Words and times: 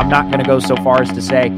I'm 0.00 0.08
not 0.08 0.30
going 0.30 0.38
to 0.38 0.46
go 0.46 0.58
so 0.58 0.76
far 0.76 1.02
as 1.02 1.12
to 1.12 1.20
say 1.20 1.50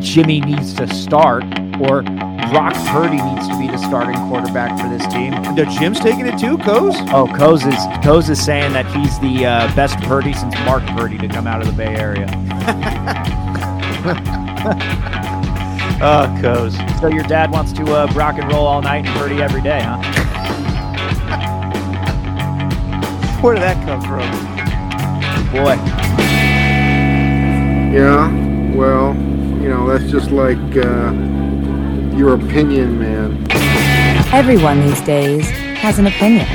Jimmy 0.00 0.40
needs 0.40 0.72
to 0.72 0.88
start 0.88 1.44
or 1.78 2.00
Brock 2.00 2.72
Purdy 2.88 3.20
needs 3.20 3.46
to 3.46 3.58
be 3.58 3.68
the 3.68 3.76
starting 3.76 4.16
quarterback 4.26 4.80
for 4.80 4.88
this 4.88 5.06
team. 5.12 5.32
The 5.54 5.66
Jim's 5.78 6.00
taking 6.00 6.26
it 6.26 6.38
too, 6.38 6.56
Coase? 6.56 6.96
Oh, 7.12 7.26
Coase 7.26 7.66
is 7.66 7.74
Coase 8.02 8.30
is 8.30 8.42
saying 8.42 8.72
that 8.72 8.86
he's 8.86 9.18
the 9.18 9.44
uh, 9.44 9.76
best 9.76 10.00
Purdy 10.00 10.32
since 10.32 10.54
Mark 10.60 10.82
Purdy 10.96 11.18
to 11.18 11.28
come 11.28 11.46
out 11.46 11.60
of 11.60 11.66
the 11.66 11.74
Bay 11.74 11.94
Area. 11.94 12.24
oh, 16.00 16.34
Coase. 16.40 17.00
So 17.00 17.08
your 17.08 17.24
dad 17.24 17.50
wants 17.50 17.74
to 17.74 17.82
uh, 17.82 18.06
rock 18.14 18.38
and 18.38 18.50
roll 18.50 18.66
all 18.66 18.80
night 18.80 19.04
and 19.04 19.14
Purdy 19.18 19.42
every 19.42 19.60
day, 19.60 19.82
huh? 19.82 19.98
Where 23.42 23.52
did 23.52 23.62
that 23.62 23.76
come 23.84 24.00
from? 24.00 24.24
Boy. 25.52 26.03
Yeah, 27.94 28.26
well, 28.74 29.14
you 29.62 29.68
know, 29.68 29.86
that's 29.86 30.10
just 30.10 30.32
like 30.32 30.58
uh, 30.58 31.12
your 32.16 32.34
opinion, 32.34 32.98
man. 32.98 33.46
Everyone 34.34 34.80
these 34.80 35.00
days 35.02 35.48
has 35.78 36.00
an 36.00 36.08
opinion. 36.08 36.48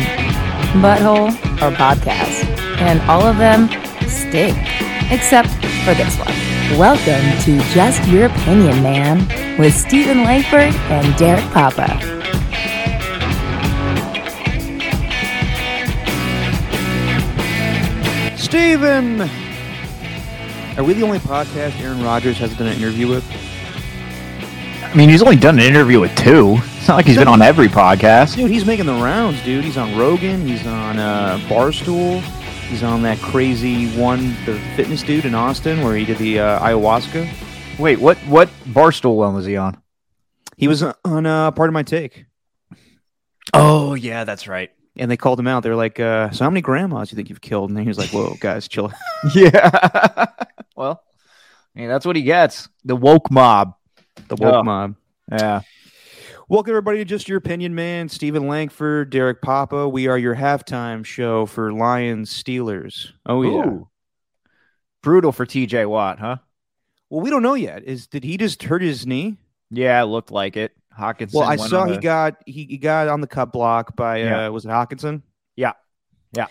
Butthole 0.84 1.30
or 1.62 1.74
podcast. 1.78 2.44
And 2.82 3.00
all 3.10 3.22
of 3.22 3.38
them 3.38 3.70
stink. 4.10 4.58
Except 5.14 5.48
for 5.86 5.94
this 5.94 6.14
one. 6.18 6.78
Welcome 6.78 7.24
to 7.46 7.58
Just 7.74 8.06
Your 8.10 8.26
Opinion, 8.26 8.84
Man, 8.84 9.58
with 9.58 9.74
Stephen 9.74 10.26
Langford 10.26 10.76
and 10.92 11.16
Derek 11.16 11.46
Papa. 11.54 11.88
Steven! 18.36 19.49
Are 20.80 20.84
we 20.86 20.94
the 20.94 21.04
only 21.04 21.20
podcast 21.20 21.78
Aaron 21.82 22.02
Rodgers 22.02 22.38
has 22.38 22.56
done 22.56 22.68
an 22.68 22.78
interview 22.78 23.10
with? 23.10 23.26
I 24.82 24.94
mean, 24.96 25.10
he's 25.10 25.22
only 25.22 25.36
done 25.36 25.60
an 25.60 25.66
interview 25.66 26.00
with 26.00 26.16
two. 26.16 26.56
It's 26.78 26.88
not 26.88 26.96
like 26.96 27.06
he's 27.06 27.18
been 27.18 27.28
on 27.28 27.42
every 27.42 27.68
podcast. 27.68 28.38
Dude, 28.38 28.50
he's 28.50 28.66
making 28.66 28.86
the 28.86 28.94
rounds, 28.94 29.44
dude. 29.44 29.66
He's 29.66 29.76
on 29.76 29.98
Rogan. 29.98 30.48
He's 30.48 30.66
on 30.66 30.98
uh, 30.98 31.38
Barstool. 31.50 32.22
He's 32.70 32.82
on 32.82 33.02
that 33.02 33.18
crazy 33.18 33.90
one, 34.00 34.30
the 34.46 34.58
fitness 34.78 35.04
dude 35.04 35.26
in 35.26 35.36
Austin, 35.36 35.84
where 35.84 35.98
he 35.98 36.06
did 36.06 36.18
the 36.18 36.40
uh, 36.40 36.60
ayahuasca. 36.62 37.30
Wait, 37.78 38.00
what? 38.00 38.18
What 38.20 38.48
Barstool 38.66 39.18
one 39.18 39.36
was 39.36 39.46
he 39.46 39.58
on? 39.58 39.82
He 40.56 40.70
was 40.70 40.82
on 40.82 41.26
uh, 41.26 41.52
Pardon 41.52 41.74
My 41.74 41.84
Take, 41.84 42.24
Oh 43.54 43.96
yeah, 43.96 44.24
that's 44.24 44.48
right. 44.48 44.72
And 45.00 45.10
they 45.10 45.18
called 45.18 45.40
him 45.40 45.48
out. 45.48 45.64
They're 45.64 45.76
like, 45.76 46.00
uh, 46.00 46.30
"So 46.32 46.44
how 46.44 46.50
many 46.50 46.62
grandmas 46.62 47.10
do 47.10 47.14
you 47.14 47.16
think 47.16 47.30
you've 47.30 47.42
killed?" 47.42 47.70
And 47.72 47.80
he 47.80 47.88
was 47.88 47.98
like, 47.98 48.10
"Whoa, 48.10 48.36
guys, 48.40 48.68
chill." 48.68 48.92
Yeah. 49.36 50.26
well, 50.76 51.04
I 51.76 51.80
mean, 51.80 51.90
that's 51.90 52.06
what 52.06 52.16
he 52.16 52.22
gets. 52.22 52.70
The 52.86 52.96
woke 52.96 53.32
mob. 53.32 53.74
the 54.28 54.36
woke 54.36 54.54
Yeah. 54.54 54.62
mob. 54.62 54.96
Yeah. 55.32 55.62
Welcome 56.48 56.72
everybody 56.72 56.98
to 57.00 57.06
Just 57.06 57.30
Your 57.30 57.38
Opinion, 57.38 57.76
man. 57.76 58.10
Stephen 58.10 58.48
Langford, 58.48 59.12
Derek 59.12 59.42
Papa. 59.42 59.88
We 59.88 60.08
are 60.08 60.18
your 60.18 60.36
halftime 60.36 61.06
show 61.06 61.46
for 61.46 61.72
Lions 61.72 62.32
Steelers. 62.32 63.12
Oh 63.26 63.42
yeah. 63.44 63.68
Ooh. 63.68 63.90
Brutal 65.04 65.32
for 65.32 65.46
TJ 65.46 65.88
Watt, 65.88 66.20
huh? 66.20 66.38
Well, 67.10 67.22
we 67.22 67.30
don't 67.30 67.44
know 67.44 67.54
yet. 67.54 67.84
Is 67.84 68.08
did 68.08 68.24
he 68.24 68.38
just 68.38 68.64
hurt 68.64 68.82
his 68.82 69.06
knee? 69.06 69.38
Yeah, 69.70 70.02
it 70.02 70.06
looked 70.06 70.32
like 70.32 70.58
it. 70.58 70.72
Hockenson. 71.00 71.34
Well, 71.34 71.50
I 71.50 71.56
saw 71.56 71.86
he 71.86 71.94
the- 71.96 72.02
got 72.02 72.36
he, 72.46 72.66
he 72.66 72.78
got 72.78 73.08
on 73.08 73.22
the 73.22 73.28
cut 73.28 73.52
block 73.52 73.96
by 73.96 74.18
Yeah. 74.18 74.48
uh 74.48 74.52
was 74.52 74.66
it 74.66 74.70
Hockenson? 74.70 75.22
Yeah. 75.56 75.74
Yeah. 76.34 76.48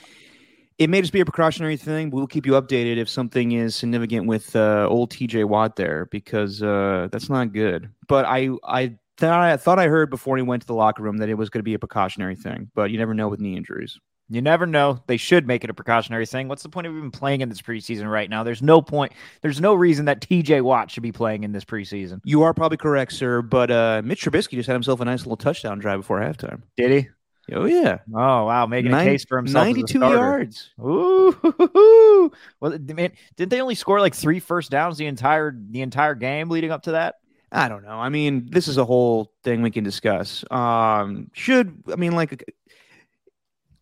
It 0.78 0.88
may 0.90 1.00
just 1.00 1.12
be 1.12 1.20
a 1.20 1.24
precautionary 1.24 1.76
thing, 1.76 2.10
but 2.10 2.16
we'll 2.18 2.26
keep 2.28 2.46
you 2.46 2.52
updated 2.52 2.98
if 2.98 3.08
something 3.08 3.50
is 3.52 3.74
significant 3.74 4.26
with 4.28 4.54
uh, 4.54 4.86
old 4.88 5.10
TJ 5.10 5.44
Watt 5.44 5.74
there 5.74 6.06
because 6.12 6.62
uh, 6.62 7.08
that's 7.10 7.28
not 7.28 7.52
good. 7.52 7.90
But 8.06 8.24
I 8.26 8.50
I 8.64 8.94
thought 9.16 9.40
I 9.40 9.56
thought 9.56 9.80
I 9.80 9.88
heard 9.88 10.08
before 10.08 10.36
he 10.36 10.42
went 10.44 10.62
to 10.62 10.66
the 10.68 10.74
locker 10.74 11.02
room 11.02 11.16
that 11.18 11.28
it 11.28 11.34
was 11.34 11.50
going 11.50 11.58
to 11.58 11.64
be 11.64 11.74
a 11.74 11.80
precautionary 11.80 12.36
thing, 12.36 12.70
but 12.76 12.92
you 12.92 12.98
never 12.98 13.12
know 13.12 13.26
with 13.26 13.40
knee 13.40 13.56
injuries. 13.56 13.98
You 14.30 14.42
never 14.42 14.66
know. 14.66 15.02
They 15.06 15.16
should 15.16 15.46
make 15.46 15.64
it 15.64 15.70
a 15.70 15.74
precautionary 15.74 16.26
thing. 16.26 16.48
What's 16.48 16.62
the 16.62 16.68
point 16.68 16.86
of 16.86 16.94
even 16.94 17.10
playing 17.10 17.40
in 17.40 17.48
this 17.48 17.62
preseason 17.62 18.10
right 18.10 18.28
now? 18.28 18.42
There's 18.42 18.60
no 18.62 18.82
point. 18.82 19.12
There's 19.40 19.60
no 19.60 19.72
reason 19.74 20.04
that 20.04 20.20
TJ 20.20 20.60
Watt 20.62 20.90
should 20.90 21.02
be 21.02 21.12
playing 21.12 21.44
in 21.44 21.52
this 21.52 21.64
preseason. 21.64 22.20
You 22.24 22.42
are 22.42 22.52
probably 22.52 22.76
correct, 22.76 23.12
sir. 23.14 23.40
But 23.40 23.70
uh, 23.70 24.02
Mitch 24.04 24.22
Trubisky 24.24 24.50
just 24.52 24.66
had 24.66 24.74
himself 24.74 25.00
a 25.00 25.04
nice 25.06 25.20
little 25.20 25.36
touchdown 25.38 25.78
drive 25.78 26.00
before 26.00 26.20
halftime. 26.20 26.62
Did 26.76 26.90
he? 26.90 27.08
Oh 27.50 27.64
yeah, 27.64 28.00
Oh 28.14 28.44
wow, 28.44 28.66
making 28.66 28.90
Nine- 28.90 29.06
a 29.06 29.10
case 29.12 29.24
for 29.24 29.38
himself. 29.38 29.64
ninety-two 29.64 30.00
yards. 30.00 30.68
Ooh, 30.78 31.34
well, 32.60 32.78
man, 32.78 33.12
didn't 33.36 33.50
they 33.50 33.62
only 33.62 33.74
score 33.74 34.00
like 34.00 34.14
three 34.14 34.40
first 34.40 34.70
downs 34.70 34.98
the 34.98 35.06
entire 35.06 35.56
the 35.70 35.80
entire 35.80 36.14
game 36.14 36.50
leading 36.50 36.70
up 36.70 36.82
to 36.82 36.92
that? 36.92 37.14
I 37.50 37.70
don't 37.70 37.82
know. 37.82 37.98
I 37.98 38.10
mean, 38.10 38.48
this 38.50 38.68
is 38.68 38.76
a 38.76 38.84
whole 38.84 39.32
thing 39.42 39.62
we 39.62 39.70
can 39.70 39.82
discuss. 39.82 40.44
Um, 40.50 41.30
should 41.32 41.82
I 41.90 41.96
mean 41.96 42.12
like 42.12 42.44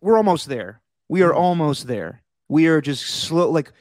we're 0.01 0.17
almost 0.17 0.47
there. 0.47 0.81
We 1.09 1.21
are 1.21 1.33
almost 1.33 1.87
there. 1.87 2.23
We 2.49 2.67
are 2.67 2.81
just 2.81 3.05
slow. 3.05 3.49
Like 3.49 3.71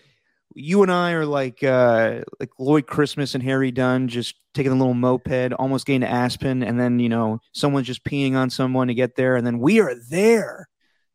you 0.55 0.83
and 0.83 0.91
I 0.91 1.13
are 1.13 1.27
like 1.27 1.63
uh 1.63 2.21
like 2.41 2.51
Lloyd 2.59 2.87
Christmas 2.87 3.35
and 3.35 3.43
Harry 3.45 3.71
Dunn, 3.71 4.09
just 4.09 4.35
taking 4.55 4.73
a 4.73 4.77
little 4.77 4.95
moped, 4.95 5.53
almost 5.55 5.87
getting 5.87 6.01
to 6.03 6.09
Aspen, 6.11 6.63
and 6.63 6.81
then 6.81 6.99
you 6.99 7.09
know 7.09 7.41
someone's 7.53 7.87
just 7.87 8.05
peeing 8.05 8.35
on 8.35 8.51
someone 8.51 8.89
to 8.89 8.95
get 8.95 9.17
there, 9.17 9.37
and 9.37 9.47
then 9.47 9.59
we 9.59 9.81
are 9.81 9.95
there. 10.11 10.69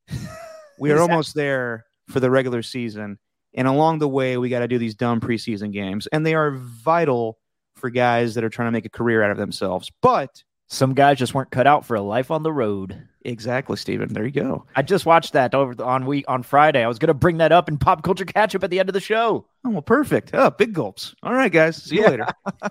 we 0.79 0.91
are 0.91 0.95
that- 0.95 1.01
almost 1.01 1.33
there 1.35 1.85
for 2.07 2.19
the 2.19 2.29
regular 2.29 2.62
season, 2.62 3.18
and 3.53 3.68
along 3.68 4.00
the 4.00 4.07
way, 4.07 4.38
we 4.38 4.50
got 4.50 4.59
to 4.59 4.68
do 4.68 4.78
these 4.78 4.95
dumb 4.95 5.22
preseason 5.22 5.72
games, 5.72 6.07
and 6.07 6.25
they 6.25 6.33
are 6.35 6.51
vital 6.51 7.38
for 7.75 7.89
guys 7.89 8.35
that 8.35 8.44
are 8.44 8.50
trying 8.50 8.68
to 8.68 8.72
make 8.72 8.85
a 8.85 8.89
career 8.89 9.23
out 9.23 9.31
of 9.31 9.38
themselves. 9.38 9.89
But 10.01 10.44
Some 10.68 10.94
guys 10.94 11.18
just 11.18 11.33
weren't 11.33 11.51
cut 11.51 11.68
out 11.68 11.85
for 11.85 11.95
a 11.95 12.01
life 12.01 12.29
on 12.31 12.44
the 12.44 12.51
road. 12.53 13.07
Exactly, 13.24 13.78
Stephen. 13.78 14.14
There 14.14 14.26
you 14.26 14.32
go. 14.32 14.66
I 14.76 14.82
just 14.82 15.06
watched 15.06 15.34
that 15.34 15.54
over 15.56 15.76
the- 15.76 15.86
on 15.86 16.06
week 16.06 16.26
on 16.28 16.44
Friday. 16.44 16.84
I 16.84 16.88
was 16.88 17.00
gonna 17.00 17.14
bring 17.14 17.38
that 17.38 17.52
up 17.52 17.70
in 17.70 17.78
pop 17.78 18.04
culture 18.04 18.26
catch 18.26 18.56
up 18.56 18.64
at 18.64 18.70
the 18.70 18.80
end 18.80 18.90
of 18.90 18.94
the 18.94 19.00
show. 19.00 19.48
Oh, 19.66 19.70
well, 19.70 19.82
perfect. 19.82 20.32
Oh, 20.34 20.50
big 20.50 20.74
gulps. 20.74 21.16
All 21.24 21.34
right, 21.34 21.52
guys. 21.52 21.81
See 21.84 21.98
you 21.98 22.04
Yeah. 22.04 22.10
later. 22.10 22.28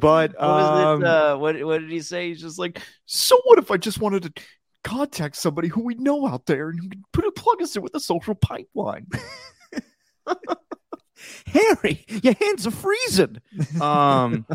but 0.00 0.32
What 0.38 0.40
was 0.40 0.98
um? 1.00 1.04
Uh, 1.04 1.36
what 1.36 1.62
what 1.64 1.80
did 1.80 1.90
he 1.90 2.00
say? 2.00 2.28
He's 2.28 2.40
just 2.40 2.58
like, 2.58 2.80
So 3.06 3.38
what 3.44 3.58
if 3.58 3.70
I 3.70 3.76
just 3.76 4.00
wanted 4.00 4.22
to 4.24 4.32
contact 4.84 5.36
somebody 5.36 5.68
who 5.68 5.82
we 5.82 5.94
know 5.94 6.26
out 6.26 6.46
there 6.46 6.70
and 6.70 6.80
who 6.80 6.88
could 6.88 7.02
put 7.12 7.24
a 7.26 7.32
plug 7.32 7.62
us 7.62 7.76
in 7.76 7.82
with 7.82 7.94
a 7.94 8.00
social 8.00 8.34
pipeline? 8.34 9.06
Harry, 11.46 12.04
your 12.22 12.34
hands 12.34 12.66
are 12.66 12.70
freezing. 12.70 13.38
Um, 13.80 14.46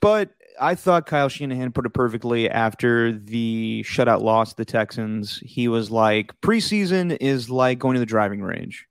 but 0.00 0.30
I 0.60 0.74
thought 0.74 1.06
Kyle 1.06 1.28
Shanahan 1.28 1.72
put 1.72 1.86
it 1.86 1.90
perfectly 1.90 2.48
after 2.48 3.12
the 3.12 3.84
shutout 3.86 4.22
loss 4.22 4.50
to 4.50 4.56
the 4.56 4.64
Texans. 4.64 5.38
He 5.38 5.68
was 5.68 5.90
like, 5.90 6.40
preseason 6.40 7.16
is 7.20 7.50
like 7.50 7.78
going 7.78 7.94
to 7.94 8.00
the 8.00 8.06
driving 8.06 8.42
range. 8.42 8.86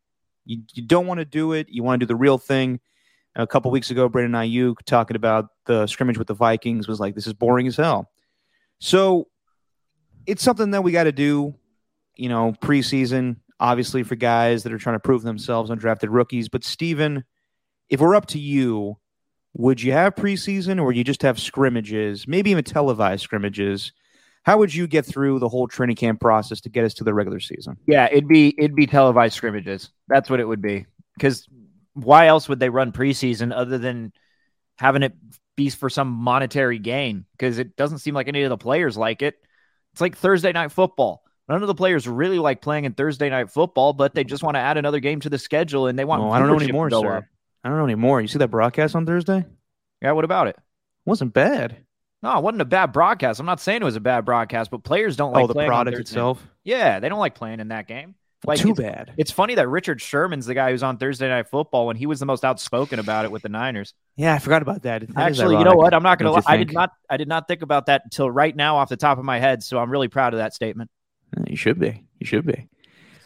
You, 0.45 0.61
you 0.73 0.83
don't 0.83 1.07
want 1.07 1.19
to 1.19 1.25
do 1.25 1.53
it. 1.53 1.67
You 1.69 1.83
want 1.83 1.99
to 1.99 2.05
do 2.05 2.07
the 2.07 2.15
real 2.15 2.37
thing. 2.37 2.79
A 3.35 3.47
couple 3.47 3.71
weeks 3.71 3.89
ago, 3.89 4.09
Brandon 4.09 4.33
Aiyuk 4.33 4.83
talking 4.85 5.15
about 5.15 5.47
the 5.65 5.87
scrimmage 5.87 6.17
with 6.17 6.27
the 6.27 6.33
Vikings 6.33 6.87
was 6.87 6.99
like, 6.99 7.15
this 7.15 7.27
is 7.27 7.33
boring 7.33 7.65
as 7.67 7.77
hell. 7.77 8.11
So 8.79 9.27
it's 10.27 10.43
something 10.43 10.71
that 10.71 10.83
we 10.83 10.91
got 10.91 11.05
to 11.05 11.11
do, 11.11 11.55
you 12.15 12.29
know, 12.29 12.53
preseason, 12.61 13.37
obviously 13.59 14.03
for 14.03 14.15
guys 14.15 14.63
that 14.63 14.73
are 14.73 14.77
trying 14.77 14.95
to 14.95 14.99
prove 14.99 15.23
themselves, 15.23 15.71
undrafted 15.71 16.09
rookies. 16.11 16.49
But 16.49 16.63
Steven, 16.63 17.23
if 17.89 17.99
we're 17.99 18.15
up 18.15 18.27
to 18.27 18.39
you, 18.39 18.97
would 19.53 19.81
you 19.81 19.91
have 19.91 20.15
preseason 20.15 20.81
or 20.81 20.91
you 20.91 21.03
just 21.03 21.21
have 21.21 21.39
scrimmages, 21.39 22.27
maybe 22.27 22.51
even 22.51 22.63
televised 22.63 23.23
scrimmages? 23.23 23.91
How 24.43 24.57
would 24.57 24.73
you 24.73 24.87
get 24.87 25.05
through 25.05 25.39
the 25.39 25.47
whole 25.47 25.67
training 25.67 25.95
camp 25.95 26.19
process 26.19 26.59
to 26.61 26.69
get 26.69 26.83
us 26.83 26.93
to 26.95 27.03
the 27.03 27.13
regular 27.13 27.39
season? 27.39 27.77
yeah, 27.87 28.07
it'd 28.11 28.27
be 28.27 28.53
it'd 28.57 28.75
be 28.75 28.87
televised 28.87 29.35
scrimmages. 29.35 29.89
That's 30.07 30.29
what 30.29 30.39
it 30.39 30.47
would 30.47 30.61
be. 30.61 30.85
Because 31.15 31.47
why 31.93 32.27
else 32.27 32.49
would 32.49 32.59
they 32.59 32.69
run 32.69 32.91
preseason 32.91 33.55
other 33.55 33.77
than 33.77 34.11
having 34.79 35.03
it 35.03 35.13
be 35.55 35.69
for 35.69 35.89
some 35.89 36.09
monetary 36.09 36.79
gain? 36.79 37.25
Because 37.33 37.59
it 37.59 37.75
doesn't 37.75 37.99
seem 37.99 38.15
like 38.15 38.27
any 38.27 38.43
of 38.43 38.49
the 38.49 38.57
players 38.57 38.97
like 38.97 39.21
it. 39.21 39.35
It's 39.93 40.01
like 40.01 40.17
Thursday 40.17 40.51
night 40.51 40.71
football. 40.71 41.23
None 41.47 41.61
of 41.61 41.67
the 41.67 41.75
players 41.75 42.07
really 42.07 42.39
like 42.39 42.61
playing 42.61 42.85
in 42.85 42.93
Thursday 42.93 43.29
night 43.29 43.51
football, 43.51 43.93
but 43.93 44.15
they 44.15 44.23
just 44.23 44.43
want 44.43 44.55
to 44.55 44.59
add 44.59 44.77
another 44.77 44.99
game 44.99 45.19
to 45.21 45.29
the 45.29 45.37
schedule 45.37 45.87
and 45.87 45.99
they 45.99 46.05
want. 46.05 46.23
I 46.23 46.39
don't 46.39 46.47
know 46.47 46.59
anymore, 46.59 46.89
sir. 46.89 47.17
up. 47.17 47.23
I 47.63 47.69
don't 47.69 47.77
know 47.77 47.85
anymore. 47.85 48.21
You 48.21 48.27
see 48.27 48.39
that 48.39 48.49
broadcast 48.49 48.95
on 48.95 49.05
Thursday? 49.05 49.45
Yeah, 50.01 50.11
what 50.11 50.25
about 50.25 50.47
it? 50.47 50.57
wasn't 51.05 51.33
bad. 51.33 51.77
No, 52.21 52.37
it 52.37 52.43
wasn't 52.43 52.61
a 52.61 52.65
bad 52.65 52.93
broadcast. 52.93 53.39
I'm 53.39 53.45
not 53.45 53.59
saying 53.59 53.81
it 53.81 53.85
was 53.85 53.97
a 53.97 54.01
bad 54.01 54.23
broadcast, 54.23 54.71
but 54.71 54.83
players 54.83 55.17
don't 55.17 55.31
oh, 55.31 55.41
like 55.41 55.43
oh, 55.43 55.47
the 55.47 55.65
product 55.65 55.97
itself. 55.97 56.45
Yeah, 56.63 56.99
they 56.99 57.09
don't 57.09 57.19
like 57.19 57.35
playing 57.35 57.59
in 57.59 57.69
that 57.69 57.87
game. 57.87 58.15
Like 58.45 58.59
Too 58.59 58.71
it's, 58.71 58.79
bad. 58.79 59.13
It's 59.17 59.31
funny 59.31 59.55
that 59.55 59.69
Richard 59.69 60.01
Sherman's 60.01 60.45
the 60.45 60.53
guy 60.53 60.71
who's 60.71 60.83
on 60.83 60.97
Thursday 60.97 61.29
Night 61.29 61.47
Football 61.47 61.87
when 61.87 61.95
he 61.95 62.05
was 62.05 62.19
the 62.19 62.25
most 62.25 62.43
outspoken 62.43 62.99
about 62.99 63.23
it 63.23 63.31
with 63.31 63.41
the 63.41 63.49
Niners. 63.49 63.93
Yeah, 64.17 64.33
I 64.33 64.39
forgot 64.39 64.61
about 64.61 64.83
that. 64.83 65.07
That 65.07 65.17
Actually, 65.17 65.57
you 65.57 65.63
know 65.63 65.75
what? 65.75 65.93
I'm 65.93 66.03
not 66.03 66.19
gonna. 66.19 66.35
you 66.35 66.41
I 66.45 66.57
did 66.57 66.73
not. 66.73 66.91
I 67.09 67.17
did 67.17 67.27
not 67.27 67.47
think 67.47 67.61
about 67.61 67.85
that 67.85 68.01
until 68.03 68.29
right 68.29 68.53
now, 68.53 68.77
off 68.77 68.89
the 68.89 68.97
top 68.97 69.17
of 69.17 69.23
my 69.23 69.39
head. 69.39 69.63
So 69.63 69.79
I'm 69.79 69.89
really 69.89 70.09
proud 70.09 70.33
of 70.33 70.39
that 70.39 70.53
statement. 70.53 70.91
You 71.47 71.55
should 71.55 71.79
be. 71.79 72.03
You 72.19 72.25
should 72.25 72.45
be. 72.45 72.67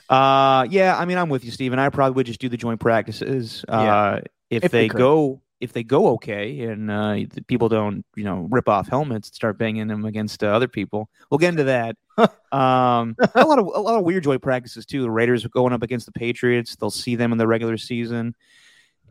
Uh, 0.10 0.66
yeah, 0.70 0.98
I 0.98 1.06
mean, 1.06 1.18
I'm 1.18 1.30
with 1.30 1.44
you, 1.44 1.52
Steven. 1.52 1.80
I 1.80 1.90
probably 1.90 2.16
would 2.16 2.26
just 2.26 2.40
do 2.40 2.50
the 2.50 2.58
joint 2.58 2.80
practices. 2.80 3.66
Uh, 3.68 3.82
Yeah. 3.84 4.20
if, 4.50 4.66
If 4.66 4.72
they 4.72 4.88
go, 4.88 5.42
if 5.60 5.74
they 5.74 5.84
go 5.84 6.14
okay, 6.14 6.62
and 6.62 6.90
uh, 6.90 7.16
the 7.34 7.44
people 7.48 7.68
don't, 7.68 8.06
you 8.16 8.24
know, 8.24 8.48
rip 8.50 8.70
off 8.70 8.88
helmets, 8.88 9.28
and 9.30 9.36
start 9.36 9.58
banging 9.58 9.88
them 9.88 10.06
against 10.06 10.44
uh, 10.44 10.48
other 10.48 10.68
people. 10.68 11.10
We'll 11.30 11.40
get 11.40 11.50
into 11.50 11.66
that. 11.66 11.98
um, 12.52 13.16
a 13.36 13.46
lot 13.46 13.60
of 13.60 13.66
a 13.66 13.82
lot 13.82 13.98
of 13.98 14.04
weird 14.04 14.24
joint 14.24 14.42
practices 14.42 14.86
too. 14.86 15.02
The 15.02 15.12
Raiders 15.12 15.46
are 15.46 15.50
going 15.50 15.74
up 15.74 15.84
against 15.84 16.06
the 16.06 16.12
Patriots. 16.12 16.76
They'll 16.76 16.92
see 16.92 17.16
them 17.16 17.32
in 17.32 17.38
the 17.38 17.48
regular 17.48 17.78
season. 17.78 18.36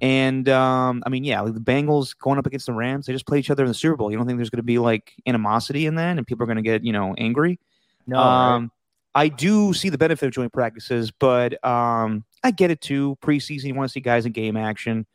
And 0.01 0.49
um, 0.49 1.03
I 1.07 1.09
mean, 1.09 1.25
yeah, 1.25 1.41
like 1.41 1.55
the 1.55 1.61
Bengals 1.61 2.17
going 2.19 2.39
up 2.39 2.47
against 2.47 2.67
the 2.67 2.73
Rams, 2.73 3.07
they 3.07 3.13
just 3.13 3.27
play 3.27 3.39
each 3.39 3.51
other 3.51 3.65
in 3.65 3.69
the 3.69 3.75
Super 3.75 3.97
Bowl. 3.97 4.11
You 4.11 4.17
don't 4.19 4.27
think 4.27 4.39
there's 4.39 4.51
going 4.51 4.59
to 4.59 4.63
be 4.63 4.79
like 4.79 5.15
animosity 5.27 5.87
in 5.87 5.95
that, 5.97 6.17
and 6.17 6.27
people 6.27 6.45
are 6.45 6.47
going 6.47 6.57
to 6.57 6.63
get 6.63 6.85
you 6.85 6.93
know 6.93 7.15
angry? 7.17 7.59
No, 8.07 8.19
right? 8.19 8.69
I 9.17 9.29
do 9.29 9.73
see 9.73 9.89
the 9.89 9.97
benefit 9.97 10.27
of 10.27 10.33
joint 10.33 10.53
practices, 10.53 11.11
but 11.11 11.65
um, 11.65 12.23
I 12.45 12.51
get 12.51 12.71
it 12.71 12.83
too. 12.83 13.17
Preseason, 13.23 13.65
you 13.65 13.75
want 13.75 13.89
to 13.89 13.93
see 13.93 14.01
guys 14.01 14.27
in 14.27 14.33
game 14.33 14.59
action. 14.59 15.07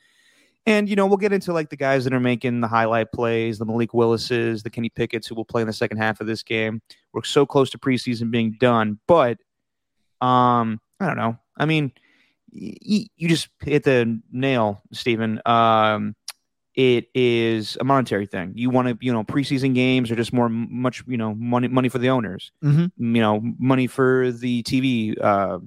And, 0.65 0.89
you 0.89 0.95
know, 0.95 1.05
we'll 1.05 1.17
get 1.17 1.33
into 1.33 1.53
like 1.53 1.69
the 1.69 1.75
guys 1.75 2.03
that 2.03 2.13
are 2.13 2.19
making 2.19 2.61
the 2.61 2.67
highlight 2.67 3.11
plays, 3.11 3.59
the 3.59 3.65
Malik 3.65 3.93
Willises, 3.93 4.63
the 4.63 4.71
Kenny 4.71 4.89
Pickett's 4.89 5.27
who 5.27 5.35
will 5.35 5.45
play 5.45 5.61
in 5.61 5.67
the 5.67 5.73
second 5.73 5.97
half 5.97 6.19
of 6.19 6.25
this 6.25 6.41
game. 6.41 6.81
We're 7.13 7.23
so 7.23 7.45
close 7.45 7.69
to 7.71 7.77
preseason 7.77 8.31
being 8.31 8.57
done, 8.59 8.99
but 9.07 9.37
um, 10.19 10.81
I 10.99 11.05
don't 11.05 11.17
know. 11.17 11.37
I 11.57 11.65
mean, 11.65 11.91
y- 12.51 13.07
you 13.15 13.29
just 13.29 13.49
hit 13.63 13.83
the 13.83 14.19
nail, 14.31 14.81
Stephen. 14.93 15.41
Um, 15.45 16.15
it 16.75 17.07
is 17.13 17.77
a 17.81 17.83
monetary 17.83 18.25
thing. 18.25 18.53
You 18.55 18.69
want 18.69 18.87
to, 18.87 18.97
you 19.05 19.11
know, 19.11 19.23
preseason 19.23 19.73
games 19.75 20.09
are 20.11 20.15
just 20.15 20.31
more 20.33 20.47
much, 20.49 21.03
you 21.07 21.17
know, 21.17 21.35
money 21.35 21.67
money 21.67 21.89
for 21.89 21.97
the 21.99 22.09
owners 22.09 22.51
Mhm. 22.63 22.91
you 22.97 23.21
know, 23.21 23.41
money 23.59 23.87
for 23.87 24.31
the 24.31 24.63
TV 24.63 25.17
uh, 25.21 25.59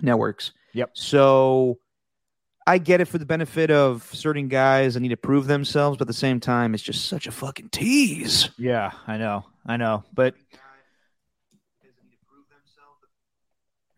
networks. 0.00 0.52
Yep. 0.74 0.90
So 0.94 1.78
I 2.66 2.78
get 2.78 3.00
it 3.00 3.06
for 3.06 3.18
the 3.18 3.26
benefit 3.26 3.72
of 3.72 4.04
certain 4.14 4.46
guys 4.46 4.94
that 4.94 5.00
need 5.00 5.08
to 5.08 5.16
prove 5.16 5.48
themselves, 5.48 5.96
but 5.98 6.02
at 6.02 6.06
the 6.06 6.12
same 6.14 6.38
time, 6.38 6.74
it's 6.74 6.82
just 6.82 7.06
such 7.06 7.26
a 7.26 7.32
fucking 7.32 7.70
tease. 7.70 8.50
yeah, 8.56 8.92
I 9.08 9.16
know, 9.18 9.44
I 9.66 9.76
know. 9.76 10.04
But 10.14 10.34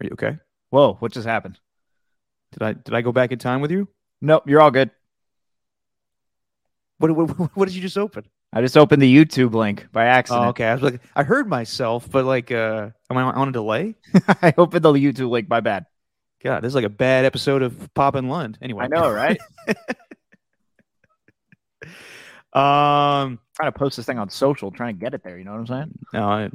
Are 0.01 0.05
you 0.07 0.11
okay? 0.15 0.39
whoa, 0.71 0.95
what 0.95 1.13
just 1.13 1.27
happened? 1.27 1.59
Did 2.53 2.63
I 2.63 2.73
did 2.73 2.95
I 2.95 3.03
go 3.03 3.13
back 3.13 3.33
in 3.33 3.39
time 3.39 3.61
with 3.61 3.71
you? 3.71 3.89
Nope, 4.21 4.49
you're 4.49 4.61
all 4.61 4.71
good. 4.71 4.91
What 6.99 7.11
what, 7.15 7.31
what 7.57 7.67
did 7.67 7.75
you 7.75 7.83
just 7.83 7.99
open? 7.99 8.25
I 8.53 8.61
just 8.61 8.77
opened 8.77 9.03
the 9.03 9.13
YouTube 9.13 9.53
link 9.53 9.89
by 9.91 10.05
accident. 10.05 10.47
Oh, 10.47 10.49
okay. 10.51 10.67
I 10.67 10.75
was 10.75 10.83
like, 10.83 11.01
I 11.17 11.25
heard 11.25 11.49
myself, 11.49 12.09
but 12.09 12.25
like, 12.25 12.53
uh, 12.53 12.91
am 13.11 13.17
I 13.17 13.23
on 13.23 13.49
a 13.49 13.53
delay? 13.53 13.97
I 14.43 14.55
opened 14.57 14.85
the 14.85 14.93
YouTube 14.93 15.31
link. 15.31 15.49
My 15.49 15.61
bad. 15.61 15.87
God, 16.43 16.63
this 16.63 16.69
is 16.69 16.75
like 16.75 16.85
a 16.85 16.91
bad 16.91 17.25
episode 17.25 17.63
of 17.63 17.93
Pop 17.95 18.15
and 18.15 18.29
Lund. 18.29 18.59
Anyway, 18.61 18.85
I 18.85 18.89
know, 18.89 19.11
right? 19.11 19.39
Um, 22.55 23.41
trying 23.57 23.73
to 23.73 23.77
post 23.77 23.97
this 23.97 24.07
thing 24.07 24.21
on 24.21 24.31
social, 24.31 24.71
trying 24.71 24.95
to 24.95 25.01
get 25.01 25.13
it 25.13 25.25
there. 25.25 25.37
You 25.37 25.45
know 25.45 25.51
what 25.51 25.61
I'm 25.61 25.67
saying? 25.67 25.99
No, 26.13 26.23
I, 26.23 26.49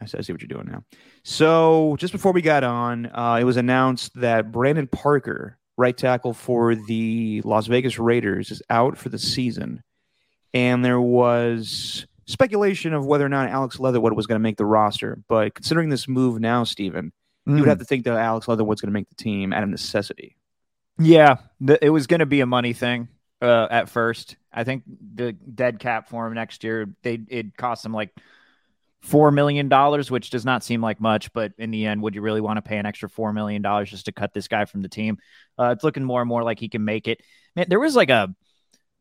I 0.00 0.06
see 0.06 0.18
I 0.18 0.20
see 0.20 0.32
what 0.32 0.40
you're 0.40 0.46
doing 0.46 0.68
now. 0.70 0.84
So 1.24 1.96
just 1.98 2.12
before 2.12 2.30
we 2.30 2.42
got 2.42 2.62
on, 2.62 3.06
uh, 3.06 3.38
it 3.40 3.44
was 3.44 3.56
announced 3.56 4.12
that 4.20 4.52
Brandon 4.52 4.86
Parker, 4.86 5.58
right 5.76 5.96
tackle 5.96 6.34
for 6.34 6.74
the 6.74 7.42
Las 7.44 7.66
Vegas 7.66 7.98
Raiders, 7.98 8.50
is 8.50 8.62
out 8.70 8.98
for 8.98 9.08
the 9.08 9.18
season, 9.18 9.82
and 10.52 10.84
there 10.84 11.00
was 11.00 12.06
speculation 12.26 12.94
of 12.94 13.04
whether 13.06 13.26
or 13.26 13.28
not 13.28 13.48
Alex 13.48 13.80
Leatherwood 13.80 14.12
was 14.12 14.26
going 14.26 14.36
to 14.36 14.42
make 14.42 14.56
the 14.56 14.66
roster. 14.66 15.18
But 15.28 15.54
considering 15.54 15.88
this 15.88 16.08
move 16.08 16.40
now, 16.40 16.64
Steven, 16.64 17.12
you 17.46 17.54
would 17.54 17.68
have 17.68 17.78
to 17.78 17.84
think 17.84 18.04
that 18.04 18.14
Alex 18.14 18.46
Leatherwood's 18.46 18.80
going 18.80 18.92
to 18.92 18.92
make 18.92 19.08
the 19.08 19.16
team 19.16 19.52
out 19.52 19.64
of 19.64 19.68
necessity. 19.68 20.36
Yeah, 20.98 21.36
the, 21.60 21.84
it 21.84 21.90
was 21.90 22.06
going 22.06 22.20
to 22.20 22.26
be 22.26 22.40
a 22.40 22.46
money 22.46 22.72
thing 22.72 23.08
uh, 23.40 23.66
at 23.70 23.88
first. 23.88 24.36
I 24.52 24.64
think 24.64 24.84
the 25.14 25.32
dead 25.32 25.80
cap 25.80 26.08
for 26.08 26.26
him 26.26 26.34
next 26.34 26.62
year, 26.62 26.94
they 27.02 27.20
it 27.28 27.56
cost 27.56 27.84
him 27.84 27.92
like 27.92 28.10
four 29.02 29.30
million 29.32 29.68
dollars, 29.68 30.10
which 30.10 30.30
does 30.30 30.44
not 30.44 30.62
seem 30.62 30.80
like 30.80 31.00
much, 31.00 31.32
but 31.32 31.52
in 31.58 31.70
the 31.70 31.86
end, 31.86 32.02
would 32.02 32.14
you 32.14 32.22
really 32.22 32.40
want 32.40 32.56
to 32.56 32.62
pay 32.62 32.78
an 32.78 32.86
extra 32.86 33.08
four 33.08 33.32
million 33.32 33.60
dollars 33.60 33.90
just 33.90 34.06
to 34.06 34.12
cut 34.12 34.32
this 34.32 34.48
guy 34.48 34.64
from 34.64 34.82
the 34.82 34.88
team? 34.88 35.18
Uh, 35.58 35.70
it's 35.74 35.84
looking 35.84 36.04
more 36.04 36.20
and 36.22 36.28
more 36.28 36.44
like 36.44 36.60
he 36.60 36.68
can 36.68 36.84
make 36.84 37.08
it. 37.08 37.20
Man, 37.56 37.66
there 37.68 37.80
was 37.80 37.96
like 37.96 38.10
a 38.10 38.34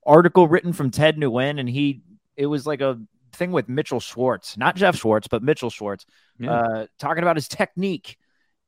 article 0.06 0.48
written 0.48 0.74
from 0.74 0.90
Ted 0.92 1.18
Nguyen, 1.18 1.60
and 1.60 1.70
he 1.70 2.02
it 2.36 2.48
was 2.48 2.66
like 2.66 2.82
a 2.82 3.00
thing 3.34 3.52
with 3.52 3.70
Mitchell 3.70 4.00
Schwartz, 4.00 4.58
not 4.58 4.76
Jeff 4.76 4.96
Schwartz, 4.96 5.28
but 5.28 5.44
Mitchell 5.44 5.70
Schwartz, 5.70 6.06
Yeah. 6.40 6.52
uh, 6.52 6.88
talking 7.00 7.24
about 7.24 7.38
his 7.38 7.48
technique, 7.48 8.18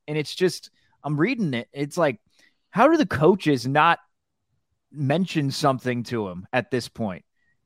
and 0.06 0.16
it's 0.16 0.34
just 0.34 0.70
I'm 1.02 1.18
reading 1.18 1.52
it. 1.52 1.68
It's 1.72 1.98
like, 1.98 2.20
how 2.70 2.88
do 2.88 2.96
the 2.96 3.06
coaches 3.06 3.66
not 3.66 3.98
mention 4.92 5.50
something 5.50 6.04
to 6.04 6.28
him 6.28 6.46
at 6.52 6.70
this 6.70 6.88
point? 6.88 7.24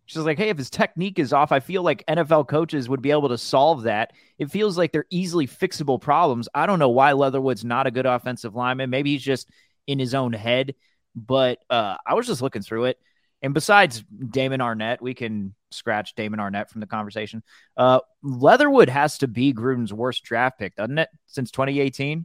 She's 0.08 0.22
like, 0.22 0.38
hey, 0.38 0.48
if 0.48 0.56
his 0.56 0.70
technique 0.70 1.18
is 1.18 1.34
off, 1.34 1.52
I 1.52 1.60
feel 1.60 1.82
like 1.82 2.02
NFL 2.06 2.48
coaches 2.48 2.88
would 2.88 3.02
be 3.02 3.10
able 3.10 3.28
to 3.28 3.36
solve 3.36 3.82
that. 3.82 4.14
It 4.38 4.50
feels 4.50 4.78
like 4.78 4.90
they're 4.90 5.04
easily 5.10 5.46
fixable 5.46 6.00
problems. 6.00 6.48
I 6.54 6.64
don't 6.64 6.78
know 6.78 6.88
why 6.88 7.12
Leatherwood's 7.12 7.62
not 7.62 7.86
a 7.86 7.90
good 7.90 8.06
offensive 8.06 8.54
lineman. 8.54 8.88
Maybe 8.88 9.12
he's 9.12 9.22
just 9.22 9.50
in 9.86 9.98
his 9.98 10.14
own 10.14 10.32
head. 10.32 10.74
But 11.14 11.58
uh, 11.68 11.96
I 12.06 12.14
was 12.14 12.26
just 12.26 12.40
looking 12.40 12.62
through 12.62 12.86
it. 12.86 12.98
And 13.42 13.52
besides 13.52 14.02
Damon 14.30 14.60
Arnette, 14.60 15.02
we 15.02 15.12
can 15.12 15.54
scratch 15.72 16.14
Damon 16.14 16.40
Arnette 16.40 16.70
from 16.70 16.80
the 16.80 16.86
conversation. 16.86 17.42
Uh, 17.76 18.00
Leatherwood 18.22 18.88
has 18.88 19.18
to 19.18 19.28
be 19.28 19.52
Gruden's 19.52 19.92
worst 19.92 20.24
draft 20.24 20.58
pick, 20.58 20.74
doesn't 20.74 20.96
it? 20.96 21.10
Since 21.26 21.50
2018? 21.50 22.24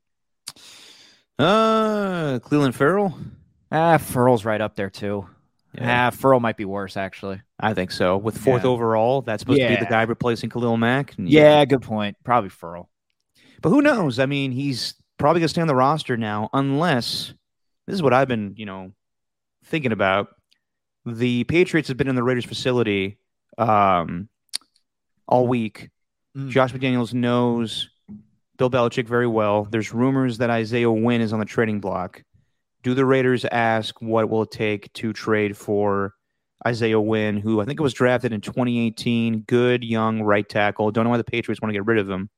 Uh, 1.37 2.39
Clelin 2.39 2.73
Ferrell. 2.73 3.13
Ah, 3.73 3.97
Furl's 3.97 4.45
right 4.45 4.61
up 4.61 4.75
there, 4.77 4.89
too. 4.89 5.27
Yeah. 5.75 6.07
Ah, 6.07 6.09
Furl 6.11 6.39
might 6.39 6.57
be 6.57 6.65
worse, 6.65 6.97
actually. 6.97 7.41
I 7.59 7.73
think 7.73 7.91
so. 7.91 8.17
With 8.17 8.37
fourth 8.37 8.63
Yeah. 8.63 8.69
overall, 8.69 9.21
that's 9.21 9.41
supposed 9.41 9.59
to 9.59 9.67
be 9.67 9.75
the 9.75 9.85
guy 9.85 10.03
replacing 10.03 10.49
Khalil 10.49 10.77
Mack. 10.77 11.13
Yeah, 11.17 11.65
good 11.65 11.81
point. 11.81 12.15
Probably 12.23 12.49
Furl. 12.49 12.89
But 13.61 13.69
who 13.69 13.81
knows? 13.81 14.19
I 14.19 14.25
mean, 14.25 14.51
he's 14.51 14.93
probably 15.17 15.39
going 15.39 15.45
to 15.45 15.49
stay 15.49 15.61
on 15.61 15.67
the 15.67 15.75
roster 15.75 16.17
now, 16.17 16.49
unless 16.53 17.33
this 17.87 17.95
is 17.95 18.03
what 18.03 18.13
I've 18.13 18.27
been, 18.27 18.53
you 18.57 18.65
know, 18.65 18.91
thinking 19.65 19.91
about. 19.91 20.27
The 21.05 21.43
Patriots 21.45 21.87
have 21.87 21.97
been 21.97 22.07
in 22.07 22.15
the 22.15 22.23
Raiders 22.23 22.45
facility 22.45 23.17
um, 23.57 24.29
all 25.27 25.47
week. 25.47 25.89
Mm. 26.37 26.49
Josh 26.49 26.71
McDaniels 26.73 27.13
knows 27.13 27.89
Bill 28.57 28.69
Belichick 28.69 29.07
very 29.07 29.27
well. 29.27 29.63
There's 29.65 29.93
rumors 29.93 30.37
that 30.37 30.49
Isaiah 30.49 30.91
Wynn 30.91 31.21
is 31.21 31.33
on 31.33 31.39
the 31.39 31.45
trading 31.45 31.79
block. 31.79 32.23
Do 32.83 32.93
the 32.93 33.05
Raiders 33.05 33.45
ask 33.45 33.99
what 34.01 34.29
will 34.29 34.43
it 34.43 34.51
take 34.51 34.91
to 34.93 35.13
trade 35.13 35.57
for 35.57 36.13
Isaiah 36.67 36.99
Wynn, 36.99 37.37
who 37.37 37.61
I 37.61 37.65
think 37.65 37.79
it 37.79 37.83
was 37.83 37.93
drafted 37.93 38.31
in 38.33 38.41
2018, 38.41 39.41
good 39.41 39.83
young 39.83 40.21
right 40.21 40.47
tackle. 40.47 40.91
Don't 40.91 41.05
know 41.05 41.09
why 41.09 41.17
the 41.17 41.23
Patriots 41.23 41.61
want 41.61 41.71
to 41.71 41.77
get 41.77 41.85
rid 41.85 41.97
of 41.97 42.09
him. 42.09 42.29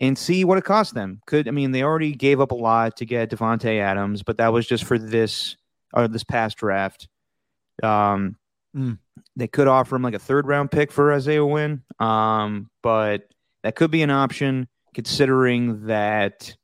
And 0.00 0.18
see 0.18 0.44
what 0.44 0.58
it 0.58 0.64
costs 0.64 0.92
them. 0.92 1.20
Could 1.26 1.48
I 1.48 1.52
mean 1.52 1.70
they 1.70 1.82
already 1.82 2.12
gave 2.12 2.40
up 2.40 2.50
a 2.50 2.56
lot 2.56 2.96
to 2.96 3.06
get 3.06 3.30
Davante 3.30 3.80
Adams, 3.80 4.22
but 4.22 4.36
that 4.38 4.52
was 4.52 4.66
just 4.66 4.84
for 4.84 4.98
this 4.98 5.56
or 5.92 6.08
this 6.08 6.24
past 6.24 6.56
draft. 6.58 7.08
Um, 7.82 8.36
Mm. 8.76 8.98
they 9.36 9.46
could 9.46 9.68
offer 9.68 9.94
him 9.94 10.02
like 10.02 10.14
a 10.14 10.18
third 10.18 10.48
round 10.48 10.72
pick 10.72 10.90
for 10.90 11.12
Isaiah 11.12 11.46
Wynn, 11.46 11.84
um, 12.00 12.68
but 12.82 13.22
that 13.62 13.76
could 13.76 13.92
be 13.92 14.02
an 14.02 14.10
option 14.10 14.66
considering 14.94 15.86
that 15.86 16.56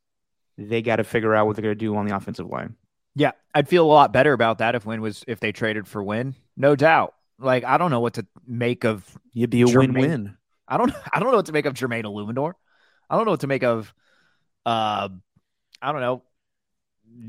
they 0.69 0.83
got 0.83 0.97
to 0.97 1.05
figure 1.05 1.35
out 1.35 1.47
what 1.47 1.57
they're 1.57 1.63
going 1.63 1.75
to 1.75 1.79
do 1.79 1.97
on 1.97 2.07
the 2.07 2.15
offensive 2.15 2.47
line. 2.47 2.77
Yeah, 3.15 3.33
I'd 3.55 3.69
feel 3.69 3.85
a 3.85 3.89
lot 3.93 4.13
better 4.13 4.33
about 4.33 4.59
that 4.59 4.75
if 4.75 4.87
Wynn 4.87 5.01
was 5.01 5.25
if 5.27 5.41
they 5.41 5.51
traded 5.53 5.89
for 5.89 6.03
Wynn, 6.03 6.35
no 6.57 6.77
doubt. 6.77 7.15
Like 7.39 7.65
I 7.65 7.79
don't 7.79 7.91
know 7.91 8.01
what 8.01 8.15
to 8.15 8.27
make 8.47 8.85
of. 8.85 9.05
You'd 9.33 9.51
be 9.51 9.63
a 9.63 9.67
Jermaine- 9.67 9.95
win-win. 9.95 10.37
I 10.69 10.77
don't. 10.77 10.93
I 11.13 11.19
don't 11.19 11.31
know 11.31 11.37
what 11.39 11.47
to 11.47 11.53
make 11.53 11.67
of 11.67 11.75
Jermaine 11.75 12.05
Eluemunor. 12.05 12.53
I 13.09 13.17
don't 13.17 13.25
know 13.25 13.33
what 13.33 13.41
to 13.41 13.47
make 13.49 13.65
of. 13.65 13.93
Uh, 14.65 15.09
I 15.83 15.93
don't 15.93 16.01
know. 16.01 16.23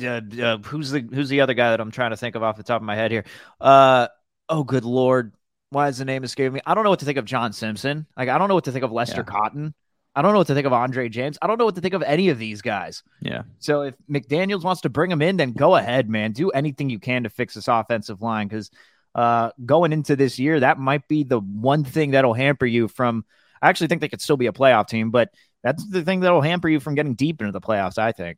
Uh, 0.04 0.44
uh, 0.44 0.58
who's 0.60 0.92
the 0.92 1.00
Who's 1.02 1.30
the 1.30 1.42
other 1.42 1.56
guy 1.56 1.72
that 1.72 1.80
I'm 1.82 1.92
trying 1.92 2.12
to 2.12 2.18
think 2.18 2.36
of 2.36 2.44
off 2.44 2.58
the 2.58 2.64
top 2.64 2.82
of 2.82 2.86
my 2.86 2.96
head 2.96 3.10
here? 3.12 3.24
Uh, 3.60 4.08
oh, 4.50 4.64
good 4.64 4.86
lord, 4.86 5.34
why 5.72 5.88
is 5.88 5.98
the 5.98 6.06
name 6.06 6.24
escaping 6.24 6.54
me? 6.54 6.62
I 6.66 6.76
don't 6.76 6.84
know 6.84 6.90
what 6.92 7.00
to 7.00 7.06
think 7.06 7.18
of 7.18 7.26
John 7.26 7.52
Simpson. 7.54 8.06
Like 8.16 8.30
I 8.30 8.38
don't 8.38 8.48
know 8.50 8.54
what 8.54 8.66
to 8.66 8.72
think 8.72 8.84
of 8.84 8.92
Lester 8.92 9.22
Yeah. 9.28 9.34
Cotton. 9.34 9.74
I 10.16 10.22
don't 10.22 10.34
know 10.34 10.40
what 10.40 10.48
to 10.48 10.54
think 10.54 10.68
of 10.68 10.74
Andre 10.74 11.08
James. 11.08 11.38
I 11.42 11.48
don't 11.48 11.58
know 11.58 11.66
what 11.66 11.76
to 11.76 11.82
think 11.82 11.94
of 11.94 12.04
any 12.04 12.30
of 12.30 12.38
these 12.38 12.62
guys. 12.62 13.02
Yeah. 13.22 13.44
So 13.60 13.84
if 13.84 13.96
McDaniels 14.10 14.64
wants 14.64 14.82
to 14.82 14.90
bring 14.90 15.10
him 15.10 15.22
in, 15.22 15.38
then 15.38 15.54
go 15.54 15.76
ahead, 15.76 16.10
man. 16.10 16.34
Do 16.34 16.50
anything 16.52 16.90
you 16.90 17.00
can 17.00 17.24
to 17.24 17.30
fix 17.30 17.54
this 17.54 17.70
offensive 17.70 18.22
line 18.22 18.48
because 18.50 18.70
uh, 19.16 19.52
going 19.66 19.94
into 19.94 20.16
this 20.18 20.38
year, 20.38 20.60
that 20.60 20.78
might 20.78 21.08
be 21.08 21.24
the 21.24 21.40
one 21.40 21.84
thing 21.86 22.12
that'll 22.12 22.34
hamper 22.34 22.66
you 22.66 22.88
from. 22.90 23.24
I 23.62 23.70
actually 23.70 23.88
think 23.88 24.02
they 24.02 24.10
could 24.10 24.22
still 24.22 24.38
be 24.38 24.48
a 24.48 24.52
playoff 24.52 24.88
team, 24.88 25.12
but 25.12 25.30
that's 25.64 25.88
the 25.88 26.02
thing 26.04 26.22
that'll 26.22 26.42
hamper 26.42 26.68
you 26.68 26.80
from 26.80 26.96
getting 26.96 27.14
deep 27.14 27.40
into 27.40 27.52
the 27.54 27.62
playoffs. 27.62 27.98
I 27.98 28.12
think. 28.12 28.38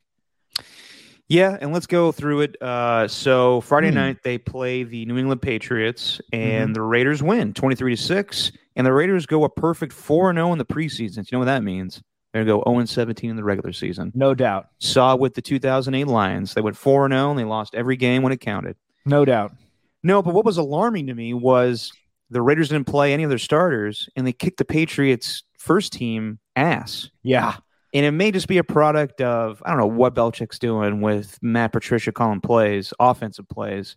Yeah, 1.29 1.57
and 1.59 1.71
let's 1.73 1.87
go 1.87 2.11
through 2.11 2.41
it. 2.41 2.61
Uh, 2.61 3.07
so 3.07 3.61
Friday 3.61 3.89
Hmm. 3.89 3.95
night 3.95 4.17
they 4.23 4.37
play 4.37 4.83
the 4.83 5.05
New 5.05 5.17
England 5.17 5.41
Patriots, 5.41 6.19
and 6.31 6.75
the 6.75 6.81
Raiders 6.81 7.23
win 7.23 7.53
twenty 7.53 7.75
three 7.75 7.95
to 7.95 8.01
six, 8.01 8.51
and 8.75 8.85
the 8.85 8.93
Raiders 8.93 9.25
go 9.25 9.43
a 9.43 9.49
perfect 9.49 9.93
four 9.93 10.29
and 10.29 10.37
zero 10.37 10.51
in 10.51 10.57
the 10.57 10.65
preseason. 10.65 11.17
You 11.17 11.35
know 11.35 11.39
what 11.39 11.45
that 11.45 11.63
means? 11.63 12.01
They're 12.33 12.43
going 12.43 12.59
to 12.59 12.65
go 12.65 12.71
0 12.71 12.85
17 12.85 13.29
in 13.29 13.35
the 13.35 13.43
regular 13.43 13.71
season. 13.73 14.11
No 14.15 14.33
doubt. 14.33 14.67
Saw 14.79 15.15
with 15.15 15.35
the 15.35 15.41
2008 15.41 16.07
Lions. 16.07 16.55
They 16.55 16.61
went 16.61 16.75
4 16.75 17.07
0 17.07 17.29
and 17.29 17.39
they 17.39 17.43
lost 17.43 17.75
every 17.75 17.95
game 17.95 18.23
when 18.23 18.33
it 18.33 18.41
counted. 18.41 18.75
No 19.05 19.23
doubt. 19.23 19.53
No, 20.01 20.21
but 20.21 20.33
what 20.33 20.43
was 20.43 20.57
alarming 20.57 21.07
to 21.07 21.13
me 21.13 21.33
was 21.33 21.91
the 22.31 22.41
Raiders 22.41 22.69
didn't 22.69 22.87
play 22.87 23.13
any 23.13 23.23
of 23.23 23.29
their 23.29 23.37
starters 23.37 24.09
and 24.15 24.25
they 24.25 24.33
kicked 24.33 24.57
the 24.57 24.65
Patriots 24.65 25.43
first 25.59 25.93
team 25.93 26.39
ass. 26.55 27.09
Yeah. 27.21 27.55
And 27.93 28.05
it 28.05 28.11
may 28.11 28.31
just 28.31 28.47
be 28.47 28.57
a 28.57 28.63
product 28.63 29.21
of 29.21 29.61
I 29.63 29.69
don't 29.69 29.79
know 29.79 29.85
what 29.85 30.15
Belichick's 30.15 30.57
doing 30.57 31.01
with 31.01 31.37
Matt 31.43 31.71
Patricia 31.71 32.11
calling 32.11 32.41
plays, 32.41 32.93
offensive 32.99 33.47
plays. 33.47 33.95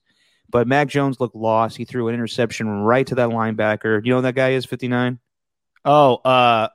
But 0.51 0.67
Mac 0.69 0.89
Jones 0.89 1.19
looked 1.21 1.35
lost. 1.35 1.77
He 1.77 1.85
threw 1.85 2.09
an 2.09 2.15
interception 2.15 2.69
right 2.69 3.07
to 3.07 3.15
that 3.17 3.31
linebacker. 3.31 4.05
You 4.05 4.11
know 4.11 4.17
who 4.17 4.23
that 4.23 4.35
guy 4.35 4.51
is 4.51 4.65
59? 4.65 5.19
Oh, 5.85 6.15
uh, 6.17 6.69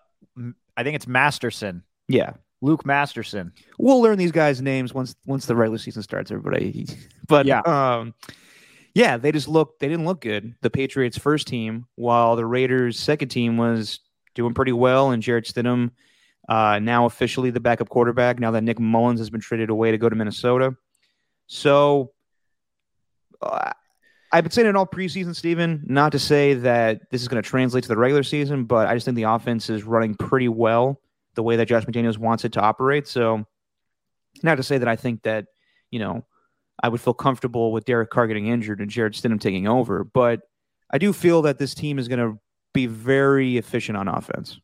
I 0.77 0.83
think 0.83 0.95
it's 0.95 1.07
Masterson. 1.07 1.83
Yeah. 2.07 2.33
Luke 2.61 2.85
Masterson. 2.85 3.53
We'll 3.79 4.01
learn 4.01 4.17
these 4.17 4.31
guys' 4.31 4.61
names 4.61 4.93
once 4.93 5.15
once 5.25 5.45
the 5.47 5.55
regular 5.55 5.77
season 5.79 6.03
starts, 6.03 6.31
everybody. 6.31 6.85
But 7.27 7.45
Yeah. 7.45 7.61
um 7.61 8.13
yeah, 8.93 9.15
they 9.17 9.31
just 9.31 9.47
looked 9.47 9.79
they 9.79 9.87
didn't 9.87 10.05
look 10.05 10.21
good. 10.21 10.53
The 10.61 10.69
Patriots 10.69 11.17
first 11.17 11.47
team, 11.47 11.85
while 11.95 12.35
the 12.35 12.45
Raiders 12.45 12.99
second 12.99 13.29
team 13.29 13.57
was 13.57 13.99
doing 14.35 14.53
pretty 14.53 14.73
well, 14.73 15.11
and 15.11 15.23
Jarrett 15.23 15.45
Stidham 15.45 15.91
uh, 16.49 16.77
now 16.79 17.05
officially 17.05 17.49
the 17.51 17.59
backup 17.61 17.87
quarterback. 17.89 18.39
Now 18.39 18.51
that 18.51 18.63
Nick 18.63 18.79
Mullens 18.79 19.19
has 19.19 19.29
been 19.29 19.39
traded 19.41 19.69
away 19.69 19.91
to 19.91 19.97
go 19.97 20.09
to 20.09 20.15
Minnesota, 20.15 20.75
so 21.47 22.11
I've 23.43 24.43
been 24.43 24.51
saying 24.51 24.67
it 24.67 24.75
all 24.75 24.88
preseason, 24.88 25.36
Steven, 25.36 25.83
not 25.88 26.13
to 26.13 26.19
say 26.19 26.53
that 26.53 27.10
this 27.12 27.21
is 27.21 27.27
going 27.27 27.41
to 27.41 27.48
translate 27.48 27.83
to 27.83 27.89
the 27.89 27.98
regular 27.98 28.24
season, 28.24 28.63
but 28.63 28.88
I 28.88 28.93
just 28.93 29.05
think 29.05 29.15
the 29.15 29.24
offense 29.24 29.69
is 29.69 29.83
running 29.83 30.15
pretty 30.15 30.48
well 30.48 31.01
the 31.36 31.43
way 31.43 31.57
that 31.57 31.67
Josh 31.67 31.86
McDaniels 31.86 32.17
wants 32.17 32.45
it 32.45 32.53
to 32.53 32.62
operate. 32.62 33.07
So, 33.07 33.45
not 34.43 34.55
to 34.55 34.63
say 34.63 34.77
that 34.77 34.88
I 34.88 34.95
think 34.95 35.24
that, 35.24 35.48
you 35.89 36.00
know, 36.00 36.25
I 36.81 36.88
would 36.88 37.01
feel 37.01 37.13
comfortable 37.13 37.74
with 37.74 37.86
Derek 37.86 38.10
Carr 38.10 38.27
getting 38.27 38.48
injured 38.48 38.79
and 38.79 38.89
Jarrett 38.89 39.13
Stidham 39.13 39.39
taking 39.39 39.67
over, 39.67 40.05
but 40.05 40.41
I 40.89 40.98
do 40.98 41.12
feel 41.12 41.43
that 41.43 41.57
this 41.57 41.74
team 41.74 42.00
is 42.00 42.07
going 42.07 42.19
to 42.19 42.39
be 42.74 42.86
very 42.86 43.57
efficient 43.57 43.98
on 43.98 44.07
offense. 44.07 44.60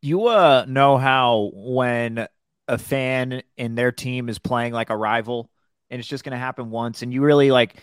You 0.00 0.26
uh 0.26 0.64
know 0.66 0.96
how 0.96 1.50
when 1.54 2.26
a 2.68 2.78
fan 2.78 3.42
and 3.56 3.76
their 3.76 3.92
team 3.92 4.28
is 4.28 4.38
playing 4.38 4.72
like 4.72 4.90
a 4.90 4.96
rival 4.96 5.50
and 5.90 6.00
it's 6.00 6.08
just 6.08 6.24
going 6.24 6.32
to 6.32 6.38
happen 6.38 6.70
once 6.70 7.02
and 7.02 7.12
you 7.12 7.22
really 7.22 7.50
like 7.50 7.76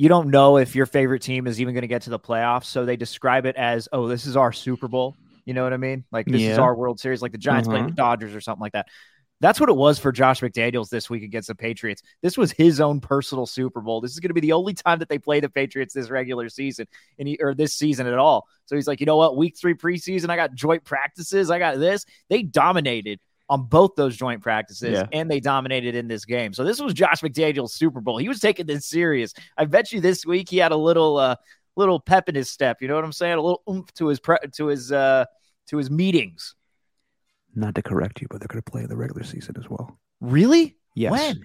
you 0.00 0.08
don't 0.08 0.30
know 0.30 0.56
if 0.56 0.74
your 0.74 0.86
favorite 0.86 1.20
team 1.20 1.46
is 1.46 1.60
even 1.60 1.74
going 1.74 1.82
to 1.82 1.86
get 1.86 2.00
to 2.00 2.08
the 2.08 2.18
playoffs 2.18 2.64
so 2.64 2.86
they 2.86 2.96
describe 2.96 3.44
it 3.44 3.54
as 3.56 3.86
oh 3.92 4.08
this 4.08 4.24
is 4.24 4.34
our 4.34 4.50
super 4.50 4.88
bowl. 4.88 5.14
You 5.44 5.52
know 5.52 5.62
what 5.62 5.74
i 5.74 5.76
mean? 5.76 6.06
Like 6.10 6.24
this 6.24 6.40
is 6.40 6.56
our 6.56 6.74
world 6.74 6.98
series 6.98 7.20
like 7.20 7.32
the 7.32 7.38
giants 7.38 7.68
playing 7.68 7.84
the 7.84 7.90
mm-hmm. 7.90 7.96
dodgers 7.96 8.34
or 8.34 8.40
something 8.40 8.62
like 8.62 8.72
that. 8.72 8.86
That's 9.40 9.60
what 9.60 9.68
it 9.68 9.76
was 9.76 9.98
for 9.98 10.10
josh 10.10 10.40
mcdaniels 10.40 10.88
this 10.88 11.10
week 11.10 11.22
against 11.22 11.48
the 11.48 11.54
patriots. 11.54 12.00
This 12.22 12.38
was 12.38 12.50
his 12.50 12.80
own 12.80 13.00
personal 13.00 13.44
super 13.44 13.82
bowl. 13.82 14.00
This 14.00 14.12
is 14.12 14.20
going 14.20 14.30
to 14.30 14.34
be 14.34 14.40
the 14.40 14.54
only 14.54 14.72
time 14.72 15.00
that 15.00 15.10
they 15.10 15.18
play 15.18 15.38
the 15.40 15.50
patriots 15.50 15.92
this 15.92 16.08
regular 16.08 16.48
season 16.48 16.86
and 17.18 17.28
he, 17.28 17.36
or 17.38 17.54
this 17.54 17.74
season 17.74 18.06
at 18.06 18.14
all. 18.14 18.48
So 18.64 18.76
he's 18.76 18.88
like 18.88 19.00
you 19.00 19.06
know 19.06 19.18
what? 19.18 19.36
Week 19.36 19.54
three 19.58 19.74
preseason 19.74 20.30
i 20.30 20.36
got 20.36 20.54
joint 20.54 20.82
practices 20.82 21.50
i 21.50 21.58
got 21.58 21.78
this. 21.78 22.06
They 22.30 22.42
dominated 22.42 23.20
on 23.50 23.64
both 23.64 23.96
those 23.96 24.16
joint 24.16 24.40
practices 24.42 24.92
Yeah. 24.92 25.06
and 25.12 25.30
they 25.30 25.40
dominated 25.40 25.94
in 25.94 26.08
this 26.08 26.24
game. 26.24 26.54
So 26.54 26.64
this 26.64 26.80
was 26.80 26.94
Josh 26.94 27.20
McDaniel's 27.20 27.74
Super 27.74 28.00
Bowl. 28.00 28.16
He 28.16 28.28
was 28.28 28.40
taking 28.40 28.64
this 28.64 28.86
serious. 28.86 29.34
I 29.58 29.66
bet 29.66 29.92
you 29.92 30.00
this 30.00 30.24
week 30.24 30.48
he 30.48 30.56
had 30.56 30.72
a 30.72 30.76
little 30.76 31.18
uh 31.18 31.36
little 31.76 32.00
pep 32.00 32.28
in 32.28 32.34
his 32.34 32.48
step, 32.50 32.80
you 32.80 32.88
know 32.88 32.94
what 32.94 33.04
I'm 33.04 33.12
saying? 33.12 33.34
A 33.34 33.42
little 33.42 33.62
oomph 33.68 33.92
to 33.94 34.06
his 34.06 34.20
pre- 34.20 34.38
to 34.54 34.66
his 34.68 34.90
uh 34.92 35.26
to 35.68 35.76
his 35.76 35.90
meetings. 35.90 36.54
Not 37.54 37.74
to 37.74 37.82
correct 37.82 38.20
you, 38.20 38.28
but 38.30 38.40
they're 38.40 38.48
going 38.48 38.62
to 38.62 38.70
play 38.70 38.82
in 38.82 38.88
the 38.88 38.96
regular 38.96 39.24
season 39.24 39.56
as 39.58 39.68
well. 39.68 39.98
Really? 40.20 40.76
Yes. 40.94 41.10
When? 41.10 41.44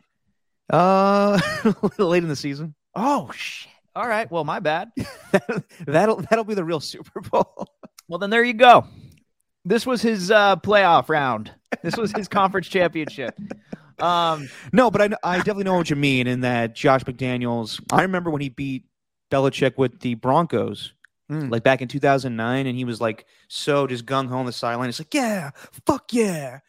Uh, 0.70 1.40
late 1.98 2.22
in 2.24 2.30
the 2.30 2.36
season. 2.36 2.76
Oh 2.96 3.32
shit. 3.34 3.72
All 3.96 4.08
right. 4.08 4.30
Well, 4.30 4.44
my 4.44 4.60
bad. 4.60 4.92
that'll 5.88 6.18
that'll 6.18 6.44
be 6.46 6.54
the 6.54 6.64
real 6.64 6.80
Super 6.80 7.22
Bowl. 7.22 7.68
Well, 8.08 8.20
then 8.20 8.30
there 8.30 8.44
you 8.44 8.54
go. 8.54 8.86
This 9.64 9.84
was 9.84 10.00
his 10.04 10.30
uh 10.30 10.58
playoff 10.58 11.10
round. 11.10 11.52
This 11.86 11.96
was 11.98 12.12
his 12.12 12.28
conference 12.28 12.68
championship. 12.68 13.38
Um 14.00 14.50
No, 14.74 14.92
but 14.92 15.02
I, 15.02 15.10
I 15.24 15.38
definitely 15.38 15.64
know 15.64 15.76
what 15.78 15.90
you 15.90 15.96
mean 15.96 16.28
in 16.28 16.42
that 16.42 16.76
Josh 16.76 17.04
McDaniels. 17.04 17.82
I 17.94 18.02
remember 18.02 18.30
when 18.30 18.42
he 18.42 18.50
beat 18.50 18.84
Belichick 19.32 19.78
with 19.78 20.00
the 20.02 20.16
Broncos, 20.16 20.92
Mm. 21.32 21.50
like 21.50 21.64
back 21.64 21.82
in 21.82 21.88
2009, 21.88 22.68
and 22.68 22.78
he 22.78 22.86
was 22.86 23.02
like 23.02 23.26
so 23.48 23.88
just 23.88 24.06
gung 24.06 24.28
ho 24.28 24.38
on 24.38 24.46
the 24.46 24.52
sideline. 24.52 24.90
It's 24.90 25.00
like, 25.00 25.14
yeah, 25.14 25.50
fuck 25.88 26.14
yeah. 26.14 26.60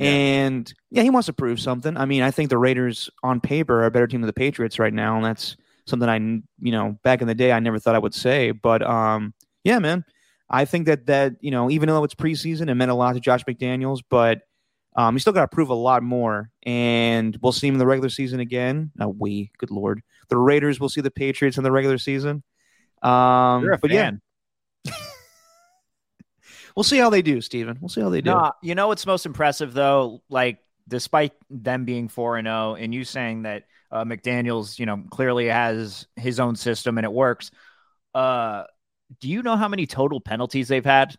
And 0.00 0.72
yeah, 0.90 1.02
he 1.02 1.08
wants 1.10 1.26
to 1.26 1.32
prove 1.32 1.60
something. 1.60 1.96
I 1.96 2.04
mean, 2.04 2.22
I 2.22 2.30
think 2.30 2.50
the 2.50 2.58
Raiders 2.58 3.08
on 3.22 3.40
paper 3.40 3.80
are 3.82 3.86
a 3.86 3.90
better 3.90 4.06
team 4.06 4.20
than 4.20 4.26
the 4.26 4.32
Patriots 4.34 4.78
right 4.78 4.92
now, 4.92 5.16
and 5.16 5.24
that's 5.24 5.56
something 5.86 6.08
I, 6.08 6.16
you 6.16 6.72
know, 6.72 6.98
back 7.04 7.20
in 7.22 7.26
the 7.28 7.34
day 7.34 7.52
I 7.52 7.60
never 7.60 7.78
thought 7.78 7.94
I 7.94 7.98
would 8.00 8.14
say. 8.14 8.50
But 8.50 8.82
um, 8.82 9.32
yeah, 9.64 9.78
man, 9.78 10.04
I 10.50 10.64
think 10.66 10.86
that 10.86 11.06
that 11.06 11.34
you 11.40 11.50
know, 11.50 11.70
even 11.70 11.88
though 11.88 12.04
it's 12.04 12.14
preseason, 12.14 12.68
it 12.70 12.74
meant 12.74 12.90
a 12.90 12.94
lot 12.94 13.14
to 13.14 13.20
Josh 13.20 13.44
McDaniels, 13.44 14.00
but 14.10 14.42
um, 14.94 15.14
he's 15.14 15.22
still 15.22 15.32
got 15.32 15.50
to 15.50 15.54
prove 15.54 15.70
a 15.70 15.74
lot 15.74 16.02
more, 16.02 16.50
and 16.64 17.36
we'll 17.40 17.52
see 17.52 17.68
him 17.68 17.74
in 17.74 17.78
the 17.78 17.86
regular 17.86 18.10
season 18.10 18.40
again. 18.40 18.90
Uh, 19.00 19.08
we, 19.08 19.50
good 19.58 19.70
lord, 19.70 20.02
the 20.28 20.36
Raiders 20.36 20.78
will 20.78 20.88
see 20.88 21.00
the 21.00 21.10
Patriots 21.10 21.56
in 21.56 21.64
the 21.64 21.72
regular 21.72 21.98
season. 21.98 22.42
Um, 23.02 23.62
you're 23.62 23.72
a 23.72 23.78
but 23.78 23.90
fan. 23.90 24.20
yeah, 24.84 24.92
we'll 26.76 26.84
see 26.84 26.98
how 26.98 27.10
they 27.10 27.22
do, 27.22 27.40
Steven. 27.40 27.78
We'll 27.80 27.88
see 27.88 28.02
how 28.02 28.10
they 28.10 28.20
do. 28.20 28.30
No, 28.30 28.52
you 28.62 28.74
know 28.74 28.88
what's 28.88 29.06
most 29.06 29.24
impressive 29.24 29.72
though? 29.72 30.22
Like, 30.28 30.58
despite 30.86 31.32
them 31.48 31.84
being 31.84 32.08
four 32.08 32.36
and 32.36 32.46
zero, 32.46 32.74
and 32.74 32.94
you 32.94 33.04
saying 33.04 33.42
that 33.42 33.64
uh, 33.90 34.04
McDaniel's, 34.04 34.78
you 34.78 34.84
know, 34.84 35.04
clearly 35.10 35.46
has 35.46 36.06
his 36.16 36.38
own 36.38 36.54
system 36.54 36.98
and 36.98 37.04
it 37.06 37.12
works. 37.12 37.50
Uh, 38.14 38.64
do 39.20 39.28
you 39.28 39.42
know 39.42 39.56
how 39.56 39.68
many 39.68 39.86
total 39.86 40.20
penalties 40.20 40.68
they've 40.68 40.84
had 40.84 41.16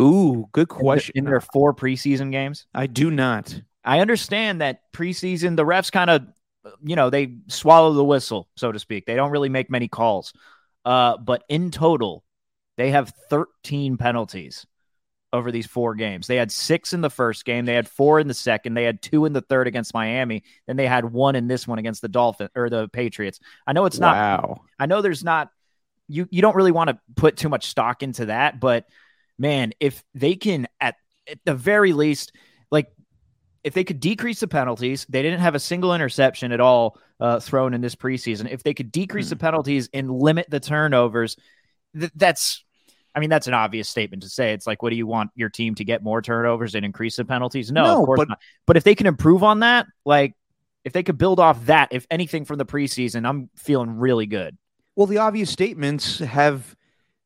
Ooh, 0.00 0.48
good 0.52 0.62
in 0.70 0.76
the- 0.76 0.80
question. 0.80 1.12
in 1.16 1.24
their 1.24 1.40
four 1.40 1.74
preseason 1.74 2.30
games? 2.30 2.66
I 2.74 2.86
do 2.86 3.10
not. 3.10 3.60
I 3.84 4.00
understand 4.00 4.60
that 4.60 4.80
preseason 4.92 5.56
the 5.56 5.64
refs 5.64 5.90
kind 5.90 6.08
of, 6.10 6.22
you 6.84 6.96
know, 6.96 7.10
they 7.10 7.38
swallow 7.48 7.92
the 7.92 8.04
whistle, 8.04 8.48
so 8.56 8.70
to 8.70 8.78
speak. 8.78 9.06
They 9.06 9.16
don't 9.16 9.30
really 9.30 9.48
make 9.48 9.70
many 9.70 9.88
calls. 9.88 10.32
Uh, 10.84 11.16
but 11.16 11.42
in 11.48 11.70
total, 11.70 12.24
they 12.76 12.90
have 12.90 13.12
13 13.28 13.96
penalties 13.96 14.66
over 15.32 15.50
these 15.50 15.66
four 15.66 15.94
games. 15.94 16.26
They 16.26 16.36
had 16.36 16.52
six 16.52 16.92
in 16.92 17.00
the 17.00 17.10
first 17.10 17.44
game, 17.44 17.64
they 17.64 17.74
had 17.74 17.88
four 17.88 18.20
in 18.20 18.28
the 18.28 18.34
second, 18.34 18.74
they 18.74 18.84
had 18.84 19.00
two 19.00 19.24
in 19.24 19.32
the 19.32 19.40
third 19.40 19.66
against 19.66 19.94
Miami, 19.94 20.42
then 20.66 20.76
they 20.76 20.86
had 20.86 21.06
one 21.06 21.36
in 21.36 21.48
this 21.48 21.66
one 21.66 21.78
against 21.78 22.02
the 22.02 22.08
Dolphins 22.08 22.50
or 22.54 22.68
the 22.68 22.88
Patriots. 22.88 23.40
I 23.66 23.72
know 23.72 23.86
it's 23.86 23.98
not 23.98 24.14
wow. 24.14 24.60
I 24.78 24.86
know 24.86 25.00
there's 25.00 25.24
not 25.24 25.50
you 26.08 26.28
you 26.30 26.42
don't 26.42 26.54
really 26.54 26.72
want 26.72 26.90
to 26.90 26.98
put 27.16 27.36
too 27.36 27.48
much 27.48 27.68
stock 27.68 28.02
into 28.02 28.26
that, 28.26 28.60
but 28.60 28.86
man, 29.38 29.72
if 29.80 30.02
they 30.14 30.34
can 30.36 30.66
at 30.80 30.94
at 31.30 31.38
the 31.44 31.54
very 31.54 31.92
least 31.92 32.32
like 32.70 32.88
if 33.64 33.74
they 33.74 33.84
could 33.84 34.00
decrease 34.00 34.40
the 34.40 34.48
penalties, 34.48 35.06
they 35.08 35.22
didn't 35.22 35.40
have 35.40 35.54
a 35.54 35.60
single 35.60 35.94
interception 35.94 36.50
at 36.52 36.60
all 36.60 36.98
uh, 37.20 37.38
thrown 37.38 37.74
in 37.74 37.80
this 37.80 37.94
preseason. 37.94 38.50
If 38.50 38.62
they 38.64 38.74
could 38.74 38.90
decrease 38.90 39.30
the 39.30 39.36
penalties 39.36 39.88
and 39.94 40.10
limit 40.10 40.46
the 40.50 40.58
turnovers, 40.58 41.36
th- 41.96 42.10
that's, 42.16 42.64
I 43.14 43.20
mean, 43.20 43.30
that's 43.30 43.46
an 43.46 43.54
obvious 43.54 43.88
statement 43.88 44.24
to 44.24 44.28
say. 44.28 44.52
It's 44.52 44.66
like, 44.66 44.82
what 44.82 44.90
do 44.90 44.96
you 44.96 45.06
want 45.06 45.30
your 45.36 45.48
team 45.48 45.76
to 45.76 45.84
get 45.84 46.02
more 46.02 46.20
turnovers 46.20 46.74
and 46.74 46.84
increase 46.84 47.14
the 47.14 47.24
penalties? 47.24 47.70
No, 47.70 47.84
No, 47.84 48.00
of 48.00 48.06
course 48.06 48.18
but- 48.18 48.28
not. 48.30 48.38
But 48.66 48.76
if 48.76 48.82
they 48.82 48.96
can 48.96 49.06
improve 49.06 49.44
on 49.44 49.60
that, 49.60 49.86
like 50.04 50.34
if 50.84 50.92
they 50.92 51.04
could 51.04 51.16
build 51.18 51.38
off 51.38 51.66
that, 51.66 51.90
if 51.92 52.04
anything 52.10 52.44
from 52.44 52.58
the 52.58 52.66
preseason, 52.66 53.24
I'm 53.28 53.48
feeling 53.56 53.90
really 53.90 54.26
good. 54.26 54.58
Well, 54.96 55.06
the 55.06 55.18
obvious 55.18 55.50
statements 55.50 56.18
have 56.18 56.74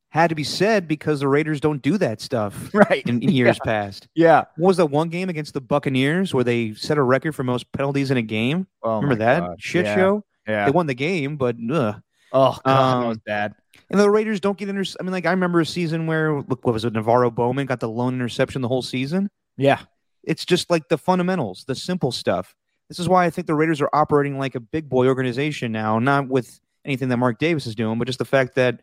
had 0.09 0.29
to 0.29 0.35
be 0.35 0.43
said 0.43 0.87
because 0.87 1.19
the 1.19 1.27
Raiders 1.27 1.59
don't 1.59 1.81
do 1.81 1.97
that 1.97 2.21
stuff 2.21 2.69
Right. 2.73 3.03
in, 3.05 3.21
in 3.21 3.29
years 3.33 3.59
past. 3.63 4.07
Yeah. 4.15 4.45
What 4.55 4.67
was 4.69 4.77
that 4.77 4.85
one 4.87 5.09
game 5.09 5.29
against 5.29 5.53
the 5.53 5.61
Buccaneers 5.61 6.33
where 6.33 6.43
they 6.43 6.73
set 6.73 6.97
a 6.97 7.03
record 7.03 7.33
for 7.33 7.43
most 7.43 7.71
penalties 7.73 8.09
in 8.11 8.17
a 8.17 8.21
game? 8.21 8.67
Oh 8.83 8.95
Remember 9.01 9.15
that 9.15 9.55
shit 9.59 9.85
yeah. 9.85 9.95
show? 9.95 10.23
Yeah. 10.47 10.65
They 10.65 10.71
won 10.71 10.87
the 10.87 10.93
game, 10.95 11.35
but 11.37 11.55
ugh. 11.71 12.01
Oh, 12.33 12.57
God, 12.65 12.71
Um, 12.95 13.01
that 13.03 13.07
was 13.07 13.17
bad. 13.25 13.55
And 13.89 13.99
the 13.99 14.09
Raiders 14.09 14.39
don't 14.39 14.57
get 14.57 14.67
inter. 14.69 14.83
I 14.99 15.03
mean, 15.03 15.11
like 15.11 15.25
I 15.25 15.31
remember 15.31 15.59
a 15.61 15.65
season 15.65 16.07
where 16.07 16.41
look, 16.41 16.65
what 16.65 16.73
was 16.73 16.83
it? 16.85 16.93
NaVorro 16.93 17.33
Bowman 17.33 17.65
got 17.67 17.79
the 17.79 17.89
lone 17.89 18.13
interception 18.13 18.61
the 18.61 18.67
whole 18.67 18.81
season. 18.81 19.29
Yeah. 19.57 19.79
It's 20.23 20.43
just 20.45 20.69
like 20.69 20.89
the 20.89 20.97
fundamentals, 20.97 21.63
the 21.67 21.75
simple 21.75 22.11
stuff. 22.11 22.53
This 22.89 22.99
is 22.99 23.07
why 23.09 23.25
I 23.25 23.29
think 23.29 23.47
the 23.47 23.55
Raiders 23.55 23.81
are 23.81 23.89
operating 23.93 24.37
like 24.39 24.55
a 24.55 24.59
big 24.61 24.89
boy 24.89 25.07
organization 25.07 25.71
now, 25.71 25.99
not 25.99 26.27
with 26.27 26.59
anything 26.85 27.09
that 27.09 27.17
Mark 27.17 27.39
Davis 27.39 27.65
is 27.65 27.75
doing, 27.75 27.97
but 27.99 28.05
just 28.07 28.19
the 28.19 28.25
fact 28.25 28.55
that 28.55 28.81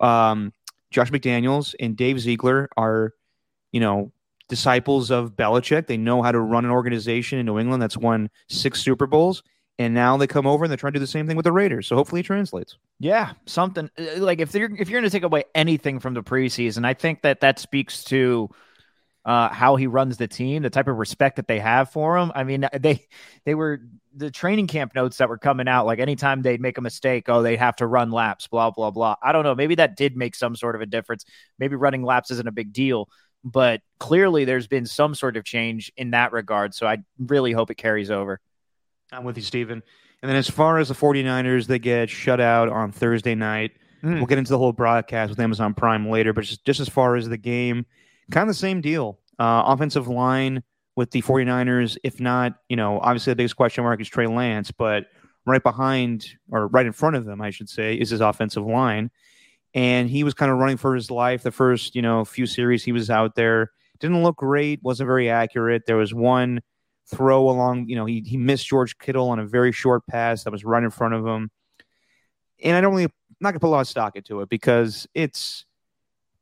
um, 0.00 0.52
Josh 0.90 1.10
McDaniels 1.10 1.74
and 1.80 1.96
Dave 1.96 2.20
Ziegler 2.20 2.68
are, 2.76 3.12
you 3.72 3.80
know, 3.80 4.12
disciples 4.48 5.10
of 5.10 5.32
Belichick. 5.32 5.86
They 5.86 5.96
know 5.96 6.22
how 6.22 6.32
to 6.32 6.40
run 6.40 6.64
an 6.64 6.70
organization 6.70 7.38
in 7.38 7.46
New 7.46 7.58
England 7.58 7.82
that's 7.82 7.96
won 7.96 8.30
six 8.48 8.80
Super 8.80 9.06
Bowls. 9.06 9.42
And 9.78 9.92
now 9.92 10.16
they 10.16 10.28
come 10.28 10.46
over 10.46 10.64
and 10.64 10.70
they're 10.70 10.76
trying 10.76 10.92
to 10.92 11.00
do 11.00 11.04
the 11.04 11.06
same 11.08 11.26
thing 11.26 11.36
with 11.36 11.44
the 11.44 11.52
Raiders. 11.52 11.88
So 11.88 11.96
hopefully 11.96 12.20
it 12.20 12.24
translates. 12.26 12.78
Yeah, 13.00 13.32
something 13.46 13.90
uh, 13.98 14.18
like 14.18 14.38
if 14.38 14.54
you're 14.54 14.70
if 14.76 14.88
you're 14.88 15.00
going 15.00 15.10
to 15.10 15.14
take 15.14 15.24
away 15.24 15.44
anything 15.54 15.98
from 15.98 16.14
the 16.14 16.22
preseason, 16.22 16.84
I 16.84 16.94
think 16.94 17.22
that 17.22 17.40
that 17.40 17.58
speaks 17.58 18.04
to 18.04 18.50
uh, 19.24 19.48
how 19.48 19.76
he 19.76 19.86
runs 19.86 20.16
the 20.16 20.28
team, 20.28 20.62
the 20.62 20.70
type 20.70 20.88
of 20.88 20.96
respect 20.96 21.36
that 21.36 21.48
they 21.48 21.58
have 21.58 21.90
for 21.90 22.18
him. 22.18 22.30
I 22.34 22.44
mean, 22.44 22.66
they 22.78 23.06
they 23.44 23.54
were 23.54 23.80
the 24.16 24.30
training 24.30 24.66
camp 24.66 24.94
notes 24.94 25.18
that 25.18 25.28
were 25.28 25.38
coming 25.38 25.68
out. 25.68 25.86
Like 25.86 25.98
anytime 25.98 26.42
they'd 26.42 26.60
make 26.60 26.78
a 26.78 26.82
mistake, 26.82 27.28
oh, 27.28 27.42
they'd 27.42 27.56
have 27.56 27.76
to 27.76 27.86
run 27.86 28.10
laps, 28.10 28.46
blah 28.46 28.70
blah 28.70 28.90
blah. 28.90 29.16
I 29.22 29.32
don't 29.32 29.44
know. 29.44 29.54
Maybe 29.54 29.76
that 29.76 29.96
did 29.96 30.16
make 30.16 30.34
some 30.34 30.56
sort 30.56 30.74
of 30.74 30.82
a 30.82 30.86
difference. 30.86 31.24
Maybe 31.58 31.76
running 31.76 32.02
laps 32.02 32.30
isn't 32.30 32.48
a 32.48 32.52
big 32.52 32.72
deal, 32.72 33.08
but 33.42 33.80
clearly 33.98 34.44
there's 34.44 34.66
been 34.66 34.86
some 34.86 35.14
sort 35.14 35.36
of 35.36 35.44
change 35.44 35.92
in 35.96 36.10
that 36.10 36.32
regard. 36.32 36.74
So 36.74 36.86
I 36.86 36.98
really 37.18 37.52
hope 37.52 37.70
it 37.70 37.76
carries 37.76 38.10
over. 38.10 38.40
I'm 39.12 39.24
with 39.24 39.36
you, 39.36 39.42
Steven. 39.42 39.82
And 40.22 40.30
then 40.30 40.36
as 40.36 40.48
far 40.48 40.78
as 40.78 40.88
the 40.88 40.94
49ers, 40.94 41.66
they 41.66 41.78
get 41.78 42.08
shut 42.08 42.40
out 42.40 42.70
on 42.70 42.92
Thursday 42.92 43.34
night. 43.34 43.72
Mm. 44.02 44.16
We'll 44.16 44.26
get 44.26 44.38
into 44.38 44.52
the 44.52 44.58
whole 44.58 44.72
broadcast 44.72 45.30
with 45.30 45.40
Amazon 45.40 45.74
Prime 45.74 46.08
later, 46.08 46.32
but 46.32 46.44
just, 46.44 46.64
just 46.64 46.80
as 46.80 46.88
far 46.88 47.16
as 47.16 47.28
the 47.28 47.36
game, 47.36 47.84
kind 48.30 48.42
of 48.42 48.48
the 48.48 48.58
same 48.58 48.80
deal. 48.80 49.18
Uh, 49.38 49.62
offensive 49.66 50.08
line 50.08 50.62
with 50.96 51.10
the 51.10 51.22
49ers, 51.22 51.96
if 52.04 52.20
not, 52.20 52.54
you 52.68 52.76
know, 52.76 53.00
obviously 53.00 53.32
the 53.32 53.36
biggest 53.36 53.56
question 53.56 53.84
mark 53.84 54.00
is 54.00 54.08
Trey 54.08 54.26
Lance, 54.26 54.70
but 54.70 55.06
right 55.46 55.62
behind 55.62 56.26
or 56.50 56.68
right 56.68 56.86
in 56.86 56.92
front 56.92 57.16
of 57.16 57.24
them, 57.24 57.40
I 57.40 57.50
should 57.50 57.68
say, 57.68 57.94
is 57.94 58.10
his 58.10 58.20
offensive 58.20 58.64
line. 58.64 59.10
And 59.74 60.08
he 60.08 60.22
was 60.22 60.34
kind 60.34 60.52
of 60.52 60.58
running 60.58 60.76
for 60.76 60.94
his 60.94 61.10
life 61.10 61.42
the 61.42 61.50
first, 61.50 61.96
you 61.96 62.02
know, 62.02 62.24
few 62.24 62.46
series 62.46 62.84
he 62.84 62.92
was 62.92 63.10
out 63.10 63.34
there. 63.34 63.72
Didn't 63.98 64.22
look 64.22 64.36
great, 64.36 64.80
wasn't 64.82 65.08
very 65.08 65.28
accurate. 65.28 65.82
There 65.86 65.96
was 65.96 66.14
one 66.14 66.60
throw 67.06 67.48
along, 67.48 67.88
you 67.88 67.96
know, 67.96 68.06
he, 68.06 68.20
he 68.20 68.36
missed 68.36 68.66
George 68.66 68.96
Kittle 68.98 69.28
on 69.30 69.38
a 69.40 69.46
very 69.46 69.72
short 69.72 70.06
pass 70.06 70.44
that 70.44 70.52
was 70.52 70.64
right 70.64 70.82
in 70.82 70.90
front 70.90 71.14
of 71.14 71.26
him. 71.26 71.50
And 72.62 72.76
I 72.76 72.80
don't 72.80 72.92
really, 72.92 73.04
I'm 73.04 73.10
not 73.40 73.50
going 73.50 73.54
to 73.54 73.60
put 73.60 73.68
a 73.68 73.70
lot 73.70 73.80
of 73.80 73.88
stock 73.88 74.16
into 74.16 74.40
it 74.40 74.48
because 74.48 75.06
it's 75.12 75.66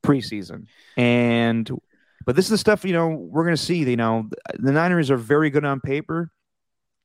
preseason. 0.02 0.66
And, 0.96 1.70
but 2.24 2.36
this 2.36 2.46
is 2.46 2.50
the 2.50 2.58
stuff, 2.58 2.84
you 2.84 2.92
know, 2.92 3.08
we're 3.08 3.44
going 3.44 3.56
to 3.56 3.62
see. 3.62 3.78
You 3.78 3.96
know, 3.96 4.28
the 4.54 4.72
Niners 4.72 5.10
are 5.10 5.16
very 5.16 5.50
good 5.50 5.64
on 5.64 5.80
paper. 5.80 6.30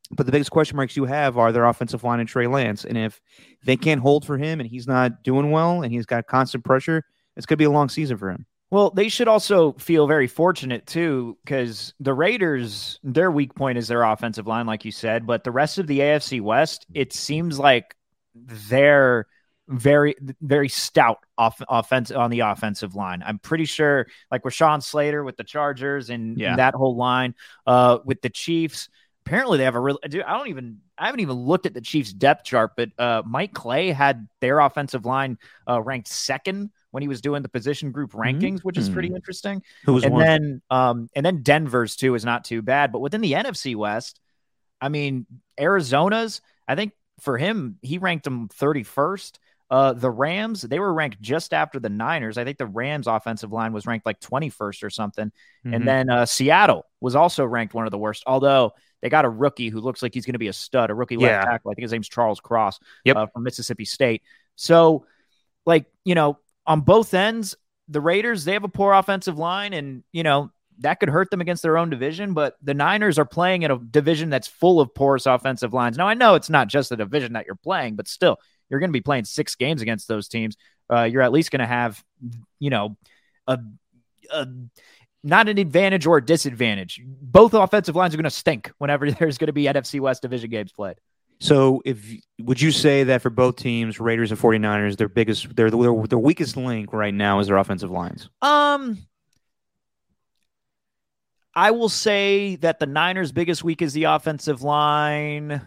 But 0.09 0.25
the 0.25 0.31
biggest 0.31 0.51
question 0.51 0.77
marks 0.77 0.95
you 0.95 1.03
have 1.03 1.37
are 1.37 1.51
their 1.51 1.65
offensive 1.65 2.03
line 2.03 2.21
and 2.21 2.29
Trey 2.29 2.47
Lance. 2.47 2.85
And 2.85 2.97
if 2.97 3.19
they 3.65 3.75
can't 3.75 3.99
hold 3.99 4.25
for 4.25 4.37
him 4.37 4.61
and 4.61 4.69
he's 4.69 4.87
not 4.87 5.23
doing 5.23 5.51
well 5.51 5.81
and 5.81 5.91
he's 5.91 6.05
got 6.05 6.27
constant 6.27 6.63
pressure, 6.63 7.03
it's 7.35 7.45
going 7.45 7.57
to 7.57 7.61
be 7.61 7.65
a 7.65 7.69
long 7.69 7.89
season 7.89 8.17
for 8.17 8.29
him. 8.29 8.45
Well, 8.69 8.89
they 8.89 9.09
should 9.09 9.27
also 9.27 9.73
feel 9.73 10.07
very 10.07 10.27
fortunate 10.27 10.85
too, 10.87 11.37
because 11.43 11.93
the 11.99 12.13
Raiders, 12.13 12.99
their 13.03 13.31
weak 13.31 13.53
point 13.53 13.77
is 13.77 13.87
their 13.87 14.03
offensive 14.03 14.47
line, 14.47 14.65
like 14.65 14.85
you 14.85 14.91
said. 14.91 15.27
But 15.27 15.43
the 15.43 15.51
rest 15.51 15.77
of 15.77 15.87
the 15.87 15.99
AFC 15.99 16.41
West, 16.41 16.85
it 16.93 17.11
seems 17.13 17.59
like 17.59 17.95
they're 18.33 19.25
very, 19.67 20.15
very 20.41 20.69
stout 20.69 21.19
off 21.37 21.61
offense 21.67 22.11
on 22.11 22.29
the 22.31 22.41
offensive 22.41 22.95
line. 22.95 23.21
I'm 23.25 23.39
pretty 23.39 23.65
sure, 23.65 24.07
like 24.31 24.43
Rashawn 24.43 24.81
Slater 24.81 25.23
with 25.23 25.37
the 25.37 25.43
Chargers 25.43 26.09
and 26.09 26.37
Yeah. 26.37 26.55
that 26.55 26.73
whole 26.73 26.95
line, 26.95 27.35
uh, 27.65 27.99
with 28.05 28.21
the 28.21 28.29
Chiefs. 28.29 28.89
Apparently, 29.25 29.57
they 29.57 29.65
have 29.65 29.75
a 29.75 29.79
real. 29.79 29.99
Dude, 30.07 30.23
I 30.23 30.37
don't 30.37 30.47
even. 30.47 30.79
I 30.97 31.05
haven't 31.07 31.19
even 31.19 31.35
looked 31.35 31.65
at 31.65 31.73
the 31.73 31.81
Chiefs 31.81 32.13
depth 32.13 32.45
chart, 32.45 32.71
but 32.77 32.89
uh, 32.97 33.21
Mike 33.25 33.53
Clay 33.53 33.91
had 33.91 34.27
their 34.39 34.59
offensive 34.59 35.05
line 35.05 35.37
uh, 35.69 35.81
ranked 35.81 36.07
second 36.07 36.71
when 36.91 37.01
he 37.03 37.09
was 37.09 37.19
doing 37.21 37.43
the 37.43 37.49
position 37.49 37.91
group 37.91 38.13
rankings, 38.13 38.61
which 38.63 38.77
is 38.77 38.89
pretty 38.89 39.09
interesting. 39.13 39.61
Who 39.85 39.93
was 39.95 40.05
and 40.05 40.13
one? 40.13 40.25
then 40.25 40.61
um 40.69 41.09
and 41.15 41.25
then 41.25 41.43
Denver's 41.43 41.97
too 41.97 42.15
is 42.15 42.23
not 42.23 42.45
too 42.45 42.61
bad, 42.61 42.91
but 42.93 42.99
within 42.99 43.19
the 43.21 43.33
NFC 43.33 43.75
West, 43.75 44.19
I 44.81 44.87
mean 44.89 45.25
Arizona's, 45.59 46.41
I 46.67 46.75
think 46.75 46.93
for 47.19 47.37
him, 47.37 47.77
he 47.81 47.97
ranked 47.97 48.23
them 48.23 48.47
31st. 48.47 49.37
Uh 49.69 49.93
the 49.93 50.09
Rams, 50.09 50.61
they 50.61 50.79
were 50.79 50.93
ranked 50.93 51.21
just 51.21 51.53
after 51.53 51.79
the 51.79 51.89
Niners. 51.89 52.37
I 52.37 52.43
think 52.45 52.57
the 52.57 52.65
Rams 52.65 53.07
offensive 53.07 53.51
line 53.51 53.73
was 53.73 53.85
ranked 53.85 54.05
like 54.05 54.19
21st 54.21 54.83
or 54.83 54.89
something. 54.89 55.31
Mhm. 55.65 55.75
And 55.75 55.87
then 55.87 56.09
uh 56.09 56.25
Seattle 56.25 56.85
was 57.01 57.15
also 57.15 57.43
ranked 57.45 57.73
one 57.73 57.85
of 57.85 57.91
the 57.91 57.97
worst, 57.97 58.23
although 58.25 58.71
they 59.01 59.09
got 59.09 59.25
a 59.25 59.29
rookie 59.29 59.69
who 59.69 59.79
looks 59.81 60.01
like 60.01 60.13
he's 60.13 60.25
going 60.25 60.33
to 60.33 60.39
be 60.39 60.47
a 60.47 60.53
stud, 60.53 60.89
a 60.89 60.93
rookie 60.95 61.15
Yeah. 61.15 61.37
left 61.39 61.47
tackle. 61.51 61.71
I 61.71 61.73
think 61.75 61.83
his 61.83 61.91
name's 61.91 62.09
Charles 62.09 62.39
Cross 62.39 62.79
Yep. 63.05 63.15
uh, 63.15 63.25
from 63.27 63.43
Mississippi 63.43 63.85
State. 63.85 64.23
So, 64.55 65.05
like, 65.67 65.85
you 66.03 66.15
know, 66.15 66.39
on 66.65 66.81
both 66.81 67.13
ends, 67.13 67.55
the 67.89 68.01
Raiders, 68.01 68.43
they 68.43 68.53
have 68.53 68.63
a 68.63 68.67
poor 68.69 68.93
offensive 68.93 69.37
line, 69.37 69.73
and, 69.73 70.03
you 70.11 70.23
know, 70.23 70.49
that 70.79 70.99
could 70.99 71.09
hurt 71.09 71.29
them 71.29 71.41
against 71.41 71.61
their 71.61 71.77
own 71.77 71.89
division. 71.91 72.33
But 72.33 72.55
the 72.63 72.73
Niners 72.73 73.19
are 73.19 73.25
playing 73.25 73.61
in 73.63 73.71
a 73.71 73.77
division 73.77 74.29
that's 74.31 74.47
full 74.47 74.79
of 74.81 74.93
porous 74.95 75.25
offensive 75.27 75.73
lines. 75.73 75.97
Now, 75.97 76.07
I 76.07 76.13
know 76.15 76.33
it's 76.35 76.49
not 76.49 76.67
just 76.67 76.89
the 76.89 76.97
division 76.97 77.33
that 77.33 77.45
you're 77.45 77.55
playing, 77.55 77.95
but 77.97 78.07
still, 78.07 78.39
you're 78.69 78.79
going 78.79 78.89
to 78.89 78.93
be 78.93 79.01
playing 79.01 79.25
six 79.25 79.55
games 79.55 79.81
against 79.81 80.07
those 80.07 80.27
teams. 80.27 80.57
Uh, 80.91 81.03
you're 81.03 81.21
at 81.21 81.31
least 81.31 81.51
going 81.51 81.59
to 81.59 81.67
have, 81.67 82.03
you 82.59 82.69
know, 82.69 82.97
a, 83.47 83.59
a 84.31 84.47
not 85.23 85.49
an 85.49 85.57
advantage 85.57 86.05
or 86.05 86.17
a 86.17 86.25
disadvantage. 86.25 87.01
Both 87.05 87.53
offensive 87.53 87.95
lines 87.95 88.13
are 88.13 88.17
going 88.17 88.23
to 88.23 88.29
stink 88.29 88.71
whenever 88.77 89.11
there's 89.11 89.37
going 89.37 89.47
to 89.47 89.53
be 89.53 89.63
NFC 89.63 89.99
West 89.99 90.21
division 90.21 90.49
games 90.49 90.71
played. 90.71 90.97
So, 91.39 91.83
if 91.85 92.03
would 92.39 92.59
you 92.59 92.71
say 92.71 93.03
that 93.03 93.21
for 93.21 93.29
both 93.29 93.57
teams, 93.57 93.99
Raiders 93.99 94.31
and 94.31 94.39
49ers, 94.39 94.97
their 94.97 95.07
biggest, 95.07 95.55
their 95.55 95.69
their, 95.69 95.93
their 96.07 96.17
weakest 96.17 96.57
link 96.57 96.93
right 96.93 97.13
now 97.13 97.39
is 97.39 97.45
their 97.45 97.57
offensive 97.57 97.91
lines? 97.91 98.29
Um, 98.41 98.97
I 101.53 101.71
will 101.71 101.89
say 101.89 102.55
that 102.57 102.79
the 102.79 102.87
Niners' 102.87 103.31
biggest 103.31 103.63
week 103.63 103.83
is 103.83 103.93
the 103.93 104.05
offensive 104.05 104.63
line 104.63 105.61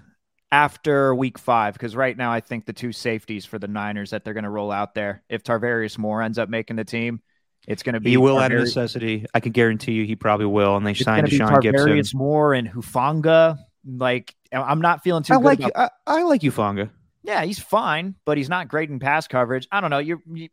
after 0.53 1.15
week 1.15 1.39
five, 1.39 1.75
because 1.75 1.95
right 1.95 2.17
now 2.17 2.33
I 2.33 2.41
think 2.41 2.67
the 2.67 2.73
two 2.73 2.93
safeties 2.93 3.45
for 3.45 3.59
the 3.59 3.69
Niners 3.69 4.11
that 4.11 4.25
they're 4.25 4.35
going 4.35 4.45
to 4.45 4.51
roll 4.51 4.71
out 4.71 4.95
there, 4.95 5.23
if 5.29 5.43
Tarvarius 5.43 5.99
Moore 5.99 6.23
ends 6.23 6.39
up 6.39 6.49
making 6.49 6.77
the 6.77 6.85
team, 6.85 7.21
it's 7.69 7.83
going 7.83 7.95
to 7.95 8.01
be 8.01 8.11
He 8.11 8.17
will 8.17 8.39
out 8.39 8.53
of 8.53 8.59
necessity. 8.59 9.27
I 9.35 9.41
can 9.41 9.53
guarantee 9.53 9.93
you, 9.93 10.05
he 10.05 10.17
probably 10.17 10.47
will. 10.47 10.77
And 10.77 10.87
they 10.87 10.95
signed 10.95 11.29
going 11.29 11.31
to 11.31 11.39
be 11.39 11.45
Deshaun 11.45 11.63
Gibson. 11.63 11.89
Tarvarius 11.89 12.15
Moore 12.15 12.55
and 12.55 12.69
Hufanga. 12.69 13.59
Like 13.87 14.35
I'm 14.53 14.81
not 14.81 15.03
feeling 15.03 15.23
too 15.23 15.35
I 15.35 15.37
good 15.37 15.45
like 15.45 15.61
about. 15.61 15.93
I, 16.07 16.19
I 16.19 16.23
like 16.25 16.43
Hufanga. 16.43 16.91
Yeah, 17.23 17.45
he's 17.45 17.59
fine, 17.59 18.15
but 18.25 18.39
he's 18.39 18.49
not 18.49 18.69
great 18.69 18.89
in 18.89 18.99
pass 18.99 19.29
coverage. 19.29 19.69
I 19.71 19.83
don't 19.83 19.91
know. 19.91 19.99
You're, 19.99 20.23
you, 20.33 20.49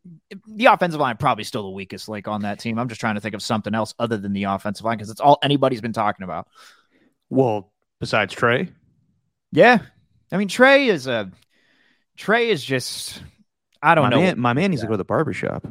the 0.48 0.66
offensive 0.66 1.00
line 1.00 1.16
probably 1.16 1.46
still 1.46 1.64
the 1.64 1.70
weakest 1.70 2.10
link 2.10 2.28
on 2.28 2.42
that 2.42 2.60
team. 2.60 2.78
I'm 2.78 2.90
just 2.90 3.00
trying 3.00 3.16
to 3.16 3.22
think 3.22 3.36
of 3.36 3.42
something 3.42 3.74
else 3.74 3.94
other 4.00 4.18
than 4.18 4.34
the 4.34 4.44
offensive 4.44 4.86
line 4.86 4.98
because 4.98 5.10
it's 5.10 5.22
all 5.22 5.40
anybody's 5.42 5.80
been 5.80 5.94
talking 5.94 6.26
about. 6.26 6.48
Well, 7.30 7.72
besides 8.02 8.34
Trey, 8.34 8.70
Yeah, 9.52 9.80
I 10.32 10.38
mean 10.38 10.48
Trey 10.48 10.88
is 10.88 11.08
a 11.08 11.32
Trey 12.18 12.50
is 12.50 12.64
just 12.64 13.22
I 13.82 13.96
don't 13.96 14.06
my 14.06 14.10
know. 14.10 14.18
man, 14.18 14.40
my 14.40 14.54
man 14.54 14.72
needs 14.72 14.82
to 14.82 14.88
go 14.88 14.94
to 14.94 14.98
the 14.98 15.06
barbershop. 15.06 15.66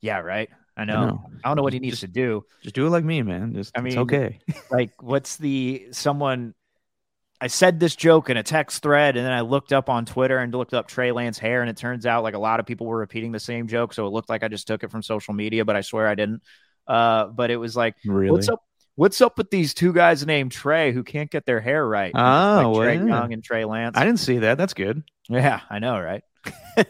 yeah, 0.00 0.18
right. 0.18 0.50
I 0.76 0.84
I 0.84 0.84
know. 0.84 1.06
know. 1.06 1.30
I 1.44 1.48
don't 1.48 1.56
know 1.56 1.62
what 1.62 1.72
he 1.72 1.78
needs 1.78 2.00
to 2.00 2.08
do. 2.08 2.44
Just 2.62 2.74
do 2.74 2.86
it 2.86 2.90
like 2.90 3.04
me, 3.04 3.22
man. 3.22 3.54
Just, 3.54 3.72
I 3.76 3.80
it's 3.84 3.96
mean, 3.96 3.98
okay. 3.98 4.40
like 4.70 4.90
what's 5.02 5.36
the 5.36 5.86
someone 5.92 6.54
I 7.40 7.48
said 7.48 7.78
this 7.80 7.94
joke 7.96 8.30
in 8.30 8.36
a 8.36 8.42
text 8.42 8.82
thread 8.82 9.16
and 9.16 9.24
then 9.26 9.32
I 9.32 9.42
looked 9.42 9.72
up 9.72 9.88
on 9.90 10.06
Twitter 10.06 10.38
and 10.38 10.52
looked 10.54 10.74
up 10.74 10.88
Trey 10.88 11.12
Lance 11.12 11.38
hair 11.38 11.60
and 11.60 11.70
it 11.70 11.76
turns 11.76 12.06
out 12.06 12.22
like 12.22 12.34
a 12.34 12.38
lot 12.38 12.60
of 12.60 12.66
people 12.66 12.86
were 12.86 12.98
repeating 12.98 13.32
the 13.32 13.40
same 13.40 13.66
joke 13.68 13.92
so 13.94 14.06
it 14.06 14.10
looked 14.10 14.28
like 14.30 14.42
I 14.42 14.48
just 14.48 14.66
took 14.66 14.82
it 14.84 14.90
from 14.90 15.02
social 15.02 15.34
media 15.34 15.64
but 15.64 15.76
I 15.76 15.82
swear 15.82 16.06
I 16.08 16.14
didn't 16.14 16.42
uh 16.86 17.26
but 17.26 17.50
it 17.50 17.56
was 17.56 17.76
like 17.76 17.96
Really? 18.04 18.30
what's 18.30 18.48
up 18.48 18.62
what's 18.96 19.20
up 19.20 19.38
with 19.38 19.50
these 19.50 19.74
two 19.74 19.92
guys 19.92 20.24
named 20.24 20.52
Trey 20.52 20.92
who 20.92 21.02
can't 21.02 21.30
get 21.30 21.46
their 21.46 21.60
hair 21.60 21.86
right 21.86 22.12
Oh, 22.14 22.72
like 22.74 22.84
Trey 22.84 22.98
well, 22.98 23.08
Young 23.08 23.32
and 23.32 23.42
Trey 23.42 23.64
Lance 23.64 23.96
I 23.96 24.04
didn't 24.04 24.20
see 24.20 24.38
that. 24.38 24.58
That's 24.58 24.74
good. 24.74 25.02
yeah 25.28 25.60
I 25.68 25.78
know 25.78 25.98
right 25.98 26.22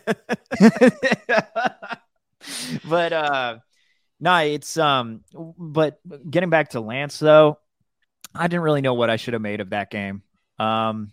but 2.88 3.12
uh 3.12 3.58
no 4.20 4.36
it's 4.38 4.76
um 4.76 5.20
but 5.32 5.98
getting 6.30 6.50
back 6.50 6.70
to 6.70 6.80
Lance 6.80 7.18
though 7.18 7.58
I 8.34 8.48
didn't 8.48 8.62
really 8.62 8.80
know 8.80 8.94
what 8.94 9.10
I 9.10 9.16
should 9.16 9.34
have 9.34 9.42
made 9.42 9.60
of 9.60 9.70
that 9.70 9.90
game 9.90 10.22
um 10.58 11.12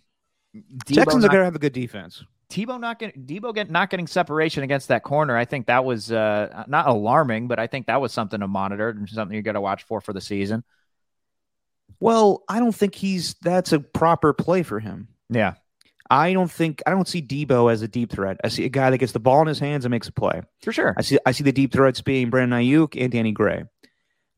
Deebo 0.54 0.94
Texans 0.94 1.24
are 1.24 1.28
going 1.28 1.40
to 1.40 1.46
have 1.46 1.54
a 1.54 1.58
good 1.58 1.72
defense. 1.72 2.22
Deebo 2.50 2.78
not 2.78 2.98
getting 2.98 3.24
Deebo 3.24 3.54
get, 3.54 3.70
not 3.70 3.88
getting 3.88 4.06
separation 4.06 4.62
against 4.62 4.88
that 4.88 5.02
corner 5.02 5.34
I 5.36 5.46
think 5.46 5.66
that 5.66 5.84
was 5.84 6.12
uh 6.12 6.64
not 6.68 6.86
alarming 6.86 7.48
but 7.48 7.58
I 7.58 7.66
think 7.66 7.86
that 7.86 8.00
was 8.00 8.12
something 8.12 8.40
to 8.40 8.48
monitor 8.48 8.90
and 8.90 9.08
something 9.08 9.34
you 9.34 9.42
got 9.42 9.52
to 9.52 9.60
watch 9.60 9.84
for 9.84 10.00
for 10.02 10.12
the 10.12 10.20
season 10.20 10.62
Well, 12.00 12.42
I 12.48 12.58
don't 12.58 12.74
think 12.74 12.94
he's 12.94 13.34
that's 13.42 13.72
a 13.72 13.80
proper 13.80 14.32
play 14.32 14.62
for 14.62 14.80
him. 14.80 15.08
yeah 15.30 15.54
I 16.10 16.34
don't 16.34 16.50
think 16.50 16.82
I 16.86 16.90
don't 16.90 17.08
see 17.08 17.22
Deebo 17.22 17.72
as 17.72 17.80
a 17.80 17.88
deep 17.88 18.12
threat. 18.12 18.36
I 18.44 18.48
see 18.48 18.66
a 18.66 18.68
guy 18.68 18.90
that 18.90 18.98
gets 18.98 19.12
the 19.12 19.20
ball 19.20 19.40
in 19.40 19.46
his 19.46 19.58
hands 19.58 19.86
and 19.86 19.90
makes 19.90 20.08
a 20.08 20.12
play. 20.12 20.42
for 20.62 20.72
sure 20.72 20.94
I 20.98 21.02
see 21.02 21.18
I 21.24 21.32
see 21.32 21.44
the 21.44 21.52
deep 21.52 21.72
threats 21.72 22.02
being 22.02 22.28
Brandon 22.28 22.58
Aiyuk 22.60 23.00
and 23.02 23.10
Danny 23.10 23.32
Gray. 23.32 23.64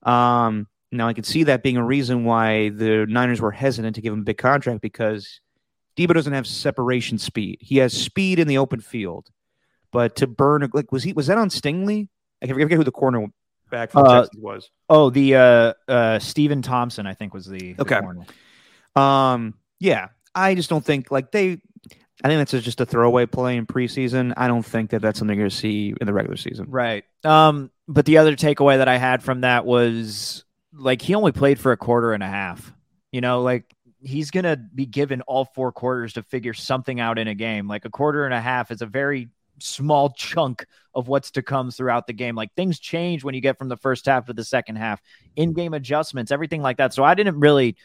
Um, 0.05 0.69
now 0.93 1.09
I 1.09 1.14
can 1.14 1.25
see 1.25 1.45
that 1.45 1.62
being 1.64 1.77
a 1.77 1.85
reason 1.85 2.25
why 2.25 2.69
the 2.69 3.07
Niners 3.09 3.40
were 3.40 3.51
hesitant 3.51 3.97
to 3.97 4.01
give 4.03 4.12
him 4.12 4.21
a 4.21 4.25
big 4.25 4.38
contract 4.38 4.83
because 4.83 5.40
Deebo 5.97 6.14
doesn't 6.14 6.33
have 6.33 6.47
separation 6.47 7.19
speed. 7.19 7.59
He 7.61 7.79
has 7.79 7.93
speed 7.93 8.38
in 8.38 8.47
the 8.47 8.59
open 8.59 8.81
field, 8.81 9.29
but 9.90 10.14
to 10.17 10.27
burn 10.29 10.69
like 10.73 10.93
was 10.93 11.03
he 11.03 11.12
was 11.12 11.27
that 11.27 11.38
on 11.38 11.49
Stingley? 11.49 12.09
I 12.40 12.47
can't 12.47 12.57
forget 12.57 12.79
who 12.79 12.85
the 12.85 12.93
corner 12.93 13.27
back 13.70 13.90
from 13.90 14.05
Uh, 14.05 14.22
Texas 14.22 14.40
was. 14.40 14.70
oh 14.88 15.11
the 15.11 15.35
uh 15.37 15.72
uh 15.88 16.18
Steven 16.18 16.62
Thompson 16.62 17.07
I 17.07 17.14
think 17.14 17.35
was 17.35 17.46
the, 17.46 17.72
the 17.74 17.83
Okay. 17.83 18.00
corner. 18.00 18.24
Um, 18.96 19.55
yeah, 19.81 20.09
I 20.35 20.55
just 20.55 20.70
don't 20.70 20.85
think 20.85 21.11
like 21.11 21.31
they. 21.33 21.61
I 22.22 22.29
think 22.29 22.38
that's 22.48 22.64
just 22.64 22.81
a 22.81 22.87
throwaway 22.87 23.27
play 23.27 23.57
in 23.57 23.66
preseason. 23.66 24.33
I 24.37 24.46
don't 24.46 24.64
think 24.64 24.90
that 24.90 25.03
that's 25.03 25.18
something 25.18 25.37
you're 25.37 25.42
going 25.44 25.50
to 25.50 25.57
see 25.57 25.94
in 26.00 26.07
the 26.07 26.12
regular 26.12 26.37
season. 26.37 26.66
Right. 26.70 27.05
Um, 27.24 27.70
but 27.88 28.07
the 28.07 28.18
other 28.18 28.37
takeaway 28.37 28.79
that 28.79 28.88
I 28.88 28.96
had 28.98 29.22
from 29.22 29.40
that 29.42 29.66
was 29.66 30.44
like 30.72 31.03
he 31.03 31.14
only 31.16 31.33
played 31.33 31.59
for 31.59 31.72
a 31.72 31.77
quarter 31.77 32.12
and 32.12 32.22
a 32.22 32.29
half. 32.29 32.72
You 33.11 33.20
know, 33.20 33.42
like 33.42 33.64
he's 34.00 34.31
going 34.31 34.44
to 34.44 34.57
be 34.57 34.87
given 34.87 35.22
all 35.22 35.44
four 35.44 35.72
quarters 35.72 36.12
to 36.14 36.22
figure 36.22 36.55
something 36.55 37.00
out 37.00 37.18
in 37.18 37.27
a 37.29 37.35
game. 37.35 37.66
Like 37.68 37.85
a 37.85 37.90
quarter 37.90 38.24
and 38.24 38.33
a 38.33 38.40
half 38.40 38.70
is 38.70 38.81
a 38.81 38.87
very 38.87 39.29
small 39.59 40.11
chunk 40.11 40.67
of 40.95 41.09
what's 41.09 41.33
to 41.33 41.43
come 41.43 41.71
throughout 41.71 42.07
the 42.07 42.12
game. 42.12 42.35
Like 42.35 42.55
things 42.55 42.79
change 42.79 43.25
when 43.25 43.35
you 43.35 43.40
get 43.40 43.59
from 43.59 43.69
the 43.69 43.77
first 43.77 44.07
half 44.07 44.27
to 44.27 44.33
the 44.33 44.45
second 44.45 44.77
half, 44.77 45.01
in 45.37 45.53
game 45.53 45.75
adjustments, 45.75 46.33
everything 46.33 46.62
like 46.62 46.79
that. 46.79 46.95
So 46.95 47.05
I 47.05 47.14
didn't 47.14 47.38
really, 47.40 47.77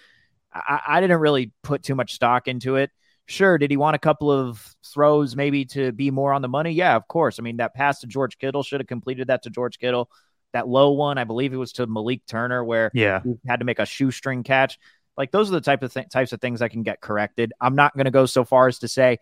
I, 0.54 0.80
I, 0.88 1.02
didn't 1.02 1.20
really 1.20 1.52
put 1.64 1.84
too 1.84 1.96
much 1.96 2.14
stock 2.14 2.48
into 2.48 2.76
it. 2.76 2.92
Sure, 3.26 3.58
did 3.60 3.70
he 3.70 3.78
want 3.78 3.96
a 3.96 4.00
couple 4.00 4.32
of 4.32 4.76
throws 4.84 5.36
maybe 5.36 5.66
to 5.66 5.92
be 5.92 6.10
more 6.10 6.34
on 6.34 6.42
the 6.42 6.48
money? 6.48 6.72
Yeah, 6.72 6.96
of 6.96 7.08
course. 7.08 7.40
I 7.40 7.44
mean, 7.44 7.58
that 7.58 7.76
pass 7.76 8.00
to 8.00 8.08
George 8.08 8.40
Kittle 8.40 8.64
should 8.64 8.80
have 8.80 8.88
completed 8.88 9.28
that 9.28 9.44
to 9.44 9.52
George 9.52 9.78
Kittle. 9.78 10.10
That 10.54 10.68
low 10.68 10.94
one, 10.94 11.20
I 11.20 11.26
believe 11.26 11.54
it 11.54 11.58
was 11.58 11.74
to 11.74 11.86
Malik 11.86 12.26
Turner, 12.26 12.64
where 12.64 12.90
yeah, 12.92 13.22
he 13.24 13.36
had 13.48 13.60
to 13.60 13.66
make 13.66 13.78
a 13.78 13.86
shoestring 13.86 14.42
catch. 14.42 14.80
Like 15.16 15.32
those 15.32 15.50
are 15.50 15.54
the 15.54 15.62
type 15.62 15.84
of 15.84 15.94
th- 15.94 16.10
types 16.10 16.34
of 16.34 16.42
things 16.42 16.62
that 16.62 16.72
can 16.72 16.82
get 16.82 17.02
corrected. 17.02 17.54
I'm 17.62 17.76
not 17.76 17.94
going 17.94 18.06
to 18.06 18.12
go 18.12 18.26
so 18.26 18.44
far 18.44 18.68
as 18.68 18.80
to 18.80 18.88
say 18.88 19.20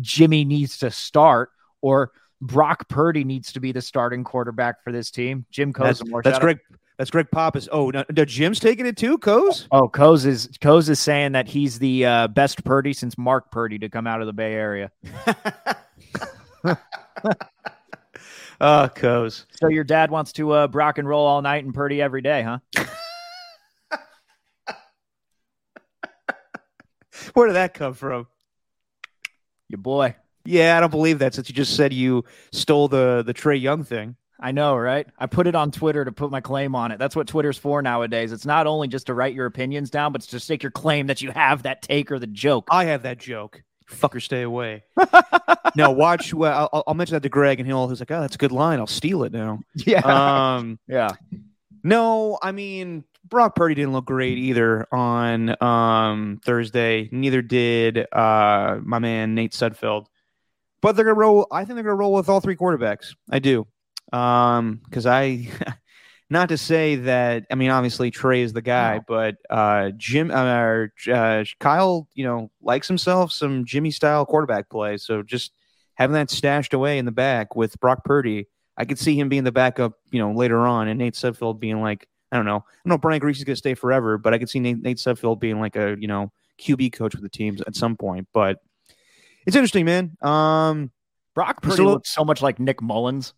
Jimmy 0.00 0.44
needs 0.44 0.78
to 0.78 0.92
start 0.92 1.50
or 1.82 2.12
Brock 2.40 2.88
Purdy 2.88 3.24
needs 3.24 3.52
to 3.52 3.60
be 3.60 3.72
the 3.72 3.82
starting 3.82 4.24
quarterback 4.24 4.82
for 4.82 4.92
this 4.92 5.10
team. 5.10 5.44
Jim 5.50 5.72
Coes. 5.72 6.00
That's, 6.00 6.22
that's 6.24 6.38
Greg. 6.38 6.58
That's 7.00 7.10
Greg 7.10 7.28
Pappas. 7.32 7.68
Oh, 7.72 7.88
no, 7.88 8.04
no, 8.14 8.24
Jim's 8.26 8.60
taking 8.60 8.84
it 8.84 8.96
too. 8.96 9.16
Coes. 9.16 9.66
Oh, 9.72 9.88
Coes 9.88 10.26
is 10.26 10.50
Coes 10.60 10.90
is 10.90 11.00
saying 11.00 11.32
that 11.32 11.48
he's 11.48 11.78
the 11.78 12.04
uh, 12.04 12.28
best 12.28 12.62
Purdy 12.62 12.92
since 12.92 13.16
Mark 13.16 13.50
Purdy 13.50 13.78
to 13.78 13.88
come 13.88 14.06
out 14.06 14.20
of 14.20 14.26
the 14.26 14.34
Bay 14.34 14.52
Area. 14.52 14.90
oh, 18.60 18.90
Coes. 18.94 19.46
So 19.52 19.68
your 19.68 19.84
dad 19.84 20.10
wants 20.10 20.32
to 20.34 20.50
uh, 20.52 20.66
Brock 20.68 20.98
and 20.98 21.08
roll 21.08 21.26
all 21.26 21.40
night 21.40 21.64
and 21.64 21.72
Purdy 21.72 22.02
every 22.02 22.20
day, 22.20 22.42
huh? 22.42 22.58
Where 27.32 27.46
did 27.46 27.56
that 27.56 27.72
come 27.72 27.94
from? 27.94 28.26
Your 29.68 29.78
boy. 29.78 30.16
Yeah, 30.44 30.76
I 30.76 30.80
don't 30.80 30.90
believe 30.90 31.18
that 31.18 31.34
since 31.34 31.48
you 31.48 31.54
just 31.54 31.76
said 31.76 31.92
you 31.92 32.24
stole 32.52 32.88
the 32.88 33.22
the 33.24 33.34
Trae 33.34 33.60
Young 33.60 33.84
thing. 33.84 34.16
I 34.42 34.52
know, 34.52 34.74
right? 34.76 35.06
I 35.18 35.26
put 35.26 35.46
it 35.46 35.54
on 35.54 35.70
Twitter 35.70 36.04
to 36.04 36.12
put 36.12 36.30
my 36.30 36.40
claim 36.40 36.74
on 36.74 36.92
it. 36.92 36.98
That's 36.98 37.14
what 37.14 37.26
Twitter's 37.26 37.58
for 37.58 37.82
nowadays. 37.82 38.32
It's 38.32 38.46
not 38.46 38.66
only 38.66 38.88
just 38.88 39.06
to 39.06 39.14
write 39.14 39.34
your 39.34 39.44
opinions 39.44 39.90
down, 39.90 40.12
but 40.12 40.22
it's 40.22 40.30
to 40.30 40.40
stake 40.40 40.62
your 40.62 40.72
claim 40.72 41.08
that 41.08 41.20
you 41.20 41.30
have 41.30 41.64
that 41.64 41.82
take 41.82 42.10
or 42.10 42.18
the 42.18 42.26
joke. 42.26 42.68
I 42.70 42.86
have 42.86 43.02
that 43.02 43.18
joke. 43.18 43.62
Fucker, 43.86 44.22
stay 44.22 44.42
away. 44.42 44.84
no, 45.76 45.90
watch. 45.90 46.32
Well, 46.32 46.70
I'll, 46.72 46.84
I'll, 46.86 46.94
mention 46.94 47.14
that 47.16 47.22
to 47.24 47.28
Greg, 47.28 47.60
and 47.60 47.66
he'll 47.66 47.88
he's 47.88 48.00
like, 48.00 48.10
"Oh, 48.10 48.20
that's 48.20 48.36
a 48.36 48.38
good 48.38 48.52
line. 48.52 48.78
I'll 48.78 48.86
steal 48.86 49.24
it 49.24 49.32
now." 49.32 49.60
Yeah. 49.74 50.00
Um. 50.56 50.78
yeah. 50.86 51.10
No, 51.82 52.38
I 52.42 52.52
mean 52.52 53.04
Brock 53.28 53.56
Purdy 53.56 53.74
didn't 53.74 53.92
look 53.92 54.04
great 54.04 54.38
either 54.38 54.86
on 54.92 55.62
um 55.62 56.40
Thursday. 56.44 57.08
Neither 57.10 57.42
did 57.42 58.06
uh 58.12 58.78
my 58.82 58.98
man 58.98 59.34
Nate 59.34 59.52
Sudfeld. 59.52 60.06
But 60.82 60.96
they're 60.96 61.04
gonna 61.04 61.14
roll. 61.14 61.46
I 61.50 61.64
think 61.64 61.74
they're 61.74 61.84
gonna 61.84 61.96
roll 61.96 62.14
with 62.14 62.28
all 62.28 62.40
three 62.40 62.56
quarterbacks. 62.56 63.14
I 63.30 63.38
do, 63.38 63.66
um, 64.12 64.80
because 64.84 65.06
I, 65.06 65.48
not 66.30 66.48
to 66.48 66.56
say 66.56 66.96
that. 66.96 67.44
I 67.50 67.54
mean, 67.54 67.70
obviously 67.70 68.10
Trey 68.10 68.42
is 68.42 68.52
the 68.52 68.62
guy, 68.62 68.96
no. 68.96 69.04
but 69.06 69.36
uh, 69.50 69.90
Jim 69.96 70.30
uh, 70.30 70.86
uh, 71.12 71.44
Kyle, 71.58 72.08
you 72.14 72.24
know, 72.24 72.50
likes 72.62 72.88
himself 72.88 73.32
some 73.32 73.64
Jimmy 73.64 73.90
style 73.90 74.24
quarterback 74.24 74.70
play. 74.70 74.96
So 74.96 75.22
just 75.22 75.52
having 75.94 76.14
that 76.14 76.30
stashed 76.30 76.72
away 76.72 76.98
in 76.98 77.04
the 77.04 77.12
back 77.12 77.54
with 77.54 77.78
Brock 77.80 78.04
Purdy, 78.04 78.46
I 78.76 78.86
could 78.86 78.98
see 78.98 79.18
him 79.18 79.28
being 79.28 79.44
the 79.44 79.52
backup, 79.52 79.92
you 80.10 80.18
know, 80.18 80.32
later 80.32 80.60
on, 80.60 80.88
and 80.88 80.98
Nate 80.98 81.14
Sudfeld 81.14 81.60
being 81.60 81.82
like, 81.82 82.08
I 82.32 82.36
don't 82.36 82.46
know, 82.46 82.56
I 82.56 82.88
don't 82.88 82.90
know, 82.90 82.98
Brian 82.98 83.20
Griese 83.20 83.36
is 83.36 83.44
gonna 83.44 83.56
stay 83.56 83.74
forever, 83.74 84.16
but 84.16 84.32
I 84.32 84.38
could 84.38 84.48
see 84.48 84.60
Nate, 84.60 84.80
Nate 84.80 84.96
Sudfeld 84.96 85.40
being 85.40 85.60
like 85.60 85.76
a, 85.76 85.96
you 85.98 86.08
know, 86.08 86.32
QB 86.58 86.92
coach 86.92 87.14
with 87.14 87.22
the 87.22 87.28
teams 87.28 87.60
at 87.66 87.74
some 87.74 87.96
point, 87.96 88.28
but 88.32 88.58
it's 89.46 89.56
interesting, 89.56 89.84
man. 89.84 90.16
Um, 90.22 90.90
Brock 91.34 91.62
Purdy 91.62 91.76
little, 91.76 91.92
looks 91.92 92.10
so 92.10 92.24
much 92.24 92.42
like 92.42 92.58
Nick 92.58 92.82
Mullens. 92.82 93.34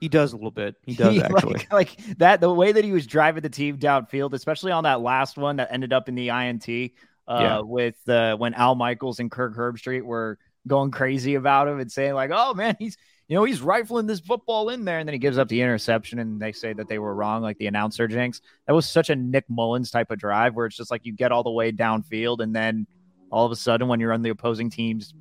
He 0.00 0.08
does 0.08 0.32
a 0.32 0.36
little 0.36 0.50
bit. 0.50 0.76
He 0.82 0.94
does 0.96 1.14
he, 1.14 1.22
actually. 1.22 1.54
Like, 1.54 1.72
like, 1.72 1.96
that, 2.18 2.40
the 2.40 2.52
way 2.52 2.72
that 2.72 2.84
he 2.84 2.92
was 2.92 3.06
driving 3.06 3.42
the 3.42 3.48
team 3.48 3.78
downfield, 3.78 4.32
especially 4.32 4.72
on 4.72 4.84
that 4.84 5.00
last 5.00 5.36
one 5.36 5.56
that 5.56 5.68
ended 5.70 5.92
up 5.92 6.08
in 6.08 6.14
the 6.14 6.28
INT 6.28 6.92
uh, 7.28 7.38
yeah. 7.40 7.60
with 7.60 7.96
uh, 8.08 8.36
when 8.36 8.54
Al 8.54 8.74
Michaels 8.74 9.20
and 9.20 9.30
Kirk 9.30 9.56
Herbstreit 9.56 10.02
were 10.02 10.38
going 10.66 10.90
crazy 10.90 11.34
about 11.34 11.68
him 11.68 11.80
and 11.80 11.90
saying 11.90 12.14
like, 12.14 12.30
"Oh 12.32 12.54
man, 12.54 12.76
he's 12.78 12.96
you 13.28 13.34
know 13.34 13.44
he's 13.44 13.60
rifling 13.60 14.06
this 14.06 14.20
football 14.20 14.68
in 14.68 14.84
there," 14.84 14.98
and 14.98 15.08
then 15.08 15.12
he 15.12 15.18
gives 15.18 15.38
up 15.38 15.48
the 15.48 15.60
interception, 15.60 16.18
and 16.18 16.40
they 16.40 16.52
say 16.52 16.72
that 16.72 16.88
they 16.88 16.98
were 16.98 17.14
wrong, 17.14 17.42
like 17.42 17.58
the 17.58 17.66
announcer 17.66 18.06
jinx. 18.06 18.40
That 18.66 18.74
was 18.74 18.88
such 18.88 19.10
a 19.10 19.16
Nick 19.16 19.44
Mullens 19.48 19.90
type 19.90 20.10
of 20.10 20.18
drive 20.18 20.54
where 20.54 20.66
it's 20.66 20.76
just 20.76 20.90
like 20.90 21.04
you 21.04 21.12
get 21.12 21.32
all 21.32 21.42
the 21.42 21.50
way 21.50 21.72
downfield, 21.72 22.40
and 22.40 22.54
then 22.54 22.86
all 23.30 23.44
of 23.44 23.52
a 23.52 23.56
sudden 23.56 23.88
when 23.88 23.98
you're 23.98 24.12
on 24.12 24.22
the 24.22 24.30
opposing 24.30 24.70
team's 24.70 25.12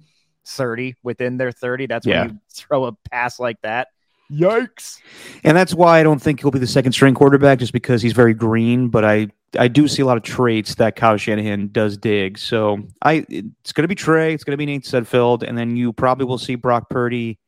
30 0.46 0.96
within 1.04 1.38
their 1.38 1.52
30. 1.52 1.88
That's 1.88 2.06
yeah. 2.06 2.22
when 2.22 2.30
you 2.32 2.40
throw 2.54 2.86
a 2.86 2.94
pass 3.12 3.40
like 3.40 3.62
that. 3.62 3.90
Yikes. 4.32 5.00
And 5.44 5.56
that's 5.56 5.74
why 5.74 6.00
I 6.00 6.04
don't 6.04 6.22
think 6.22 6.42
he'll 6.42 6.52
be 6.52 6.60
the 6.60 6.68
second 6.68 6.94
string 6.94 7.14
quarterback 7.14 7.60
just 7.60 7.74
because 7.74 8.02
he's 8.02 8.14
very 8.14 8.34
green, 8.34 8.90
but 8.90 9.06
I 9.06 9.28
I 9.58 9.68
do 9.68 9.88
see 9.88 10.02
a 10.02 10.06
lot 10.06 10.18
of 10.18 10.24
traits 10.24 10.76
that 10.76 10.96
Kyle 10.96 11.18
Shanahan 11.18 11.70
does 11.72 11.98
dig. 11.98 12.38
So 12.40 12.80
I 13.04 13.26
it's 13.30 13.72
going 13.72 13.84
to 13.84 13.88
be 13.88 13.96
Trey, 13.96 14.34
it's 14.34 14.44
going 14.44 14.54
to 14.54 14.58
be 14.58 14.66
Nate 14.66 14.84
Sudfeld, 14.84 15.44
and 15.44 15.58
then 15.58 15.78
you 15.78 15.94
probably 15.94 16.26
will 16.26 16.40
see 16.40 16.56
Brock 16.56 16.90
Purdy. 16.90 17.40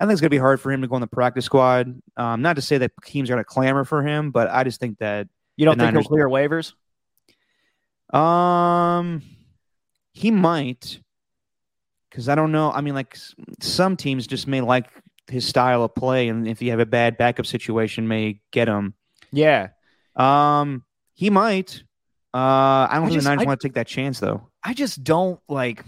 I 0.00 0.04
think 0.04 0.12
it's 0.12 0.20
going 0.20 0.28
to 0.28 0.34
be 0.34 0.38
hard 0.38 0.60
for 0.60 0.72
him 0.72 0.82
to 0.82 0.88
go 0.88 0.94
on 0.94 1.00
the 1.00 1.06
practice 1.06 1.44
squad. 1.44 2.00
Um, 2.16 2.40
not 2.40 2.56
to 2.56 2.62
say 2.62 2.78
that 2.78 2.92
teams 3.04 3.28
are 3.28 3.34
going 3.34 3.44
to 3.44 3.48
clamor 3.48 3.84
for 3.84 4.02
him, 4.02 4.30
but 4.30 4.48
I 4.48 4.64
just 4.64 4.80
think 4.80 4.98
that 4.98 5.28
you 5.56 5.66
don't 5.66 5.74
think 5.74 5.92
Niners, 5.92 6.04
he'll 6.04 6.08
clear 6.08 6.28
waivers. 6.28 6.72
Um, 8.16 9.22
he 10.12 10.30
might 10.30 11.00
because 12.12 12.28
I 12.28 12.34
don't 12.34 12.52
know. 12.52 12.70
I 12.70 12.82
mean, 12.82 12.94
like 12.94 13.16
some 13.60 13.96
teams 13.96 14.26
just 14.26 14.46
may 14.46 14.60
like 14.60 14.86
his 15.30 15.46
style 15.46 15.82
of 15.82 15.94
play, 15.94 16.28
and 16.28 16.46
if 16.46 16.60
you 16.60 16.70
have 16.70 16.80
a 16.80 16.86
bad 16.86 17.16
backup 17.16 17.46
situation, 17.46 18.06
may 18.06 18.40
get 18.50 18.68
him. 18.68 18.94
Yeah. 19.32 19.68
Um, 20.14 20.84
he 21.14 21.30
might. 21.30 21.82
Uh, 22.34 22.36
I 22.36 22.88
don't 22.92 23.04
I 23.04 23.06
think 23.06 23.12
just, 23.14 23.24
the 23.24 23.30
Niners 23.30 23.46
want 23.46 23.60
to 23.60 23.66
take 23.66 23.74
that 23.74 23.86
chance, 23.86 24.20
though. 24.20 24.48
I 24.62 24.74
just 24.74 25.02
don't 25.02 25.40
like. 25.48 25.84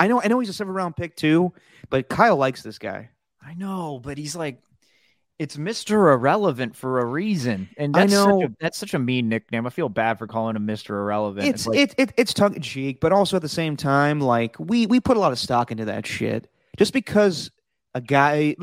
I 0.00 0.08
know. 0.08 0.22
I 0.22 0.28
know 0.28 0.40
he's 0.40 0.48
a 0.48 0.54
seven 0.54 0.72
round 0.72 0.96
pick 0.96 1.16
too, 1.16 1.52
but 1.90 2.08
Kyle 2.08 2.36
likes 2.36 2.62
this 2.62 2.78
guy. 2.78 3.10
I 3.44 3.54
know, 3.54 4.00
but 4.02 4.16
he's 4.16 4.34
like 4.34 4.62
it's 5.38 5.56
Mr. 5.56 6.12
Irrelevant 6.12 6.74
for 6.74 6.98
a 6.98 7.04
reason. 7.04 7.68
And 7.76 7.94
that's, 7.94 8.12
I 8.12 8.16
know 8.16 8.40
such 8.40 8.50
a, 8.50 8.56
that's 8.60 8.78
such 8.78 8.94
a 8.94 8.98
mean 8.98 9.28
nickname. 9.28 9.66
I 9.66 9.70
feel 9.70 9.88
bad 9.88 10.18
for 10.18 10.26
calling 10.26 10.56
him 10.56 10.66
Mr. 10.66 10.90
Irrelevant. 10.90 11.46
It's, 11.46 11.60
it's 11.60 11.66
like, 11.66 11.78
it, 11.78 11.94
it, 11.98 12.12
it's 12.16 12.34
tongue 12.34 12.54
in 12.54 12.62
cheek, 12.62 13.00
but 13.00 13.12
also 13.12 13.36
at 13.36 13.42
the 13.42 13.48
same 13.48 13.76
time, 13.76 14.20
like 14.20 14.56
we 14.58 14.86
we 14.86 14.98
put 15.00 15.16
a 15.16 15.20
lot 15.20 15.32
of 15.32 15.38
stock 15.38 15.70
into 15.70 15.84
that 15.84 16.06
shit. 16.06 16.50
Just 16.76 16.92
because 16.92 17.50
a 17.94 18.00
guy, 18.00 18.56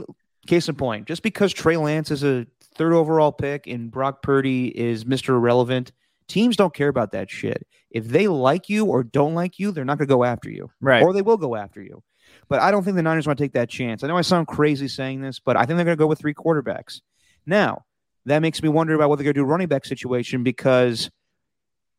case 0.47 0.67
in 0.67 0.75
point, 0.75 1.07
just 1.07 1.23
because 1.23 1.53
Trey 1.53 1.77
Lance 1.77 2.11
is 2.11 2.23
a 2.23 2.45
third 2.75 2.93
overall 2.93 3.31
pick 3.31 3.67
and 3.67 3.89
Brock 3.89 4.21
Purdy 4.21 4.67
is 4.67 5.05
Mr. 5.05 5.29
Irrelevant, 5.29 5.91
teams 6.27 6.57
don't 6.57 6.73
care 6.73 6.89
about 6.89 7.11
that 7.13 7.29
shit. 7.29 7.65
If 7.89 8.07
they 8.07 8.27
like 8.27 8.69
you 8.69 8.85
or 8.85 9.03
don't 9.03 9.33
like 9.33 9.59
you, 9.59 9.71
they're 9.71 9.85
not 9.85 9.97
going 9.97 10.07
to 10.07 10.13
go 10.13 10.23
after 10.25 10.49
you, 10.49 10.69
right? 10.81 11.03
Or 11.03 11.13
they 11.13 11.21
will 11.21 11.37
go 11.37 11.55
after 11.55 11.81
you. 11.81 12.03
But 12.47 12.61
I 12.61 12.71
don't 12.71 12.83
think 12.83 12.95
the 12.95 13.03
Niners 13.03 13.25
want 13.25 13.37
to 13.37 13.43
take 13.43 13.53
that 13.53 13.69
chance. 13.69 14.03
I 14.03 14.07
know 14.07 14.17
I 14.17 14.21
sound 14.21 14.47
crazy 14.47 14.87
saying 14.87 15.21
this, 15.21 15.39
but 15.39 15.57
I 15.57 15.65
think 15.65 15.77
they're 15.77 15.85
going 15.85 15.97
to 15.97 16.01
go 16.01 16.07
with 16.07 16.19
three 16.19 16.33
quarterbacks. 16.33 17.01
Now, 17.45 17.85
that 18.25 18.39
makes 18.39 18.61
me 18.61 18.69
wonder 18.69 18.93
about 18.93 19.09
what 19.09 19.17
they're 19.17 19.23
going 19.23 19.35
to 19.35 19.41
do 19.41 19.45
running 19.45 19.67
back 19.67 19.85
situation 19.85 20.43
because 20.43 21.09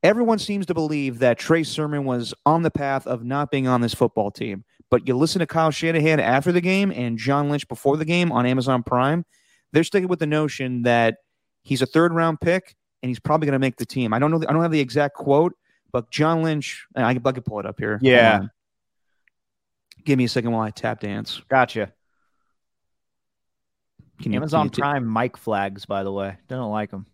everyone 0.03 0.39
seems 0.39 0.67
to 0.67 0.75
believe 0.75 1.19
that 1.21 1.39
Trey 1.39 1.63
Sermon 1.63 2.05
was 2.05 2.35
on 2.45 2.63
the 2.63 2.71
path 2.71 3.07
of 3.07 3.25
not 3.25 3.51
being 3.51 3.67
on 3.67 3.81
this 3.81 3.95
football 3.95 4.31
team. 4.31 4.65
But 4.91 5.09
you 5.09 5.17
listen 5.17 5.41
to 5.41 5.47
Kyle 5.47 5.71
Shanahan 5.71 6.21
after 6.21 6.53
the 6.53 6.61
game 6.61 6.93
and 6.93 7.19
John 7.19 7.51
Lynch 7.51 7.67
before 7.67 7.97
the 7.97 8.05
game 8.05 8.31
on 8.31 8.47
Amazon 8.47 8.83
Prime, 8.85 9.25
they're 9.73 9.85
sticking 9.85 10.09
with 10.09 10.21
the 10.21 10.27
notion 10.27 10.83
that 10.83 11.17
he's 11.63 11.83
a 11.83 11.87
third 11.87 12.13
round 12.13 12.41
pick 12.41 12.77
and 13.03 13.11
he's 13.11 13.19
probably 13.19 13.47
going 13.47 13.53
to 13.53 13.59
make 13.59 13.77
the 13.77 13.87
team. 13.87 14.13
I 14.13 14.19
don't 14.21 14.31
know. 14.31 14.39
The, 14.39 14.49
I 14.49 14.53
don't 14.53 14.63
have 14.63 14.71
the 14.71 14.81
exact 14.81 15.15
quote, 15.15 15.55
but 15.91 16.11
John 16.11 16.43
Lynch, 16.43 16.87
I, 16.95 17.05
I 17.05 17.15
can 17.15 17.43
pull 17.43 17.59
it 17.59 17.67
up 17.67 17.79
here. 17.79 17.99
Yeah. 18.01 18.37
Um, 18.37 18.51
Give 20.07 20.17
me 20.17 20.25
a 20.25 20.29
second 20.29 20.53
while 20.53 20.63
I 20.63 20.71
tap 20.71 21.01
dance. 21.01 21.43
Gotcha. 21.49 21.93
Can 24.23 24.33
you, 24.33 24.39
Amazon 24.39 24.71
can 24.71 24.79
you 24.79 24.83
Prime 24.83 25.13
mic 25.13 25.37
flags, 25.37 25.85
by 25.85 26.05
the 26.05 26.13
way. 26.13 26.37
Didn't 26.49 26.71
like 26.71 26.93
them. 26.93 27.07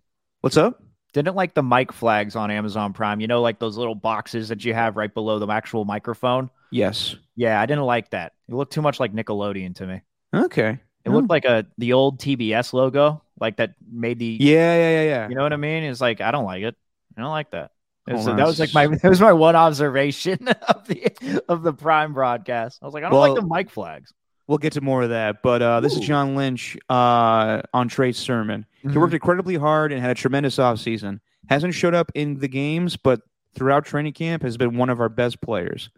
What's 0.43 0.59
up? 0.59 0.83
Didn't 1.15 1.35
like 1.35 1.55
the 1.55 1.63
mic 1.63 1.91
flags 1.91 2.37
on 2.37 2.51
Amazon 2.51 2.93
Prime. 2.93 3.21
You 3.21 3.29
know, 3.29 3.41
like 3.41 3.59
those 3.59 3.79
little 3.79 3.95
boxes 3.95 4.51
that 4.51 4.65
you 4.67 4.75
have 4.75 4.97
right 4.97 5.13
below 5.13 5.39
the 5.39 5.49
actual 5.49 5.87
microphone. 5.87 6.51
Yes. 6.71 7.17
Yeah, 7.35 7.59
I 7.59 7.65
didn't 7.65 7.85
like 7.85 8.11
that. 8.11 8.35
It 8.47 8.55
looked 8.55 8.75
too 8.75 8.83
much 8.83 9.01
like 9.01 9.15
Nickelodeon 9.15 9.75
to 9.77 9.87
me. 9.87 10.03
Okay. 10.35 10.79
It 11.05 11.11
looked 11.11 11.31
oh. 11.31 11.33
like 11.33 11.47
a 11.47 11.67
the 11.79 11.95
old 11.95 12.21
TBS 12.21 12.75
logo, 12.75 13.23
like 13.41 13.57
that 13.57 13.73
made 13.91 14.19
the 14.19 14.37
yeah 14.39 14.77
yeah 14.77 14.91
yeah 14.91 15.03
yeah. 15.03 15.29
You 15.29 15.35
know 15.35 15.43
what 15.43 15.53
I 15.53 15.57
mean? 15.57 15.83
It's 15.83 16.01
like 16.01 16.21
I 16.21 16.31
don't 16.31 16.45
like 16.45 16.63
it. 16.63 16.77
I 17.17 17.23
don't 17.23 17.31
like 17.31 17.51
that. 17.53 17.73
So 18.09 18.35
that 18.35 18.47
was 18.47 18.59
like 18.59 18.75
my 18.75 18.87
that 19.03 19.09
was 19.09 19.21
my 19.21 19.33
one 19.33 19.57
observation 19.57 20.49
of 20.69 20.87
the 20.87 21.43
of 21.49 21.63
the 21.63 21.73
Prime 21.73 22.13
broadcast. 22.13 22.81
I 22.83 22.85
was 22.85 22.95
like, 22.95 23.05
I 23.05 23.11
don't 23.11 23.19
well, 23.19 23.33
like 23.33 23.41
the 23.41 23.47
mic 23.47 23.71
flags. 23.71 24.13
We'll 24.49 24.59
get 24.59 24.73
to 24.73 24.81
more 24.81 25.05
of 25.05 25.11
that, 25.11 25.41
but 25.43 25.63
uh, 25.63 25.81
this 25.81 25.95
is 25.95 26.01
John 26.01 26.35
Lynch 26.35 26.77
uh, 26.91 27.63
on 27.73 27.89
Trey 27.89 28.11
Sermon. 28.13 28.67
Mm-hmm. 28.81 28.91
He 28.91 28.99
worked 28.99 29.15
incredibly 29.15 29.55
hard 29.55 29.93
and 29.93 30.01
had 30.01 30.11
a 30.11 30.15
tremendous 30.15 30.57
offseason. 30.57 31.21
Hasn't 31.49 31.75
showed 31.75 31.95
up 31.95 32.11
in 32.15 32.39
the 32.39 32.49
games, 32.49 32.97
but 32.97 33.23
throughout 33.55 33.85
training 33.85 34.13
camp 34.15 34.43
has 34.43 34.57
been 34.57 34.77
one 34.77 34.91
of 34.91 35.01
our 35.01 35.09
best 35.09 35.41
players. 35.41 35.91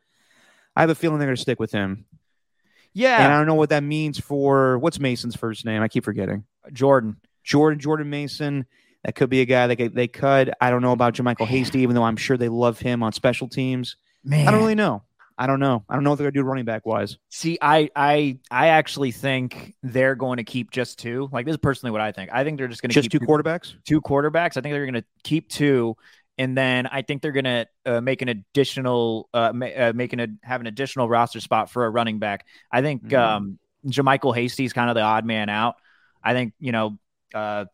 I 0.77 0.83
have 0.83 0.91
a 0.91 0.95
feeling 0.95 1.19
they're 1.19 1.29
going 1.29 1.37
to 1.37 1.43
stick 1.43 1.59
with 1.59 1.73
him. 1.73 2.05
Yeah, 2.93 3.25
And 3.25 3.33
I 3.33 3.39
don't 3.39 3.47
know 3.47 3.55
what 3.55 3.71
that 3.71 3.83
means 3.83 4.21
for 4.21 4.79
what's 4.79 5.01
Mason's 5.01 5.35
first 5.35 5.65
name. 5.65 5.83
I 5.83 5.89
keep 5.89 6.05
forgetting. 6.05 6.45
Jordan. 6.73 7.17
Jordan 7.43 7.79
Jordan 7.79 8.11
Mason. 8.11 8.67
That 9.05 9.15
could 9.15 9.29
be 9.31 9.41
a 9.43 9.45
guy 9.45 9.67
that 9.67 9.77
they, 9.79 9.89
they 9.89 10.09
cut. 10.09 10.57
I 10.61 10.71
don't 10.71 10.81
know 10.83 10.93
about 10.93 11.15
JaMycal 11.15 11.47
Hasty, 11.47 11.81
even 11.81 11.95
though 11.95 12.05
I'm 12.05 12.17
sure 12.17 12.37
they 12.37 12.49
love 12.49 12.79
him 12.79 13.03
on 13.03 13.13
special 13.13 13.49
teams. 13.49 13.97
Man, 14.25 14.49
I 14.49 14.51
don't 14.51 14.61
really 14.61 14.75
know. 14.75 15.03
I 15.37 15.47
don't 15.47 15.61
know. 15.61 15.85
I 15.89 15.95
don't 15.95 16.05
know 16.05 16.11
what 16.11 16.17
they're 16.17 16.31
gonna 16.31 16.43
do 16.43 16.47
running 16.49 16.65
back 16.65 16.87
wise. 16.87 17.19
See, 17.29 17.59
I, 17.61 17.91
I, 17.95 18.39
I 18.51 18.69
actually 18.69 19.11
think 19.11 19.75
they're 19.83 20.15
going 20.15 20.37
to 20.39 20.45
keep 20.45 20.71
just 20.71 20.99
two. 20.99 21.29
Like 21.33 21.45
this 21.45 21.55
is 21.55 21.59
personally 21.59 21.91
what 21.91 22.01
I 22.01 22.13
think. 22.13 22.31
I 22.33 22.45
think 22.45 22.57
they're 22.57 22.69
just 22.69 22.81
going 22.83 22.91
to 22.91 22.95
Just 22.95 23.11
keep 23.11 23.21
two 23.21 23.27
quarterbacks. 23.27 23.75
two 23.85 24.01
quarterbacks. 24.01 24.57
I 24.57 24.61
think 24.63 24.73
they're 24.73 24.87
going 24.87 24.95
to 24.95 25.05
keep 25.25 25.49
two, 25.51 25.97
and 26.39 26.57
then 26.57 26.87
I 26.87 27.03
think 27.03 27.21
they're 27.21 27.33
going 27.33 27.45
to 27.45 27.67
uh, 27.85 28.01
make 28.01 28.23
an 28.23 28.29
additional, 28.29 29.29
uh, 29.35 29.53
ma- 29.53 29.67
uh, 29.67 29.93
making 29.95 30.21
a 30.21 30.29
have 30.45 30.61
an 30.63 30.67
additional 30.69 31.09
roster 31.09 31.41
spot 31.41 31.69
for 31.69 31.85
a 31.85 31.91
running 31.91 32.21
back. 32.21 32.47
I 32.73 32.81
think 32.81 33.03
Mhm. 33.09 33.19
um, 33.19 33.59
JaMycal 33.87 34.35
Hasty's 34.35 34.73
kind 34.73 34.89
of 34.89 34.95
the 34.95 35.03
odd 35.03 35.27
man 35.27 35.49
out. 35.51 35.75
I 36.23 36.33
think 36.33 36.55
you 36.61 36.73
know, 36.73 36.97
uh, 37.35 37.67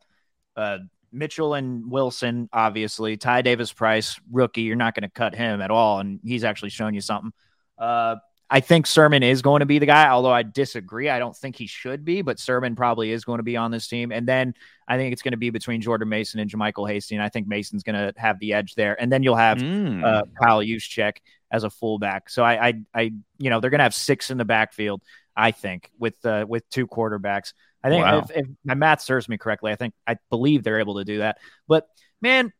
uh, 0.56 0.78
Mitchell 1.12 1.54
and 1.54 1.90
Wilson, 1.90 2.48
obviously. 2.52 3.16
Ty 3.16 3.42
Davis 3.42 3.72
Price, 3.72 4.18
rookie. 4.30 4.62
You're 4.62 4.76
not 4.76 4.94
going 4.94 5.02
to 5.02 5.10
cut 5.10 5.34
him 5.34 5.60
at 5.60 5.70
all, 5.70 6.00
and 6.00 6.20
he's 6.24 6.44
actually 6.44 6.70
shown 6.70 6.94
you 6.94 7.00
something. 7.00 7.32
Uh, 7.78 8.16
I 8.52 8.58
think 8.58 8.88
Sermon 8.88 9.22
is 9.22 9.42
going 9.42 9.60
to 9.60 9.66
be 9.66 9.78
the 9.78 9.86
guy, 9.86 10.08
although 10.08 10.32
I 10.32 10.42
disagree. 10.42 11.08
I 11.08 11.20
don't 11.20 11.36
think 11.36 11.54
he 11.54 11.66
should 11.68 12.04
be, 12.04 12.20
but 12.22 12.40
Sermon 12.40 12.74
probably 12.74 13.12
is 13.12 13.24
going 13.24 13.38
to 13.38 13.44
be 13.44 13.56
on 13.56 13.70
this 13.70 13.86
team. 13.86 14.10
And 14.10 14.26
then 14.26 14.54
I 14.88 14.96
think 14.96 15.12
it's 15.12 15.22
going 15.22 15.32
to 15.32 15.38
be 15.38 15.50
between 15.50 15.80
Jordan 15.80 16.08
Mason 16.08 16.40
and 16.40 16.50
JaMycal 16.50 16.88
Hasty, 16.90 17.14
and 17.14 17.22
I 17.22 17.28
think 17.28 17.46
Mason's 17.46 17.84
going 17.84 17.94
to 17.94 18.12
have 18.20 18.40
the 18.40 18.52
edge 18.54 18.74
there. 18.74 19.00
And 19.00 19.12
then 19.12 19.22
you'll 19.22 19.36
have 19.36 19.58
Mm. 19.58 20.04
uh, 20.04 20.22
Kyle 20.42 20.60
Juszczyk 20.62 21.18
as 21.52 21.62
a 21.62 21.70
fullback. 21.70 22.28
So 22.28 22.42
I, 22.42 22.68
I, 22.68 22.74
I, 22.92 23.00
you 23.38 23.50
know, 23.50 23.60
they're 23.60 23.70
going 23.70 23.78
to 23.78 23.84
have 23.84 23.94
six 23.94 24.30
in 24.32 24.38
the 24.38 24.44
backfield. 24.44 25.00
I 25.36 25.52
think 25.52 25.90
with 25.98 26.22
uh, 26.26 26.44
with 26.48 26.68
two 26.70 26.86
quarterbacks. 26.88 27.52
I 27.82 27.88
think 27.88 28.04
Wow. 28.04 28.18
if, 28.18 28.30
if 28.30 28.46
my 28.64 28.74
math 28.74 29.00
serves 29.00 29.28
me 29.28 29.38
correctly, 29.38 29.72
I 29.72 29.76
think 29.76 29.94
I 30.06 30.18
believe 30.28 30.62
they're 30.62 30.80
able 30.80 30.98
to 30.98 31.04
do 31.04 31.18
that. 31.18 31.38
But 31.66 31.88
man, 32.20 32.52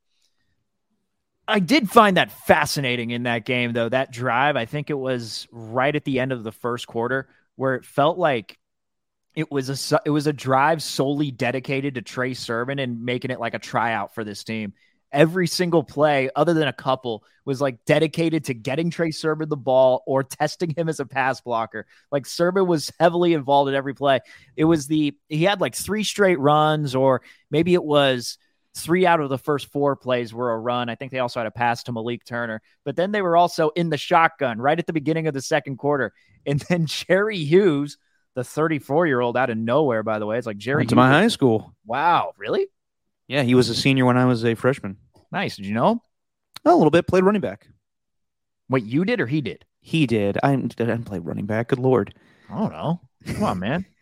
I 1.46 1.58
did 1.58 1.90
find 1.90 2.16
that 2.16 2.30
fascinating 2.30 3.10
in 3.10 3.24
that 3.24 3.44
game, 3.44 3.72
though. 3.72 3.88
That 3.88 4.12
drive, 4.12 4.56
I 4.56 4.66
think 4.66 4.88
it 4.88 4.94
was 4.98 5.48
right 5.50 5.94
at 5.94 6.04
the 6.04 6.20
end 6.20 6.32
of 6.32 6.44
the 6.44 6.52
first 6.52 6.86
quarter, 6.86 7.28
where 7.56 7.74
it 7.74 7.84
felt 7.84 8.18
like 8.18 8.56
it 9.34 9.50
was 9.50 9.92
a 9.92 10.00
it 10.04 10.10
was 10.10 10.26
a 10.26 10.32
drive 10.32 10.82
solely 10.82 11.30
dedicated 11.30 11.94
to 11.94 12.02
Trey 12.02 12.34
Sermon 12.34 12.78
and 12.78 13.04
making 13.04 13.30
it 13.30 13.40
like 13.40 13.54
a 13.54 13.58
tryout 13.58 14.14
for 14.14 14.24
this 14.24 14.44
team. 14.44 14.74
Every 15.12 15.46
single 15.46 15.82
play, 15.82 16.30
other 16.36 16.54
than 16.54 16.68
a 16.68 16.72
couple, 16.72 17.24
was 17.44 17.60
like 17.60 17.84
dedicated 17.84 18.44
to 18.44 18.54
getting 18.54 18.90
Trey 18.90 19.10
Sermon 19.10 19.48
the 19.48 19.56
ball 19.56 20.02
or 20.06 20.22
testing 20.22 20.74
him 20.76 20.88
as 20.88 21.00
a 21.00 21.06
pass 21.06 21.40
blocker. 21.40 21.86
Like 22.12 22.26
Sermon 22.26 22.66
was 22.66 22.92
heavily 23.00 23.34
involved 23.34 23.68
in 23.68 23.74
every 23.74 23.94
play. 23.94 24.20
It 24.56 24.64
was 24.64 24.86
the 24.86 25.16
he 25.28 25.44
had 25.44 25.60
like 25.60 25.74
three 25.74 26.04
straight 26.04 26.38
runs, 26.38 26.94
or 26.94 27.22
maybe 27.50 27.74
it 27.74 27.82
was 27.82 28.38
three 28.74 29.06
out 29.06 29.20
of 29.20 29.28
the 29.28 29.38
first 29.38 29.66
four 29.72 29.96
plays 29.96 30.32
were 30.32 30.52
a 30.52 30.58
run. 30.58 30.88
I 30.88 30.94
think 30.94 31.12
they 31.12 31.18
also 31.18 31.40
had 31.40 31.46
a 31.46 31.50
pass 31.50 31.82
to 31.84 31.92
Malik 31.92 32.24
Turner, 32.24 32.62
but 32.84 32.96
then 32.96 33.12
they 33.12 33.22
were 33.22 33.36
also 33.36 33.70
in 33.70 33.90
the 33.90 33.96
shotgun 33.96 34.58
right 34.58 34.78
at 34.78 34.86
the 34.86 34.92
beginning 34.92 35.26
of 35.26 35.34
the 35.34 35.42
second 35.42 35.76
quarter. 35.76 36.12
And 36.46 36.58
then 36.70 36.86
Jerry 36.86 37.36
Hughes, 37.36 37.98
the 38.34 38.42
34 38.42 39.06
year 39.06 39.20
old 39.20 39.36
out 39.36 39.50
of 39.50 39.58
nowhere, 39.58 40.02
by 40.02 40.18
the 40.18 40.24
way, 40.24 40.38
it's 40.38 40.46
like 40.46 40.56
Jerry 40.56 40.78
Went 40.78 40.88
to 40.88 40.96
my 40.96 41.10
high 41.10 41.28
school. 41.28 41.74
Wow, 41.84 42.32
really? 42.38 42.66
Yeah, 43.30 43.42
he 43.44 43.54
was 43.54 43.68
a 43.68 43.76
senior 43.76 44.04
when 44.06 44.16
I 44.16 44.24
was 44.24 44.44
a 44.44 44.56
freshman. 44.56 44.96
Nice. 45.30 45.54
Did 45.56 45.64
you 45.66 45.72
know? 45.74 46.02
Oh, 46.64 46.74
a 46.74 46.76
little 46.76 46.90
bit. 46.90 47.06
Played 47.06 47.22
running 47.22 47.40
back. 47.40 47.68
Wait, 48.68 48.82
you 48.84 49.04
did 49.04 49.20
or 49.20 49.26
he 49.28 49.40
did? 49.40 49.64
He 49.80 50.04
did. 50.06 50.36
I 50.42 50.56
didn't 50.56 51.04
play 51.04 51.20
running 51.20 51.46
back. 51.46 51.68
Good 51.68 51.78
lord. 51.78 52.12
I 52.50 52.58
don't 52.58 52.72
know. 52.72 53.00
Come 53.26 53.44
on, 53.44 53.58
man. 53.60 53.86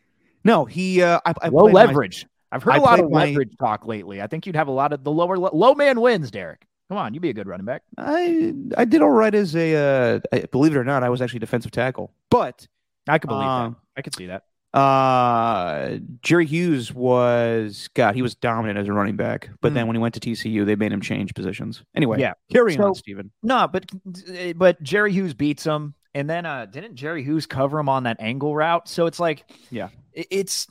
No, 0.45 0.65
he. 0.65 1.03
Uh, 1.03 1.21
I, 1.27 1.35
I 1.43 1.49
low 1.49 1.65
played 1.65 1.75
my- 1.75 1.85
leverage. 1.85 2.25
I've 2.53 2.63
heard 2.63 2.75
I 2.75 2.77
a 2.79 2.81
lot 2.81 3.01
of 3.01 3.11
my- 3.11 3.27
leverage 3.27 3.51
talk 3.59 3.85
lately. 3.87 4.23
I 4.23 4.29
think 4.29 4.47
you'd 4.47 4.57
have 4.57 4.69
a 4.69 4.73
lot 4.73 4.93
of 4.95 5.05
the 5.05 5.11
lower 5.11 5.37
low 5.37 5.75
man 5.75 6.01
wins, 6.01 6.31
Derek. 6.31 6.65
Come 6.89 6.97
on, 6.97 7.13
you'd 7.13 7.21
be 7.21 7.29
a 7.29 7.35
good 7.35 7.49
running 7.49 7.67
back. 7.67 7.83
I 7.99 8.55
I 8.77 8.87
did 8.87 9.03
all 9.03 9.11
right 9.11 9.35
as 9.35 9.55
a. 9.57 10.23
Uh, 10.33 10.47
believe 10.53 10.75
it 10.75 10.79
or 10.79 10.85
not, 10.85 11.03
I 11.03 11.11
was 11.11 11.21
actually 11.21 11.41
defensive 11.41 11.73
tackle. 11.73 12.15
But 12.31 12.67
I 13.09 13.19
could 13.19 13.29
believe 13.29 13.47
Um, 13.49 13.73
that. 13.95 13.99
I 13.99 14.03
could 14.03 14.15
see 14.15 14.27
that. 14.27 14.45
Uh, 14.75 15.97
Jerry 16.23 16.47
Hughes 16.47 16.93
was 16.93 17.89
God. 17.95 18.15
He 18.15 18.23
was 18.23 18.35
dominant 18.35 18.79
as 18.79 18.89
a 18.89 18.93
running 18.93 19.17
back. 19.17 19.51
But 19.61 19.71
Hmm. 19.71 19.75
then 19.75 19.87
when 19.87 19.97
he 19.97 20.01
went 20.03 20.15
to 20.15 20.21
TCU, 20.21 20.65
they 20.65 20.77
made 20.77 20.93
him 20.93 21.01
change 21.01 21.35
positions. 21.35 21.83
Anyway, 21.95 22.21
Yeah. 22.21 22.35
Carry 22.53 22.75
So- 22.75 22.85
on, 22.89 22.95
Stephen. 22.95 23.31
No, 23.43 23.69
but 23.69 23.87
but 24.57 24.83
Jerry 24.83 25.13
Hughes 25.13 25.35
beats 25.35 25.65
him, 25.65 25.95
and 26.15 26.29
then 26.29 26.47
uh 26.47 26.67
didn't 26.67 26.97
Jerry 26.97 27.23
Hughes 27.25 27.47
cover 27.47 27.79
him 27.79 27.89
on 27.89 28.05
that 28.05 28.19
angle 28.21 28.55
route? 28.55 28.89
So 28.89 29.07
it's 29.07 29.21
like, 29.21 29.45
Yeah. 29.71 29.89
it's. 30.13 30.67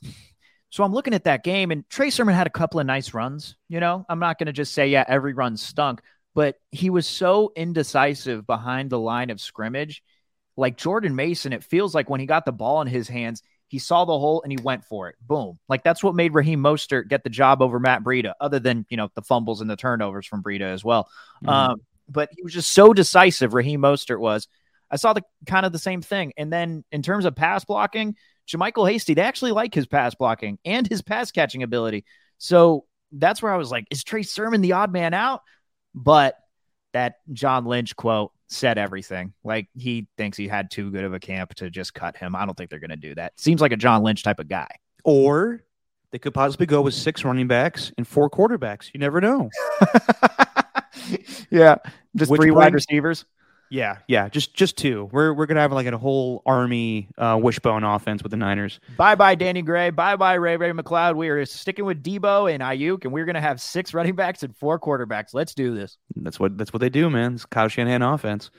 So 0.69 0.83
I'm 0.83 0.93
looking 0.93 1.13
at 1.13 1.23
that 1.23 1.43
game, 1.45 1.71
and 1.71 1.89
Trey 1.89 2.09
Sermon 2.09 2.35
had 2.35 2.45
a 2.45 2.49
couple 2.51 2.79
of 2.79 2.85
nice 2.85 3.13
runs. 3.13 3.55
You 3.69 3.79
know, 3.79 4.05
I'm 4.09 4.19
not 4.19 4.37
going 4.37 4.47
to 4.47 4.53
just 4.53 4.73
say 4.73 4.89
yeah 4.89 5.05
every 5.07 5.33
run 5.33 5.55
stunk, 5.57 6.01
but 6.35 6.59
he 6.71 6.89
was 6.89 7.07
so 7.07 7.51
indecisive 7.55 8.45
behind 8.45 8.89
the 8.89 8.99
line 8.99 9.29
of 9.29 9.39
scrimmage. 9.39 10.03
Like 10.57 10.75
Jordan 10.75 11.15
Mason, 11.15 11.53
it 11.53 11.63
feels 11.63 11.95
like 11.95 12.09
when 12.09 12.19
he 12.19 12.25
got 12.25 12.43
the 12.45 12.51
ball 12.51 12.81
in 12.81 12.87
his 12.87 13.07
hands, 13.07 13.41
he 13.67 13.79
saw 13.79 14.05
the 14.05 14.17
hole 14.17 14.41
and 14.41 14.51
he 14.51 14.57
went 14.57 14.85
for 14.85 15.09
it. 15.09 15.15
Boom! 15.21 15.59
Like 15.67 15.83
that's 15.83 16.03
what 16.03 16.15
made 16.15 16.33
Raheem 16.33 16.59
Mostert 16.61 17.07
get 17.07 17.23
the 17.23 17.29
job 17.29 17.61
over 17.61 17.79
Matt 17.79 18.03
Breida, 18.03 18.33
other 18.39 18.59
than 18.59 18.85
you 18.89 18.97
know 18.97 19.09
the 19.15 19.21
fumbles 19.21 19.61
and 19.61 19.69
the 19.69 19.75
turnovers 19.75 20.25
from 20.25 20.43
Breida 20.43 20.61
as 20.61 20.83
well. 20.83 21.09
Mhm. 21.43 21.49
Um, 21.49 21.81
but 22.09 22.29
he 22.35 22.43
was 22.43 22.53
just 22.53 22.71
so 22.71 22.93
decisive. 22.93 23.53
Raheem 23.53 23.81
Mostert 23.81 24.19
was. 24.19 24.47
I 24.89 24.95
saw 24.95 25.13
the 25.13 25.23
kind 25.45 25.65
of 25.65 25.73
the 25.73 25.79
same 25.79 26.01
thing. 26.01 26.33
And 26.37 26.51
then 26.51 26.83
in 26.91 27.01
terms 27.01 27.25
of 27.25 27.35
pass 27.35 27.65
blocking, 27.65 28.15
JaMycal 28.47 28.89
Hasty, 28.89 29.13
they 29.13 29.21
actually 29.21 29.51
like 29.51 29.73
his 29.73 29.85
pass 29.85 30.15
blocking 30.15 30.59
and 30.63 30.87
his 30.87 31.01
pass 31.01 31.31
catching 31.31 31.63
ability. 31.63 32.05
So 32.37 32.85
that's 33.11 33.41
where 33.41 33.53
I 33.53 33.57
was 33.57 33.71
like, 33.71 33.85
is 33.91 34.03
Trey 34.03 34.23
Sermon 34.23 34.61
the 34.61 34.73
odd 34.73 34.91
man 34.91 35.13
out? 35.13 35.41
But 35.93 36.37
that 36.93 37.15
John 37.33 37.65
Lynch 37.65 37.95
quote 37.95 38.31
said 38.47 38.77
everything. 38.77 39.33
Like 39.43 39.67
he 39.73 40.07
thinks 40.17 40.37
he 40.37 40.47
had 40.47 40.71
too 40.71 40.91
good 40.91 41.03
of 41.03 41.13
a 41.13 41.19
camp 41.19 41.53
to 41.55 41.69
just 41.69 41.93
cut 41.93 42.17
him. 42.17 42.35
I 42.35 42.45
don't 42.45 42.55
think 42.55 42.69
they're 42.69 42.79
going 42.79 42.89
to 42.89 42.95
do 42.95 43.15
that. 43.15 43.39
Seems 43.39 43.61
like 43.61 43.71
a 43.71 43.77
John 43.77 44.03
Lynch 44.03 44.23
type 44.23 44.39
of 44.39 44.47
guy. 44.47 44.69
Or 45.03 45.61
they 46.11 46.19
could 46.19 46.33
possibly 46.33 46.65
go 46.65 46.81
with 46.81 46.93
six 46.93 47.23
running 47.23 47.47
backs 47.47 47.91
and 47.97 48.07
four 48.07 48.29
quarterbacks. 48.29 48.89
You 48.93 48.99
never 48.99 49.21
know. 49.21 49.49
yeah, 51.49 51.77
just 52.15 52.31
Which 52.31 52.39
three 52.39 52.51
wide 52.51 52.73
receivers. 52.73 53.25
Yeah, 53.69 53.97
yeah, 54.07 54.29
just 54.29 54.53
just 54.53 54.77
two. 54.77 55.09
We're 55.11 55.33
we're 55.33 55.45
gonna 55.45 55.59
have 55.59 55.71
like 55.71 55.87
a 55.87 55.97
whole 55.97 56.41
army 56.45 57.09
uh, 57.17 57.39
wishbone 57.41 57.83
offense 57.83 58.23
with 58.23 58.31
the 58.31 58.37
Niners. 58.37 58.79
Bye 58.95 59.15
bye, 59.15 59.35
Danny 59.35 59.61
Gray. 59.61 59.89
Bye 59.89 60.15
bye, 60.15 60.35
Ray-Ray 60.35 60.71
McCloud. 60.71 61.15
We 61.15 61.29
are 61.29 61.45
sticking 61.45 61.85
with 61.85 62.03
Deebo 62.03 62.53
and 62.53 62.63
Aiyuk, 62.63 63.03
and 63.03 63.11
we're 63.11 63.25
going 63.25 63.35
to 63.35 63.41
have 63.41 63.59
six 63.59 63.93
running 63.93 64.15
backs 64.15 64.43
and 64.43 64.55
four 64.55 64.79
quarterbacks. 64.79 65.33
Let's 65.33 65.53
do 65.53 65.75
this. 65.75 65.97
That's 66.15 66.39
what 66.39 66.57
that's 66.57 66.71
what 66.71 66.79
they 66.79 66.89
do, 66.89 67.09
man. 67.09 67.33
It's 67.33 67.45
Kyle 67.45 67.67
Shanahan 67.67 68.01
offense. 68.01 68.51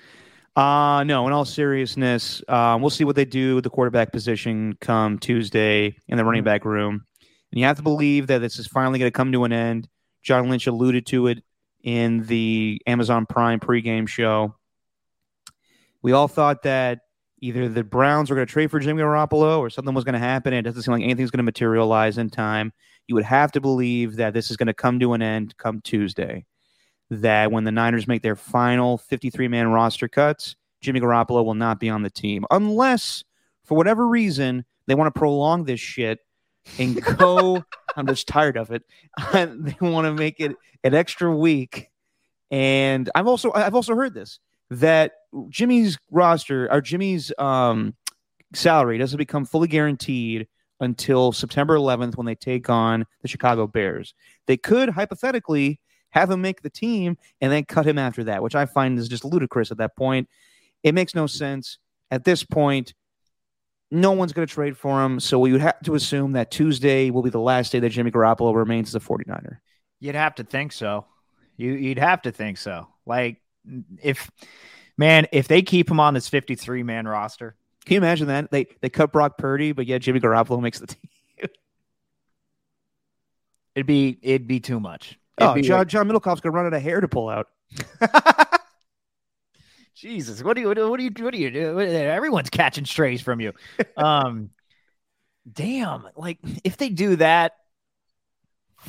Uh 0.57 1.05
no, 1.05 1.27
in 1.27 1.33
all 1.33 1.44
seriousness, 1.44 2.42
um, 2.49 2.81
we'll 2.81 2.90
see 2.90 3.05
what 3.05 3.16
they 3.16 3.25
do 3.25 3.55
with 3.55 3.64
the 3.64 3.71
quarterback 3.71 4.12
position 4.12 4.77
come 4.81 5.18
Tuesday 5.18 5.97
in 6.09 6.16
the 6.16 6.25
running 6.25 6.42
back 6.42 6.64
room. 6.64 7.05
And 7.53 7.61
you 7.61 7.64
have 7.66 7.77
to 7.77 7.83
believe 7.83 8.27
that 8.27 8.40
this 8.40 8.59
is 8.59 8.66
finally 8.66 8.99
going 8.99 9.11
to 9.11 9.16
come 9.16 9.33
to 9.33 9.44
an 9.44 9.53
end. 9.53 9.88
John 10.23 10.51
Lynch 10.51 10.66
alluded 10.66 11.07
to 11.07 11.29
it 11.29 11.42
in 11.83 12.27
the 12.27 12.83
Amazon 12.87 13.25
Prime 13.25 13.61
pregame 13.61 14.09
show. 14.09 14.55
We 16.02 16.12
all 16.12 16.28
thought 16.28 16.62
that 16.62 17.00
either 17.40 17.68
the 17.68 17.84
Browns 17.84 18.30
were 18.30 18.37
going 18.37 18.46
to 18.46 18.52
trade 18.52 18.70
for 18.70 18.80
Jimmy 18.80 19.02
Garoppolo 19.02 19.58
or 19.58 19.70
something 19.70 19.94
was 19.94 20.04
going 20.04 20.14
to 20.14 20.18
happen. 20.18 20.52
And 20.52 20.66
it 20.66 20.68
doesn't 20.68 20.82
seem 20.82 20.92
like 20.92 21.02
anything's 21.02 21.30
going 21.30 21.38
to 21.38 21.44
materialize 21.44 22.18
in 22.18 22.30
time. 22.30 22.72
You 23.06 23.14
would 23.14 23.24
have 23.24 23.52
to 23.52 23.61
believe 23.61 24.16
that 24.16 24.34
this 24.34 24.50
is 24.50 24.56
going 24.56 24.66
to 24.66 24.74
come 24.74 24.98
to 25.00 25.12
an 25.12 25.22
end 25.22 25.56
come 25.56 25.80
Tuesday 25.80 26.44
that 27.11 27.50
when 27.50 27.64
the 27.64 27.72
Niners 27.72 28.06
make 28.06 28.22
their 28.22 28.37
final 28.37 28.98
53 28.98 29.48
man 29.48 29.68
roster 29.68 30.08
cuts, 30.08 30.56
Jimmy 30.80 31.00
Garoppolo 31.00 31.44
will 31.44 31.54
not 31.54 31.80
be 31.80 31.88
on 31.88 32.02
the 32.02 32.11
team 32.11 32.44
unless, 32.50 33.24
for 33.64 33.76
whatever 33.76 34.06
reason, 34.06 34.64
they 34.87 34.94
want 34.94 35.12
to 35.12 35.18
prolong 35.18 35.64
this 35.64 35.80
shit 35.80 36.20
and 36.78 37.02
go. 37.02 37.64
I'm 37.96 38.06
just 38.06 38.28
tired 38.28 38.56
of 38.56 38.70
it. 38.70 38.84
they 39.32 39.76
want 39.80 40.06
to 40.06 40.12
make 40.12 40.38
it 40.38 40.54
an 40.84 40.94
extra 40.94 41.34
week. 41.34 41.90
And 42.50 43.11
I've 43.14 43.26
also 43.26 43.52
I've 43.52 43.74
also 43.74 43.94
heard 43.94 44.14
this 44.14 44.38
that 44.70 45.12
Jimmy's 45.48 45.98
roster 46.10 46.70
or 46.72 46.80
Jimmy's 46.80 47.32
um, 47.38 47.94
salary 48.54 48.98
doesn't 48.98 49.18
become 49.18 49.44
fully 49.44 49.68
guaranteed 49.68 50.46
until 50.80 51.32
September 51.32 51.76
11th 51.76 52.16
when 52.16 52.26
they 52.26 52.34
take 52.34 52.70
on 52.70 53.04
the 53.22 53.28
Chicago 53.28 53.66
Bears. 53.66 54.14
They 54.46 54.56
could 54.56 54.90
hypothetically 54.90 55.80
have 56.10 56.30
him 56.30 56.40
make 56.40 56.62
the 56.62 56.70
team 56.70 57.16
and 57.40 57.52
then 57.52 57.64
cut 57.64 57.86
him 57.86 57.98
after 57.98 58.24
that, 58.24 58.42
which 58.42 58.54
I 58.54 58.66
find 58.66 58.98
is 58.98 59.08
just 59.08 59.24
ludicrous 59.24 59.70
at 59.70 59.78
that 59.78 59.96
point. 59.96 60.28
It 60.82 60.94
makes 60.94 61.14
no 61.14 61.26
sense. 61.26 61.78
At 62.10 62.24
this 62.24 62.44
point, 62.44 62.94
no 63.90 64.12
one's 64.12 64.32
going 64.32 64.46
to 64.46 64.52
trade 64.52 64.76
for 64.76 65.04
him. 65.04 65.20
So 65.20 65.38
we 65.38 65.52
would 65.52 65.60
have 65.60 65.80
to 65.82 65.94
assume 65.94 66.32
that 66.32 66.50
Tuesday 66.50 67.10
will 67.10 67.22
be 67.22 67.30
the 67.30 67.40
last 67.40 67.72
day 67.72 67.80
that 67.80 67.90
Jimmy 67.90 68.10
Garoppolo 68.10 68.54
remains 68.54 68.94
a 68.94 69.00
49er. 69.00 69.58
You'd 70.00 70.14
have 70.14 70.36
to 70.36 70.44
think 70.44 70.72
so. 70.72 71.06
You 71.56 71.72
you'd 71.72 71.98
have 71.98 72.22
to 72.22 72.30
think 72.30 72.58
so. 72.58 72.86
Like 73.04 73.42
if 74.00 74.30
man, 74.98 75.26
if 75.32 75.48
they 75.48 75.62
keep 75.62 75.90
him 75.90 75.98
on 76.00 76.12
this 76.12 76.28
53 76.28 76.82
man 76.82 77.08
roster, 77.08 77.56
Can 77.87 77.94
you 77.94 77.98
imagine 77.98 78.26
that? 78.28 78.50
They 78.50 78.66
they 78.82 78.90
cut 78.90 79.12
Brock 79.12 79.38
Purdy, 79.38 79.72
but 79.72 79.87
yet 79.87 80.02
Jimmy 80.02 80.20
Garoppolo 80.20 80.61
makes 80.61 80.78
the 80.80 80.88
team. 80.88 81.00
it'd 83.74 83.87
be 83.87 84.18
it'd 84.20 84.46
be 84.46 84.61
too 84.61 84.78
much. 84.80 85.18
It'd 85.40 85.48
Oh, 85.50 85.61
John, 85.62 85.78
like- 85.78 85.88
John 85.88 86.08
Middlecoff's 86.08 86.40
gonna 86.42 86.54
run 86.54 86.66
out 86.66 86.74
of 86.74 86.82
hair 86.82 87.00
to 87.00 87.08
pull 87.08 87.28
out. 87.30 87.46
Jesus, 89.94 90.42
what 90.44 90.54
do 90.54 90.61
you 90.61 90.68
what 90.68 90.96
do 90.98 91.02
you 91.02 91.11
what 91.24 91.32
do 91.34 91.38
you 91.40 91.50
do? 91.50 91.80
Everyone's 91.80 92.50
catching 92.50 92.84
strays 92.84 93.20
from 93.20 93.40
you. 93.40 93.52
Um, 93.96 94.50
damn, 95.50 96.06
like 96.14 96.38
if 96.62 96.76
they 96.76 96.88
do 96.88 97.16
that, 97.16 97.52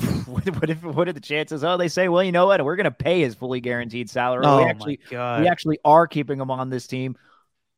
what, 0.26 0.48
what 0.60 0.70
if 0.70 0.82
what 0.82 1.08
are 1.08 1.12
the 1.12 1.20
chances? 1.20 1.64
Oh, 1.64 1.76
they 1.76 1.88
say, 1.88 2.08
well, 2.08 2.22
you 2.22 2.32
know 2.32 2.46
what? 2.46 2.64
We're 2.64 2.76
going 2.76 2.84
to 2.84 2.90
pay 2.90 3.20
his 3.20 3.34
fully 3.34 3.60
guaranteed 3.60 4.10
salary. 4.10 4.44
Oh 4.46 4.58
we 4.58 4.64
actually 4.64 5.00
we 5.10 5.18
actually 5.48 5.78
are 5.84 6.06
keeping 6.06 6.40
him 6.40 6.50
on 6.50 6.70
this 6.70 6.86
team. 6.86 7.16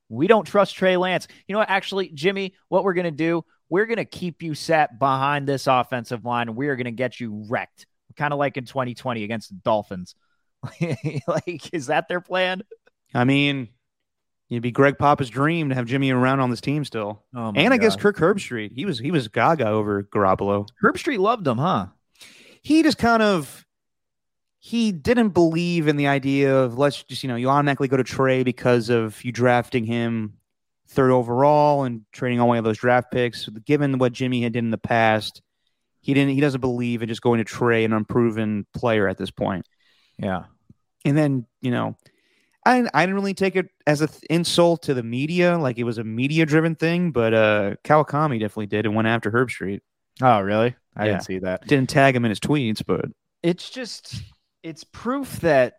We 0.08 0.26
don't 0.26 0.44
trust 0.44 0.76
Trey 0.76 0.96
Lance. 0.96 1.26
You 1.46 1.54
know 1.54 1.60
what? 1.60 1.70
Actually, 1.70 2.10
Jimmy, 2.10 2.54
what 2.68 2.84
we're 2.84 2.92
going 2.92 3.04
to 3.04 3.10
do, 3.10 3.44
we're 3.70 3.86
going 3.86 3.96
to 3.96 4.04
keep 4.04 4.42
you 4.42 4.54
set 4.54 4.98
behind 4.98 5.48
this 5.48 5.66
offensive 5.66 6.24
line 6.24 6.48
and 6.48 6.56
we 6.56 6.68
are 6.68 6.76
going 6.76 6.84
to 6.84 6.90
get 6.90 7.18
you 7.18 7.46
wrecked. 7.48 7.86
Kind 8.16 8.34
of 8.34 8.38
like 8.38 8.58
in 8.58 8.66
2020 8.66 9.24
against 9.24 9.48
the 9.48 9.54
Dolphins. 9.64 10.14
like, 11.26 11.72
is 11.72 11.86
that 11.86 12.08
their 12.08 12.20
plan? 12.20 12.62
I 13.14 13.24
mean, 13.24 13.68
it'd 14.50 14.62
be 14.62 14.70
Greg 14.70 14.98
Papa's 14.98 15.30
dream 15.30 15.70
to 15.70 15.74
have 15.74 15.86
Jimmy 15.86 16.10
around 16.10 16.40
on 16.40 16.50
this 16.50 16.60
team 16.60 16.84
still. 16.84 17.22
Oh 17.34 17.52
and 17.56 17.72
I 17.72 17.78
guess 17.78 17.96
Kirk 17.96 18.18
Herbstreit, 18.18 18.72
he 18.74 18.84
was 18.84 18.98
he 18.98 19.10
was 19.10 19.28
gaga 19.28 19.68
over 19.68 20.02
Garoppolo. 20.02 20.68
Herbstreit 20.82 21.18
loved 21.18 21.46
him, 21.46 21.56
huh? 21.56 21.86
He 22.62 22.82
just 22.82 22.98
kind 22.98 23.22
of 23.22 23.66
he 24.58 24.92
didn't 24.92 25.30
believe 25.30 25.88
in 25.88 25.96
the 25.96 26.06
idea 26.06 26.56
of 26.56 26.78
let's 26.78 27.02
just 27.02 27.22
you 27.22 27.28
know 27.28 27.36
you 27.36 27.48
automatically 27.48 27.88
go 27.88 27.96
to 27.96 28.04
Trey 28.04 28.44
because 28.44 28.88
of 28.88 29.22
you 29.24 29.32
drafting 29.32 29.84
him 29.84 30.34
third 30.86 31.10
overall 31.10 31.84
and 31.84 32.02
trading 32.12 32.38
away 32.38 32.60
those 32.60 32.78
draft 32.78 33.10
picks. 33.10 33.48
Given 33.66 33.98
what 33.98 34.12
Jimmy 34.12 34.42
had 34.42 34.52
did 34.52 34.60
in 34.60 34.70
the 34.70 34.78
past, 34.78 35.42
he 36.00 36.14
didn't 36.14 36.34
he 36.34 36.40
doesn't 36.40 36.60
believe 36.60 37.02
in 37.02 37.08
just 37.08 37.22
going 37.22 37.38
to 37.38 37.44
Trey, 37.44 37.84
an 37.84 37.92
unproven 37.92 38.66
player 38.72 39.08
at 39.08 39.18
this 39.18 39.30
point. 39.30 39.66
Yeah. 40.18 40.44
And 41.04 41.16
then 41.18 41.46
you 41.60 41.70
know. 41.70 41.96
I, 42.64 42.88
I 42.94 43.02
didn't 43.02 43.16
really 43.16 43.34
take 43.34 43.56
it 43.56 43.70
as 43.88 44.02
an 44.02 44.08
insult 44.30 44.82
to 44.84 44.94
the 44.94 45.02
media, 45.02 45.58
like 45.58 45.78
it 45.78 45.82
was 45.82 45.98
a 45.98 46.04
media 46.04 46.46
driven 46.46 46.76
thing, 46.76 47.10
but 47.10 47.34
uh, 47.34 47.74
Kawakami 47.82 48.38
definitely 48.38 48.68
did 48.68 48.86
and 48.86 48.94
went 48.94 49.08
after 49.08 49.32
Herbstreit. 49.32 49.80
Oh, 50.20 50.40
really? 50.40 50.74
I 50.96 51.06
Yeah. 51.06 51.12
didn't 51.12 51.24
see 51.24 51.38
that. 51.40 51.66
Didn't 51.66 51.88
tag 51.88 52.14
him 52.14 52.24
in 52.24 52.28
his 52.30 52.40
tweets, 52.40 52.82
but 52.86 53.06
It's 53.42 53.70
just 53.70 54.22
it's 54.62 54.84
proof 54.84 55.40
that 55.40 55.74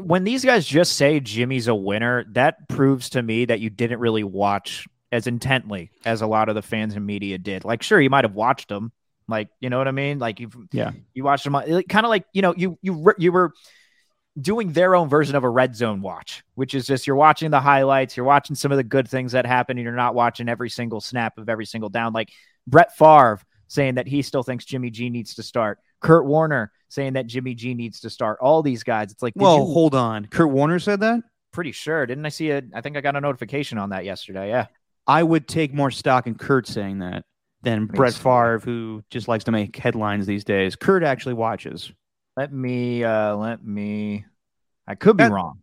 when 0.00 0.24
these 0.24 0.44
guys 0.44 0.66
just 0.66 0.94
say 0.96 1.20
Jimmy's 1.20 1.68
a 1.68 1.74
winner, 1.74 2.24
that 2.32 2.68
proves 2.68 3.10
to 3.10 3.22
me 3.22 3.44
that 3.46 3.60
you 3.60 3.70
didn't 3.70 4.00
really 4.00 4.24
watch 4.24 4.86
as 5.12 5.26
intently 5.26 5.90
as 6.04 6.20
a 6.20 6.26
lot 6.26 6.48
of 6.48 6.54
the 6.54 6.62
fans 6.62 6.94
and 6.96 7.06
media 7.06 7.38
did. 7.38 7.64
Like, 7.64 7.82
sure, 7.82 8.00
you 8.00 8.10
might 8.10 8.24
have 8.24 8.34
watched 8.34 8.68
them, 8.68 8.92
like 9.28 9.48
you 9.60 9.70
know 9.70 9.78
what 9.78 9.88
I 9.88 9.92
mean. 9.92 10.18
Like 10.18 10.40
you, 10.40 10.50
Yeah. 10.72 10.90
you 11.14 11.24
watched 11.24 11.44
them, 11.44 11.52
like, 11.52 11.88
kind 11.88 12.04
of 12.04 12.10
like 12.10 12.24
you 12.32 12.42
know 12.42 12.54
you 12.56 12.78
you 12.82 13.14
you 13.18 13.32
were 13.32 13.52
doing 14.38 14.72
their 14.72 14.94
own 14.94 15.08
version 15.08 15.34
of 15.36 15.44
a 15.44 15.48
red 15.48 15.74
zone 15.74 16.02
watch, 16.02 16.42
which 16.56 16.74
is 16.74 16.86
just 16.86 17.06
you're 17.06 17.16
watching 17.16 17.50
the 17.50 17.60
highlights, 17.60 18.16
you're 18.16 18.26
watching 18.26 18.54
some 18.56 18.70
of 18.72 18.76
the 18.76 18.84
good 18.84 19.08
things 19.08 19.32
that 19.32 19.46
happen, 19.46 19.78
and 19.78 19.84
you're 19.84 19.94
not 19.94 20.14
watching 20.14 20.48
every 20.48 20.68
single 20.68 21.00
snap 21.00 21.38
of 21.38 21.48
every 21.48 21.64
single 21.64 21.88
down. 21.88 22.12
Like 22.12 22.30
Brett 22.66 22.94
Favre 22.96 23.40
saying 23.68 23.94
that 23.96 24.06
he 24.06 24.22
still 24.22 24.42
thinks 24.42 24.64
Jimmy 24.64 24.90
G 24.90 25.10
needs 25.10 25.34
to 25.34 25.42
start. 25.42 25.78
Kurt 26.00 26.26
Warner 26.26 26.70
saying 26.88 27.14
that 27.14 27.26
Jimmy 27.26 27.54
G 27.54 27.74
needs 27.74 28.00
to 28.00 28.10
start. 28.10 28.38
All 28.40 28.62
these 28.62 28.82
guys, 28.82 29.10
it's 29.12 29.22
like, 29.22 29.32
well, 29.36 29.58
you- 29.58 29.64
hold 29.72 29.94
on. 29.94 30.26
Kurt 30.26 30.50
Warner 30.50 30.78
said 30.78 31.00
that. 31.00 31.20
pretty 31.52 31.72
sure, 31.72 32.04
didn't 32.06 32.26
I 32.26 32.28
see 32.28 32.50
it? 32.50 32.66
I 32.74 32.80
think 32.82 32.96
I 32.96 33.00
got 33.00 33.16
a 33.16 33.20
notification 33.20 33.78
on 33.78 33.90
that 33.90 34.04
yesterday. 34.04 34.48
Yeah, 34.50 34.66
I 35.06 35.22
would 35.22 35.48
take 35.48 35.72
more 35.72 35.90
stock 35.90 36.26
in 36.26 36.34
Kurt 36.36 36.66
saying 36.66 36.98
that 36.98 37.24
than 37.62 37.86
Brett. 37.86 38.12
Favre, 38.14 38.58
who 38.60 39.02
just 39.10 39.26
likes 39.26 39.44
to 39.44 39.52
make 39.52 39.74
headlines 39.76 40.26
these 40.26 40.44
days. 40.44 40.76
Kurt 40.76 41.02
actually 41.02 41.34
watches. 41.34 41.90
let 42.36 42.52
me, 42.52 43.02
uh 43.02 43.34
let 43.36 43.64
me. 43.64 44.26
I 44.86 44.94
could 44.94 45.16
be 45.16 45.24
That- 45.24 45.32
wrong. 45.32 45.60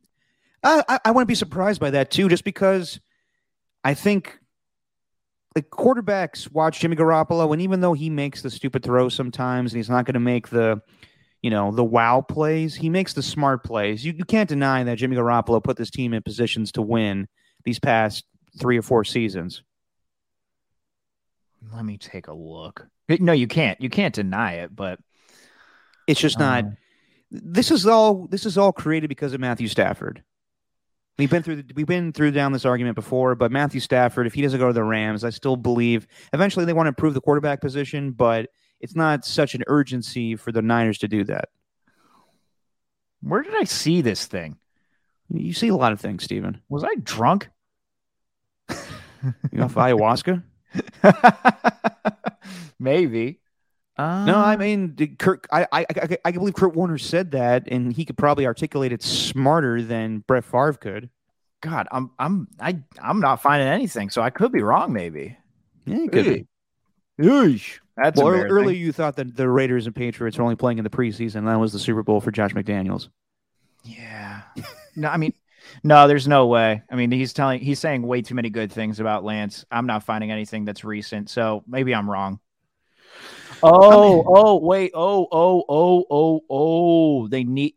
I, 0.63 0.83
I, 0.89 0.99
I 1.05 1.11
wouldn't 1.11 1.27
be 1.27 1.35
surprised 1.35 1.79
by 1.79 1.91
that 1.91 2.09
too, 2.09 2.27
just 2.29 2.43
because 2.43 2.99
I 3.83 3.93
think 3.93 4.39
like 5.55 5.69
quarterbacks 5.69 6.51
watch 6.51 6.79
Jimmy 6.79 6.95
Garoppolo, 6.95 7.51
and 7.53 7.61
even 7.61 7.81
though 7.81 7.93
he 7.93 8.09
makes 8.09 8.41
the 8.41 8.49
stupid 8.49 8.83
throws 8.83 9.13
sometimes, 9.13 9.71
and 9.73 9.77
he's 9.77 9.89
not 9.89 10.05
going 10.05 10.13
to 10.15 10.19
make 10.19 10.49
the 10.49 10.81
you 11.41 11.49
know 11.49 11.71
the 11.71 11.83
wow 11.83 12.21
plays, 12.21 12.73
he 12.75 12.89
makes 12.89 13.13
the 13.13 13.21
smart 13.23 13.63
plays. 13.63 14.03
You 14.05 14.13
you 14.13 14.25
can't 14.25 14.49
deny 14.49 14.83
that 14.83 14.97
Jimmy 14.97 15.15
Garoppolo 15.15 15.63
put 15.63 15.77
this 15.77 15.91
team 15.91 16.13
in 16.13 16.23
positions 16.23 16.71
to 16.73 16.81
win 16.81 17.27
these 17.65 17.79
past 17.79 18.23
three 18.59 18.77
or 18.77 18.81
four 18.81 19.03
seasons. 19.03 19.61
Let 21.73 21.85
me 21.85 21.97
take 21.97 22.27
a 22.27 22.33
look. 22.33 22.87
No, 23.19 23.31
you 23.33 23.47
can't. 23.47 23.79
You 23.79 23.89
can't 23.89 24.13
deny 24.13 24.53
it. 24.55 24.75
But 24.75 24.99
It's 26.07 26.19
just 26.19 26.39
not. 26.39 26.65
uh, 26.65 26.69
This 27.31 27.71
is 27.71 27.85
all. 27.87 28.27
This 28.27 28.45
is 28.45 28.57
all 28.57 28.71
created 28.73 29.07
because 29.07 29.33
of 29.33 29.39
Matthew 29.39 29.67
Stafford. 29.67 30.23
We've 31.17 31.29
been 31.29 31.43
through. 31.43 31.57
The, 31.57 31.73
we've 31.75 31.85
been 31.85 32.11
through 32.11 32.31
down 32.31 32.53
this 32.53 32.65
argument 32.65 32.95
before, 32.95 33.35
but 33.35 33.51
Matthew 33.51 33.79
Stafford, 33.79 34.25
if 34.25 34.33
he 34.33 34.41
doesn't 34.41 34.59
go 34.59 34.67
to 34.67 34.73
the 34.73 34.83
Rams, 34.83 35.23
I 35.23 35.29
still 35.29 35.55
believe 35.55 36.07
eventually 36.33 36.65
they 36.65 36.73
want 36.73 36.87
to 36.87 36.89
improve 36.89 37.13
the 37.13 37.21
quarterback 37.21 37.61
position, 37.61 38.11
but 38.11 38.49
it's 38.79 38.95
not 38.95 39.23
such 39.23 39.53
an 39.53 39.63
urgency 39.67 40.35
for 40.35 40.51
the 40.51 40.61
Niners 40.61 40.97
to 40.99 41.07
do 41.07 41.23
that. 41.25 41.49
where 43.21 43.43
did 43.43 43.55
I 43.55 43.63
see 43.63 44.01
this 44.01 44.25
thing? 44.25 44.57
You 45.29 45.53
see 45.53 45.69
a 45.69 45.75
lot 45.75 45.93
of 45.93 46.01
things, 46.01 46.23
Steven. 46.23 46.61
Was 46.67 46.83
I 46.83 46.95
drunk? 46.95 47.49
You 48.69 49.61
off 49.61 49.75
ayahuasca? 49.75 50.43
Maybe. 52.79 53.39
Uh, 53.97 54.25
No, 54.25 54.37
I 54.37 54.55
mean, 54.55 54.95
did 54.95 55.19
Kurt. 55.19 55.45
I, 55.51 55.67
I, 55.71 55.85
I, 55.89 56.17
I 56.25 56.31
believe 56.31 56.55
Kurt 56.55 56.75
Warner 56.75 56.97
said 56.97 57.31
that, 57.31 57.67
and 57.67 57.93
he 57.93 58.05
could 58.05 58.17
probably 58.17 58.45
articulate 58.45 58.91
it 58.91 59.03
smarter 59.03 59.81
than 59.81 60.19
Brett 60.19 60.45
Favre 60.45 60.73
could. 60.73 61.09
God, 61.61 61.87
I'm 61.91 62.11
I'm 62.19 62.47
I 62.59 62.79
I'm 63.01 63.19
not 63.19 63.41
finding 63.41 63.67
anything, 63.67 64.09
so 64.09 64.21
I 64.21 64.29
could 64.31 64.51
be 64.51 64.61
wrong. 64.61 64.91
Maybe. 64.91 65.37
Yeah, 65.85 66.07
could 66.07 66.25
be. 66.25 66.47
Eesh. 67.21 67.79
That's 67.95 68.19
Well, 68.19 68.33
ear- 68.33 68.47
earlier 68.47 68.75
you 68.75 68.91
thought 68.91 69.15
that 69.17 69.35
the 69.35 69.47
Raiders 69.47 69.85
and 69.85 69.95
Patriots 69.95 70.37
were 70.37 70.43
only 70.43 70.55
playing 70.55 70.79
in 70.79 70.83
the 70.83 70.89
preseason. 70.89 71.35
and 71.35 71.47
That 71.47 71.59
was 71.59 71.71
the 71.71 71.79
Super 71.79 72.01
Bowl 72.03 72.19
for 72.19 72.31
Josh 72.31 72.51
McDaniels. 72.53 73.09
Yeah. 73.83 74.41
No, 74.95 75.09
I 75.09 75.17
mean, 75.17 75.33
no, 75.83 76.07
there's 76.07 76.27
no 76.27 76.47
way. 76.47 76.81
I 76.89 76.95
mean, 76.95 77.11
he's 77.11 77.33
telling, 77.33 77.59
he's 77.61 77.79
saying 77.79 78.01
way 78.01 78.21
too 78.21 78.35
many 78.35 78.49
good 78.49 78.71
things 78.71 78.99
about 78.99 79.23
Lance. 79.23 79.65
I'm 79.71 79.85
not 79.85 80.03
finding 80.03 80.31
anything 80.31 80.65
that's 80.65 80.83
recent, 80.83 81.29
so 81.29 81.63
maybe 81.67 81.93
I'm 81.93 82.09
wrong. 82.09 82.39
Oh, 83.63 84.23
oh, 84.27 84.57
wait, 84.57 84.91
oh, 84.93 85.27
oh, 85.31 85.63
oh, 85.67 86.05
oh, 86.09 86.41
oh. 86.49 87.27
They 87.27 87.43
need, 87.43 87.75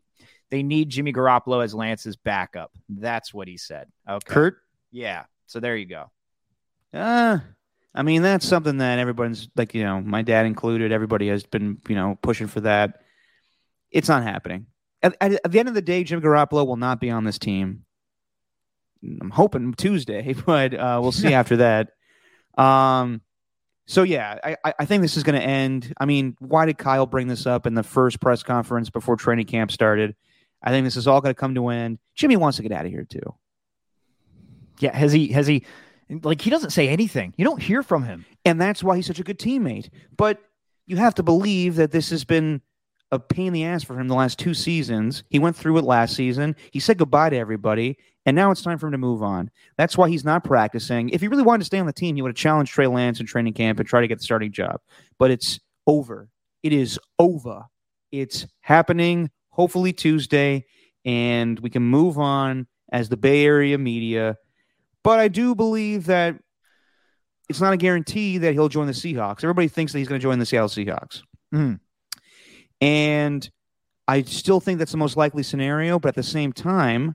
they 0.51 0.63
need 0.63 0.89
Jimmy 0.91 1.13
Garoppolo 1.13 1.63
as 1.63 1.75
Lance's 1.75 2.17
backup. 2.17 2.73
That's 2.89 3.33
what 3.33 3.49
he 3.49 3.57
said. 3.57 3.89
Okay. 4.09 4.33
Kurt, 4.33 4.59
Yeah. 4.91 5.25
So 5.47 5.61
there 5.61 5.77
you 5.77 5.87
go. 5.87 6.11
uh, 6.93 7.39
I 7.95 8.03
mean 8.03 8.23
that's 8.23 8.47
something 8.47 8.79
that 8.79 8.99
everyone's 8.99 9.49
like, 9.57 9.75
you 9.75 9.85
know, 9.85 10.01
my 10.01 10.23
dad 10.23 10.45
included. 10.45 10.93
Everybody 10.93 11.29
has 11.29 11.45
been, 11.45 11.79
you 11.89 11.95
know, 11.95 12.19
pushing 12.21 12.47
for 12.47 12.61
that. 12.63 13.01
It's 13.91 14.09
not 14.09 14.23
happening. 14.23 14.67
At, 15.03 15.17
at, 15.21 15.33
at 15.33 15.53
the 15.53 15.59
end 15.61 15.69
of 15.69 15.75
the 15.75 15.83
day, 15.83 16.05
Jim 16.05 16.21
Garoppolo 16.21 16.67
will 16.67 16.77
not 16.77 17.01
be 17.01 17.11
on 17.11 17.25
this 17.25 17.39
team. 17.39 17.85
I'm 19.21 19.31
hoping 19.31 19.73
Tuesday, 19.75 20.35
but 20.47 20.75
uh, 20.75 20.99
we'll 21.01 21.13
see 21.13 21.33
after 21.41 21.59
that. 21.59 21.91
Um, 22.61 23.21
so 23.87 24.03
yeah, 24.03 24.39
I, 24.65 24.75
I- 24.79 24.85
think 24.85 25.03
this 25.03 25.17
is 25.17 25.23
going 25.23 25.39
to 25.41 25.47
end. 25.47 25.95
I 25.99 26.05
mean, 26.07 26.37
why 26.41 26.67
did 26.67 26.79
Kyle 26.79 27.07
bring 27.07 27.29
this 27.29 27.47
up 27.47 27.67
in 27.67 27.75
the 27.75 27.83
first 27.83 28.21
press 28.21 28.43
conference 28.43 28.91
before 28.91 29.17
training 29.17 29.47
camp 29.47 29.71
started? 29.73 30.15
I 30.63 30.71
think 30.71 30.85
this 30.85 30.97
is 30.97 31.07
all 31.07 31.21
going 31.21 31.35
to 31.35 31.39
come 31.39 31.55
to 31.55 31.69
an 31.69 31.79
end. 31.79 31.99
Jimmy 32.15 32.37
wants 32.37 32.57
to 32.57 32.63
get 32.63 32.73
out 32.73 32.85
of 32.87 32.91
here 32.91 33.05
too. 33.05 33.35
Yeah. 34.81 34.97
Has 34.97 35.13
he, 35.13 35.29
has 35.29 35.47
he, 35.47 35.65
like, 36.23 36.41
he 36.41 36.51
doesn't 36.51 36.71
say 36.71 36.89
anything. 36.89 37.35
You 37.37 37.45
don't 37.45 37.63
hear 37.63 37.83
from 37.83 38.05
him. 38.05 38.25
and 38.45 38.61
that's 38.61 38.83
why 38.83 38.97
he's 38.97 39.07
such 39.07 39.21
a 39.21 39.25
good 39.25 39.39
teammate. 39.39 39.89
But 40.17 40.41
you 40.87 40.97
have 40.97 41.15
to 41.17 41.23
believe 41.23 41.77
that 41.77 41.91
this 41.93 42.11
has 42.11 42.25
been 42.25 42.61
a 43.13 43.19
pain 43.19 43.49
in 43.49 43.53
the 43.53 43.65
ass 43.65 43.85
for 43.85 43.99
him 43.99 44.09
the 44.09 44.15
last 44.15 44.39
two 44.39 44.55
seasons. 44.55 45.23
He 45.31 45.39
went 45.39 45.57
through 45.57 45.79
it 45.79 45.85
last 45.85 46.15
season. 46.17 46.57
He 46.73 46.81
said 46.81 46.99
goodbye 46.99 47.31
to 47.31 47.37
everybody, 47.37 47.99
and 48.27 48.35
now 48.35 48.51
it's 48.51 48.63
time 48.63 48.79
for 48.79 48.87
him 48.87 48.93
to 48.93 48.99
move 48.99 49.23
on. 49.23 49.51
That's 49.79 49.97
why 49.97 50.11
he's 50.11 50.25
not 50.25 50.45
practicing. 50.45 51.09
If 51.11 51.21
he 51.21 51.29
really 51.29 51.43
wanted 51.43 51.61
to 51.61 51.65
stay 51.67 51.79
on 51.79 51.87
the 51.87 51.93
team, 51.93 52.17
he 52.17 52.23
would 52.23 52.31
have 52.31 52.37
challenged 52.37 52.73
Trey 52.73 52.87
Lance 52.87 53.21
in 53.21 53.27
training 53.27 53.55
camp 53.55 53.79
and 53.79 53.89
try 53.89 54.01
to 54.01 54.09
get 54.09 54.19
the 54.19 54.25
starting 54.25 54.53
job. 54.53 54.81
But 55.19 55.31
it's 55.31 55.61
over. 55.87 56.29
It 56.63 56.73
is 56.73 56.99
over. 57.19 57.65
It's 58.13 58.47
happening 58.61 59.31
hopefully 59.51 59.93
Tuesday, 59.93 60.67
and 61.05 61.59
we 61.61 61.71
can 61.71 61.83
move 61.83 62.19
on 62.19 62.67
as 62.93 63.09
the 63.09 63.17
Bay 63.17 63.45
Area 63.45 63.79
media. 63.79 64.37
But 65.03 65.19
I 65.19 65.29
do 65.29 65.55
believe 65.55 66.07
that 66.07 66.37
it's 67.49 67.61
not 67.61 67.73
a 67.73 67.77
guarantee 67.77 68.39
that 68.39 68.53
he'll 68.55 68.69
join 68.69 68.87
the 68.87 68.93
Seahawks. 68.93 69.45
Everybody 69.45 69.69
thinks 69.69 69.93
that 69.93 69.99
he's 70.01 70.09
going 70.09 70.21
to 70.21 70.23
join 70.23 70.39
the 70.41 70.47
Seattle 70.47 70.69
Seahawks. 70.69 71.23
Mhm. 71.55 71.79
And 72.81 73.49
I 74.09 74.23
still 74.23 74.61
think 74.61 74.79
that's 74.79 74.93
the 74.93 74.99
most 74.99 75.17
likely 75.17 75.43
scenario, 75.43 75.99
but 75.99 76.09
at 76.09 76.15
the 76.17 76.23
same 76.23 76.53
time, 76.53 77.15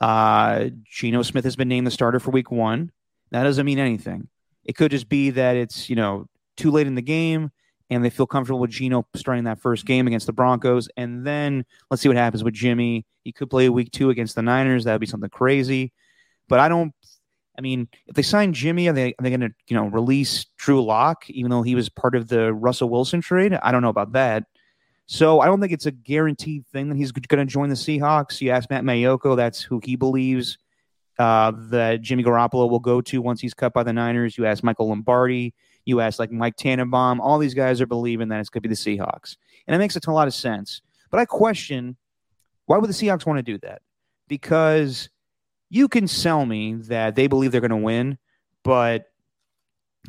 uh, 0.00 0.70
Geno 0.84 1.22
Smith 1.22 1.44
has 1.44 1.56
been 1.56 1.68
named 1.68 1.86
the 1.86 1.90
starter 1.90 2.20
for 2.20 2.30
Week 2.30 2.50
One. 2.50 2.90
That 3.30 3.44
doesn't 3.44 3.66
mean 3.66 3.78
anything. 3.78 4.28
It 4.64 4.74
could 4.74 4.90
just 4.90 5.08
be 5.08 5.30
that 5.30 5.56
it's 5.56 5.88
you 5.90 5.96
know 5.96 6.26
too 6.56 6.70
late 6.70 6.86
in 6.86 6.94
the 6.94 7.02
game, 7.02 7.50
and 7.90 8.04
they 8.04 8.10
feel 8.10 8.26
comfortable 8.26 8.60
with 8.60 8.70
Geno 8.70 9.06
starting 9.14 9.44
that 9.44 9.60
first 9.60 9.86
game 9.86 10.06
against 10.06 10.26
the 10.26 10.32
Broncos, 10.32 10.88
and 10.96 11.26
then 11.26 11.64
let's 11.90 12.02
see 12.02 12.08
what 12.08 12.16
happens 12.16 12.44
with 12.44 12.54
Jimmy. 12.54 13.06
He 13.24 13.32
could 13.32 13.50
play 13.50 13.68
Week 13.68 13.90
Two 13.92 14.10
against 14.10 14.34
the 14.34 14.42
Niners. 14.42 14.84
That 14.84 14.92
would 14.92 15.00
be 15.00 15.06
something 15.06 15.30
crazy. 15.30 15.92
But 16.48 16.60
I 16.60 16.68
don't. 16.68 16.92
I 17.56 17.60
mean, 17.60 17.88
if 18.06 18.14
they 18.14 18.22
sign 18.22 18.54
Jimmy, 18.54 18.88
are 18.88 18.92
they 18.92 19.10
are 19.10 19.22
they 19.22 19.30
going 19.30 19.40
to 19.40 19.50
you 19.68 19.76
know 19.76 19.86
release 19.86 20.46
Drew 20.56 20.82
Lock, 20.82 21.28
even 21.30 21.50
though 21.50 21.62
he 21.62 21.74
was 21.74 21.88
part 21.88 22.14
of 22.14 22.28
the 22.28 22.52
Russell 22.52 22.88
Wilson 22.88 23.20
trade? 23.20 23.54
I 23.62 23.72
don't 23.72 23.82
know 23.82 23.88
about 23.88 24.12
that. 24.12 24.44
So 25.06 25.40
I 25.40 25.46
don't 25.46 25.60
think 25.60 25.72
it's 25.72 25.86
a 25.86 25.90
guaranteed 25.90 26.66
thing 26.68 26.88
that 26.88 26.96
he's 26.96 27.12
going 27.12 27.46
to 27.46 27.50
join 27.50 27.68
the 27.68 27.74
Seahawks. 27.74 28.40
You 28.40 28.50
ask 28.50 28.70
Matt 28.70 28.84
Maiocco, 28.84 29.36
that's 29.36 29.60
who 29.60 29.80
he 29.84 29.96
believes 29.96 30.58
uh, 31.18 31.52
that 31.70 32.00
Jimmy 32.00 32.24
Garoppolo 32.24 32.68
will 32.70 32.80
go 32.80 33.00
to 33.02 33.20
once 33.20 33.40
he's 33.40 33.54
cut 33.54 33.72
by 33.72 33.82
the 33.82 33.92
Niners. 33.92 34.38
You 34.38 34.46
ask 34.46 34.64
Michael 34.64 34.88
Lombardi. 34.88 35.54
You 35.84 36.00
ask 36.00 36.18
like 36.18 36.30
Mike 36.30 36.56
Tannenbaum. 36.56 37.20
All 37.20 37.38
these 37.38 37.54
guys 37.54 37.80
are 37.80 37.86
believing 37.86 38.28
that 38.28 38.40
it's 38.40 38.48
going 38.48 38.62
to 38.62 38.68
be 38.68 38.74
the 38.74 38.78
Seahawks, 38.78 39.36
and 39.66 39.74
it 39.74 39.78
makes 39.78 39.96
a 39.96 40.10
lot 40.10 40.28
of 40.28 40.34
sense. 40.34 40.80
But 41.10 41.20
I 41.20 41.24
question 41.24 41.96
why 42.66 42.78
would 42.78 42.88
the 42.88 42.94
Seahawks 42.94 43.26
want 43.26 43.38
to 43.38 43.42
do 43.42 43.58
that? 43.58 43.82
Because 44.28 45.10
you 45.68 45.88
can 45.88 46.06
sell 46.06 46.46
me 46.46 46.74
that 46.74 47.16
they 47.16 47.26
believe 47.26 47.52
they're 47.52 47.60
going 47.60 47.70
to 47.70 47.76
win, 47.76 48.18
but 48.62 49.06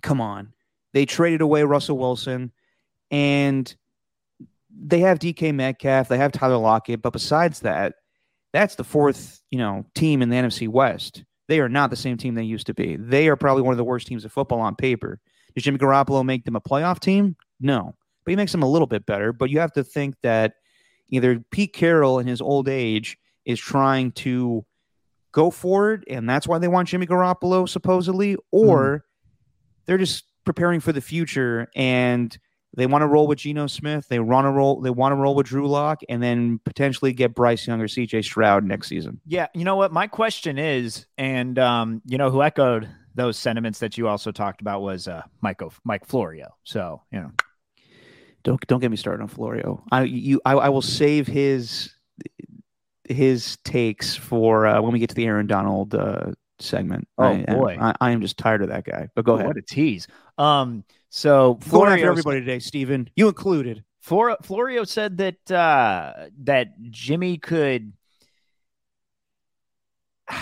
come 0.02 0.22
on, 0.22 0.54
they 0.94 1.06
traded 1.06 1.42
away 1.42 1.64
Russell 1.64 1.98
Wilson, 1.98 2.52
and 3.12 3.76
they 4.76 5.00
have 5.00 5.20
DK 5.20 5.54
Metcalf, 5.54 6.08
they 6.08 6.18
have 6.18 6.32
Tyler 6.32 6.58
Lockett, 6.58 7.02
but 7.02 7.14
besides 7.14 7.62
that, 7.62 7.94
that's 8.52 8.76
the 8.76 8.84
fourth, 8.84 9.42
you 9.50 9.58
know, 9.58 9.86
team 9.96 10.22
in 10.22 10.30
the 10.30 10.36
NFC 10.36 10.68
West. 10.68 11.24
They 11.48 11.60
are 11.60 11.70
not 11.70 11.90
the 11.90 11.96
same 11.96 12.18
team 12.18 12.36
they 12.36 12.44
used 12.44 12.68
to 12.68 12.74
be. 12.74 12.96
They 12.96 13.28
are 13.28 13.36
probably 13.36 13.64
one 13.64 13.74
of 13.74 13.78
the 13.78 13.84
worst 13.84 14.08
teams 14.08 14.26
of 14.26 14.32
football 14.32 14.62
on 14.62 14.76
paper. 14.76 15.20
Does 15.54 15.64
Jimmy 15.64 15.78
Garoppolo 15.78 16.26
make 16.26 16.46
them 16.46 16.56
a 16.56 16.62
playoff 16.62 17.00
team? 17.00 17.36
No, 17.60 17.96
but 18.24 18.32
he 18.32 18.36
makes 18.36 18.52
them 18.52 18.64
a 18.64 18.70
little 18.70 18.88
bit 18.88 19.06
better. 19.06 19.34
But 19.34 19.50
you 19.50 19.60
have 19.60 19.74
to 19.74 19.84
think 19.84 20.16
that 20.24 20.54
either 21.10 21.44
Pete 21.52 21.74
Carroll 21.74 22.20
in 22.20 22.28
his 22.28 22.42
old 22.42 22.70
age 22.70 23.18
is 23.46 23.60
trying 23.60 24.12
to 24.14 24.66
go 25.32 25.52
for 25.52 25.94
it, 25.94 26.04
and 26.08 26.30
that's 26.30 26.48
why 26.48 26.60
they 26.60 26.68
want 26.68 26.88
Jimmy 26.88 27.06
Garoppolo 27.06 27.68
supposedly, 27.68 28.38
or 28.52 28.98
mm. 28.98 29.02
they're 29.86 29.98
just 29.98 30.26
preparing 30.46 30.80
for 30.80 30.92
the 30.92 31.02
future 31.02 31.68
and 31.76 32.38
they 32.76 32.88
want 32.88 33.04
to 33.04 33.08
roll 33.08 33.28
with 33.28 33.40
Geno 33.40 33.68
Smith. 33.68 34.08
They 34.08 34.20
want 34.20 34.46
to 34.46 34.52
roll. 34.52 34.82
They 34.82 34.90
want 34.90 35.12
to 35.12 35.16
roll 35.16 35.36
with 35.36 35.48
Drew 35.48 35.68
Lock, 35.68 36.02
and 36.10 36.22
then 36.24 36.60
potentially 36.66 37.14
get 37.14 37.36
Bryce 37.36 37.68
Young 37.68 37.80
or 37.82 37.88
C.J. 37.88 38.24
Stroud 38.24 38.64
next 38.64 38.88
season. 38.88 39.20
Yeah, 39.26 39.48
you 39.54 39.64
know 39.64 39.76
what? 39.76 39.92
My 39.92 40.08
question 40.08 40.58
is, 40.58 41.06
and 41.18 41.60
um, 41.60 42.02
you 42.06 42.18
know 42.18 42.32
who 42.32 42.42
echoed 42.42 42.90
those 43.16 43.38
sentiments 43.38 43.80
that 43.80 43.98
you 43.98 44.08
also 44.08 44.32
talked 44.32 44.62
about 44.62 44.82
was 44.82 45.08
uh, 45.08 45.22
Mike 45.42 45.62
Mike 45.84 46.06
Florio. 46.06 46.56
So 46.64 47.02
you 47.12 47.20
know, 47.20 47.32
don't 48.44 48.66
don't 48.68 48.80
get 48.80 48.92
me 48.92 48.98
started 48.98 49.22
on 49.22 49.28
Florio. 49.28 49.84
I 49.92 50.04
you 50.04 50.42
I, 50.46 50.54
I 50.54 50.70
will 50.70 50.82
save 50.82 51.28
his 51.28 51.94
his 53.04 53.58
takes 53.58 54.16
for 54.16 54.66
uh, 54.66 54.82
when 54.82 54.94
we 54.94 55.00
get 55.00 55.10
to 55.10 55.16
the 55.16 55.26
Aaron 55.26 55.48
Donald 55.48 55.94
uh, 55.94 56.32
segment. 56.60 57.08
Oh 57.18 57.26
I, 57.26 57.44
boy, 57.44 57.78
I, 57.80 57.94
I, 58.00 58.12
am 58.12 58.22
just 58.22 58.38
tired 58.38 58.62
of 58.62 58.70
that 58.70 58.86
guy. 58.86 59.10
But 59.16 59.26
go 59.26 59.34
oh, 59.34 59.36
ahead. 59.36 59.48
What 59.48 59.58
a 59.58 59.62
tease. 59.62 60.08
Um, 60.38 60.84
so 61.16 61.60
Florio, 61.62 61.96
going 61.96 62.10
everybody 62.10 62.40
today, 62.40 62.58
Stephen, 62.58 63.08
you 63.16 63.28
included. 63.28 63.84
Flor- 64.02 64.40
Florio 64.42 64.84
said 64.84 65.18
that 65.18 65.52
uh, 65.52 66.26
that 66.40 66.74
Jimmy 66.90 67.38
could. 67.38 67.94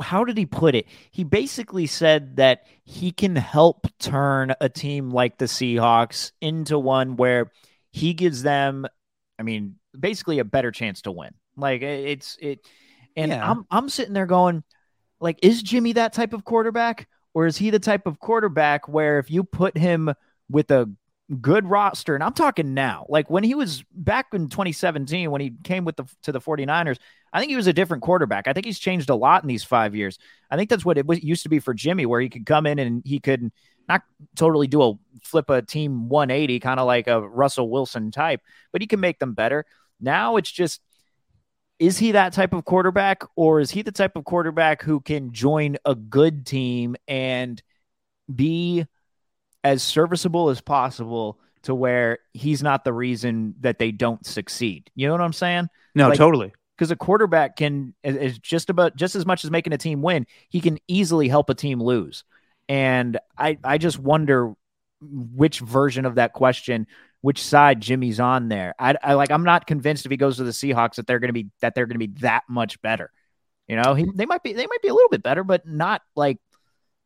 How 0.00 0.24
did 0.24 0.36
he 0.36 0.46
put 0.46 0.74
it? 0.74 0.86
He 1.12 1.22
basically 1.22 1.86
said 1.86 2.34
that 2.38 2.66
he 2.82 3.12
can 3.12 3.36
help 3.36 3.86
turn 4.00 4.52
a 4.60 4.68
team 4.68 5.12
like 5.12 5.38
the 5.38 5.44
Seahawks 5.44 6.32
into 6.40 6.76
one 6.76 7.14
where 7.14 7.52
he 7.92 8.12
gives 8.12 8.42
them, 8.42 8.86
I 9.38 9.44
mean, 9.44 9.76
basically 9.96 10.40
a 10.40 10.44
better 10.44 10.72
chance 10.72 11.02
to 11.02 11.12
win. 11.12 11.34
Like 11.56 11.82
it's 11.82 12.36
it, 12.40 12.66
and 13.14 13.30
yeah. 13.30 13.48
I'm 13.48 13.64
I'm 13.70 13.88
sitting 13.88 14.14
there 14.14 14.26
going, 14.26 14.64
like, 15.20 15.38
is 15.42 15.62
Jimmy 15.62 15.92
that 15.92 16.14
type 16.14 16.32
of 16.32 16.44
quarterback? 16.44 17.06
Or 17.34 17.46
is 17.46 17.56
he 17.56 17.70
the 17.70 17.78
type 17.78 18.06
of 18.06 18.18
quarterback 18.18 18.88
where 18.88 19.18
if 19.18 19.30
you 19.30 19.44
put 19.44 19.76
him 19.76 20.12
with 20.48 20.70
a 20.70 20.90
good 21.40 21.64
roster, 21.66 22.14
and 22.14 22.24
I'm 22.24 22.32
talking 22.32 22.74
now, 22.74 23.06
like 23.08 23.30
when 23.30 23.44
he 23.44 23.54
was 23.54 23.84
back 23.92 24.26
in 24.32 24.48
2017, 24.48 25.30
when 25.30 25.40
he 25.40 25.52
came 25.62 25.84
with 25.84 25.96
the 25.96 26.04
to 26.22 26.32
the 26.32 26.40
49ers, 26.40 26.98
I 27.32 27.38
think 27.38 27.50
he 27.50 27.56
was 27.56 27.68
a 27.68 27.72
different 27.72 28.02
quarterback. 28.02 28.48
I 28.48 28.52
think 28.52 28.66
he's 28.66 28.80
changed 28.80 29.10
a 29.10 29.14
lot 29.14 29.44
in 29.44 29.48
these 29.48 29.62
five 29.62 29.94
years. 29.94 30.18
I 30.50 30.56
think 30.56 30.68
that's 30.68 30.84
what 30.84 30.98
it 30.98 31.06
was, 31.06 31.22
used 31.22 31.44
to 31.44 31.48
be 31.48 31.60
for 31.60 31.72
Jimmy, 31.72 32.06
where 32.06 32.20
he 32.20 32.28
could 32.28 32.46
come 32.46 32.66
in 32.66 32.78
and 32.78 33.02
he 33.04 33.20
could 33.20 33.52
not 33.88 34.02
totally 34.36 34.66
do 34.66 34.82
a 34.82 34.94
flip 35.22 35.50
a 35.50 35.62
team 35.62 36.08
180, 36.08 36.60
kind 36.60 36.80
of 36.80 36.86
like 36.86 37.06
a 37.06 37.20
Russell 37.20 37.70
Wilson 37.70 38.10
type, 38.10 38.40
but 38.72 38.80
he 38.80 38.86
can 38.86 39.00
make 39.00 39.18
them 39.18 39.34
better. 39.34 39.66
Now 40.00 40.36
it's 40.36 40.50
just 40.50 40.80
is 41.80 41.96
he 41.98 42.12
that 42.12 42.34
type 42.34 42.52
of 42.52 42.66
quarterback 42.66 43.22
or 43.34 43.58
is 43.58 43.70
he 43.70 43.80
the 43.80 43.90
type 43.90 44.14
of 44.14 44.24
quarterback 44.24 44.82
who 44.82 45.00
can 45.00 45.32
join 45.32 45.78
a 45.86 45.94
good 45.94 46.44
team 46.44 46.94
and 47.08 47.60
be 48.32 48.86
as 49.64 49.82
serviceable 49.82 50.50
as 50.50 50.60
possible 50.60 51.40
to 51.62 51.74
where 51.74 52.18
he's 52.34 52.62
not 52.62 52.84
the 52.84 52.92
reason 52.92 53.54
that 53.60 53.78
they 53.78 53.90
don't 53.90 54.24
succeed? 54.26 54.90
You 54.94 55.06
know 55.06 55.14
what 55.14 55.22
i'm 55.22 55.32
saying? 55.32 55.68
No 55.94 56.10
like, 56.10 56.18
totally. 56.18 56.52
because 56.76 56.90
a 56.90 56.96
quarterback 56.96 57.56
can 57.56 57.94
is 58.04 58.38
just 58.38 58.68
about 58.68 58.94
just 58.94 59.16
as 59.16 59.24
much 59.24 59.42
as 59.44 59.50
making 59.50 59.72
a 59.72 59.78
team 59.78 60.02
win 60.02 60.26
he 60.50 60.60
can 60.60 60.78
easily 60.86 61.28
help 61.28 61.48
a 61.48 61.54
team 61.54 61.82
lose. 61.82 62.24
And 62.68 63.18
i 63.38 63.56
i 63.64 63.78
just 63.78 63.98
wonder 63.98 64.52
which 65.00 65.60
version 65.60 66.04
of 66.04 66.16
that 66.16 66.34
question 66.34 66.86
which 67.22 67.42
side 67.42 67.80
Jimmy's 67.80 68.20
on 68.20 68.48
there. 68.48 68.74
I, 68.78 68.94
I 69.02 69.14
like 69.14 69.30
I'm 69.30 69.44
not 69.44 69.66
convinced 69.66 70.04
if 70.04 70.10
he 70.10 70.16
goes 70.16 70.36
to 70.36 70.44
the 70.44 70.50
Seahawks 70.50 70.96
that 70.96 71.06
they're 71.06 71.18
going 71.18 71.28
to 71.28 71.34
be 71.34 71.48
that 71.60 71.74
they're 71.74 71.86
going 71.86 71.98
to 71.98 72.06
be 72.06 72.20
that 72.20 72.44
much 72.48 72.80
better. 72.82 73.10
You 73.68 73.76
know, 73.76 73.94
he, 73.94 74.06
they 74.14 74.26
might 74.26 74.42
be 74.42 74.52
they 74.52 74.66
might 74.66 74.82
be 74.82 74.88
a 74.88 74.94
little 74.94 75.10
bit 75.10 75.22
better, 75.22 75.44
but 75.44 75.66
not 75.66 76.02
like 76.16 76.38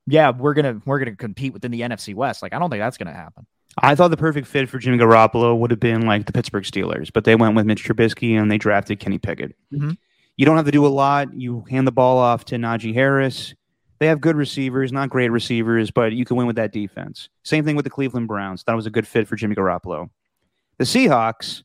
yeah, 0.07 0.31
we're 0.31 0.55
gonna 0.55 0.81
we're 0.85 0.99
gonna 0.99 1.17
compete 1.17 1.53
within 1.53 1.71
the 1.71 1.81
NFC 1.81 2.15
West. 2.15 2.43
Like 2.43 2.55
I 2.55 2.59
don't 2.59 2.71
think 2.71 2.81
that's 2.81 2.99
gonna 2.99 3.13
happen. 3.13 3.47
I 3.79 3.95
thought 3.95 4.09
the 4.09 4.17
perfect 4.17 4.47
fit 4.47 4.69
for 4.69 4.79
Jimmy 4.79 4.99
Garoppolo 4.99 5.59
would 5.59 5.71
have 5.71 5.81
been 5.81 6.07
like 6.07 6.27
the 6.27 6.33
Pittsburgh 6.33 6.65
Steelers, 6.65 7.13
but 7.13 7.25
they 7.25 7.35
went 7.35 7.57
with 7.57 7.67
Mitch 7.67 7.85
Trubisky 7.85 8.41
and 8.41 8.51
they 8.51 8.59
drafted 8.59 9.01
Kenny 9.01 9.19
Pickett. 9.19 9.57
Mm-hmm. 9.73 9.93
You 10.37 10.47
don't 10.47 10.57
have 10.57 10.67
to 10.67 10.73
do 10.73 10.87
a 10.87 10.89
lot. 10.89 11.35
You 11.35 11.65
hand 11.69 11.87
the 11.87 11.93
ball 11.93 12.19
off 12.19 12.45
to 12.47 12.57
Najee 12.57 12.95
Harris. 12.95 13.55
They 13.99 14.07
have 14.07 14.21
good 14.21 14.37
receivers, 14.37 14.93
not 14.93 15.11
great 15.11 15.31
receivers, 15.31 15.91
but 15.91 16.13
you 16.13 16.25
can 16.25 16.37
win 16.37 16.47
with 16.47 16.57
that 16.57 16.73
defense. 16.73 17.29
Same 17.45 17.65
thing 17.65 17.77
with 17.77 17.85
the 17.85 17.91
Cleveland 17.91 18.29
Browns. 18.29 18.65
That 18.65 18.75
was 18.75 18.87
a 18.87 18.91
good 18.91 19.07
fit 19.07 19.29
for 19.29 19.37
Jimmy 19.37 19.55
Garoppolo. 19.55 20.11
The 20.79 20.85
Seahawks, 20.85 21.63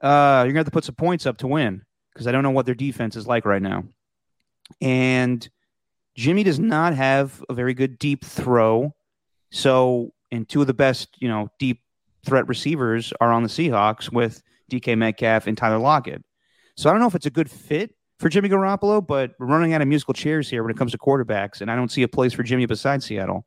uh, 0.00 0.42
you're 0.44 0.52
going 0.52 0.54
to 0.54 0.58
have 0.60 0.66
to 0.66 0.70
put 0.70 0.84
some 0.84 0.94
points 0.94 1.26
up 1.26 1.38
to 1.38 1.46
win 1.46 1.82
because 2.12 2.26
I 2.26 2.32
don't 2.32 2.42
know 2.42 2.50
what 2.50 2.66
their 2.66 2.74
defense 2.74 3.14
is 3.16 3.26
like 3.26 3.44
right 3.44 3.60
now. 3.60 3.84
And 4.80 5.46
Jimmy 6.16 6.42
does 6.42 6.58
not 6.58 6.94
have 6.94 7.44
a 7.48 7.54
very 7.54 7.74
good 7.74 7.98
deep 7.98 8.24
throw. 8.24 8.94
So, 9.50 10.12
and 10.32 10.48
two 10.48 10.62
of 10.62 10.66
the 10.66 10.74
best, 10.74 11.08
you 11.18 11.28
know, 11.28 11.50
deep 11.58 11.82
threat 12.24 12.48
receivers 12.48 13.12
are 13.20 13.32
on 13.32 13.42
the 13.42 13.48
Seahawks 13.48 14.10
with 14.10 14.42
DK 14.70 14.96
Metcalf 14.96 15.46
and 15.46 15.56
Tyler 15.56 15.78
Lockett. 15.78 16.24
So 16.76 16.88
I 16.88 16.92
don't 16.92 17.00
know 17.00 17.06
if 17.06 17.14
it's 17.14 17.26
a 17.26 17.30
good 17.30 17.50
fit 17.50 17.94
for 18.18 18.28
Jimmy 18.28 18.48
Garoppolo, 18.48 19.06
but 19.06 19.32
we're 19.38 19.46
running 19.46 19.74
out 19.74 19.82
of 19.82 19.88
musical 19.88 20.14
chairs 20.14 20.48
here 20.48 20.62
when 20.62 20.70
it 20.70 20.76
comes 20.76 20.92
to 20.92 20.98
quarterbacks, 20.98 21.60
and 21.60 21.70
I 21.70 21.76
don't 21.76 21.90
see 21.90 22.02
a 22.02 22.08
place 22.08 22.32
for 22.32 22.42
Jimmy 22.42 22.66
besides 22.66 23.04
Seattle. 23.04 23.46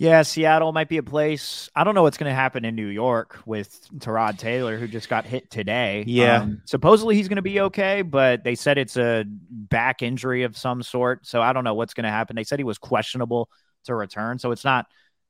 Yeah, 0.00 0.22
Seattle 0.22 0.72
might 0.72 0.88
be 0.88 0.96
a 0.96 1.02
place. 1.02 1.68
I 1.76 1.84
don't 1.84 1.94
know 1.94 2.02
what's 2.02 2.16
going 2.16 2.30
to 2.30 2.34
happen 2.34 2.64
in 2.64 2.74
New 2.74 2.86
York 2.86 3.38
with 3.44 3.78
Tyrod 3.98 4.38
Taylor, 4.38 4.78
who 4.78 4.88
just 4.88 5.10
got 5.10 5.26
hit 5.26 5.50
today. 5.50 6.04
Yeah. 6.06 6.40
Um, 6.40 6.62
supposedly 6.64 7.16
he's 7.16 7.28
going 7.28 7.36
to 7.36 7.42
be 7.42 7.60
okay, 7.60 8.00
but 8.00 8.42
they 8.42 8.54
said 8.54 8.78
it's 8.78 8.96
a 8.96 9.26
back 9.26 10.00
injury 10.00 10.44
of 10.44 10.56
some 10.56 10.82
sort. 10.82 11.26
So 11.26 11.42
I 11.42 11.52
don't 11.52 11.64
know 11.64 11.74
what's 11.74 11.92
going 11.92 12.04
to 12.04 12.10
happen. 12.10 12.34
They 12.34 12.44
said 12.44 12.58
he 12.58 12.64
was 12.64 12.78
questionable 12.78 13.50
to 13.84 13.94
return. 13.94 14.38
So 14.38 14.52
it's 14.52 14.64
not 14.64 14.86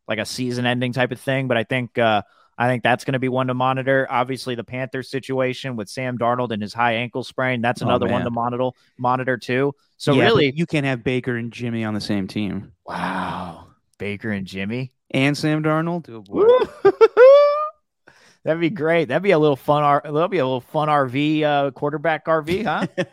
like 0.06 0.20
a 0.20 0.24
season 0.24 0.66
ending 0.66 0.92
type 0.92 1.10
of 1.10 1.20
thing, 1.20 1.48
but 1.48 1.56
I 1.56 1.64
think 1.64 1.98
uh, 1.98 2.22
I 2.60 2.66
think 2.66 2.82
that's 2.82 3.04
going 3.04 3.14
to 3.14 3.18
be 3.18 3.30
one 3.30 3.46
to 3.46 3.54
monitor. 3.54 4.06
Obviously, 4.10 4.54
the 4.54 4.62
Panthers 4.62 5.08
situation 5.08 5.76
with 5.76 5.88
Sam 5.88 6.18
Darnold 6.18 6.50
and 6.50 6.60
his 6.60 6.74
high 6.74 6.96
ankle 6.96 7.24
sprain, 7.24 7.62
that's 7.62 7.80
oh, 7.80 7.86
another 7.86 8.06
oh, 8.06 8.12
one 8.12 8.22
to 8.22 8.30
monitor 8.30 8.68
monitor 8.98 9.38
too. 9.38 9.74
So 9.96 10.12
yeah, 10.12 10.24
really, 10.24 10.52
you 10.54 10.66
can't 10.66 10.84
have 10.84 11.02
Baker 11.02 11.36
and 11.36 11.50
Jimmy 11.50 11.84
on 11.84 11.94
the 11.94 12.02
same 12.02 12.28
team. 12.28 12.72
Wow, 12.84 13.68
Baker 13.96 14.30
and 14.30 14.46
Jimmy 14.46 14.92
and 15.10 15.38
Sam 15.38 15.62
Darnold. 15.62 16.06
Oh, 16.30 18.12
That'd 18.44 18.60
be 18.60 18.68
great. 18.68 19.08
That'd 19.08 19.22
be 19.22 19.30
a 19.30 19.38
little 19.38 19.56
fun. 19.56 20.02
That'd 20.04 20.30
be 20.30 20.38
a 20.38 20.44
little 20.44 20.60
fun 20.60 20.88
RV 20.88 21.42
uh, 21.42 21.70
quarterback 21.70 22.26
RV, 22.26 22.64
huh? 22.64 22.86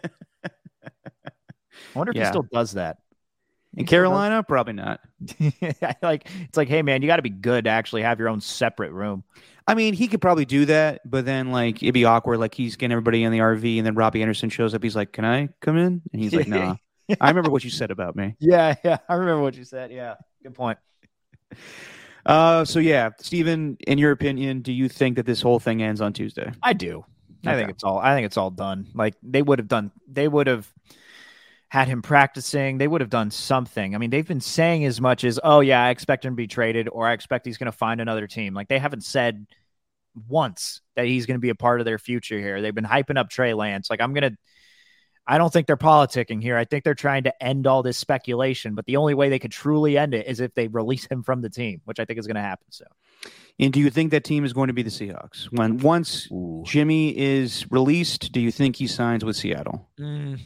I 0.43 0.49
wonder 1.95 2.11
if 2.11 2.17
yeah. 2.17 2.25
he 2.25 2.29
still 2.31 2.47
does 2.51 2.73
that. 2.73 2.97
In 3.77 3.85
Carolina, 3.85 4.41
probably 4.41 4.73
not. 4.73 5.01
like 6.01 6.27
it's 6.41 6.57
like, 6.57 6.67
hey 6.67 6.81
man, 6.81 7.03
you 7.03 7.07
got 7.07 7.17
to 7.17 7.21
be 7.21 7.29
good 7.29 7.65
to 7.65 7.69
actually 7.69 8.01
have 8.01 8.17
your 8.17 8.27
own 8.27 8.41
separate 8.41 8.91
room. 8.91 9.23
I 9.67 9.75
mean, 9.75 9.93
he 9.93 10.07
could 10.07 10.19
probably 10.19 10.45
do 10.45 10.65
that, 10.65 11.01
but 11.05 11.25
then 11.25 11.51
like 11.51 11.83
it'd 11.83 11.93
be 11.93 12.03
awkward. 12.03 12.39
Like 12.39 12.55
he's 12.55 12.75
getting 12.75 12.91
everybody 12.91 13.23
in 13.23 13.31
the 13.31 13.39
RV, 13.39 13.77
and 13.77 13.85
then 13.85 13.93
Robbie 13.93 14.23
Anderson 14.23 14.49
shows 14.49 14.73
up. 14.73 14.81
He's 14.81 14.95
like, 14.95 15.13
"Can 15.13 15.25
I 15.25 15.49
come 15.61 15.77
in?" 15.77 16.01
And 16.11 16.21
he's 16.21 16.33
like, 16.33 16.47
"Nah." 16.47 16.75
I 17.21 17.29
remember 17.29 17.51
what 17.51 17.63
you 17.63 17.69
said 17.69 17.91
about 17.91 18.15
me. 18.15 18.35
Yeah, 18.39 18.75
yeah, 18.83 18.97
I 19.07 19.15
remember 19.15 19.41
what 19.41 19.55
you 19.55 19.63
said. 19.63 19.91
Yeah, 19.91 20.15
good 20.43 20.55
point. 20.55 20.77
Uh, 22.25 22.65
so 22.65 22.79
yeah, 22.79 23.11
Stephen, 23.19 23.77
in 23.87 23.97
your 23.97 24.11
opinion, 24.11 24.61
do 24.61 24.73
you 24.73 24.89
think 24.89 25.15
that 25.15 25.25
this 25.25 25.41
whole 25.41 25.59
thing 25.59 25.81
ends 25.81 26.01
on 26.01 26.13
Tuesday? 26.13 26.51
I 26.63 26.73
do. 26.73 27.05
I 27.45 27.55
think 27.55 27.69
it's 27.69 27.83
all. 27.83 27.99
I 27.99 28.15
think 28.15 28.25
it's 28.25 28.37
all 28.37 28.49
done. 28.49 28.87
Like 28.93 29.13
they 29.21 29.41
would 29.41 29.59
have 29.59 29.67
done. 29.67 29.91
They 30.07 30.27
would 30.27 30.47
have 30.47 30.71
had 31.69 31.87
him 31.87 32.01
practicing. 32.01 32.77
They 32.77 32.87
would 32.87 33.01
have 33.01 33.09
done 33.09 33.29
something. 33.31 33.93
I 33.93 33.97
mean, 33.97 34.09
they've 34.09 34.27
been 34.27 34.41
saying 34.41 34.85
as 34.85 35.01
much 35.01 35.23
as, 35.23 35.39
"Oh 35.43 35.59
yeah, 35.59 35.83
I 35.83 35.89
expect 35.89 36.23
him 36.23 36.33
to 36.33 36.37
be 36.37 36.47
traded," 36.47 36.87
or 36.89 37.07
"I 37.07 37.13
expect 37.13 37.45
he's 37.45 37.57
going 37.57 37.71
to 37.71 37.77
find 37.77 37.99
another 37.99 38.27
team." 38.27 38.53
Like 38.53 38.69
they 38.69 38.79
haven't 38.79 39.03
said 39.03 39.47
once 40.27 40.81
that 40.95 41.05
he's 41.05 41.25
going 41.25 41.35
to 41.35 41.41
be 41.41 41.49
a 41.49 41.55
part 41.55 41.81
of 41.81 41.85
their 41.85 41.99
future 41.99 42.39
here. 42.39 42.61
They've 42.61 42.73
been 42.73 42.85
hyping 42.85 43.17
up 43.17 43.29
Trey 43.29 43.53
Lance. 43.53 43.89
Like 43.89 44.01
I'm 44.01 44.13
gonna. 44.13 44.31
I 45.29 45.37
don't 45.37 45.51
think 45.51 45.67
they're 45.67 45.75
politicking 45.75 46.41
here. 46.41 46.55
I 46.55 46.63
think 46.63 46.85
they're 46.85 46.95
trying 46.95 47.23
to 47.23 47.43
end 47.43 47.67
all 47.67 47.83
this 47.83 47.97
speculation. 47.97 48.75
But 48.75 48.85
the 48.85 48.95
only 48.95 49.13
way 49.13 49.27
they 49.27 49.39
could 49.39 49.51
truly 49.51 49.97
end 49.97 50.13
it 50.13 50.25
is 50.25 50.39
if 50.39 50.53
they 50.53 50.69
release 50.69 51.05
him 51.05 51.21
from 51.21 51.41
the 51.41 51.49
team, 51.49 51.81
which 51.83 51.99
I 51.99 52.05
think 52.05 52.17
is 52.17 52.27
going 52.27 52.35
to 52.35 52.41
happen. 52.41 52.65
So 52.69 52.85
And 53.59 53.73
do 53.73 53.81
you 53.81 53.89
think 53.89 54.11
that 54.11 54.23
team 54.23 54.45
is 54.45 54.53
going 54.53 54.67
to 54.67 54.73
be 54.73 54.83
the 54.83 54.89
Seahawks 54.89 55.51
when 55.51 55.79
once 55.79 56.29
Jimmy 56.63 57.17
is 57.17 57.69
released? 57.69 58.31
Do 58.31 58.39
you 58.39 58.51
think 58.51 58.77
he 58.77 58.87
signs 58.87 59.25
with 59.25 59.35
Seattle? 59.35 59.89
Mm. 59.99 60.39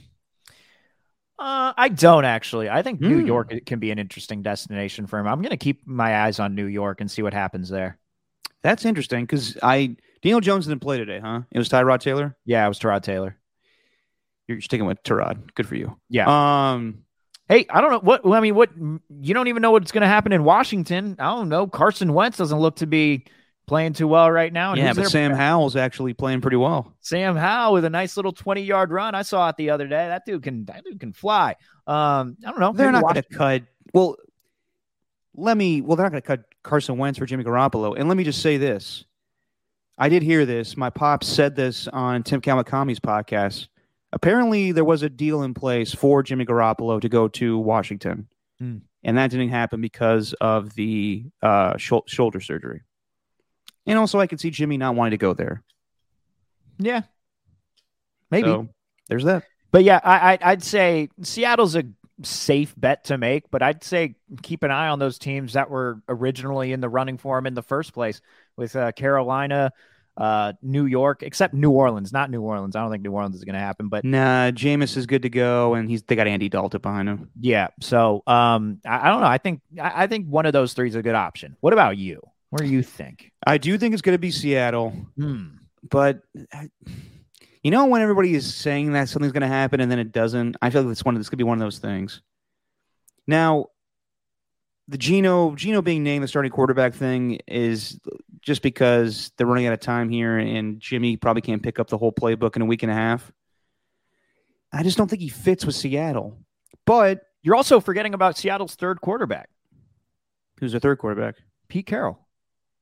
Uh, 1.42 1.74
I 1.76 1.90
don't 1.90 2.26
actually. 2.26 2.70
I 2.70 2.84
think 2.84 3.02
New 3.02 3.22
Hmm. 3.22 3.26
York 3.26 3.54
can 3.66 3.80
be 3.80 3.90
an 3.92 3.98
interesting 3.98 4.44
destination 4.44 5.08
for 5.08 5.18
him. 5.18 5.28
I'm 5.28 5.40
going 5.42 5.50
to 5.50 5.58
keep 5.58 5.88
my 5.88 6.24
eyes 6.24 6.40
on 6.40 6.54
New 6.54 6.68
York 6.68 7.02
and 7.02 7.10
see 7.10 7.24
what 7.24 7.34
happens 7.34 7.68
there. 7.70 7.98
That's 8.62 8.86
interesting 8.86 9.24
because 9.26 9.58
I 9.64 9.96
Daniel 10.22 10.40
Jones 10.40 10.68
didn't 10.68 10.82
play 10.82 11.00
today, 11.00 11.20
huh? 11.20 11.42
It 11.52 11.58
was 11.58 11.68
Tyrod 11.68 12.00
Taylor. 12.00 12.38
Yeah, 12.46 12.64
it 12.64 12.68
was 12.68 12.80
Terod 12.80 13.02
Taylor. 13.02 13.38
You're 14.48 14.62
sticking 14.62 14.86
with 14.86 15.02
Tyrod. 15.02 15.54
Good 15.56 15.68
for 15.68 15.76
you. 15.76 15.98
Yeah. 16.10 16.26
Um. 16.74 17.00
Hey, 17.50 17.66
I 17.70 17.82
don't 17.82 17.92
know 17.92 18.00
what. 18.00 18.22
I 18.26 18.40
mean, 18.40 18.54
what 18.54 18.70
you 18.78 19.34
don't 19.34 19.48
even 19.48 19.62
know 19.64 19.72
what's 19.72 19.92
going 19.92 20.02
to 20.04 20.08
happen 20.08 20.32
in 20.32 20.44
Washington. 20.44 21.16
I 21.18 21.32
don't 21.36 21.50
know. 21.50 21.66
Carson 21.66 22.14
Wentz 22.14 22.38
doesn't 22.38 22.60
look 22.60 22.76
to 22.78 22.86
be 22.86 23.26
playing 23.72 23.94
too 23.94 24.06
well 24.06 24.30
right 24.30 24.52
now. 24.52 24.72
and 24.74 24.80
Yeah, 24.82 24.92
but 24.92 25.08
Sam 25.10 25.32
Howell's 25.32 25.78
actually 25.78 26.14
playing 26.14 26.42
pretty 26.42 26.58
well. 26.58 26.94
Sam 27.00 27.38
Howell 27.38 27.72
with 27.72 27.86
a 27.86 27.90
nice 27.90 28.18
little 28.18 28.34
20 28.34 28.64
yard 28.64 28.92
run. 28.92 29.16
I 29.16 29.22
saw 29.22 29.48
it 29.48 29.56
the 29.56 29.70
other 29.70 29.88
day. 29.88 30.10
That 30.10 30.26
dude 30.26 30.44
can. 30.44 30.66
That 30.66 30.84
dude 30.84 31.00
can 31.00 31.14
fly. 31.14 31.56
Um, 31.88 32.36
I 32.46 32.52
don't 32.52 32.60
know. 32.60 32.74
They're 32.74 32.92
not 32.92 33.04
going 33.04 33.16
to 33.16 33.24
cut. 33.24 33.64
Well, 33.94 34.18
let 35.36 35.56
me. 35.56 35.80
Well, 35.80 35.96
they're 35.96 36.06
not 36.06 36.12
going 36.12 36.22
to 36.22 36.28
cut 36.28 36.44
Carson 36.64 36.98
Wentz 36.98 37.18
for 37.18 37.26
Jimmy 37.26 37.46
Garoppolo. 37.46 37.96
And 37.98 38.10
let 38.10 38.18
me 38.18 38.26
just 38.26 38.42
say 38.42 38.58
this: 38.58 39.06
I 39.98 40.10
did 40.10 40.22
hear 40.22 40.46
this. 40.46 40.76
My 40.76 40.90
pops 40.90 41.28
said 41.28 41.56
this 41.56 41.88
on 41.88 42.24
Tim 42.24 42.42
Kawakami's 42.42 43.00
podcast. 43.00 43.70
Apparently, 44.12 44.74
there 44.74 44.84
was 44.84 45.02
a 45.02 45.10
deal 45.10 45.44
in 45.44 45.54
place 45.54 45.96
for 45.96 46.24
Jimmy 46.24 46.44
Garoppolo 46.46 47.00
to 47.00 47.08
go 47.08 47.30
to 47.30 47.58
Washington, 47.58 48.28
Hmm. 48.60 48.80
and 49.06 49.18
that 49.18 49.32
didn't 49.32 49.48
happen 49.48 49.80
because 49.80 50.34
of 50.42 50.74
the 50.76 51.24
uh, 51.42 51.78
shou- 51.78 52.04
shoulder 52.08 52.42
surgery. 52.42 52.82
And 53.86 53.98
also, 53.98 54.20
I 54.20 54.28
could 54.28 54.40
see 54.40 54.50
Jimmy 54.52 54.78
not 54.78 54.96
wanting 54.96 55.12
to 55.12 55.18
go 55.18 55.34
there. 55.34 55.64
Yeah, 56.78 57.02
maybe. 58.30 58.48
So, 58.48 58.70
there's 59.10 59.24
that. 59.26 59.44
But 59.72 59.84
yeah, 59.84 60.00
I, 60.04 60.34
I 60.34 60.38
I'd 60.42 60.64
say 60.64 61.10
Seattle's 61.22 61.76
a 61.76 61.84
safe 62.24 62.74
bet 62.78 63.06
to 63.06 63.18
make, 63.18 63.50
but 63.52 63.62
I'd 63.62 63.84
say 63.84 64.16
keep 64.42 64.64
an 64.64 64.72
eye 64.72 64.90
on 64.90 65.00
those 65.00 65.18
teams 65.18 65.54
that 65.54 65.70
were 65.70 66.02
originally 66.10 66.72
in 66.74 66.82
the 66.82 66.90
running 66.90 67.18
for 67.18 67.38
him 67.38 67.48
in 67.48 67.54
the 67.54 67.64
first 67.64 67.94
place 67.94 68.22
with 68.58 68.76
uh, 68.76 68.92
Carolina, 68.92 69.72
uh, 70.18 70.54
New 70.62 70.86
York, 70.86 71.24
except 71.24 71.54
New 71.54 71.72
Orleans, 71.72 72.12
not 72.12 72.30
New 72.30 72.42
Orleans. 72.42 72.76
I 72.76 72.82
don't 72.82 72.92
think 72.92 73.04
New 73.04 73.12
Orleans 73.14 73.36
is 73.36 73.44
going 73.44 73.54
to 73.54 73.60
happen, 73.60 73.88
but 73.88 74.04
Nah, 74.04 74.52
Jameis 74.52 74.98
is 74.98 75.06
good 75.06 75.24
to 75.24 75.30
go, 75.30 75.74
and 75.74 75.90
he's 75.90 76.04
they 76.04 76.16
got 76.16 76.28
Andy 76.28 76.50
Dalton 76.50 76.82
behind 76.82 77.10
him. 77.10 77.30
yeah. 77.40 77.68
So 77.80 78.24
um, 78.28 78.80
I, 78.86 79.08
I 79.08 79.12
don't 79.12 79.22
know. 79.22 79.28
I 79.28 79.38
think 79.38 79.62
I, 79.80 80.04
I 80.04 80.08
think 80.08 80.28
one 80.28 80.46
of 80.46 80.54
those 80.54 80.74
three 80.74 80.90
is 80.90 80.96
a 80.96 81.02
good 81.02 81.16
option. 81.16 81.56
What 81.62 81.74
about 81.74 81.98
you? 81.98 82.22
Where 82.52 82.66
do 82.66 82.72
you 82.72 82.84
think? 82.84 83.32
I 83.46 83.58
do 83.58 83.78
think 83.78 83.94
it's 83.94 84.02
going 84.02 84.14
to 84.16 84.20
be 84.20 84.32
Seattle. 84.32 84.92
Hmm. 85.18 85.48
but 85.90 86.22
I- 86.54 86.70
you 87.64 87.70
know 87.72 87.86
when 87.88 88.02
everybody 88.02 88.34
is 88.34 88.54
saying 88.54 88.94
that 88.94 89.08
something's 89.10 89.34
going 89.34 89.42
to 89.42 89.48
happen 89.48 89.80
and 89.82 89.92
then 89.92 90.00
it 90.00 90.12
doesn't 90.12 90.58
i 90.64 90.70
feel 90.72 90.82
like 90.82 90.90
this 90.90 91.04
one 91.06 91.14
this 91.16 91.30
could 91.30 91.38
be 91.38 91.44
one 91.44 91.58
of 91.58 91.62
those 91.62 91.78
things 91.78 92.22
now 93.28 93.68
the 94.88 94.98
geno 94.98 95.54
geno 95.56 95.82
being 95.84 96.02
named 96.04 96.24
the 96.24 96.28
starting 96.28 96.52
quarterback 96.52 96.96
thing 96.96 97.38
is 97.48 98.00
just 98.42 98.64
because 98.64 99.32
they're 99.38 99.46
running 99.46 99.68
out 99.68 99.74
of 99.74 99.80
time 99.80 100.10
here 100.10 100.40
and 100.40 100.80
jimmy 100.80 101.18
probably 101.18 101.42
can't 101.44 101.62
pick 101.62 101.78
up 101.78 101.88
the 101.88 102.00
whole 102.00 102.12
playbook 102.12 102.56
in 102.56 102.64
a 102.64 102.66
week 102.66 102.82
and 102.82 102.92
a 102.92 102.96
half 102.96 103.32
i 104.74 104.82
just 104.82 104.98
don't 104.98 105.08
think 105.08 105.22
he 105.22 105.30
fits 105.30 105.64
with 105.64 105.76
seattle 105.76 106.38
but 106.88 107.22
You're 107.44 107.56
also 107.56 107.80
forgetting 107.80 108.16
about 108.16 108.38
Seattle's 108.40 108.74
third 108.76 109.02
quarterback, 109.02 109.50
who's 110.60 110.72
their 110.74 110.80
third 110.82 110.98
quarterback 110.98 111.36
Pete 111.70 111.86
Carroll. 111.86 112.20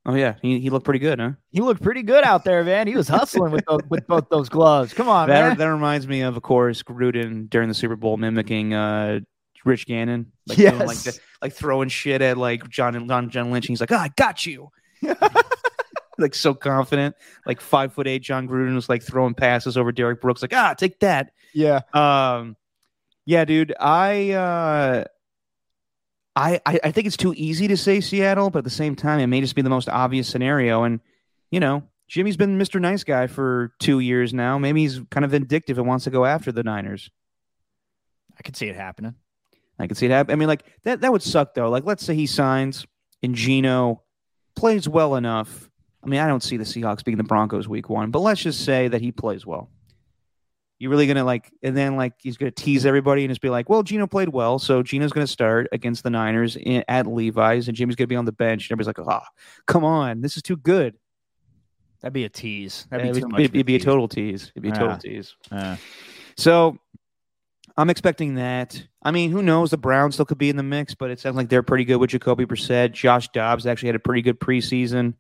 Oh 0.05 0.15
yeah 0.15 0.35
he, 0.41 0.59
he 0.59 0.69
looked 0.69 0.85
pretty 0.85 0.99
good 0.99 1.19
huh 1.19 1.31
He 1.51 1.59
looked 1.61 1.83
pretty 1.83 2.03
good 2.03 2.23
out 2.23 2.43
there, 2.45 2.63
man. 2.63 2.87
He 2.87 2.95
was 2.95 3.07
hustling 3.07 3.51
with 3.51 3.65
those, 3.67 3.81
with 3.89 4.07
both 4.07 4.29
those 4.29 4.49
gloves. 4.49 4.93
Come 4.93 5.09
on, 5.09 5.27
man. 5.27 5.49
that, 5.49 5.57
that 5.57 5.65
reminds 5.67 6.07
me 6.07 6.21
of, 6.21 6.37
of 6.37 6.41
course, 6.43 6.81
Gruden 6.83 7.49
during 7.49 7.67
the 7.67 7.73
Super 7.75 7.95
Bowl 7.95 8.15
mimicking 8.17 8.73
uh, 8.73 9.19
Rich 9.65 9.87
Gannon, 9.87 10.31
like 10.47 10.57
doing, 10.57 10.77
like 10.79 10.87
Yes. 10.87 11.03
the- 11.03 11.19
like 11.41 11.53
throwing 11.53 11.89
shit 11.89 12.21
at 12.21 12.37
like 12.37 12.67
John 12.69 13.07
John, 13.07 13.29
John 13.29 13.51
Lynch. 13.51 13.65
And 13.65 13.69
he's 13.73 13.81
like, 13.81 13.91
"Oh, 13.91 13.97
I 13.97 14.09
got 14.17 14.45
you," 14.45 14.69
like 16.17 16.33
so 16.35 16.53
confident. 16.53 17.15
Like 17.45 17.61
five 17.61 17.93
foot 17.93 18.07
eight 18.07 18.19
Jon 18.23 18.47
Gruden 18.47 18.75
was 18.75 18.89
like 18.89 19.03
throwing 19.03 19.33
passes 19.33 19.77
over 19.77 19.91
Derrick 19.91 20.21
Brooks, 20.21 20.41
like, 20.41 20.53
"Ah, 20.53 20.73
take 20.73 20.99
that." 20.99 21.31
yeah. 21.53 21.81
Um, 21.93 22.55
yeah, 23.25 23.45
dude, 23.45 23.73
I, 23.79 24.31
uh, 24.31 25.03
I, 26.39 26.61
I, 26.65 26.79
I 26.85 26.91
think 26.91 27.05
it's 27.05 27.17
too 27.17 27.33
easy 27.35 27.67
to 27.67 27.75
say 27.75 27.99
Seattle, 27.99 28.49
but 28.49 28.59
at 28.59 28.63
the 28.63 28.69
same 28.69 28.95
time, 28.95 29.19
it 29.19 29.27
may 29.27 29.41
just 29.41 29.55
be 29.55 29.61
the 29.61 29.69
most 29.69 29.89
obvious 29.89 30.29
scenario. 30.29 30.83
And 30.83 31.01
you 31.51 31.59
know, 31.59 31.83
Jimmy's 32.07 32.37
been 32.37 32.57
Mr. 32.57 32.79
Nice 32.79 33.03
Guy 33.03 33.27
for 33.27 33.73
two 33.79 33.99
years 33.99 34.33
now. 34.33 34.57
Maybe 34.57 34.81
he's 34.81 35.01
kind 35.09 35.25
of 35.25 35.31
vindictive 35.31 35.77
and 35.77 35.85
wants 35.85 36.05
to 36.05 36.11
go 36.11 36.25
after 36.25 36.51
the 36.51 36.63
Niners. 36.63 37.11
I 38.37 38.41
could 38.41 38.55
see 38.55 38.67
it 38.69 38.75
happening. 38.75 39.15
I 39.77 39.87
could 39.87 39.97
see 39.97 40.05
it 40.05 40.11
happen. 40.11 40.31
I 40.31 40.35
mean, 40.35 40.47
like 40.47 40.63
that, 40.83 41.01
that 41.01 41.11
would 41.11 41.23
suck 41.23 41.53
though. 41.55 41.69
Like, 41.69 41.83
let's 41.83 42.05
say 42.05 42.15
he 42.15 42.25
signs 42.25 42.85
and 43.21 43.35
Geno 43.35 44.03
plays 44.55 44.87
well 44.87 45.15
enough. 45.15 45.69
I 46.01 46.07
mean, 46.07 46.21
I 46.21 46.27
don't 46.27 46.43
see 46.43 46.55
the 46.55 46.63
Seahawks 46.63 47.03
being 47.03 47.17
the 47.17 47.23
Broncos 47.23 47.67
week 47.67 47.89
one, 47.89 48.11
but 48.11 48.19
let's 48.19 48.41
just 48.41 48.63
say 48.63 48.87
that 48.87 49.01
he 49.01 49.11
plays 49.11 49.45
well. 49.45 49.69
You 50.80 50.89
really 50.89 51.07
gonna 51.07 51.25
like, 51.25 51.51
and 51.61 51.75
then 51.75 51.97
like 51.97 52.13
he's 52.19 52.38
gonna 52.38 52.51
tease 52.51 52.86
everybody 52.86 53.23
and 53.25 53.30
just 53.32 53.41
be 53.41 53.49
like, 53.49 53.69
"Well, 53.69 53.84
Geno 53.84 54.07
played 54.07 54.30
well, 54.30 54.59
so 54.59 54.82
Geno's 54.82 55.11
gonna 55.11 55.27
start 55.27 55.67
against 55.73 56.03
the 56.03 56.09
Niners 56.09 56.55
in, 56.55 56.84
at 56.88 57.05
Levi's, 57.05 57.67
and 57.67 57.75
Jimmy's 57.75 57.95
gonna 57.97 58.07
be 58.07 58.15
on 58.15 58.23
the 58.25 58.32
bench." 58.32 58.69
And 58.69 58.71
everybody's 58.80 58.97
like, 58.97 59.07
"Ah, 59.07 59.27
come 59.65 59.84
on, 59.84 60.21
this 60.21 60.38
is 60.38 60.41
too 60.43 60.55
good." 60.55 60.95
That'd 62.01 62.13
be 62.13 62.23
a 62.23 62.30
tease. 62.30 62.88
That'd 62.89 63.03
be 63.03 63.09
it'd, 63.09 63.21
too 63.23 63.27
be, 63.27 63.32
much. 63.34 63.41
it'd 63.53 63.65
be 63.65 63.75
a 63.75 63.80
total 63.80 64.07
tease. 64.07 64.51
It'd 64.55 64.63
be 64.63 64.69
a 64.69 64.71
total 64.71 64.91
Yeah. 64.91 64.97
tease. 64.99 65.36
Uh, 65.51 65.75
So 66.38 66.77
I'm 67.75 67.89
expecting 67.89 68.36
that. 68.36 68.82
I 69.03 69.11
mean, 69.11 69.32
who 69.32 69.41
knows? 69.41 69.71
The 69.71 69.77
Browns 69.77 70.15
still 70.15 70.25
could 70.25 70.38
be 70.38 70.49
in 70.49 70.55
the 70.55 70.63
mix, 70.63 70.95
but 70.95 71.11
it 71.11 71.19
sounds 71.19 71.36
like 71.36 71.49
they're 71.49 71.61
pretty 71.63 71.84
good 71.84 71.97
with 71.97 72.11
Jacoby 72.11 72.45
Brissett. 72.45 72.93
Josh 72.93 73.27
Dobbs 73.34 73.65
actually 73.65 73.88
had 73.88 73.95
a 73.95 73.99
pretty 73.99 74.21
good 74.21 74.39
preseason. 74.39 75.15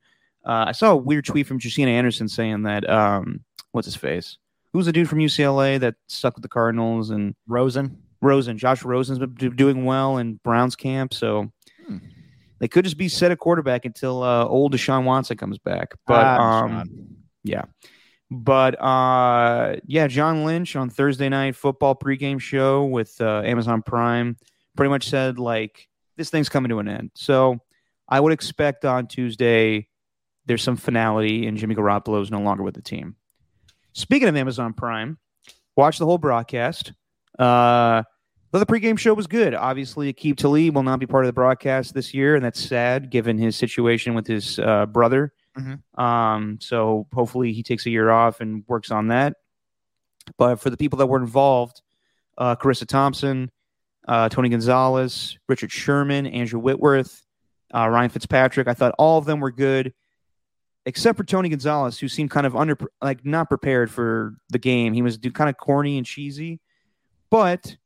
Uh, 0.45 0.65
I 0.67 0.71
saw 0.71 0.91
a 0.91 0.95
weird 0.95 1.25
tweet 1.25 1.47
from 1.47 1.59
Justina 1.61 1.91
Anderson 1.91 2.29
saying 2.29 2.63
that 2.63 2.89
um, 2.89 3.41
what's 3.73 3.85
his 3.85 3.97
face? 3.97 4.37
Who's 4.73 4.85
the 4.85 4.91
dude 4.91 5.09
from 5.09 5.19
UCLA 5.19 5.79
that 5.79 5.95
stuck 6.07 6.35
with 6.35 6.43
the 6.43 6.49
Cardinals 6.49 7.09
and 7.09 7.35
Rosen. 7.47 7.97
Rosen? 8.21 8.57
Josh 8.57 8.83
Rosen's 8.83 9.17
been 9.19 9.55
doing 9.55 9.85
well 9.85 10.17
in 10.17 10.39
Browns 10.43 10.75
camp, 10.75 11.13
so 11.13 11.51
Hmm. 11.87 11.97
they 12.59 12.67
could 12.67 12.83
just 12.85 12.97
be 12.97 13.07
set 13.07 13.31
a 13.31 13.35
quarterback 13.35 13.85
until 13.85 14.21
uh, 14.21 14.45
old 14.45 14.73
Deshaun 14.73 15.05
Watson 15.05 15.37
comes 15.37 15.57
back. 15.57 15.93
But 16.05 16.23
Ah, 16.25 16.63
um, 16.65 16.89
yeah. 17.43 17.63
But 18.31 18.79
uh 18.79 19.77
yeah, 19.87 20.05
John 20.07 20.45
Lynch 20.45 20.75
on 20.75 20.91
Thursday 20.91 21.29
night 21.29 21.55
football 21.55 21.95
pregame 21.95 22.39
show 22.39 22.85
with 22.85 23.19
uh, 23.19 23.41
Amazon 23.43 23.81
Prime 23.81 24.37
pretty 24.75 24.89
much 24.91 25.09
said 25.09 25.39
like 25.39 25.87
this 26.15 26.29
thing's 26.29 26.47
coming 26.49 26.69
to 26.69 26.77
an 26.77 26.87
end. 26.87 27.09
So 27.15 27.57
I 28.07 28.19
would 28.19 28.31
expect 28.31 28.85
on 28.85 29.07
Tuesday 29.07 29.87
there's 30.45 30.61
some 30.61 30.75
finality 30.77 31.47
and 31.47 31.57
Jimmy 31.57 31.73
Garoppolo 31.73 32.21
is 32.21 32.29
no 32.29 32.39
longer 32.41 32.61
with 32.61 32.75
the 32.75 32.81
team. 32.83 33.15
Speaking 33.99 34.29
of 34.29 34.35
Amazon 34.37 34.73
Prime, 34.73 35.17
watch 35.75 35.97
the 35.99 36.05
whole 36.05 36.17
broadcast. 36.17 36.93
Uh 37.37 38.03
the 38.51 38.65
pregame 38.65 38.97
show 38.97 39.13
was 39.13 39.27
good. 39.27 39.53
Obviously, 39.53 40.11
Aqib 40.11 40.37
Talib 40.37 40.73
will 40.73 40.83
not 40.83 40.99
be 40.99 41.05
part 41.05 41.23
of 41.23 41.27
the 41.27 41.33
broadcast 41.33 41.93
this 41.93 42.13
year, 42.15 42.35
and 42.35 42.43
that's 42.43 42.59
sad 42.59 43.11
given 43.11 43.37
his 43.37 43.55
situation 43.55 44.15
with 44.15 44.25
his 44.25 44.57
uh, 44.57 44.87
brother. 44.87 45.33
Um, 46.01 46.57
so 46.59 47.05
hopefully 47.13 47.53
he 47.53 47.61
takes 47.61 47.85
a 47.85 47.91
year 47.91 48.09
off 48.09 48.41
and 48.41 48.63
works 48.67 48.89
on 48.89 49.09
that. 49.09 49.35
But 50.37 50.55
for 50.55 50.71
the 50.71 50.77
people 50.77 50.97
that 50.97 51.07
were 51.07 51.19
involved, 51.19 51.81
uh, 52.39 52.55
Charissa 52.55 52.87
Thompson, 52.87 53.51
uh, 54.07 54.29
Tony 54.29 54.49
Gonzalez, 54.49 55.37
Richard 55.47 55.71
Sherman, 55.71 56.25
Andrew 56.25 56.59
Whitworth, 56.59 57.23
uh, 57.73 57.87
Ryan 57.87 58.09
Fitzpatrick. 58.09 58.67
I 58.67 58.73
thought 58.73 58.95
all 58.97 59.19
of 59.19 59.25
them 59.25 59.41
were 59.41 59.51
good, 59.51 59.93
except 60.89 61.17
for 61.17 61.23
Tony 61.23 61.49
Gonzalez, 61.49 61.99
who 61.99 62.07
seemed 62.07 62.31
kind 62.31 62.47
of 62.47 62.55
under, 62.55 62.75
like 62.99 63.23
not 63.23 63.47
prepared 63.47 63.91
for 63.91 64.33
the 64.49 64.57
game. 64.57 64.91
He 64.93 65.03
was 65.03 65.19
kind 65.35 65.47
of 65.47 65.55
corny 65.55 65.97
and 65.97 66.05
cheesy, 66.05 66.59
but 67.29 67.77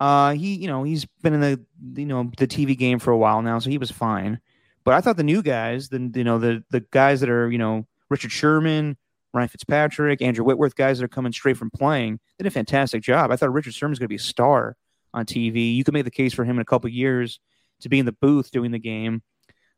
uh, 0.00 0.32
he, 0.32 0.56
you 0.56 0.66
know, 0.66 0.82
he's 0.82 1.06
been 1.22 1.32
in 1.32 1.40
the, 1.40 1.64
you 1.94 2.06
know, 2.06 2.28
the 2.38 2.48
TV 2.48 2.76
game 2.76 2.98
for 2.98 3.12
a 3.12 3.16
while 3.16 3.40
now, 3.40 3.60
so 3.60 3.70
he 3.70 3.78
was 3.78 3.92
fine. 3.92 4.40
But 4.84 4.94
I 4.94 5.00
thought 5.00 5.16
the 5.16 5.22
new 5.22 5.42
guys, 5.42 5.90
the 5.90 6.10
you 6.12 6.24
know, 6.24 6.40
the 6.40 6.64
the 6.70 6.80
guys 6.90 7.20
that 7.20 7.30
are, 7.30 7.48
you 7.48 7.58
know, 7.58 7.86
Richard 8.08 8.32
Sherman, 8.32 8.96
Ryan 9.32 9.48
Fitzpatrick, 9.48 10.20
Andrew 10.20 10.44
Whitworth, 10.44 10.74
guys 10.74 10.98
that 10.98 11.04
are 11.04 11.08
coming 11.08 11.32
straight 11.32 11.56
from 11.56 11.70
playing, 11.70 12.18
did 12.36 12.48
a 12.48 12.50
fantastic 12.50 13.02
job. 13.02 13.30
I 13.30 13.36
thought 13.36 13.52
Richard 13.52 13.74
Sherman's 13.74 14.00
going 14.00 14.06
to 14.06 14.08
be 14.08 14.16
a 14.16 14.18
star 14.18 14.76
on 15.14 15.24
TV. 15.24 15.76
You 15.76 15.84
could 15.84 15.94
make 15.94 16.04
the 16.04 16.10
case 16.10 16.34
for 16.34 16.44
him 16.44 16.56
in 16.56 16.62
a 16.62 16.64
couple 16.64 16.90
years 16.90 17.38
to 17.82 17.88
be 17.88 18.00
in 18.00 18.06
the 18.06 18.12
booth 18.12 18.50
doing 18.50 18.72
the 18.72 18.80
game. 18.80 19.22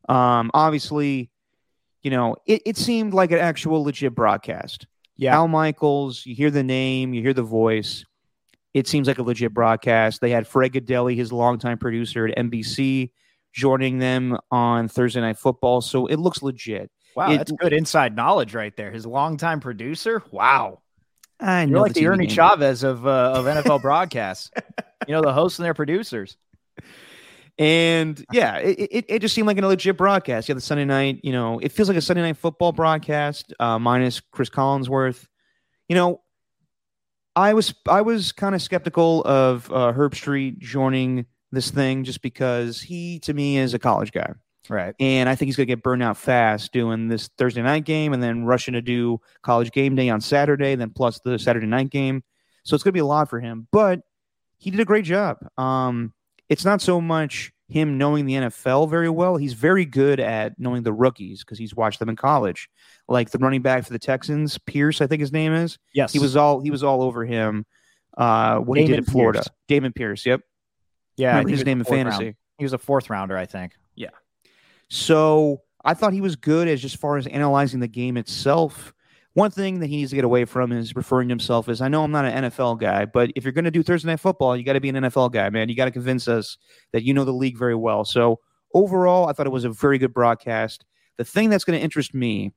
Um, 0.09 0.51
obviously, 0.55 1.31
you 2.03 2.11
know, 2.11 2.37
it, 2.47 2.63
it 2.67 2.77
seemed 2.77 3.15
like 3.15 3.31
an 3.33 3.39
actual 3.39 3.85
legit 3.85 4.15
broadcast. 4.15 4.87
Yeah. 5.17 5.35
Al 5.37 5.49
Michaels, 5.49 6.25
you 6.27 6.35
hear 6.35 6.51
the 6.51 6.63
name, 6.65 7.15
you 7.15 7.23
hear 7.23 7.35
the 7.35 7.43
voice. 7.43 8.05
It 8.75 8.89
seems 8.89 9.07
like 9.07 9.19
a 9.19 9.23
legit 9.23 9.53
broadcast. 9.53 10.21
They 10.21 10.31
had 10.31 10.47
Fred 10.47 10.73
Gaudelli, 10.73 11.15
his 11.17 11.31
longtime 11.33 11.79
producer 11.79 12.27
at 12.27 12.37
NBC, 12.39 13.11
joining 13.53 13.99
them 13.99 14.39
on 14.51 14.89
Thursday 14.89 15.21
Night 15.21 15.39
Football. 15.39 15.81
So 15.83 16.07
it 16.07 16.17
looks 16.17 16.43
legit. 16.43 16.91
Wow, 17.15 17.31
It- 17.31 17.37
that's 17.37 17.53
good 17.53 17.75
inside 17.75 18.17
knowledge 18.17 18.55
right 18.55 18.75
there. 18.77 18.91
His 18.91 19.05
longtime 19.07 19.61
producer. 19.61 20.23
Wow. 20.31 20.81
I 21.39 21.63
You're 21.63 21.71
know 21.71 21.83
like 21.83 21.93
the 21.93 22.01
the 22.01 22.07
Ernie. 22.07 22.27
Chavez 22.29 22.83
of 22.83 23.07
uh, 23.07 23.33
of 23.35 23.45
NFL 23.47 23.83
broadcasts. 23.83 24.51
you 25.07 25.13
know, 25.15 25.21
the 25.21 25.33
hosts 25.33 25.59
and 25.59 25.67
their 25.67 25.75
producers. 25.75 26.37
And 27.59 28.25
yeah, 28.33 28.57
it, 28.57 28.89
it, 28.91 29.05
it 29.09 29.19
just 29.21 29.35
seemed 29.35 29.47
like 29.47 29.59
a 29.59 29.67
legit 29.67 29.97
broadcast. 29.97 30.49
Yeah, 30.49 30.55
the 30.55 30.61
Sunday 30.61 30.85
night, 30.85 31.21
you 31.23 31.33
know, 31.33 31.59
it 31.59 31.71
feels 31.71 31.89
like 31.89 31.99
a 31.99 32.03
Sunday 32.03 32.23
night 32.23 32.37
football 32.37 32.73
broadcast, 32.73 33.53
uh, 33.61 33.79
minus 33.79 34.21
Chris 34.21 34.49
Collinsworth. 34.49 35.27
You 35.89 35.97
know, 35.97 36.23
I 37.37 37.55
was 37.55 37.75
I 37.89 38.03
was 38.03 38.33
kind 38.33 38.55
of 38.55 38.63
skeptical 38.63 39.23
of 39.25 39.71
uh, 39.71 39.93
Herbstreit 39.93 40.59
joining 40.59 41.27
this 41.51 41.71
thing 41.71 42.05
just 42.05 42.23
because 42.23 42.81
he, 42.81 43.19
to 43.21 43.35
me, 43.35 43.59
is 43.59 43.75
a 43.75 43.79
college 43.79 44.13
guy. 44.13 44.33
Right. 44.69 44.95
And 45.01 45.29
I 45.29 45.35
think 45.35 45.49
he's 45.49 45.57
going 45.57 45.67
to 45.67 45.75
get 45.75 45.83
burned 45.83 46.03
out 46.03 46.17
fast 46.17 46.73
doing 46.73 47.09
this 47.09 47.29
Thursday 47.37 47.63
night 47.63 47.85
game 47.85 48.13
and 48.13 48.23
then 48.23 48.45
rushing 48.45 48.75
to 48.75 48.83
do 48.83 49.21
college 49.43 49.73
game 49.73 49.97
day 49.97 50.09
on 50.09 50.21
Saturday, 50.21 50.75
then 50.77 50.91
plus 50.91 51.21
the 51.25 51.39
Saturday 51.39 51.67
night 51.67 51.91
game. 51.91 52.23
So 52.65 52.75
it's 52.75 52.85
going 52.85 52.93
to 52.93 52.97
be 52.97 53.01
a 53.01 53.05
lot 53.05 53.29
for 53.29 53.41
him. 53.41 53.67
But 53.73 54.03
he 54.59 54.71
did 54.71 54.81
a 54.81 54.85
great 54.85 55.05
job. 55.05 55.39
Um, 55.59 56.13
it's 56.53 56.65
not 56.65 56.81
so 56.83 57.01
much 57.01 57.53
him 57.69 57.97
knowing 57.97 58.27
the 58.27 58.35
NFL 58.35 58.91
very 58.91 59.09
well. 59.09 59.37
He's 59.39 59.55
very 59.55 59.87
good 59.87 60.21
at 60.21 60.59
knowing 60.59 60.83
the 60.83 60.93
rookies 60.93 61.43
because 61.43 61.59
he's 61.59 61.75
watched 61.75 61.99
them 61.99 62.11
in 62.11 62.17
college. 62.17 62.69
Like 63.09 63.31
the 63.31 63.39
running 63.39 63.63
back 63.63 63.85
for 63.85 63.93
the 63.93 63.99
Texans, 63.99 64.59
Pierce, 64.59 65.01
I 65.01 65.07
think 65.07 65.21
his 65.21 65.33
name 65.33 65.55
is. 65.55 65.79
Yes. 65.95 66.13
He 66.13 66.19
was 66.19 66.37
all 66.37 66.61
he 66.61 66.71
was 66.71 66.85
all 66.85 67.03
over 67.03 67.25
him 67.25 67.65
uh, 68.19 68.59
when 68.59 68.79
he 68.79 68.85
did 68.85 68.93
Damon 68.93 69.05
in 69.07 69.11
Florida. 69.11 69.43
Pierce. 69.69 69.81
Dameon 69.83 69.95
Pierce. 69.95 70.27
Yep. 70.27 70.41
Yeah. 71.17 71.43
His 71.45 71.65
name 71.65 71.79
in 71.81 71.85
fantasy. 71.85 72.25
round- 72.25 72.37
He 72.59 72.65
was 72.65 72.75
a 72.75 72.79
fourth 72.79 73.09
rounder, 73.09 73.37
I 73.39 73.47
think. 73.47 73.73
Yeah. 73.95 74.11
So 74.89 75.63
I 75.85 75.95
thought 75.95 76.13
he 76.13 76.21
was 76.21 76.37
good 76.37 76.69
as 76.69 76.81
just 76.83 76.97
far 76.99 77.17
as 77.17 77.27
analyzing 77.27 77.81
the 77.81 77.89
game 77.89 78.17
itself. 78.17 78.93
One 79.35 79.51
thing 79.51 79.81
that 79.81 79.87
he 79.87 79.97
needs 79.97 80.11
to 80.11 80.17
get 80.17 80.25
away 80.27 80.45
from 80.45 80.73
is 80.73 80.95
referring 80.95 81.29
to 81.29 81.33
himself 81.33 81.69
as 81.71 81.81
I 81.81 81.89
know 81.89 82.05
I'm 82.05 82.11
not 82.11 82.27
an 82.27 82.45
NFL 82.45 82.79
guy, 82.81 83.07
but 83.07 83.31
if 83.35 83.45
you're 83.45 83.53
going 83.53 83.65
to 83.65 83.71
do 83.71 83.83
Thursday 83.83 84.09
night 84.09 84.21
football, 84.21 84.57
you 84.57 84.63
got 84.63 84.75
to 84.75 84.81
be 84.81 84.91
an 84.91 84.97
NFL 84.97 85.33
guy, 85.33 85.49
man. 85.49 85.69
You 85.71 85.75
got 85.75 85.87
to 85.87 85.91
convince 85.91 86.29
us 86.29 86.59
that 86.93 87.03
you 87.03 87.15
know 87.15 87.25
the 87.25 87.33
league 87.33 87.57
very 87.59 87.75
well. 87.75 88.05
So 88.05 88.41
overall, 88.75 89.29
I 89.29 89.33
thought 89.33 89.47
it 89.47 89.51
was 89.51 89.65
a 89.65 89.71
very 89.71 89.97
good 89.97 90.13
broadcast. 90.13 90.85
The 91.17 91.25
thing 91.25 91.49
that's 91.49 91.65
going 91.65 91.79
to 91.79 91.83
interest 91.83 92.13
me, 92.13 92.53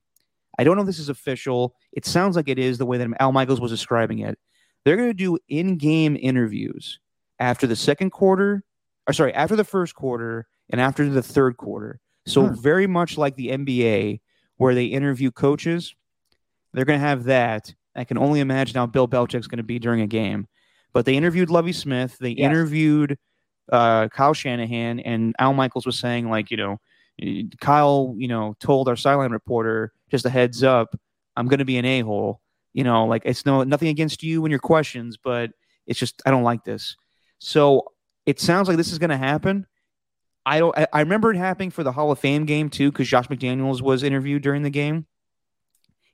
I 0.58 0.64
don't 0.64 0.76
know 0.76 0.82
if 0.82 0.86
this 0.86 0.98
is 0.98 1.08
official. 1.08 1.74
It 1.92 2.04
sounds 2.04 2.36
like 2.36 2.48
it 2.48 2.58
is 2.58 2.76
the 2.76 2.86
way 2.86 2.98
that 2.98 3.08
Al 3.20 3.32
Michaels 3.32 3.60
was 3.60 3.70
describing 3.70 4.18
it. 4.18 4.38
They're 4.84 4.96
going 4.96 5.08
to 5.10 5.14
do 5.14 5.38
in-game 5.48 6.16
interviews 6.20 7.00
after 7.38 7.66
the 7.66 7.76
second 7.76 8.10
quarter, 8.10 8.64
or 9.06 9.12
sorry, 9.14 9.32
after 9.34 9.56
the 9.56 9.64
first 9.64 9.94
quarter 9.94 10.46
and 10.70 10.80
after 10.80 11.08
the 11.08 11.22
third 11.22 11.56
quarter. 11.56 12.00
So 12.26 12.46
Hmm. 12.48 12.54
very 12.54 12.86
much 12.86 13.16
like 13.16 13.36
the 13.36 13.48
NBA, 13.50 14.20
where 14.56 14.74
they 14.74 14.86
interview 14.86 15.30
coaches, 15.30 15.94
they're 16.76 16.84
going 16.84 17.00
to 17.00 17.06
have 17.06 17.24
that. 17.24 17.74
I 17.96 18.04
can 18.04 18.18
only 18.18 18.40
imagine 18.40 18.76
how 18.76 18.84
Bill 18.86 19.08
Belichick's 19.08 19.46
going 19.46 19.56
to 19.56 19.64
be 19.64 19.78
during 19.78 20.02
a 20.02 20.06
game. 20.06 20.46
But 20.92 21.06
they 21.06 21.16
interviewed 21.16 21.50
Lovie 21.50 21.72
Smith. 21.72 22.18
They 22.20 22.30
Yes. 22.30 22.44
interviewed 22.44 23.18
uh, 23.72 24.08
Kyle 24.08 24.34
Shanahan, 24.34 25.00
and 25.00 25.34
Al 25.38 25.54
Michaels 25.54 25.86
was 25.86 25.98
saying 25.98 26.28
like, 26.30 26.50
you 26.50 26.58
know, 26.58 26.78
Kyle, 27.60 28.14
you 28.18 28.28
know, 28.28 28.54
told 28.60 28.88
our 28.88 28.96
sideline 28.96 29.32
reporter 29.32 29.92
just 30.10 30.26
a 30.26 30.30
heads 30.30 30.62
up, 30.62 30.94
I'm 31.34 31.48
going 31.48 31.58
to 31.58 31.64
be 31.64 31.78
an 31.78 31.84
a 31.86 32.00
hole. 32.00 32.40
You 32.74 32.84
know, 32.84 33.06
like 33.06 33.22
it's 33.24 33.46
no 33.46 33.64
nothing 33.64 33.88
against 33.88 34.22
you 34.22 34.44
and 34.44 34.50
your 34.50 34.60
questions, 34.60 35.16
but 35.16 35.50
it's 35.86 35.98
just 35.98 36.20
I 36.26 36.30
don't 36.30 36.42
like 36.42 36.62
this. 36.64 36.94
So 37.38 37.86
it 38.26 38.38
sounds 38.38 38.68
like 38.68 38.76
this 38.76 38.92
is 38.92 38.98
going 38.98 39.10
to 39.10 39.16
happen. 39.16 39.66
I 40.44 40.58
don't. 40.58 40.76
I, 40.76 40.86
I 40.92 41.00
remember 41.00 41.30
it 41.32 41.38
happening 41.38 41.70
for 41.70 41.82
the 41.82 41.92
Hall 41.92 42.12
of 42.12 42.18
Fame 42.18 42.44
game 42.44 42.68
too, 42.68 42.92
because 42.92 43.08
Josh 43.08 43.28
McDaniels 43.28 43.80
was 43.80 44.02
interviewed 44.02 44.42
during 44.42 44.62
the 44.62 44.70
game. 44.70 45.06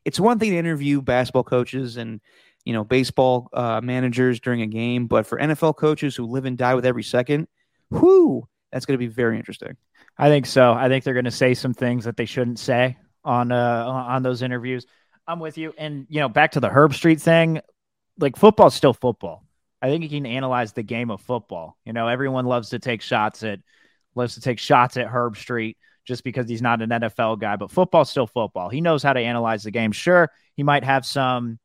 It's 0.05 0.21
one 0.21 0.39
thing 0.39 0.51
to 0.51 0.57
interview 0.57 1.01
basketball 1.03 1.45
coaches 1.45 1.97
and 1.97 2.21
you 2.65 2.73
know 2.73 2.85
baseball 2.85 3.49
uh, 3.53 3.81
managers 3.81 4.41
during 4.41 4.63
a 4.63 4.67
game, 4.67 5.07
but 5.07 5.27
for 5.27 5.39
NFL 5.39 5.77
coaches 5.77 6.17
who 6.17 6.27
live 6.27 6.45
and 6.45 6.59
die 6.59 6.75
with 6.75 6.87
every 6.87 7.03
second, 7.03 7.49
whoo, 7.91 8.47
that's 8.71 8.87
going 8.87 8.95
to 8.95 8.99
be 8.99 9.13
very 9.13 9.37
interesting. 9.37 9.77
I 10.19 10.29
think 10.29 10.47
so. 10.47 10.73
I 10.73 10.89
think 10.89 11.05
they're 11.05 11.15
going 11.15 11.25
to 11.25 11.31
say 11.31 11.55
some 11.55 11.75
things 11.75 12.05
that 12.05 12.17
they 12.17 12.27
shouldn't 12.27 12.59
say 12.59 12.97
on 13.25 13.53
uh 13.53 13.85
on 13.87 14.23
those 14.23 14.43
interviews. 14.43 14.87
I'm 15.27 15.39
with 15.39 15.57
you. 15.59 15.73
And 15.79 16.07
you 16.09 16.21
know, 16.21 16.29
back 16.29 16.53
to 16.53 16.61
the 16.61 16.69
Herbstreit 16.69 17.21
thing, 17.21 17.61
like 18.19 18.37
football's 18.37 18.75
still 18.75 18.95
football. 18.95 19.45
I 19.81 19.89
think 19.89 20.05
you 20.05 20.09
can 20.09 20.27
analyze 20.27 20.73
the 20.73 20.83
game 20.83 21.11
of 21.11 21.21
football. 21.21 21.77
You 21.85 21.93
know, 21.93 22.09
everyone 22.09 22.47
loves 22.47 22.71
to 22.71 22.79
take 22.79 23.03
shots 23.03 23.43
at 23.43 23.61
loves 24.15 24.35
to 24.35 24.41
take 24.41 24.59
shots 24.59 24.97
at 24.97 25.09
Herbstreit 25.09 25.77
just 26.05 26.25
because 26.25 26.49
he's 26.49 26.63
not 26.63 26.83
an 26.83 26.91
NFL 26.91 27.41
guy, 27.41 27.57
but 27.57 27.71
football's 27.71 28.11
still 28.11 28.27
football. 28.27 28.69
He 28.69 28.81
knows 28.81 29.03
how 29.03 29.13
to 29.13 29.21
analyze 29.21 29.63
the 29.63 29.71
game. 29.71 29.93
Sure, 29.93 30.31
he 30.57 30.63
might 30.63 30.85
have 30.85 31.07
some 31.07 31.59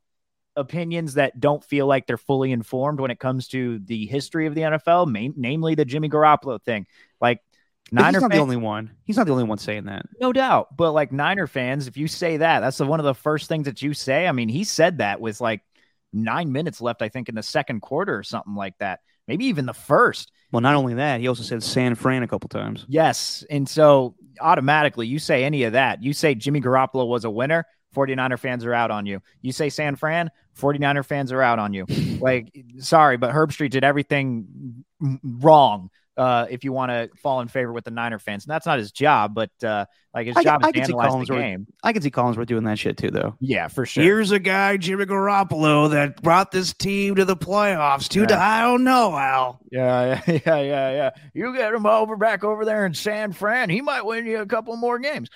opinions 0.56 1.14
that 1.14 1.40
don't 1.40 1.64
feel 1.64 1.86
like 1.86 2.08
they're 2.08 2.18
fully 2.18 2.52
informed 2.52 3.00
when 3.00 3.12
it 3.12 3.20
comes 3.20 3.48
to 3.50 3.80
the 3.80 4.06
history 4.08 4.48
of 4.48 4.56
the 4.56 4.62
NFL, 4.62 5.10
main, 5.10 5.34
namely 5.38 5.76
the 5.76 5.86
Jimmy 5.86 6.10
Garoppolo 6.10 6.62
thing. 6.62 6.88
Like 7.22 7.42
Niner 7.92 8.18
he's 8.18 8.22
not 8.24 8.32
the 8.32 8.40
only 8.40 8.58
one. 8.58 8.92
He's 9.06 9.18
not 9.18 9.28
the 9.28 9.32
only 9.32 9.44
one 9.46 9.60
saying 9.60 9.86
that. 9.86 10.06
no 10.20 10.34
doubt. 10.34 10.76
But 10.76 10.92
like 10.92 11.12
Niner 11.12 11.48
fans, 11.48 11.88
if 11.88 11.96
you 11.96 12.08
say 12.08 12.38
that, 12.38 12.60
that's 12.60 12.78
the, 12.78 12.86
one 12.86 13.00
of 13.00 13.06
the 13.06 13.14
first 13.14 13.48
things 13.48 13.66
that 13.66 13.82
you 13.82 13.94
say. 13.94 14.28
I 14.28 14.32
mean, 14.32 14.50
he 14.50 14.64
said 14.64 14.98
that 14.98 15.22
with 15.22 15.40
like 15.40 15.62
nine 16.12 16.52
minutes 16.52 16.82
left, 16.82 17.02
I 17.02 17.10
think, 17.10 17.30
in 17.30 17.36
the 17.36 17.44
second 17.44 17.82
quarter 17.82 18.18
or 18.18 18.24
something 18.24 18.56
like 18.56 18.78
that. 18.80 19.00
Maybe 19.28 19.46
even 19.46 19.66
the 19.66 19.74
first. 19.74 20.32
Well, 20.52 20.62
not 20.62 20.76
only 20.76 20.96
that, 20.96 21.20
he 21.20 21.28
also 21.28 21.44
said 21.44 21.62
San 21.62 21.96
Fran 21.96 22.24
a 22.24 22.28
couple 22.28 22.48
times. 22.48 22.86
Yes. 22.88 23.44
And 23.50 23.68
so 23.68 24.16
automatically, 24.40 25.08
you 25.08 25.20
say 25.20 25.44
any 25.44 25.64
of 25.64 25.74
that. 25.74 26.02
You 26.02 26.14
say 26.14 26.36
Jimmy 26.36 26.62
Garoppolo 26.62 27.08
was 27.08 27.26
a 27.26 27.30
winner, 27.30 27.66
49er 27.96 28.40
fans 28.40 28.64
are 28.66 28.74
out 28.74 28.92
on 28.92 29.06
you. 29.06 29.22
You 29.42 29.52
say 29.52 29.70
San 29.70 29.96
Fran, 29.96 30.32
49er 30.60 31.06
fans 31.06 31.32
are 31.32 31.42
out 31.42 31.60
on 31.60 31.74
you. 31.74 31.86
like, 32.22 32.54
sorry, 32.80 33.18
but 33.18 33.32
Herbstreit 33.32 33.72
did 33.72 33.84
everything 33.84 34.86
wrong. 35.24 35.90
Uh, 36.18 36.48
if 36.50 36.64
you 36.64 36.74
want 36.74 36.90
to 36.92 37.10
fall 37.22 37.42
in 37.42 37.48
favor 37.48 37.72
with 37.72 37.84
the 37.86 37.92
Niner 37.92 38.18
fans, 38.18 38.46
and 38.46 38.52
that's 38.52 38.66
not 38.66 38.80
his 38.80 38.92
job, 38.92 39.36
but 39.36 39.52
uh, 39.64 39.86
like 40.16 40.26
his 40.28 40.36
I- 40.36 40.44
job 40.44 40.64
I 40.64 40.70
is 40.70 40.74
to 40.74 40.80
can 40.80 40.86
see 40.88 40.94
analyze 40.94 41.28
the 41.28 41.36
game. 41.36 41.68
I 41.84 41.94
can 41.94 42.02
see 42.02 42.10
Collinsworth 42.10 42.48
doing 42.48 42.64
that 42.64 42.80
shit 42.80 42.98
too, 42.98 43.12
though. 43.12 43.36
Yeah, 43.40 43.68
for 43.68 43.86
sure. 43.86 44.04
Here's 44.04 44.32
a 44.32 44.40
guy, 44.40 44.78
Jimmy 44.78 45.06
Garoppolo, 45.06 45.92
that 45.92 46.22
brought 46.24 46.52
this 46.52 46.74
team 46.74 47.16
to 47.16 47.26
the 47.26 47.38
playoffs. 47.38 48.08
Two, 48.10 48.26
Yeah. 48.28 48.40
I 48.42 48.62
don't 48.64 48.84
know, 48.84 49.16
Al. 49.16 49.60
Yeah, 49.72 50.22
yeah, 50.28 50.40
yeah, 50.46 50.58
yeah, 50.62 50.92
yeah. 50.92 51.10
You 51.36 51.56
get 51.56 51.74
him 51.74 51.86
over 51.86 52.16
back 52.18 52.44
over 52.44 52.66
there 52.66 52.86
in 52.88 52.94
San 52.96 53.32
Fran, 53.32 53.70
he 53.70 53.82
might 53.82 54.04
win 54.06 54.26
you 54.26 54.40
a 54.40 54.46
couple 54.48 54.76
more 54.76 54.98
games. 55.00 55.30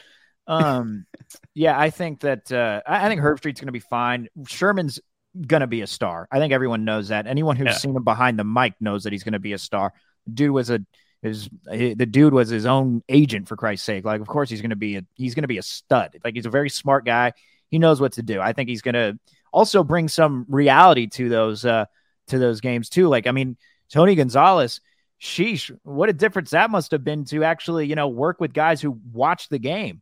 Um, 0.47 1.05
yeah, 1.53 1.79
I 1.79 1.91
think 1.91 2.21
that 2.21 2.51
uh, 2.51 2.81
I 2.87 3.05
I 3.05 3.09
think 3.09 3.21
Herbstreit's 3.21 3.59
going 3.59 3.67
to 3.67 3.71
be 3.71 3.79
fine. 3.79 4.27
Sherman's 4.47 4.99
going 5.47 5.61
to 5.61 5.67
be 5.67 5.81
a 5.81 5.87
star. 5.87 6.27
I 6.31 6.39
think 6.39 6.51
everyone 6.53 6.83
knows 6.85 7.09
that. 7.09 7.27
Anyone 7.27 7.55
who's 7.55 7.67
Yeah. 7.67 7.73
seen 7.73 7.95
him 7.95 8.03
behind 8.03 8.37
the 8.39 8.43
mic 8.43 8.73
knows 8.81 9.03
that 9.03 9.13
he's 9.13 9.23
going 9.23 9.33
to 9.33 9.39
be 9.39 9.53
a 9.53 9.57
star. 9.57 9.93
Dude 10.31 10.51
was 10.51 10.69
a 10.69 10.79
he- 11.23 11.93
the 11.93 12.05
dude 12.05 12.33
was 12.33 12.49
his 12.49 12.65
own 12.65 13.03
agent 13.07 13.47
for 13.47 13.55
Christ's 13.55 13.85
sake. 13.85 14.05
Like, 14.05 14.21
of 14.21 14.27
course 14.27 14.49
he's 14.49 14.61
going 14.61 14.71
to 14.71 14.75
be 14.75 14.97
a 14.97 15.03
he's 15.15 15.35
going 15.35 15.43
to 15.43 15.47
be 15.47 15.57
a 15.57 15.63
stud. 15.63 16.17
Like, 16.23 16.35
he's 16.35 16.45
a 16.45 16.51
very 16.51 16.69
smart 16.69 17.05
guy. 17.05 17.33
He 17.69 17.79
knows 17.79 18.01
what 18.01 18.13
to 18.13 18.23
do. 18.23 18.41
I 18.41 18.53
think 18.53 18.69
he's 18.69 18.81
going 18.81 18.95
to 18.95 19.19
also 19.53 19.83
bring 19.83 20.07
some 20.07 20.45
reality 20.49 21.07
to 21.07 21.29
those 21.29 21.65
uh 21.65 21.85
to 22.27 22.39
those 22.39 22.61
games 22.61 22.89
too. 22.89 23.07
Like, 23.07 23.27
I 23.27 23.31
mean, 23.31 23.57
Tony 23.91 24.15
Gonzalez, 24.15 24.81
sheesh, 25.21 25.75
what 25.83 26.09
a 26.09 26.13
difference 26.13 26.51
that 26.51 26.71
must 26.71 26.91
have 26.91 27.03
been 27.03 27.25
to 27.25 27.43
actually, 27.43 27.87
you 27.87 27.95
know, 27.95 28.07
work 28.07 28.39
with 28.39 28.53
guys 28.53 28.81
who 28.81 28.99
watch 29.11 29.49
the 29.49 29.59
game. 29.59 30.01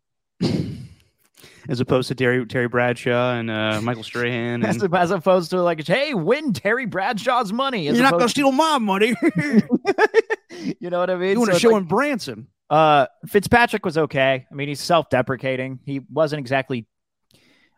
As 1.69 1.79
opposed 1.79 2.07
to 2.09 2.15
Terry 2.15 2.45
Terry 2.45 2.67
Bradshaw 2.67 3.33
and 3.35 3.49
uh, 3.49 3.79
Michael 3.81 4.03
Strahan. 4.03 4.65
as, 4.65 4.81
And, 4.81 4.93
as 4.95 5.11
opposed 5.11 5.51
to 5.51 5.61
like, 5.61 5.85
hey, 5.85 6.13
win 6.13 6.51
Terry 6.51 6.85
Bradshaw's 6.85 7.53
money. 7.53 7.87
as 7.87 7.95
You're 7.95 8.03
not 8.03 8.11
going 8.13 8.23
to 8.23 8.29
steal 8.29 8.51
my 8.51 8.77
money. 8.79 9.13
you 10.79 10.89
know 10.89 10.99
what 10.99 11.09
I 11.09 11.15
mean? 11.15 11.31
you 11.33 11.39
want 11.39 11.49
to 11.51 11.55
it's 11.55 11.61
show 11.61 11.69
like- 11.69 11.81
him 11.81 11.87
Branson. 11.87 12.47
Uh, 12.69 13.07
Fitzpatrick 13.27 13.83
was 13.83 13.97
okay. 13.97 14.45
I 14.51 14.53
mean, 14.53 14.67
he's 14.67 14.79
self-deprecating. 14.79 15.79
He 15.85 16.01
wasn't 16.11 16.39
exactly. 16.41 16.85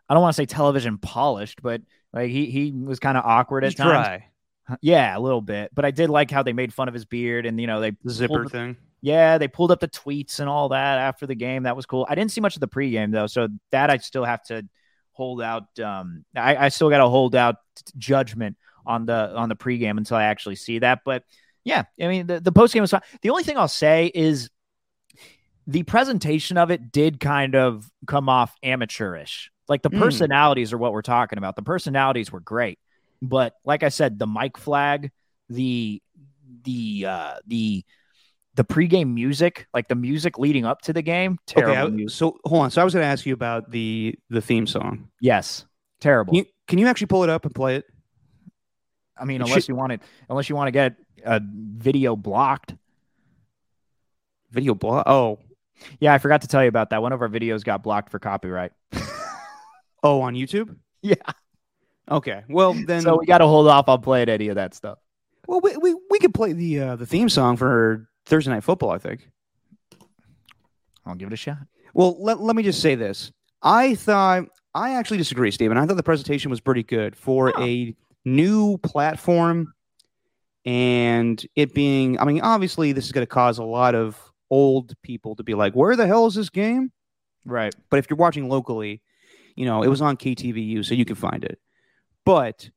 I 0.10 0.14
don't 0.14 0.22
want 0.22 0.36
to 0.36 0.42
say 0.42 0.46
television 0.46 0.98
polished, 0.98 1.62
but 1.62 1.82
like 2.12 2.30
he 2.30 2.48
he 2.48 2.72
was 2.74 3.00
kind 3.00 3.18
of 3.18 3.24
awkward 3.26 3.64
He's 3.64 3.74
at 3.74 3.78
times. 3.78 4.08
dry. 4.08 4.28
Yeah, 4.82 5.18
a 5.18 5.20
little 5.20 5.40
bit. 5.42 5.72
But 5.74 5.86
I 5.86 5.92
did 5.92 6.10
like 6.10 6.30
how 6.30 6.44
they 6.44 6.52
made 6.52 6.74
fun 6.74 6.90
of 6.90 6.94
his 6.94 7.06
beard, 7.06 7.46
and 7.46 7.60
you 7.60 7.68
know 7.68 7.80
they 7.80 7.92
The 8.04 8.12
zipper 8.12 8.40
pulled- 8.42 8.52
thing. 8.52 8.76
Yeah, 9.02 9.38
they 9.40 9.48
pulled 9.48 9.72
up 9.72 9.80
the 9.80 9.88
tweets 9.88 10.40
and 10.40 10.48
all 10.48 10.70
that 10.70 11.00
after 11.00 11.26
the 11.26 11.36
game. 11.36 11.64
That 11.64 11.76
was 11.76 11.86
cool. 11.86 12.06
I 12.08 12.16
didn't 12.16 12.32
see 12.32 12.42
much 12.42 12.56
of 12.56 12.60
the 12.60 12.68
pregame 12.68 13.12
though, 13.12 13.28
so 13.28 13.48
that 13.72 13.90
I 13.90 13.98
still 13.98 14.24
have 14.24 14.44
to 14.46 14.68
hold 15.12 15.42
out. 15.42 15.78
Um, 15.80 16.24
I, 16.36 16.56
I 16.56 16.70
still 16.70 16.90
got 16.90 17.00
to 17.00 17.10
hold 17.10 17.36
out 17.36 17.56
judgment 17.98 18.58
on 18.86 19.06
the 19.06 19.36
on 19.36 19.50
the 19.50 19.56
pregame 19.56 19.98
until 19.98 20.18
I 20.18 20.24
actually 20.26 20.56
see 20.56 20.80
that. 20.80 21.00
But 21.04 21.24
yeah, 21.64 21.84
I 22.00 22.08
mean 22.08 22.28
the 22.28 22.40
the 22.40 22.52
postgame 22.52 22.82
was 22.82 22.92
fine. 22.92 23.02
The 23.24 23.32
only 23.32 23.44
thing 23.44 23.58
I'll 23.58 23.68
say 23.68 24.12
is 24.14 24.50
the 25.68 25.84
presentation 25.84 26.58
of 26.58 26.72
it 26.72 26.92
did 26.92 27.20
kind 27.20 27.56
of 27.56 27.90
come 28.08 28.30
off 28.30 28.56
amateurish. 28.64 29.52
Like 29.68 29.82
the 29.84 29.90
Mm. 29.90 30.00
personalities 30.00 30.74
are 30.74 30.78
what 30.78 30.92
we're 30.94 31.02
talking 31.02 31.38
about. 31.38 31.56
The 31.56 31.62
personalities 31.62 32.32
were 32.32 32.40
great, 32.40 32.80
but 33.22 33.54
like 33.64 33.84
I 33.84 33.90
said, 33.90 34.20
the 34.20 34.28
mic 34.28 34.58
flag, 34.58 35.12
the 35.50 36.02
the 36.64 37.06
uh 37.08 37.36
the 37.48 37.86
the 38.56 38.64
pregame 38.66 39.14
music, 39.14 39.68
like 39.74 39.88
the 39.88 39.96
music 39.96 40.38
leading 40.38 40.66
up 40.66 40.82
to 40.82 40.94
the 40.94 41.02
game, 41.02 41.38
terrible 41.46 41.72
Okay, 41.74 41.82
I- 41.82 41.88
music. 41.88 42.18
so 42.18 42.38
hold 42.46 42.64
on. 42.64 42.72
So 42.72 42.82
I 42.82 42.84
was 42.84 42.94
going 42.94 43.04
to 43.04 43.08
ask 43.08 43.26
you 43.26 43.34
about 43.34 43.72
the 43.72 44.16
the 44.30 44.42
theme 44.42 44.68
song. 44.68 45.10
Yes, 45.22 45.66
terrible. 46.00 46.32
Can 46.32 46.38
you, 46.40 46.46
can 46.68 46.80
you 46.80 46.88
actually 46.88 47.08
pull 47.08 47.24
it 47.24 47.30
up 47.30 47.46
and 47.46 47.56
play 47.56 47.78
it? 47.78 47.86
I 49.18 49.26
mean, 49.26 49.42
it 49.42 49.46
unless 49.46 49.64
should- 49.64 49.70
you 49.70 49.76
want 49.76 49.94
it, 49.94 50.02
unless 50.30 50.50
you 50.50 50.56
want 50.56 50.68
to 50.68 50.72
get 50.72 50.96
a 51.26 51.42
video 51.44 52.16
blocked. 52.16 52.76
Video 54.52 54.74
block. 54.76 55.04
Oh, 55.08 55.40
Yeah, 56.00 56.14
I 56.14 56.18
forgot 56.18 56.42
to 56.42 56.48
tell 56.48 56.62
you 56.62 56.68
about 56.70 56.90
that. 56.90 57.02
One 57.02 57.14
of 57.14 57.22
our 57.22 57.30
videos 57.30 57.64
got 57.64 57.84
blocked 57.84 58.12
for 58.12 58.20
copyright. 58.20 58.72
oh, 60.04 60.22
on 60.22 60.34
YouTube. 60.36 60.76
Yeah. 61.02 61.16
Okay. 62.10 62.44
Well, 62.50 62.74
then. 62.74 63.02
so 63.02 63.18
we 63.18 63.26
got 63.26 63.38
to 63.38 63.48
hold 63.48 63.68
off 63.70 63.88
on 63.88 64.02
playing 64.02 64.28
any 64.30 64.50
of 64.50 64.56
that 64.56 64.74
stuff. 64.76 64.98
well, 65.48 65.62
we, 65.62 65.78
we 65.78 65.96
we 66.10 66.20
could 66.20 66.34
play 66.34 66.52
the 66.54 66.80
uh, 66.82 66.96
the 66.98 67.06
theme 67.06 67.30
song 67.30 67.56
for 67.56 68.10
Thursday 68.32 68.50
Night 68.50 68.64
Football. 68.64 68.92
I 68.92 68.98
think. 68.98 69.30
I'll 71.06 71.16
give 71.16 71.28
it 71.28 71.34
a 71.34 71.38
shot. 71.38 71.58
Well, 71.94 72.16
let, 72.20 72.40
let 72.40 72.56
me 72.56 72.64
just 72.64 72.82
say 72.82 72.96
this. 72.96 73.32
I 73.62 73.96
thought 73.96 74.46
I 74.74 74.94
actually 74.94 75.18
disagree, 75.18 75.52
Stephen. 75.52 75.78
I 75.78 75.86
thought 75.86 75.98
the 75.98 76.04
presentation 76.04 76.50
was 76.50 76.62
pretty 76.62 76.84
good 76.84 77.16
for 77.16 77.54
a 77.60 77.94
new 78.24 78.78
platform 78.78 79.74
and 80.64 81.46
it 81.56 81.74
being 81.74 82.20
I 82.20 82.26
mean, 82.26 82.42
obviously 82.42 82.94
this 82.94 83.06
is 83.06 83.12
going 83.12 83.26
to 83.26 83.30
cause 83.30 83.58
a 83.58 83.64
lot 83.64 83.96
of 83.96 84.18
old 84.50 84.94
people 85.02 85.36
to 85.36 85.44
be 85.44 85.54
like, 85.54 85.74
"Where 85.74 85.96
the 85.96 86.08
hell 86.08 86.28
is 86.28 86.36
this 86.36 86.50
game?" 86.50 86.92
Right. 87.46 87.76
But 87.90 87.98
if 87.98 88.10
you're 88.10 88.18
watching 88.18 88.48
locally, 88.48 89.02
you 89.56 89.66
know, 89.66 89.84
it 89.84 89.88
was 89.88 90.02
on 90.02 90.16
KTVU, 90.16 90.86
so 90.86 90.94
you 90.94 91.06
can 91.06 91.16
find 91.16 91.44
it. 91.44 91.60
But 92.26 92.70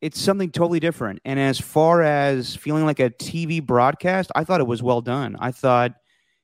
it's 0.00 0.20
something 0.20 0.50
totally 0.50 0.80
different. 0.80 1.20
And 1.24 1.40
as 1.40 1.60
far 1.60 2.02
as 2.02 2.54
feeling 2.54 2.84
like 2.84 3.00
a 3.00 3.10
TV 3.10 3.64
broadcast, 3.64 4.30
I 4.34 4.44
thought 4.44 4.60
it 4.60 4.66
was 4.66 4.82
well 4.82 5.00
done. 5.00 5.36
I 5.40 5.50
thought, 5.50 5.92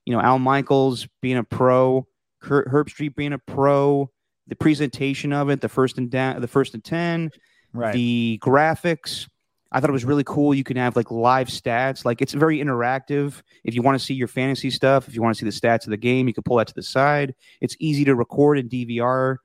you 0.04 0.12
know, 0.14 0.20
Al 0.20 0.38
Michaels 0.38 1.06
being 1.22 1.36
a 1.36 1.44
pro, 1.44 2.06
Kurt 2.40 2.68
Herbstreit 2.68 3.14
being 3.14 3.32
a 3.32 3.38
pro, 3.38 4.10
the 4.48 4.56
presentation 4.56 5.32
of 5.32 5.50
it, 5.50 5.60
the 5.60 5.68
first 5.68 5.98
and 5.98 6.10
down, 6.10 6.40
the 6.40 6.48
first 6.48 6.74
and 6.74 6.84
ten, 6.84 7.30
Right. 7.72 7.92
the 7.92 8.38
graphics. 8.42 9.28
I 9.72 9.80
thought 9.80 9.90
it 9.90 9.94
was 9.94 10.04
really 10.04 10.22
cool. 10.24 10.54
You 10.54 10.62
can 10.62 10.76
have 10.76 10.94
like 10.94 11.10
live 11.10 11.48
stats. 11.48 12.04
Like 12.04 12.22
it's 12.22 12.32
very 12.32 12.58
interactive. 12.58 13.42
If 13.64 13.74
you 13.74 13.82
want 13.82 13.98
to 13.98 14.04
see 14.04 14.14
your 14.14 14.28
fantasy 14.28 14.70
stuff, 14.70 15.08
if 15.08 15.16
you 15.16 15.22
want 15.22 15.36
to 15.36 15.40
see 15.40 15.50
the 15.50 15.66
stats 15.68 15.84
of 15.84 15.90
the 15.90 15.96
game, 15.96 16.28
you 16.28 16.34
can 16.34 16.44
pull 16.44 16.58
that 16.58 16.68
to 16.68 16.74
the 16.74 16.82
side. 16.82 17.34
It's 17.60 17.74
easy 17.80 18.04
to 18.04 18.14
record 18.14 18.58
in 18.58 18.68
DVR. 18.68 19.38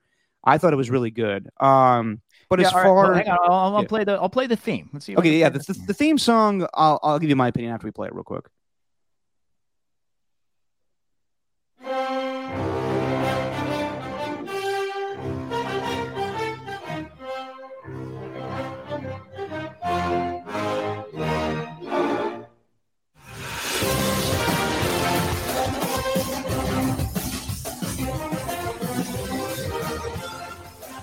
I 0.44 0.58
thought 0.58 0.72
it 0.72 0.76
was 0.76 0.90
really 0.90 1.10
good. 1.10 1.48
Um, 1.58 2.20
but 2.50 2.58
Yeah, 2.58 2.66
as 2.66 2.74
right, 2.74 2.82
far 2.82 2.94
well, 2.94 3.14
on, 3.14 3.28
I'll, 3.28 3.76
I'll 3.76 3.82
yeah. 3.82 3.88
play 3.88 4.04
the 4.04 4.12
I'll 4.14 4.28
play 4.28 4.46
the 4.48 4.56
theme. 4.56 4.90
Let's 4.92 5.06
see. 5.06 5.16
okay, 5.16 5.38
yeah, 5.38 5.48
the, 5.48 5.60
the, 5.60 5.72
the 5.86 5.94
theme 5.94 6.18
song. 6.18 6.66
I'll 6.74 6.98
I'll 7.02 7.18
give 7.20 7.30
you 7.30 7.36
my 7.36 7.48
opinion 7.48 7.72
after 7.72 7.86
we 7.86 7.92
play 7.92 8.08
it 8.08 8.14
real 8.14 8.24
quick. 8.24 8.46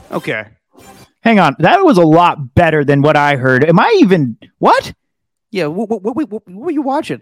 Okay. 0.10 0.57
Hang 1.28 1.40
on, 1.40 1.58
that 1.60 1.84
was 1.84 1.98
a 1.98 2.06
lot 2.06 2.56
better 2.56 2.86
than 2.86 3.02
what 3.02 3.18
I 3.18 3.36
heard. 3.36 3.66
Am 3.66 3.78
I 3.82 3.94
even 4.00 4.38
what? 4.60 4.94
Yeah. 5.52 5.66
What 5.66 5.90
what, 5.90 6.02
what, 6.02 6.30
what, 6.30 6.50
were 6.50 6.72
you 6.72 6.82
watching? 6.82 7.20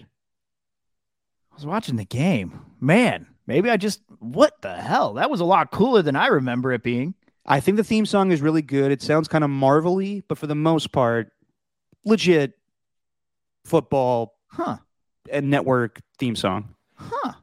I 1.52 1.56
was 1.56 1.66
watching 1.66 1.96
the 1.96 2.06
game. 2.06 2.60
Man, 2.80 3.26
maybe 3.48 3.68
I 3.68 3.78
just 3.78 4.02
what 4.20 4.62
the 4.62 4.76
hell? 4.76 5.16
That 5.16 5.32
was 5.32 5.40
a 5.40 5.44
lot 5.44 5.72
cooler 5.72 6.04
than 6.04 6.16
I 6.16 6.28
remember 6.28 6.72
it 6.72 6.84
being. 6.84 7.16
I 7.48 7.60
think 7.60 7.78
the 7.78 7.84
theme 7.84 8.06
song 8.06 8.32
is 8.32 8.44
really 8.44 8.62
good. 8.62 8.92
It 8.92 9.02
sounds 9.02 9.28
kind 9.28 9.44
of 9.44 9.50
marvelly, 9.50 10.22
but 10.28 10.38
for 10.38 10.46
the 10.46 10.54
most 10.54 10.92
part, 10.92 11.32
legit 12.04 12.54
football 13.66 14.36
Huh. 14.50 14.78
and 15.32 15.50
network 15.50 16.00
theme 16.20 16.36
song. 16.36 16.76
Huh. 16.94 17.34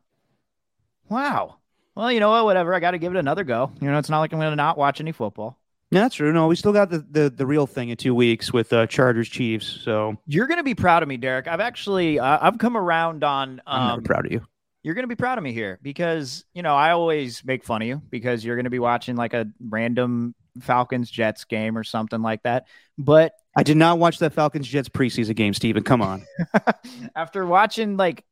Wow. 1.09 1.57
Well, 1.97 2.13
you 2.13 2.21
know 2.21 2.31
what? 2.31 2.45
Whatever. 2.45 2.73
I 2.73 2.79
got 2.79 2.93
to 2.93 2.99
give 2.99 3.13
it 3.13 3.19
another 3.19 3.43
go. 3.43 3.73
You 3.81 3.91
know, 3.91 3.99
it's 3.99 4.09
not 4.09 4.21
like 4.21 4.33
I'm 4.33 4.39
going 4.39 4.53
to 4.53 4.55
not 4.55 4.79
watch 4.79 5.01
any 5.01 5.11
football. 5.11 5.59
That's 6.01 6.15
true. 6.17 6.33
No, 6.33 6.47
we 6.49 6.57
still 6.57 6.73
got 6.73 6.91
the, 6.91 7.05
the, 7.11 7.31
the 7.31 7.47
real 7.47 7.67
thing 7.67 7.91
in 7.91 7.97
two 7.97 8.15
weeks 8.15 8.53
with 8.53 8.73
uh, 8.73 8.87
Chargers 8.87 9.29
Chiefs. 9.29 9.67
So 9.85 10.17
You're 10.27 10.47
going 10.47 10.57
to 10.59 10.65
be 10.65 10.75
proud 10.75 11.03
of 11.03 11.09
me, 11.09 11.19
Derek. 11.19 11.47
I've 11.47 11.61
actually 11.61 12.19
uh, 12.19 12.39
I've 12.41 12.59
come 12.59 12.77
around 12.77 13.23
on. 13.23 13.61
I'm 13.67 13.87
never 13.89 13.99
Um, 13.99 14.03
proud 14.03 14.27
of 14.27 14.33
you. 14.33 14.41
you're 14.83 14.95
going 14.95 15.05
to 15.05 15.09
be 15.09 15.15
proud 15.17 15.39
of 15.39 15.45
me 15.45 15.53
here 15.53 15.79
because 15.83 16.45
you 16.55 16.63
know 16.63 16.75
I 16.75 16.91
always 16.93 17.45
make 17.45 17.63
fun 17.65 17.83
of 17.83 17.89
you 17.89 18.01
because 18.11 18.45
you're 18.45 18.57
going 18.57 18.65
to 18.65 18.71
be 18.71 18.79
watching 18.79 19.17
like 19.17 19.35
a 19.35 19.47
random 19.69 20.35
Falcons 20.61 21.11
Jets 21.11 21.45
game 21.45 21.77
or 21.79 21.85
something 21.85 22.23
like 22.23 22.43
that. 22.45 22.67
But 22.99 23.35
I 23.57 23.63
did 23.63 23.77
not 23.77 23.99
watch 23.99 24.19
that 24.21 24.33
Falcons 24.33 24.67
Jets 24.69 24.89
preseason 24.89 25.37
game, 25.37 25.53
Steven. 25.55 25.83
Come 25.83 26.01
on. 26.03 26.25
after 27.17 27.45
watching 27.47 27.97
like 27.99 28.25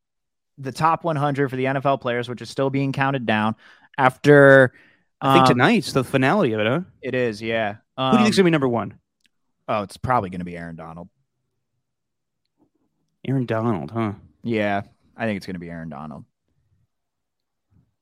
the 0.59 0.73
top 0.73 1.05
100 1.05 1.49
for 1.51 1.57
the 1.57 1.65
NFL 1.67 2.01
players, 2.01 2.29
which 2.29 2.41
is 2.43 2.49
still 2.51 2.71
being 2.71 2.93
counted 2.93 3.27
down, 3.27 3.55
after 3.99 4.73
I 5.23 5.35
think 5.35 5.47
um, 5.47 5.53
tonight's 5.55 5.93
the 5.93 6.03
finale 6.05 6.53
of 6.55 6.61
it, 6.61 6.67
huh? 6.67 6.81
it 7.03 7.15
is, 7.15 7.43
yeah. 7.43 7.73
Who 7.73 7.77
do 7.77 8.03
you 8.03 8.19
Um, 8.19 8.23
think's 8.25 8.37
gonna 8.37 8.45
be 8.47 8.51
number 8.51 8.69
one? 8.69 8.99
oh, 9.69 9.83
it's 9.83 9.97
probably 9.97 10.31
going 10.31 10.41
to 10.41 10.45
be 10.45 10.57
Aaron 10.57 10.75
Donald. 10.75 11.09
Aaron 13.27 13.47
Donald, 13.47 13.91
huh? 13.93 14.15
Yeah, 14.43 14.83
I 15.17 15.27
think 15.27 15.37
it's 15.37 15.47
going 15.47 15.55
to 15.55 15.61
be 15.61 15.69
Aaron 15.71 15.91
Donald. 15.91 16.25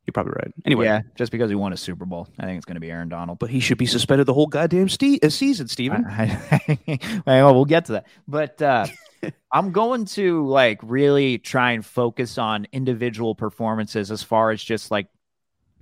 You're 0.07 0.13
probably 0.15 0.33
right. 0.37 0.51
Anyway, 0.65 0.87
yeah, 0.87 1.03
just 1.17 1.31
because 1.31 1.51
he 1.51 1.55
won 1.57 1.75
a 1.75 1.77
Super 1.77 2.07
Bowl, 2.07 2.27
I 2.39 2.47
think 2.47 2.57
it's 2.57 2.65
going 2.65 2.77
to 2.77 2.81
be 2.81 2.91
Aaron 2.91 3.11
Donald. 3.11 3.39
but 3.39 3.51
he 3.51 3.61
should 3.61 3.77
be 3.77 3.85
suspended 3.85 4.27
the 4.27 4.33
whole 4.33 4.47
goddamn 4.47 4.89
ste- 4.89 5.23
uh, 5.23 5.29
season, 5.29 5.69
Steven. 5.69 6.07
I, 6.09 6.39
I, 7.27 7.43
well, 7.43 7.55
we'll 7.55 7.65
get 7.67 7.85
to 7.87 7.93
that. 7.93 8.07
But 8.27 8.63
uh, 8.63 8.87
I'm 9.53 9.73
going 9.73 10.07
to 10.07 10.47
like 10.47 10.79
really 10.83 11.37
try 11.37 11.73
and 11.73 11.85
focus 11.85 12.39
on 12.39 12.67
individual 12.73 13.35
performances 13.35 14.11
as 14.11 14.23
far 14.23 14.51
as 14.53 14.63
just 14.65 14.91
like 14.91 15.09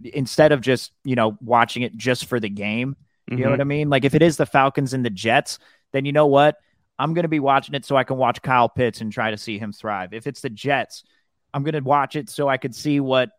instead 0.02 0.52
of 0.52 0.60
just 0.60 0.92
you 1.04 1.14
know 1.14 1.36
watching 1.40 1.82
it 1.82 1.96
just 1.96 2.26
for 2.26 2.40
the 2.40 2.48
game. 2.48 2.96
You 3.28 3.38
know 3.38 3.50
what 3.50 3.54
mm-hmm. 3.54 3.60
I 3.62 3.64
mean? 3.64 3.90
Like 3.90 4.04
if 4.04 4.14
it 4.14 4.22
is 4.22 4.36
the 4.36 4.46
Falcons 4.46 4.94
and 4.94 5.04
the 5.04 5.10
Jets, 5.10 5.58
then 5.92 6.04
you 6.04 6.12
know 6.12 6.28
what? 6.28 6.58
I'm 6.96 7.12
going 7.12 7.24
to 7.24 7.28
be 7.28 7.40
watching 7.40 7.74
it 7.74 7.84
so 7.84 7.96
I 7.96 8.04
can 8.04 8.16
watch 8.16 8.40
Kyle 8.40 8.68
Pitts 8.68 9.00
and 9.00 9.12
try 9.12 9.32
to 9.32 9.36
see 9.36 9.58
him 9.58 9.72
thrive. 9.72 10.12
If 10.12 10.28
it's 10.28 10.40
the 10.40 10.48
Jets, 10.48 11.02
I'm 11.52 11.64
going 11.64 11.74
to 11.74 11.80
watch 11.80 12.14
it 12.14 12.30
so 12.30 12.48
I 12.48 12.56
could 12.56 12.74
see 12.74 13.00
what 13.00 13.30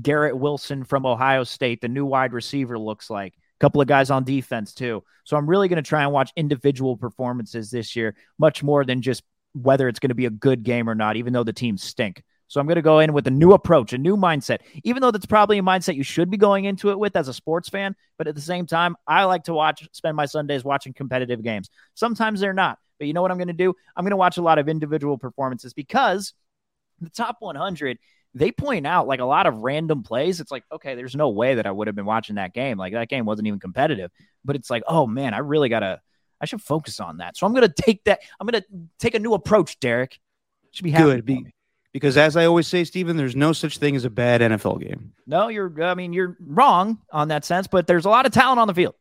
Garrett 0.00 0.36
Wilson 0.36 0.84
from 0.84 1.04
Ohio 1.04 1.44
State, 1.44 1.80
the 1.80 1.88
new 1.88 2.04
wide 2.04 2.32
receiver, 2.32 2.78
looks 2.78 3.10
like. 3.10 3.34
A 3.34 3.60
couple 3.60 3.80
of 3.80 3.86
guys 3.86 4.10
on 4.10 4.24
defense 4.24 4.72
too. 4.72 5.02
So 5.24 5.36
I'm 5.36 5.48
really 5.48 5.68
going 5.68 5.82
to 5.82 5.88
try 5.88 6.02
and 6.02 6.12
watch 6.12 6.32
individual 6.36 6.96
performances 6.96 7.70
this 7.70 7.96
year, 7.96 8.14
much 8.38 8.62
more 8.62 8.84
than 8.84 9.02
just 9.02 9.22
whether 9.52 9.88
it's 9.88 10.00
going 10.00 10.10
to 10.10 10.14
be 10.14 10.26
a 10.26 10.30
good 10.30 10.62
game 10.62 10.88
or 10.88 10.94
not, 10.94 11.16
even 11.16 11.32
though 11.32 11.44
the 11.44 11.52
teams 11.52 11.82
stink. 11.82 12.22
So 12.54 12.60
I'm 12.60 12.68
going 12.68 12.76
to 12.76 12.82
go 12.82 13.00
in 13.00 13.12
with 13.12 13.26
a 13.26 13.32
new 13.32 13.52
approach, 13.52 13.92
a 13.94 13.98
new 13.98 14.16
mindset, 14.16 14.60
even 14.84 15.00
though 15.00 15.10
that's 15.10 15.26
probably 15.26 15.58
a 15.58 15.62
mindset 15.62 15.96
you 15.96 16.04
should 16.04 16.30
be 16.30 16.36
going 16.36 16.66
into 16.66 16.90
it 16.90 16.98
with 17.00 17.16
as 17.16 17.26
a 17.26 17.34
sports 17.34 17.68
fan. 17.68 17.96
But 18.16 18.28
at 18.28 18.36
the 18.36 18.40
same 18.40 18.64
time, 18.64 18.94
I 19.08 19.24
like 19.24 19.42
to 19.44 19.52
watch, 19.52 19.88
spend 19.90 20.16
my 20.16 20.26
Sundays 20.26 20.62
watching 20.62 20.92
competitive 20.92 21.42
games. 21.42 21.68
Sometimes 21.94 22.38
they're 22.38 22.52
not. 22.52 22.78
But 23.00 23.08
you 23.08 23.12
know 23.12 23.22
what 23.22 23.32
I'm 23.32 23.38
going 23.38 23.48
to 23.48 23.54
do? 23.54 23.74
I'm 23.96 24.04
going 24.04 24.12
to 24.12 24.16
watch 24.16 24.36
a 24.36 24.42
lot 24.42 24.60
of 24.60 24.68
individual 24.68 25.18
performances 25.18 25.74
because 25.74 26.32
the 27.00 27.10
top 27.10 27.38
100 27.40 27.98
they 28.36 28.52
point 28.52 28.86
out 28.86 29.08
like 29.08 29.18
a 29.18 29.24
lot 29.24 29.48
of 29.48 29.58
random 29.58 30.04
plays. 30.04 30.38
It's 30.38 30.52
like, 30.52 30.62
okay, 30.70 30.94
there's 30.94 31.16
no 31.16 31.30
way 31.30 31.56
that 31.56 31.66
I 31.66 31.72
would 31.72 31.88
have 31.88 31.96
been 31.96 32.04
watching 32.04 32.36
that 32.36 32.54
game. 32.54 32.78
Like 32.78 32.92
that 32.92 33.08
game 33.08 33.24
wasn't 33.24 33.48
even 33.48 33.58
competitive. 33.58 34.12
But 34.44 34.54
it's 34.54 34.70
like, 34.70 34.84
oh 34.86 35.08
man, 35.08 35.34
I 35.34 35.38
really 35.38 35.68
gotta 35.68 36.00
I 36.40 36.46
should 36.46 36.62
focus 36.62 37.00
on 37.00 37.16
that. 37.16 37.36
So 37.36 37.48
I'm 37.48 37.52
gonna 37.54 37.68
take 37.68 38.04
that, 38.04 38.20
I'm 38.38 38.46
gonna 38.46 38.62
take 39.00 39.16
a 39.16 39.18
new 39.18 39.34
approach, 39.34 39.80
Derek. 39.80 40.20
Should 40.70 40.84
be 40.84 40.92
happy. 40.92 41.04
Good, 41.04 41.24
be-. 41.24 41.53
Because 41.94 42.16
as 42.16 42.36
I 42.36 42.44
always 42.44 42.66
say, 42.66 42.82
Stephen, 42.82 43.16
there's 43.16 43.36
no 43.36 43.52
such 43.52 43.78
thing 43.78 43.94
as 43.94 44.04
a 44.04 44.10
bad 44.10 44.40
NFL 44.40 44.82
game. 44.82 45.12
No, 45.28 45.46
you're 45.46 45.72
I 45.82 45.94
mean, 45.94 46.12
you're 46.12 46.36
wrong 46.40 46.98
on 47.12 47.28
that 47.28 47.44
sense, 47.44 47.68
but 47.68 47.86
there's 47.86 48.04
a 48.04 48.10
lot 48.10 48.26
of 48.26 48.32
talent 48.32 48.58
on 48.58 48.66
the 48.66 48.74
field. 48.74 48.96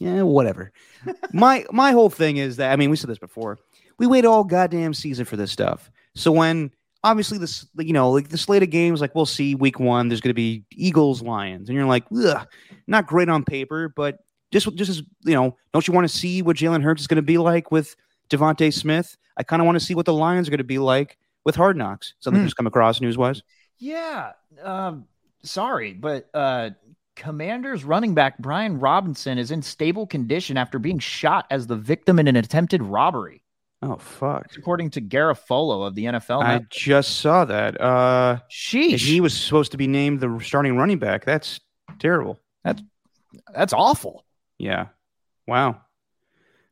Yeah, 0.00 0.22
whatever. 0.22 0.72
my 1.32 1.66
my 1.70 1.92
whole 1.92 2.08
thing 2.08 2.38
is 2.38 2.56
that 2.56 2.72
I 2.72 2.76
mean, 2.76 2.88
we 2.88 2.96
said 2.96 3.10
this 3.10 3.18
before. 3.18 3.58
We 3.98 4.06
wait 4.06 4.24
all 4.24 4.44
goddamn 4.44 4.94
season 4.94 5.26
for 5.26 5.36
this 5.36 5.52
stuff. 5.52 5.90
So 6.14 6.32
when 6.32 6.70
obviously 7.04 7.36
this, 7.36 7.66
you 7.76 7.92
know, 7.92 8.10
like 8.10 8.30
the 8.30 8.38
slate 8.38 8.62
of 8.62 8.70
games, 8.70 9.02
like 9.02 9.14
we'll 9.14 9.26
see 9.26 9.54
week 9.54 9.78
one, 9.78 10.08
there's 10.08 10.22
going 10.22 10.30
to 10.30 10.34
be 10.34 10.64
Eagles, 10.72 11.20
Lions, 11.20 11.68
and 11.68 11.76
you're 11.76 11.86
like, 11.86 12.04
ugh, 12.16 12.48
not 12.86 13.06
great 13.06 13.28
on 13.28 13.44
paper, 13.44 13.90
but 13.90 14.20
just 14.52 14.74
just 14.74 14.88
as 14.88 15.02
you 15.26 15.34
know, 15.34 15.54
don't 15.74 15.86
you 15.86 15.92
want 15.92 16.08
to 16.08 16.16
see 16.16 16.40
what 16.40 16.56
Jalen 16.56 16.82
Hurts 16.82 17.02
is 17.02 17.08
going 17.08 17.16
to 17.16 17.22
be 17.22 17.36
like 17.36 17.70
with 17.70 17.94
DeVonta 18.30 18.72
Smith? 18.72 19.18
I 19.36 19.42
kind 19.42 19.60
of 19.60 19.66
want 19.66 19.78
to 19.78 19.84
see 19.84 19.94
what 19.94 20.06
the 20.06 20.14
Lions 20.14 20.48
are 20.48 20.50
going 20.50 20.58
to 20.58 20.64
be 20.64 20.78
like 20.78 21.18
with 21.48 21.56
Hard 21.56 21.78
Knocks. 21.78 22.12
Something 22.20 22.42
Hmm. 22.42 22.46
just 22.46 22.56
come 22.56 22.66
across 22.66 23.00
news 23.00 23.16
wise. 23.16 23.42
Yeah. 23.78 24.32
Um, 24.62 25.06
sorry, 25.42 25.94
but 25.94 26.28
uh 26.34 26.70
Commanders 27.16 27.84
running 27.84 28.14
back 28.14 28.36
Brian 28.38 28.78
Robinson 28.78 29.38
is 29.38 29.50
in 29.50 29.62
stable 29.62 30.06
condition 30.06 30.56
after 30.58 30.78
being 30.78 30.98
shot 30.98 31.46
as 31.50 31.66
the 31.66 31.74
victim 31.74 32.18
in 32.18 32.28
an 32.28 32.36
attempted 32.36 32.82
robbery, 32.82 33.42
Oh 33.82 33.96
fuck! 33.96 34.46
according 34.56 34.90
to 34.90 35.00
Garafolo 35.00 35.86
of 35.86 35.94
the 35.96 36.04
NFL. 36.04 36.42
I 36.42 36.60
just 36.70 37.18
saw 37.20 37.44
that. 37.46 37.80
Uh, 37.80 38.38
Sheesh. 38.50 38.98
he 39.04 39.20
was 39.20 39.34
supposed 39.34 39.72
to 39.72 39.78
be 39.78 39.86
named 39.88 40.20
the 40.20 40.38
starting 40.44 40.76
running 40.76 40.98
back. 40.98 41.24
That's 41.24 41.58
terrible. 41.98 42.38
That's 42.62 42.82
that's 43.54 43.72
awful. 43.72 44.24
Yeah. 44.58 44.88
Wow. 45.46 45.80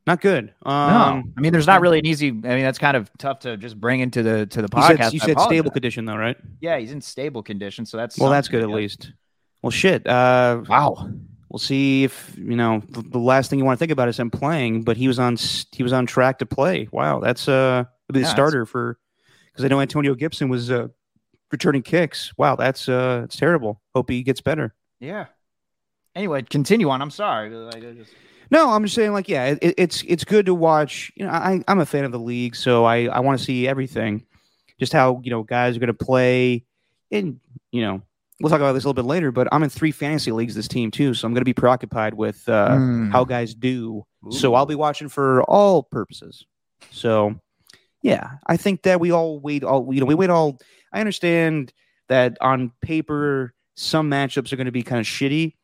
Not 0.06 0.20
good. 0.20 0.52
no, 0.64 0.70
Um, 0.70 1.34
I 1.36 1.40
mean, 1.40 1.52
there's 1.52 1.66
not 1.66 1.80
really 1.80 1.98
an 1.98 2.06
easy. 2.06 2.28
I 2.28 2.30
mean, 2.30 2.62
that's 2.62 2.78
kind 2.78 2.96
of 2.96 3.10
tough 3.18 3.40
to 3.40 3.56
just 3.56 3.80
bring 3.80 4.00
into 4.00 4.22
the 4.22 4.46
to 4.46 4.62
the 4.62 4.68
you 4.72 4.82
podcast. 4.82 4.96
said, 4.98 5.12
you 5.14 5.18
said 5.20 5.40
stable 5.40 5.70
condition 5.72 6.04
though, 6.04 6.16
right? 6.16 6.36
Yeah, 6.60 6.78
he's 6.78 6.92
in 6.92 7.00
stable 7.00 7.42
condition, 7.42 7.84
so 7.86 7.96
that's 7.96 8.16
Well, 8.18 8.30
that's 8.30 8.46
good 8.48 8.62
at 8.62 8.68
least. 8.70 9.12
Well, 9.62 9.70
shit. 9.72 10.06
Uh, 10.06 10.62
Wow. 10.68 11.10
we'll 11.48 11.58
see 11.58 12.04
if 12.04 12.32
you 12.38 12.54
know 12.56 12.82
the, 12.88 13.02
the 13.02 13.18
last 13.18 13.50
thing 13.50 13.58
you 13.58 13.64
want 13.64 13.78
to 13.78 13.80
think 13.80 13.90
about 13.90 14.08
is 14.08 14.18
him 14.18 14.30
playing, 14.30 14.82
but 14.82 14.96
he 14.96 15.08
was 15.08 15.18
on 15.18 15.36
he 15.72 15.82
was 15.82 15.92
on 15.92 16.06
track 16.06 16.38
to 16.38 16.46
play. 16.46 16.88
Wow, 16.92 17.18
that's 17.18 17.48
uh 17.48 17.84
the 18.08 18.20
Yeah, 18.20 18.22
that's- 18.22 18.30
starter 18.30 18.64
for 18.64 18.98
because 19.52 19.64
I 19.64 19.68
know 19.68 19.80
Antonio 19.80 20.14
Gibson 20.14 20.48
was 20.48 20.70
uh 20.70 20.86
returning 21.50 21.82
kicks. 21.82 22.32
Wow, 22.38 22.54
that's 22.54 22.88
uh 22.88 23.22
it's 23.24 23.36
terrible. 23.36 23.80
Hope 23.92 24.08
he 24.10 24.22
gets 24.22 24.40
better. 24.40 24.72
Yeah. 25.00 25.26
Anyway, 26.14 26.42
continue 26.42 26.88
on. 26.90 27.02
I'm 27.02 27.10
sorry. 27.10 27.50
Like, 28.50 28.56
I 28.58 28.58
just- 28.58 28.66
No, 28.66 28.70
I'm 28.74 28.82
just 28.84 28.94
saying, 28.94 29.12
like, 29.12 29.28
yeah, 29.28 29.56
it, 29.60 29.74
it's 29.78 30.02
it's 30.06 30.24
good 30.24 30.46
to 30.46 30.54
watch. 30.54 31.12
You 31.16 31.26
know, 31.26 31.32
I 31.32 31.62
I'm 31.68 31.78
a 31.80 31.86
fan 31.86 32.04
of 32.04 32.12
the 32.12 32.18
league, 32.18 32.56
so 32.56 32.84
I 32.84 33.04
I 33.06 33.20
want 33.20 33.38
to 33.38 33.44
see 33.44 33.66
everything, 33.68 34.24
just 34.80 34.92
how 34.92 35.20
you 35.24 35.30
know 35.30 35.42
guys 35.42 35.76
are 35.76 35.80
going 35.80 35.88
to 35.88 35.94
play. 35.94 36.64
And 37.10 37.40
you 37.72 37.82
know, 37.82 38.02
we'll 38.40 38.50
talk 38.50 38.60
about 38.60 38.72
this 38.72 38.84
a 38.84 38.88
little 38.88 39.02
bit 39.02 39.08
later. 39.08 39.30
But 39.32 39.48
I'm 39.52 39.62
in 39.62 39.68
three 39.70 39.92
fantasy 39.92 40.32
leagues 40.32 40.54
this 40.54 40.68
team 40.68 40.90
too, 40.90 41.14
so 41.14 41.26
I'm 41.26 41.32
going 41.34 41.40
to 41.42 41.44
be 41.44 41.54
preoccupied 41.54 42.14
with 42.14 42.48
uh, 42.48 42.68
Mm. 42.70 43.12
how 43.12 43.24
guys 43.24 43.54
do. 43.54 44.04
So 44.30 44.54
I'll 44.54 44.66
be 44.66 44.74
watching 44.74 45.08
for 45.08 45.42
all 45.44 45.82
purposes. 45.84 46.44
So 46.90 47.38
yeah, 48.02 48.32
I 48.46 48.56
think 48.56 48.82
that 48.82 48.98
we 49.00 49.10
all 49.12 49.38
wait 49.40 49.62
all 49.64 49.92
you 49.92 50.00
know 50.00 50.06
we 50.06 50.14
wait 50.14 50.30
all. 50.30 50.58
I 50.92 51.00
understand 51.00 51.72
that 52.08 52.36
on 52.40 52.72
paper 52.82 53.52
some 53.76 54.10
matchups 54.10 54.52
are 54.52 54.56
going 54.56 54.66
to 54.66 54.72
be 54.72 54.82
kind 54.82 55.00
of 55.00 55.06
shitty, 55.06 55.54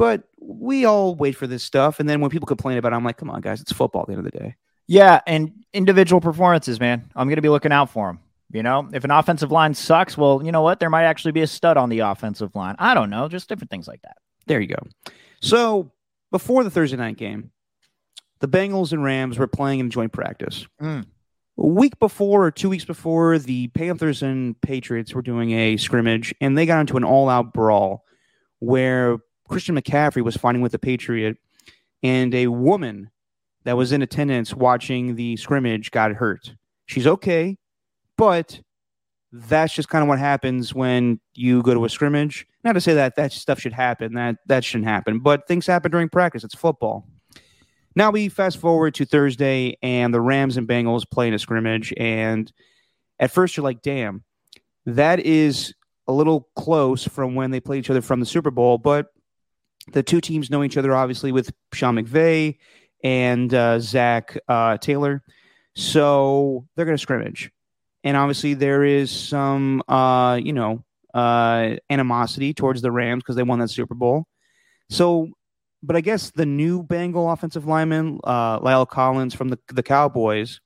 but 0.00 0.22
we 0.40 0.86
all 0.86 1.14
wait 1.14 1.32
for 1.36 1.46
this 1.46 1.62
stuff. 1.62 2.00
And 2.00 2.08
then 2.08 2.22
when 2.22 2.30
people 2.30 2.46
complain 2.46 2.78
about 2.78 2.94
it, 2.94 2.96
I'm 2.96 3.04
like, 3.04 3.18
come 3.18 3.28
on, 3.28 3.42
guys, 3.42 3.60
it's 3.60 3.70
football 3.70 4.00
at 4.00 4.06
the 4.06 4.14
end 4.14 4.26
of 4.26 4.32
the 4.32 4.38
day. 4.38 4.56
Yeah, 4.86 5.20
and 5.26 5.52
individual 5.74 6.22
performances, 6.22 6.80
man. 6.80 7.10
I'm 7.14 7.28
going 7.28 7.36
to 7.36 7.42
be 7.42 7.50
looking 7.50 7.70
out 7.70 7.90
for 7.90 8.06
them. 8.06 8.20
You 8.50 8.62
know, 8.62 8.88
if 8.94 9.04
an 9.04 9.10
offensive 9.10 9.52
line 9.52 9.74
sucks, 9.74 10.16
well, 10.16 10.40
you 10.42 10.52
know 10.52 10.62
what? 10.62 10.80
There 10.80 10.88
might 10.88 11.04
actually 11.04 11.32
be 11.32 11.42
a 11.42 11.46
stud 11.46 11.76
on 11.76 11.90
the 11.90 11.98
offensive 11.98 12.56
line. 12.56 12.76
I 12.78 12.94
don't 12.94 13.10
know, 13.10 13.28
just 13.28 13.46
different 13.46 13.70
things 13.70 13.86
like 13.86 14.00
that. 14.00 14.16
There 14.46 14.58
you 14.58 14.68
go. 14.68 14.82
So 15.42 15.92
before 16.30 16.64
the 16.64 16.70
Thursday 16.70 16.96
night 16.96 17.18
game, 17.18 17.50
the 18.38 18.48
Bengals 18.48 18.92
and 18.92 19.04
Rams 19.04 19.38
were 19.38 19.46
playing 19.46 19.80
in 19.80 19.90
joint 19.90 20.12
practice. 20.12 20.66
Mm. 20.80 21.04
A 21.58 21.66
week 21.66 21.98
before 21.98 22.46
or 22.46 22.50
two 22.50 22.70
weeks 22.70 22.86
before, 22.86 23.38
the 23.38 23.68
Panthers 23.68 24.22
and 24.22 24.58
Patriots 24.62 25.12
were 25.12 25.20
doing 25.20 25.52
a 25.52 25.76
scrimmage, 25.76 26.34
and 26.40 26.56
they 26.56 26.64
got 26.64 26.80
into 26.80 26.96
an 26.96 27.04
all-out 27.04 27.52
brawl 27.52 28.06
where 28.60 29.18
Christian 29.50 29.76
McCaffrey 29.76 30.22
was 30.22 30.36
fighting 30.36 30.62
with 30.62 30.72
a 30.74 30.78
Patriot, 30.78 31.36
and 32.02 32.34
a 32.34 32.46
woman 32.46 33.10
that 33.64 33.76
was 33.76 33.92
in 33.92 34.00
attendance 34.00 34.54
watching 34.54 35.16
the 35.16 35.36
scrimmage 35.36 35.90
got 35.90 36.12
hurt. 36.12 36.54
She's 36.86 37.06
okay, 37.06 37.58
but 38.16 38.60
that's 39.32 39.74
just 39.74 39.88
kind 39.88 40.02
of 40.02 40.08
what 40.08 40.18
happens 40.18 40.74
when 40.74 41.20
you 41.34 41.62
go 41.62 41.74
to 41.74 41.84
a 41.84 41.88
scrimmage. 41.88 42.46
Not 42.64 42.72
to 42.72 42.80
say 42.80 42.94
that 42.94 43.16
that 43.16 43.32
stuff 43.32 43.60
should 43.60 43.72
happen. 43.72 44.14
That 44.14 44.36
that 44.46 44.64
shouldn't 44.64 44.88
happen, 44.88 45.18
but 45.18 45.46
things 45.46 45.66
happen 45.66 45.90
during 45.90 46.08
practice. 46.08 46.44
It's 46.44 46.54
football. 46.54 47.06
Now 47.96 48.10
we 48.10 48.28
fast 48.28 48.58
forward 48.58 48.94
to 48.94 49.04
Thursday, 49.04 49.76
and 49.82 50.14
the 50.14 50.20
Rams 50.20 50.56
and 50.56 50.68
Bengals 50.68 51.08
play 51.10 51.26
in 51.26 51.34
a 51.34 51.38
scrimmage. 51.38 51.92
And 51.96 52.52
at 53.18 53.32
first, 53.32 53.56
you're 53.56 53.64
like, 53.64 53.82
"Damn, 53.82 54.22
that 54.86 55.20
is 55.20 55.74
a 56.06 56.12
little 56.12 56.48
close 56.54 57.04
from 57.04 57.34
when 57.34 57.50
they 57.50 57.60
played 57.60 57.80
each 57.80 57.90
other 57.90 58.02
from 58.02 58.20
the 58.20 58.26
Super 58.26 58.50
Bowl." 58.50 58.78
But 58.78 59.08
the 59.92 60.02
two 60.02 60.20
teams 60.20 60.50
know 60.50 60.62
each 60.62 60.76
other, 60.76 60.94
obviously, 60.94 61.32
with 61.32 61.52
Sean 61.72 61.96
McVay 61.96 62.58
and 63.02 63.52
uh, 63.52 63.78
Zach 63.80 64.36
uh, 64.48 64.76
Taylor, 64.78 65.22
so 65.74 66.66
they're 66.74 66.84
going 66.84 66.96
to 66.96 67.02
scrimmage. 67.02 67.50
And 68.02 68.16
obviously, 68.16 68.54
there 68.54 68.82
is 68.84 69.10
some, 69.10 69.82
uh, 69.88 70.40
you 70.42 70.52
know, 70.52 70.84
uh, 71.12 71.76
animosity 71.90 72.54
towards 72.54 72.82
the 72.82 72.90
Rams 72.90 73.22
because 73.22 73.36
they 73.36 73.42
won 73.42 73.58
that 73.58 73.68
Super 73.68 73.94
Bowl. 73.94 74.26
So 74.88 75.28
but 75.82 75.96
I 75.96 76.00
guess 76.00 76.30
the 76.30 76.46
new 76.46 76.82
Bengal 76.82 77.30
offensive 77.30 77.66
lineman, 77.66 78.20
uh, 78.24 78.60
La'el 78.60 78.88
Collins 78.88 79.34
from 79.34 79.48
the 79.48 79.58
the 79.68 79.82
Cowboys, 79.82 80.60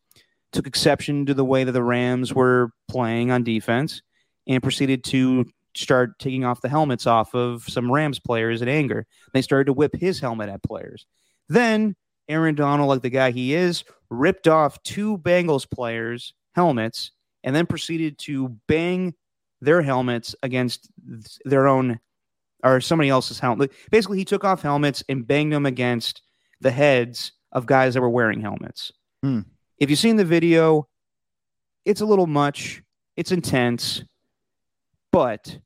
took 0.53 0.67
exception 0.67 1.27
to 1.27 1.35
the 1.35 1.45
way 1.45 1.65
that 1.65 1.73
the 1.73 1.83
Rams 1.83 2.35
were 2.35 2.71
playing 2.89 3.31
on 3.31 3.45
defense 3.45 4.03
and 4.47 4.63
proceeded 4.63 5.05
to 5.05 5.47
start 5.75 6.19
taking 6.19 6.45
off 6.45 6.61
the 6.61 6.69
helmets 6.69 7.07
off 7.07 7.35
of 7.35 7.65
some 7.65 7.91
Rams 7.91 8.19
players 8.19 8.63
in 8.63 8.69
anger. 8.69 9.07
They 9.33 9.43
started 9.43 9.67
to 9.67 9.73
whip 9.73 9.95
his 9.95 10.21
helmet 10.21 10.49
at 10.49 10.63
players. 10.63 11.07
Then 11.49 11.97
Aaron 12.29 12.55
Donald, 12.55 12.89
like 12.89 13.03
the 13.03 13.11
guy 13.11 13.31
he 13.31 13.55
is, 13.55 13.85
ripped 14.11 14.49
off 14.49 14.83
two 14.83 15.19
Bengals 15.19 15.69
players' 15.69 16.35
helmets 16.55 17.11
and 17.43 17.55
then 17.55 17.67
proceeded 17.67 18.19
to 18.19 18.57
bang 18.69 19.15
their 19.61 19.83
helmets 19.83 20.35
against 20.43 20.91
their 21.45 21.67
own 21.67 22.01
or 22.63 22.81
somebody 22.81 23.11
else's 23.11 23.39
helmet. 23.39 23.73
Basically, 23.91 24.19
he 24.19 24.25
took 24.25 24.45
off 24.45 24.63
helmets 24.63 25.05
and 25.09 25.27
banged 25.27 25.53
them 25.53 25.67
against 25.67 26.23
the 26.61 26.71
heads 26.71 27.33
of 27.53 27.67
guys 27.67 27.95
that 27.95 28.01
were 28.01 28.09
wearing 28.09 28.41
helmets. 28.41 28.91
Hmm. 29.23 29.41
If 29.79 29.91
you've 29.91 29.99
seen 29.99 30.17
the 30.17 30.25
video, 30.25 30.89
it's 31.85 32.01
a 32.01 32.07
little 32.07 32.27
much. 32.27 32.83
It's 33.17 33.33
intense, 33.33 34.03
but 35.15 35.59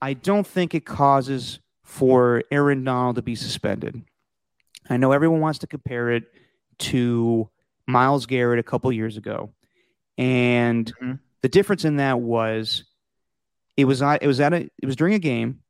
I 0.00 0.14
don't 0.14 0.46
think 0.46 0.74
it 0.74 0.86
causes 0.86 1.60
for 1.82 2.42
Aaron 2.50 2.82
Donald 2.84 3.16
to 3.16 3.22
be 3.22 3.34
suspended. 3.34 4.02
I 4.88 4.96
know 4.96 5.12
everyone 5.12 5.40
wants 5.40 5.58
to 5.60 5.66
compare 5.66 6.10
it 6.10 6.24
to 6.78 7.48
Myles 7.86 8.24
Garrett 8.26 8.58
a 8.58 8.62
couple 8.62 8.90
years 8.92 9.16
ago, 9.18 9.52
and 10.16 10.90
Mhm. 11.02 11.20
the 11.42 11.48
difference 11.48 11.84
in 11.84 11.96
that 11.96 12.20
was 12.20 12.84
it 13.76 13.84
was 13.86 14.00
not, 14.00 14.22
it 14.22 14.26
was 14.26 14.40
at 14.40 14.54
a 14.54 14.70
it 14.82 14.86
was 14.86 14.96
during 14.96 15.14
a 15.14 15.18
game 15.18 15.60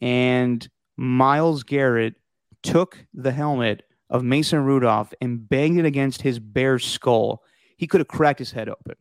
and 0.00 0.68
Myles 0.96 1.64
Garrett 1.64 2.14
took 2.62 3.04
the 3.12 3.32
helmet 3.32 3.82
of 4.08 4.22
Mason 4.24 4.64
Rudolph 4.64 5.12
and 5.20 5.48
banged 5.48 5.78
it 5.78 5.84
against 5.84 6.22
his 6.22 6.38
bare 6.38 6.78
skull. 6.78 7.42
He 7.76 7.86
could 7.86 8.00
have 8.00 8.08
cracked 8.08 8.38
his 8.38 8.52
head 8.52 8.68
open. 8.68 8.94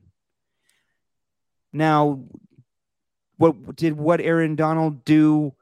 Now, 1.73 2.25
what 3.41 3.75
did 3.75 3.97
what 3.97 4.21
Aaron 4.21 4.55
Donald 4.55 5.03
do? 5.03 5.53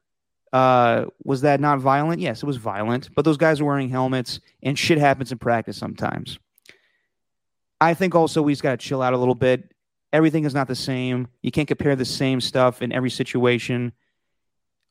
Uh, 0.51 1.05
was 1.23 1.41
that 1.41 1.59
not 1.59 1.79
violent? 1.79 2.21
Yes, 2.21 2.41
it 2.41 2.45
was 2.45 2.57
violent, 2.57 3.13
but 3.13 3.23
those 3.23 3.37
guys 3.37 3.61
are 3.61 3.65
wearing 3.65 3.89
helmets, 3.89 4.39
and 4.63 4.77
shit 4.77 4.97
happens 4.97 5.31
in 5.31 5.37
practice 5.37 5.77
sometimes. 5.77 6.39
I 7.79 7.93
think 7.93 8.15
also 8.15 8.41
we 8.41 8.51
just 8.51 8.63
got 8.63 8.71
to 8.71 8.77
chill 8.77 9.01
out 9.01 9.13
a 9.13 9.17
little 9.17 9.35
bit. 9.35 9.73
Everything 10.11 10.45
is 10.45 10.55
not 10.55 10.67
the 10.67 10.75
same. 10.75 11.27
You 11.43 11.51
can't 11.51 11.67
compare 11.67 11.95
the 11.95 12.03
same 12.03 12.41
stuff 12.41 12.81
in 12.81 12.91
every 12.91 13.11
situation 13.11 13.93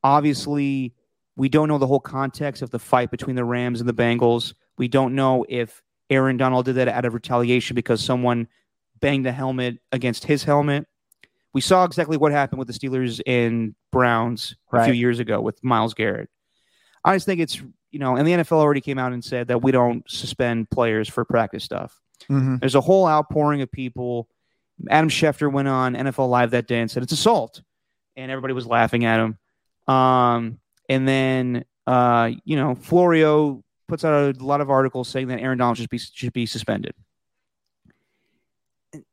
obviously 0.03 0.95
we 1.37 1.49
don't 1.49 1.69
know 1.69 1.79
the 1.79 1.87
whole 1.87 2.01
context 2.01 2.63
of 2.63 2.71
the 2.71 2.79
fight 2.79 3.11
between 3.11 3.37
the 3.37 3.45
Rams 3.45 3.81
and 3.81 3.89
the 3.89 3.95
Bengals. 3.95 4.55
We 4.77 4.89
don't 4.89 5.15
know 5.15 5.45
if 5.49 5.83
Aaron 6.11 6.37
Donald 6.37 6.65
did 6.65 6.77
that 6.77 6.89
out 6.89 7.05
of 7.05 7.15
retaliation 7.15 7.75
because 7.75 8.05
someone 8.05 8.49
banged 9.01 9.27
a 9.27 9.33
helmet 9.33 9.79
against 9.93 10.25
his 10.25 10.43
helmet. 10.45 10.87
We 11.55 11.61
saw 11.61 11.85
exactly 11.85 12.17
what 12.17 12.33
happened 12.33 12.59
with 12.59 12.69
the 12.69 12.75
Steelers 12.75 13.21
and 13.27 13.75
Browns 13.91 14.55
a 14.73 14.85
few 14.85 14.93
years 14.93 15.19
ago 15.19 15.41
with 15.41 15.63
Myles 15.65 15.95
Garrett. 15.95 16.29
I 17.05 17.17
just 17.17 17.27
think 17.27 17.41
it's 17.41 17.61
you 17.91 17.99
know, 17.99 18.17
and 18.17 18.29
the 18.29 18.33
NFL 18.33 18.59
already 18.59 18.83
came 18.83 18.99
out 18.99 19.13
and 19.13 19.25
said 19.25 19.49
that 19.49 19.63
we 19.63 19.73
don't 19.73 20.09
suspend 20.11 20.69
players 20.71 21.09
for 21.09 21.25
practice 21.25 21.65
stuff. 21.65 21.99
Mm-hmm. 22.29 22.57
There's 22.57 22.75
a 22.75 22.83
whole 22.83 23.09
outpouring 23.09 23.63
of 23.63 23.73
people. 23.73 24.29
Adam 24.91 25.09
Schefter 25.09 25.51
went 25.51 25.69
on 25.69 25.95
NFL 25.95 26.29
Live 26.29 26.51
that 26.51 26.67
day 26.67 26.81
and 26.81 26.91
said 26.91 27.03
it's 27.03 27.13
assault, 27.13 27.63
and 28.17 28.31
everybody 28.31 28.53
was 28.53 28.67
laughing 28.67 29.05
at 29.07 29.21
him. 29.21 29.39
Um, 29.93 30.59
and 30.89 31.09
then 31.09 31.65
uh, 31.87 32.33
you 32.45 32.57
know, 32.57 32.75
Florio 32.75 33.65
puts 33.89 34.05
out 34.05 34.37
a 34.37 34.45
lot 34.45 34.61
of 34.61 34.69
articles 34.69 35.09
saying 35.09 35.29
that 35.29 35.41
Aaron 35.41 35.57
Donald 35.57 35.79
should 35.79 35.89
be 35.89 35.99
should 35.99 36.35
be 36.35 36.45
suspended. 36.45 36.95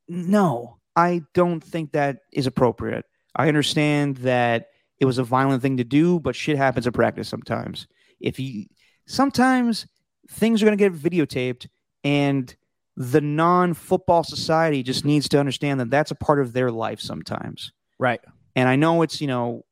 No, 0.09 0.77
I 0.95 1.21
don't 1.33 1.63
think 1.63 1.91
that 1.91 2.19
is 2.31 2.47
appropriate. 2.47 3.05
I 3.35 3.47
understand 3.47 4.17
that 4.17 4.67
it 4.99 5.05
was 5.05 5.17
a 5.17 5.23
violent 5.23 5.61
thing 5.61 5.77
to 5.77 5.83
do, 5.83 6.19
but 6.19 6.35
shit 6.35 6.57
happens 6.57 6.87
at 6.87 6.93
practice 6.93 7.27
sometimes. 7.27 7.87
If 8.19 8.39
you 8.39 8.65
sometimes 9.05 9.87
things 10.29 10.61
are 10.61 10.65
going 10.65 10.77
to 10.77 10.89
get 10.89 10.93
videotaped 10.93 11.67
and 12.03 12.55
the 12.97 13.21
non-football 13.21 14.23
society 14.23 14.83
just 14.83 15.03
needs 15.03 15.27
to 15.29 15.39
understand 15.39 15.79
that 15.79 15.89
that's 15.89 16.11
a 16.11 16.15
part 16.15 16.39
of 16.39 16.53
their 16.53 16.71
life 16.71 17.01
sometimes. 17.01 17.73
Right. 17.99 18.21
And 18.55 18.69
I 18.69 18.77
know 18.77 19.01
it's, 19.01 19.19
you 19.19 19.27
know, 19.27 19.65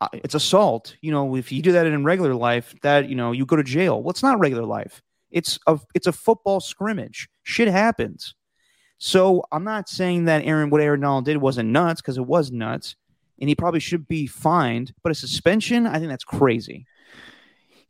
uh, 0.00 0.08
it's 0.12 0.34
assault. 0.34 0.96
You 1.00 1.12
know, 1.12 1.36
if 1.36 1.52
you 1.52 1.62
do 1.62 1.72
that 1.72 1.86
in 1.86 2.04
regular 2.04 2.34
life, 2.34 2.74
that, 2.82 3.08
you 3.08 3.14
know, 3.14 3.30
you 3.30 3.46
go 3.46 3.56
to 3.56 3.62
jail. 3.62 4.02
Well, 4.02 4.10
it's 4.10 4.24
not 4.24 4.40
regular 4.40 4.64
life. 4.64 5.02
It's 5.30 5.58
a 5.66 5.78
it's 5.94 6.06
a 6.06 6.12
football 6.12 6.60
scrimmage. 6.60 7.28
Shit 7.42 7.68
happens. 7.68 8.34
So 9.06 9.44
I'm 9.52 9.64
not 9.64 9.90
saying 9.90 10.24
that 10.24 10.46
Aaron 10.46 10.70
what 10.70 10.80
Aaron 10.80 11.00
Donald 11.00 11.26
did 11.26 11.36
wasn't 11.36 11.68
nuts 11.68 12.00
because 12.00 12.16
it 12.16 12.24
was 12.24 12.50
nuts, 12.50 12.96
and 13.38 13.50
he 13.50 13.54
probably 13.54 13.80
should 13.80 14.08
be 14.08 14.26
fined. 14.26 14.94
But 15.02 15.12
a 15.12 15.14
suspension, 15.14 15.86
I 15.86 15.98
think 15.98 16.08
that's 16.08 16.24
crazy. 16.24 16.86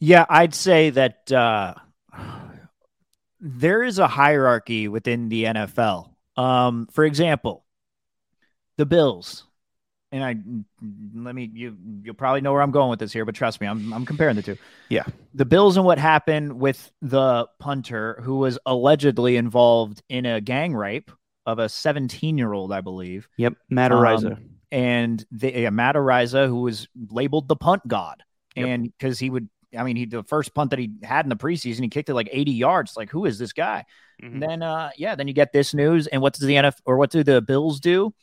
Yeah, 0.01 0.27
I'd 0.29 0.57
say 0.57 0.91
that 0.91 1.31
uh, 1.31 1.75
there 3.39 3.85
is 3.85 4.01
a 4.01 4.09
hierarchy 4.09 4.89
within 4.89 5.29
the 5.29 5.45
NFL. 5.45 6.11
Um, 6.37 6.89
for 6.91 7.05
example, 7.05 7.65
the 8.77 8.85
Bills, 8.85 9.47
and 10.15 10.25
I 10.25 10.37
let 11.19 11.35
me 11.35 11.51
you 11.53 11.77
you'll 12.03 12.15
probably 12.15 12.41
know 12.41 12.53
where 12.53 12.63
I'm 12.63 12.71
going 12.71 12.89
with 12.91 13.01
this 13.01 13.13
here, 13.13 13.25
but 13.25 13.35
trust 13.35 13.61
me, 13.61 13.67
I'm 13.67 13.93
I'm 13.93 14.07
comparing 14.07 14.37
the 14.37 14.43
two. 14.43 14.57
Yeah. 14.89 15.05
the 15.35 15.45
Bills 15.45 15.77
and 15.77 15.85
what 15.85 15.99
happened 15.99 16.61
with 16.61 16.93
the 17.03 17.47
punter 17.59 18.21
who 18.23 18.37
was 18.37 18.59
allegedly 18.65 19.37
involved 19.37 20.03
in 20.09 20.25
a 20.27 20.41
gang 20.41 20.75
rape 20.75 21.11
of 21.47 21.59
a 21.59 21.69
17 21.69 22.39
year 22.39 22.53
old, 22.53 22.73
I 22.73 22.81
believe 22.81 23.29
Yep, 23.37 23.55
Matt 23.69 23.93
Um, 23.93 24.51
and 24.73 25.25
the, 25.31 25.53
yeah, 25.53 25.71
Matt 25.71 25.95
Araiza, 25.97 26.47
who 26.47 26.63
was 26.63 26.89
labeled 27.11 27.49
the 27.49 27.57
punt 27.57 27.87
god, 27.87 28.23
Yep. 28.57 28.67
and 28.67 28.83
because 28.85 29.19
he 29.19 29.31
would, 29.31 29.49
I 29.77 29.83
mean, 29.83 29.97
he 29.97 30.05
the 30.07 30.23
first 30.23 30.55
punt 30.55 30.71
that 30.71 30.79
he 30.79 30.93
had 31.03 31.25
in 31.25 31.29
the 31.29 31.37
preseason, 31.37 31.81
he 31.83 31.89
kicked 31.89 32.09
it 32.09 32.15
like 32.15 32.29
80 32.31 32.53
yards. 32.53 32.97
Like, 32.97 33.11
who 33.11 33.25
is 33.25 33.39
this 33.39 33.53
guy? 33.53 33.85
Mhm. 34.23 34.33
And 34.35 34.43
then, 34.43 34.63
uh, 34.63 34.91
yeah, 34.97 35.17
then 35.17 35.27
you 35.29 35.35
get 35.35 35.53
this 35.53 35.75
news, 35.75 36.07
and 36.07 36.23
what 36.23 36.35
does 36.35 36.47
the 36.47 36.55
NF 36.55 36.77
or 36.87 36.97
what 36.99 37.11
do 37.11 37.23
the 37.25 37.43
Bills 37.43 37.81
do? 37.81 38.15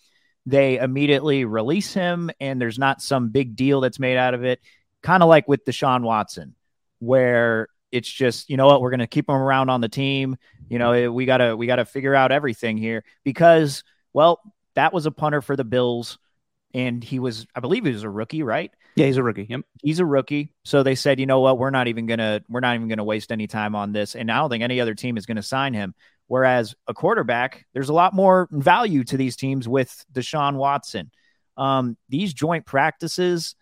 They 0.46 0.78
immediately 0.78 1.46
release 1.46 1.94
him, 1.94 2.32
and 2.40 2.60
there's 2.60 2.80
not 2.80 3.02
some 3.02 3.30
big 3.30 3.56
deal 3.56 3.82
that's 3.82 4.00
made 4.00 4.18
out 4.18 4.34
of 4.34 4.44
it. 4.44 4.60
Kind 5.04 5.24
of 5.24 5.30
like 5.30 5.48
with 5.48 5.66
Deshaun 5.66 6.02
Watson, 6.02 6.56
where 7.00 7.68
it's 7.92 8.10
just 8.10 8.50
you 8.50 8.58
know 8.58 8.68
what 8.68 8.82
we're 8.82 8.90
going 8.90 9.00
to 9.00 9.08
keep 9.08 9.30
him 9.30 9.36
around 9.36 9.70
on 9.70 9.82
the 9.82 9.90
team. 9.90 10.38
You 10.70 10.80
know 10.80 10.92
eh, 10.94 11.08
we 11.08 11.26
gotta 11.26 11.56
we 11.56 11.68
gotta 11.68 11.86
figure 11.86 12.16
out 12.16 12.32
everything 12.32 12.78
here 12.78 13.04
because 13.24 13.84
well 14.14 14.40
that 14.76 14.94
was 14.94 15.06
a 15.06 15.12
punter 15.12 15.42
for 15.42 15.56
the 15.56 15.64
Bills, 15.64 16.18
and 16.74 17.04
he 17.04 17.20
was 17.20 17.46
I 17.56 17.60
believe 17.60 17.86
he 17.86 17.92
was 17.92 18.04
a 18.04 18.10
rookie, 18.10 18.44
right? 18.44 18.72
Yeah, 18.96 19.06
he's 19.06 19.18
a 19.18 19.24
rookie. 19.24 19.48
Yep. 19.50 19.62
he's 19.82 20.00
a 20.00 20.06
rookie. 20.06 20.54
So 20.66 20.84
they 20.84 20.96
said, 20.96 21.20
you 21.20 21.26
know 21.26 21.40
what, 21.40 21.58
we're 21.58 21.70
not 21.70 21.88
even 21.88 22.08
gonna 22.08 22.42
we're 22.50 22.60
not 22.60 22.76
even 22.76 22.88
gonna 22.88 23.04
waste 23.04 23.32
any 23.32 23.48
time 23.48 23.76
on 23.76 23.92
this. 23.92 24.16
And 24.16 24.32
I 24.32 24.38
don't 24.38 24.50
think 24.50 24.64
any 24.64 24.82
other 24.82 24.96
team 24.96 25.18
is 25.18 25.26
gonna 25.26 25.44
sign 25.44 25.74
him. 25.74 25.94
Whereas 26.32 26.76
a 26.88 26.94
quarterback, 26.94 27.66
there's 27.74 27.90
a 27.90 27.94
lot 27.94 28.14
more 28.14 28.48
value 28.52 29.04
to 29.04 29.18
these 29.18 29.36
teams 29.36 29.68
with 29.68 30.06
Deshaun 30.14 30.56
Watson. 30.56 31.12
Um, 31.58 31.98
these 32.08 32.34
joint 32.34 32.66
practices, 32.66 33.54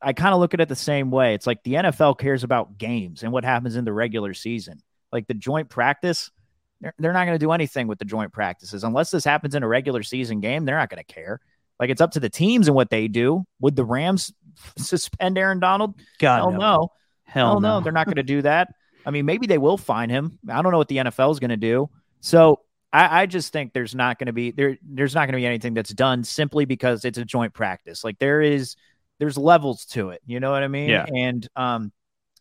I 0.00 0.12
kind 0.12 0.34
of 0.34 0.40
look 0.40 0.52
at 0.52 0.60
it 0.60 0.68
the 0.68 0.74
same 0.74 1.12
way. 1.12 1.34
It's 1.34 1.46
like 1.46 1.62
the 1.62 1.74
NFL 1.74 2.18
cares 2.18 2.42
about 2.42 2.76
games 2.76 3.22
and 3.22 3.30
what 3.30 3.44
happens 3.44 3.76
in 3.76 3.84
the 3.84 3.92
regular 3.92 4.34
season. 4.34 4.82
Like 5.12 5.28
the 5.28 5.34
joint 5.34 5.68
practice, 5.68 6.32
they're, 6.80 6.92
they're 6.98 7.12
not 7.12 7.24
going 7.24 7.38
to 7.38 7.46
do 7.46 7.52
anything 7.52 7.86
with 7.86 8.00
the 8.00 8.04
joint 8.04 8.32
practices 8.32 8.82
unless 8.82 9.12
this 9.12 9.24
happens 9.24 9.54
in 9.54 9.62
a 9.62 9.68
regular 9.68 10.02
season 10.02 10.40
game. 10.40 10.64
They're 10.64 10.78
not 10.78 10.90
going 10.90 11.04
to 11.06 11.14
care. 11.14 11.38
Like 11.78 11.90
it's 11.90 12.00
up 12.00 12.10
to 12.14 12.20
the 12.20 12.28
teams 12.28 12.66
and 12.66 12.74
what 12.74 12.90
they 12.90 13.06
do. 13.06 13.44
Would 13.60 13.76
the 13.76 13.84
Rams 13.84 14.32
suspend 14.76 15.38
Aaron 15.38 15.60
Donald? 15.60 15.94
God, 16.18 16.38
Hell 16.38 16.50
no. 16.50 16.88
Hell 17.22 17.46
Hell 17.46 17.60
no. 17.60 17.80
They're 17.80 17.92
not 17.92 18.06
going 18.06 18.16
to 18.16 18.24
do 18.24 18.42
that. 18.42 18.74
I 19.04 19.10
mean, 19.10 19.26
maybe 19.26 19.46
they 19.46 19.58
will 19.58 19.78
find 19.78 20.10
him. 20.10 20.38
I 20.48 20.62
don't 20.62 20.72
know 20.72 20.78
what 20.78 20.88
the 20.88 20.98
NFL 20.98 21.32
is 21.32 21.40
going 21.40 21.50
to 21.50 21.56
do. 21.56 21.90
So 22.20 22.60
I, 22.92 23.22
I 23.22 23.26
just 23.26 23.52
think 23.52 23.72
there's 23.72 23.94
not 23.94 24.18
going 24.18 24.26
to 24.26 24.32
be 24.32 24.50
there. 24.50 24.78
There's 24.82 25.14
not 25.14 25.26
going 25.26 25.32
to 25.32 25.38
be 25.38 25.46
anything 25.46 25.74
that's 25.74 25.92
done 25.92 26.24
simply 26.24 26.64
because 26.64 27.04
it's 27.04 27.18
a 27.18 27.24
joint 27.24 27.54
practice. 27.54 28.04
Like 28.04 28.18
there 28.18 28.40
is, 28.40 28.76
there's 29.18 29.38
levels 29.38 29.86
to 29.86 30.10
it. 30.10 30.20
You 30.26 30.40
know 30.40 30.50
what 30.50 30.62
I 30.62 30.68
mean? 30.68 30.90
Yeah. 30.90 31.06
And 31.06 31.48
um, 31.56 31.92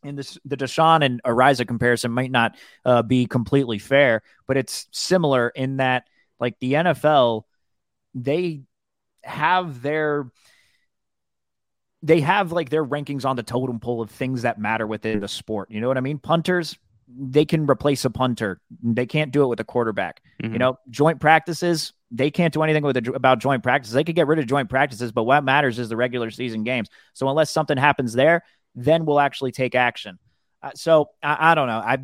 and 0.04 0.18
this 0.18 0.38
the 0.46 0.58
Deshaun 0.58 1.04
and 1.06 1.22
Araiza 1.24 1.68
comparison 1.68 2.12
might 2.12 2.32
not 2.32 2.58
uh, 2.86 3.02
be 3.04 3.26
completely 3.26 3.80
fair, 3.80 4.24
but 4.48 4.58
it's 4.58 4.88
similar 4.92 5.50
in 5.50 5.78
that 5.78 6.06
like 6.40 6.58
the 6.60 6.74
NFL, 6.74 7.44
they 8.14 8.62
have 9.24 9.82
their 9.82 10.32
they 12.04 12.22
have 12.22 12.52
like 12.52 12.70
their 12.70 12.86
rankings 12.86 13.26
on 13.26 13.36
the 13.36 13.44
totem 13.44 13.80
pole 13.80 14.02
of 14.02 14.10
things 14.10 14.42
that 14.42 14.60
matter 14.60 14.88
within 14.88 15.20
the 15.20 15.28
sport. 15.28 15.70
You 15.70 15.82
know 15.82 15.88
what 15.88 15.98
I 15.98 16.02
mean? 16.02 16.18
Punters, 16.18 16.76
they 17.08 17.46
can 17.46 17.68
replace 17.70 18.06
a 18.06 18.10
punter. 18.10 18.60
They 18.82 19.06
can't 19.06 19.32
do 19.32 19.44
it 19.44 19.48
with 19.48 19.60
a 19.60 19.64
quarterback. 19.64 20.22
Mhm. 20.42 20.54
You 20.54 20.60
know, 20.60 20.80
joint 20.90 21.20
practices, 21.20 21.94
they 22.10 22.32
can't 22.32 22.54
do 22.54 22.64
anything 22.64 22.84
with 22.84 22.98
a, 22.98 23.14
about 23.14 23.40
joint 23.40 23.64
practices. 23.64 23.94
They 23.94 24.04
could 24.04 24.16
get 24.16 24.28
rid 24.28 24.40
of 24.40 24.48
joint 24.48 24.70
practices, 24.70 25.12
but 25.12 25.24
what 25.24 25.44
matters 25.44 25.78
is 25.80 25.90
the 25.90 25.98
regular 25.98 26.32
season 26.32 26.64
games. 26.64 26.90
So 27.14 27.30
unless 27.30 27.50
something 27.52 27.78
happens 27.78 28.14
there, 28.14 28.44
then 28.76 29.06
we'll 29.06 29.20
actually 29.20 29.52
take 29.52 29.76
action. 29.76 30.18
Uh, 30.64 30.72
so 30.76 31.10
I, 31.22 31.52
I 31.52 31.56
don't 31.56 31.68
know. 31.68 31.80
I 31.80 31.98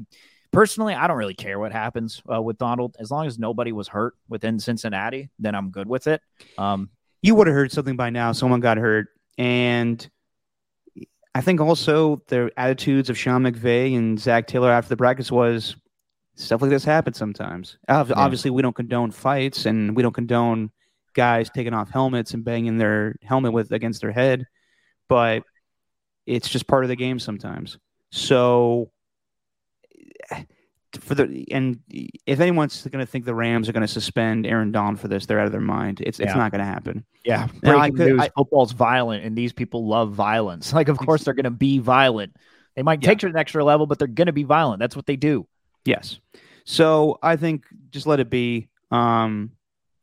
personally, 0.52 0.94
I 0.94 1.08
don't 1.08 1.18
really 1.18 1.34
care 1.34 1.60
what 1.60 1.72
happens 1.72 2.22
uh, 2.32 2.42
with 2.42 2.58
Donald 2.58 2.96
as 3.00 3.10
long 3.12 3.28
as 3.28 3.40
nobody 3.40 3.72
was 3.72 3.88
hurt 3.88 4.16
within 4.30 4.60
Cincinnati. 4.60 5.30
Then 5.40 5.56
I'm 5.56 5.72
good 5.72 5.88
with 5.88 6.08
it. 6.08 6.22
Um, 6.58 6.90
you 7.22 7.36
would 7.36 7.48
have 7.48 7.54
heard 7.56 7.72
something 7.72 7.96
by 7.96 8.10
now. 8.10 8.32
Someone 8.32 8.60
got 8.60 8.78
hurt, 8.78 9.08
and 9.38 10.10
I 11.36 11.42
think 11.42 11.62
also 11.62 12.22
the 12.28 12.52
attitudes 12.58 13.10
of 13.10 13.18
Sean 13.18 13.44
McVay 13.44 13.96
and 13.96 14.20
Zac 14.20 14.48
Taylor 14.48 14.72
after 14.72 14.90
the 14.90 14.98
practice 14.98 15.32
was 15.32 15.76
stuff 16.36 16.62
like 16.62 16.72
this 16.72 16.84
happens 16.84 17.18
sometimes. 17.18 17.78
Ob- 17.90 18.12
Obviously, 18.16 18.52
we 18.52 18.62
don't 18.62 18.76
condone 18.76 19.12
fights, 19.12 19.66
and 19.66 19.96
we 19.96 20.04
don't 20.04 20.14
condone 20.14 20.72
guys 21.14 21.50
taking 21.50 21.74
off 21.74 21.90
helmets 21.90 22.34
and 22.34 22.44
banging 22.44 22.78
their 22.78 23.16
helmet 23.24 23.54
with 23.54 23.72
against 23.72 24.02
their 24.02 24.12
head, 24.12 24.46
but 25.08 25.44
it's 26.26 26.50
just 26.50 26.68
part 26.68 26.84
of 26.84 26.90
the 26.90 26.96
game 26.96 27.20
sometimes. 27.20 27.78
So. 28.12 28.92
For 31.00 31.16
the 31.16 31.46
and 31.52 31.80
if 31.90 32.40
anyone's 32.40 32.84
going 32.84 33.04
to 33.06 33.10
think 33.10 33.26
the 33.26 33.34
Rams 33.36 33.68
are 33.70 33.72
going 33.74 33.82
to 33.86 33.88
suspend 33.88 34.46
Aaron 34.46 34.72
Donald 34.72 35.00
for 35.00 35.08
this, 35.08 35.26
they're 35.26 35.40
out 35.40 35.46
of 35.46 35.52
their 35.52 35.62
mind. 35.62 36.02
It's 36.02 36.20
it's 36.20 36.30
Yeah. 36.32 36.38
not 36.38 36.52
going 36.52 36.60
to 36.60 36.66
happen. 36.66 37.06
Yeah, 37.26 37.48
Now, 37.64 37.78
I 37.78 37.90
breaking 37.90 37.98
could- 37.98 38.08
news: 38.14 38.22
I- 38.22 38.30
football's 38.36 38.72
violent, 38.72 39.24
and 39.26 39.38
these 39.38 39.54
people 39.54 39.88
love 39.88 40.12
violence. 40.14 40.72
Like, 40.78 40.88
of 40.90 40.98
course, 40.98 41.24
they're 41.24 41.34
going 41.34 41.44
to 41.46 41.50
be 41.52 41.80
violent. 41.80 42.36
They 42.76 42.84
might 42.84 43.02
take 43.02 43.18
it 43.18 43.20
to 43.22 43.28
an 43.28 43.36
extra 43.38 43.64
level, 43.64 43.88
but 43.88 43.98
they're 44.00 44.08
going 44.08 44.28
to 44.28 44.34
be 44.34 44.44
violent. 44.44 44.80
That's 44.80 44.96
what 44.96 45.06
they 45.08 45.16
do. 45.16 45.48
Yes. 45.86 46.20
So 46.66 47.18
I 47.24 47.36
think 47.38 47.66
just 47.92 48.06
let 48.08 48.20
it 48.20 48.30
be. 48.30 48.68
Um, 48.92 49.52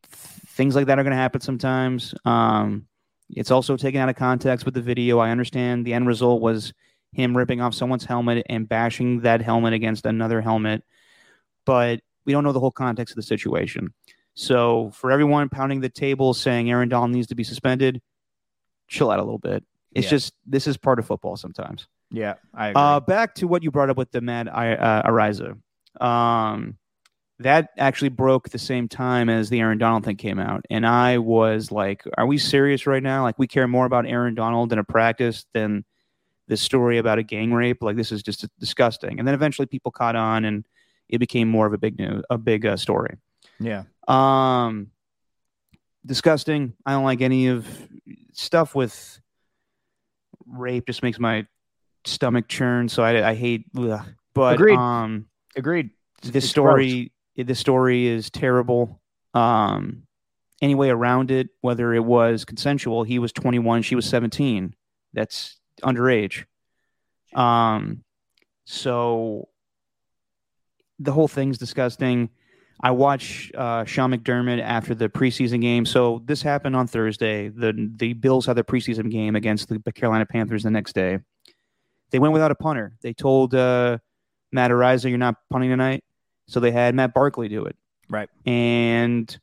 th- 0.03 0.17
things 0.49 0.75
like 0.75 0.87
that 0.87 0.99
are 0.99 1.03
going 1.03 1.13
to 1.13 1.17
happen 1.17 1.41
sometimes. 1.41 2.15
Um, 2.25 2.87
it's 3.31 3.51
also 3.51 3.77
taken 3.77 4.01
out 4.01 4.09
of 4.09 4.17
context 4.17 4.65
with 4.65 4.75
the 4.75 4.83
video. 4.83 5.19
I 5.19 5.31
understand 5.31 5.85
the 5.87 5.95
end 5.95 6.07
result 6.07 6.41
was 6.43 6.73
him 7.15 7.37
ripping 7.37 7.61
off 7.61 7.75
someone's 7.75 8.05
helmet 8.05 8.45
and 8.49 8.69
bashing 8.69 9.21
that 9.21 9.41
helmet 9.41 9.73
against 9.73 10.05
another 10.07 10.41
helmet, 10.41 10.83
but 11.65 12.01
we 12.27 12.33
don't 12.33 12.45
know 12.45 12.53
the 12.53 12.61
whole 12.61 12.71
context 12.71 13.12
of 13.12 13.17
the 13.17 13.23
situation. 13.23 13.93
So 14.35 14.91
for 14.95 15.11
everyone 15.11 15.49
pounding 15.49 15.81
the 15.81 15.89
table 15.89 16.35
saying 16.35 16.71
Aaron 16.71 16.89
Donald 16.89 17.12
needs 17.12 17.29
to 17.29 17.35
be 17.35 17.45
suspended, 17.45 18.01
chill 18.89 19.11
out 19.11 19.19
a 19.21 19.23
little 19.23 19.39
bit. 19.39 19.65
It's 19.93 20.07
Yeah. 20.07 20.11
just 20.11 20.35
this 20.45 20.67
is 20.67 20.77
part 20.77 20.99
of 20.99 21.07
football 21.07 21.37
sometimes. 21.37 21.87
Yeah, 22.11 22.35
I 22.53 22.69
agree. 22.69 22.83
Uh, 22.83 23.01
back 23.01 23.35
to 23.37 23.47
what 23.49 23.62
you 23.62 23.71
brought 23.71 23.91
up 23.91 23.97
with 23.97 24.11
the 24.11 24.21
Mad 24.21 24.49
uh, 24.49 25.03
Araiza. 25.05 25.57
Um, 26.01 26.77
that 27.41 27.71
actually 27.79 28.11
broke 28.11 28.49
the 28.51 28.59
same 28.59 28.89
time 28.89 29.29
as 29.29 29.51
the 29.51 29.61
Aaron 29.61 29.79
Donald 29.79 30.05
thing 30.05 30.17
came 30.17 30.39
out, 30.39 30.65
and 30.71 30.87
I 30.87 31.19
was 31.19 31.73
like, 31.73 32.05
"Are 32.17 32.27
we 32.27 32.39
serious 32.39 32.87
right 32.87 33.03
now? 33.03 33.23
Like, 33.23 33.39
we 33.39 33.47
care 33.49 33.67
more 33.67 33.87
about 33.87 34.07
Aaron 34.07 34.35
Donald 34.35 34.73
in 34.73 34.79
a 34.79 34.85
practice 34.85 35.45
than 35.53 35.85
this 36.49 36.61
story 36.63 36.99
about 36.99 37.19
a 37.19 37.23
gang 37.23 37.53
rape? 37.53 37.83
Like, 37.83 37.97
this 37.97 38.13
is 38.13 38.23
just 38.23 38.47
disgusting." 38.59 39.19
And 39.19 39.27
then 39.27 39.35
eventually, 39.35 39.67
people 39.67 39.91
caught 39.93 40.17
on, 40.17 40.45
and 40.45 40.67
it 41.09 41.19
became 41.19 41.49
more 41.49 41.67
of 41.67 41.73
a 41.73 41.79
big 41.79 41.99
news, 41.99 42.23
a 42.31 42.39
big 42.39 42.65
uh, 42.67 42.77
story. 42.77 43.17
yeah, 43.61 43.85
Um, 44.09 44.91
disgusting. 46.07 46.75
I 46.87 46.93
don't 46.93 47.05
like 47.05 47.21
any 47.21 47.49
of 47.49 47.67
stuff 48.33 48.75
with 48.75 49.21
rape. 50.47 50.87
Just 50.87 51.03
makes 51.03 51.19
my 51.19 51.47
stomach 52.05 52.49
churn. 52.49 52.89
So 52.89 53.03
I, 53.03 53.31
I 53.31 53.35
hate. 53.35 53.65
Ugh. 53.77 54.01
But 54.35 54.55
Agreed. 54.55 54.77
um, 54.77 55.27
Agreed. 55.57 55.91
this 56.23 56.45
It's 56.45 56.49
story 56.51 57.13
this 57.37 57.59
story 57.59 58.07
is 58.07 58.31
terrible 58.31 59.01
um 59.35 60.05
any 60.63 60.77
way 60.77 60.89
around 60.89 61.33
it 61.33 61.49
whether 61.63 61.93
it 61.93 62.05
was 62.05 62.45
consensual 62.45 63.03
he 63.03 63.19
was 63.19 63.33
21 63.33 63.83
she 63.83 63.97
was 63.97 64.07
17 64.09 64.73
that's 65.15 65.59
underage. 65.85 66.45
Um 67.35 68.05
so 68.64 69.49
the 70.99 71.12
whole 71.12 71.28
thing's 71.28 71.59
disgusting. 71.59 72.30
I 72.82 72.91
watch 72.91 73.53
uh 73.55 73.85
sean 73.85 74.12
mcdermott 74.12 74.61
after 74.61 74.95
the 74.95 75.09
preseason 75.09 75.61
game. 75.61 75.87
So 75.87 76.22
this 76.24 76.43
happened 76.43 76.76
on 76.76 76.87
thursday. 76.87 77.49
The 77.49 77.91
the 77.97 78.12
bills 78.14 78.47
had 78.47 78.57
their 78.57 78.64
preseason 78.64 79.11
game 79.11 79.37
against 79.37 79.68
the 79.68 79.93
carolina 79.93 80.26
panthers 80.26 80.62
the 80.62 80.70
next 80.70 80.95
day. 80.95 81.18
They 82.11 82.18
went 82.18 82.32
without 82.32 82.51
a 82.51 82.55
punter. 82.55 82.97
They 83.03 83.12
told 83.12 83.55
uh 83.55 83.99
matt 84.53 84.70
araiza 84.70 85.09
you're 85.09 85.18
not 85.18 85.37
punting 85.51 85.70
tonight. 85.70 86.05
So 86.47 86.61
they 86.61 86.70
had 86.70 86.95
Matt 86.95 87.14
Barkley 87.14 87.49
do 87.49 87.64
it. 87.64 87.76
Right. 88.09 88.28
And 88.45 89.37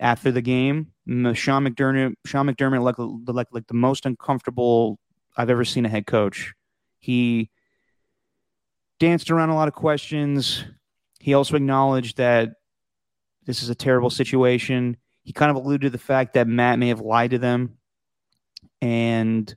after 0.00 0.32
the 0.32 0.40
game, 0.40 0.92
Sean 1.06 1.66
McDermott, 1.66 2.14
Sean 2.26 2.46
McDermott, 2.46 2.82
like, 2.82 2.96
like, 3.34 3.48
like 3.52 3.66
the 3.66 3.74
most 3.74 4.06
uncomfortable 4.06 4.98
I've 5.36 5.50
ever 5.50 5.64
seen 5.64 5.86
a 5.86 5.88
head 5.88 6.06
coach. 6.06 6.54
He 6.98 7.50
danced 9.00 9.30
around 9.30 9.50
a 9.50 9.54
lot 9.54 9.68
of 9.68 9.74
questions. 9.74 10.64
He 11.18 11.34
also 11.34 11.56
acknowledged 11.56 12.18
that 12.18 12.54
this 13.46 13.62
is 13.62 13.68
a 13.68 13.74
terrible 13.74 14.10
situation. 14.10 14.96
He 15.24 15.32
kind 15.32 15.50
of 15.50 15.56
alluded 15.56 15.82
to 15.82 15.90
the 15.90 15.98
fact 15.98 16.34
that 16.34 16.46
Matt 16.46 16.78
may 16.78 16.88
have 16.88 17.00
lied 17.00 17.30
to 17.30 17.38
them. 17.38 17.78
And 18.80 19.54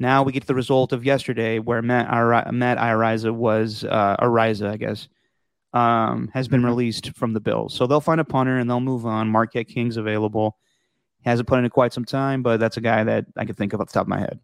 now 0.00 0.22
we 0.22 0.32
get 0.32 0.40
to 0.40 0.46
the 0.46 0.54
result 0.54 0.92
of 0.92 1.04
yesterday 1.04 1.58
where 1.58 1.82
Matt, 1.82 2.08
Matt 2.52 2.78
Araiza 2.78 3.34
was, 3.34 3.84
uh, 3.84 4.16
Araiza, 4.20 4.70
I 4.70 4.76
guess, 4.76 5.08
um, 5.72 6.30
has 6.32 6.48
been 6.48 6.64
released 6.64 7.14
from 7.16 7.32
the 7.32 7.40
Bills. 7.40 7.74
So 7.74 7.86
they'll 7.86 8.00
find 8.00 8.20
a 8.20 8.24
punter 8.24 8.58
and 8.58 8.68
they'll 8.68 8.80
move 8.80 9.06
on. 9.06 9.28
Marquette 9.28 9.68
King's 9.68 9.96
available. 9.96 10.56
Hasn't 11.24 11.48
put 11.48 11.62
in 11.62 11.68
quite 11.70 11.92
some 11.92 12.04
time, 12.04 12.42
but 12.42 12.58
that's 12.58 12.76
a 12.76 12.80
guy 12.80 13.04
that 13.04 13.26
I 13.36 13.44
can 13.44 13.54
think 13.54 13.72
of 13.72 13.80
off 13.80 13.88
the 13.88 13.92
top 13.92 14.06
of 14.06 14.08
my 14.08 14.20
head. 14.20 14.38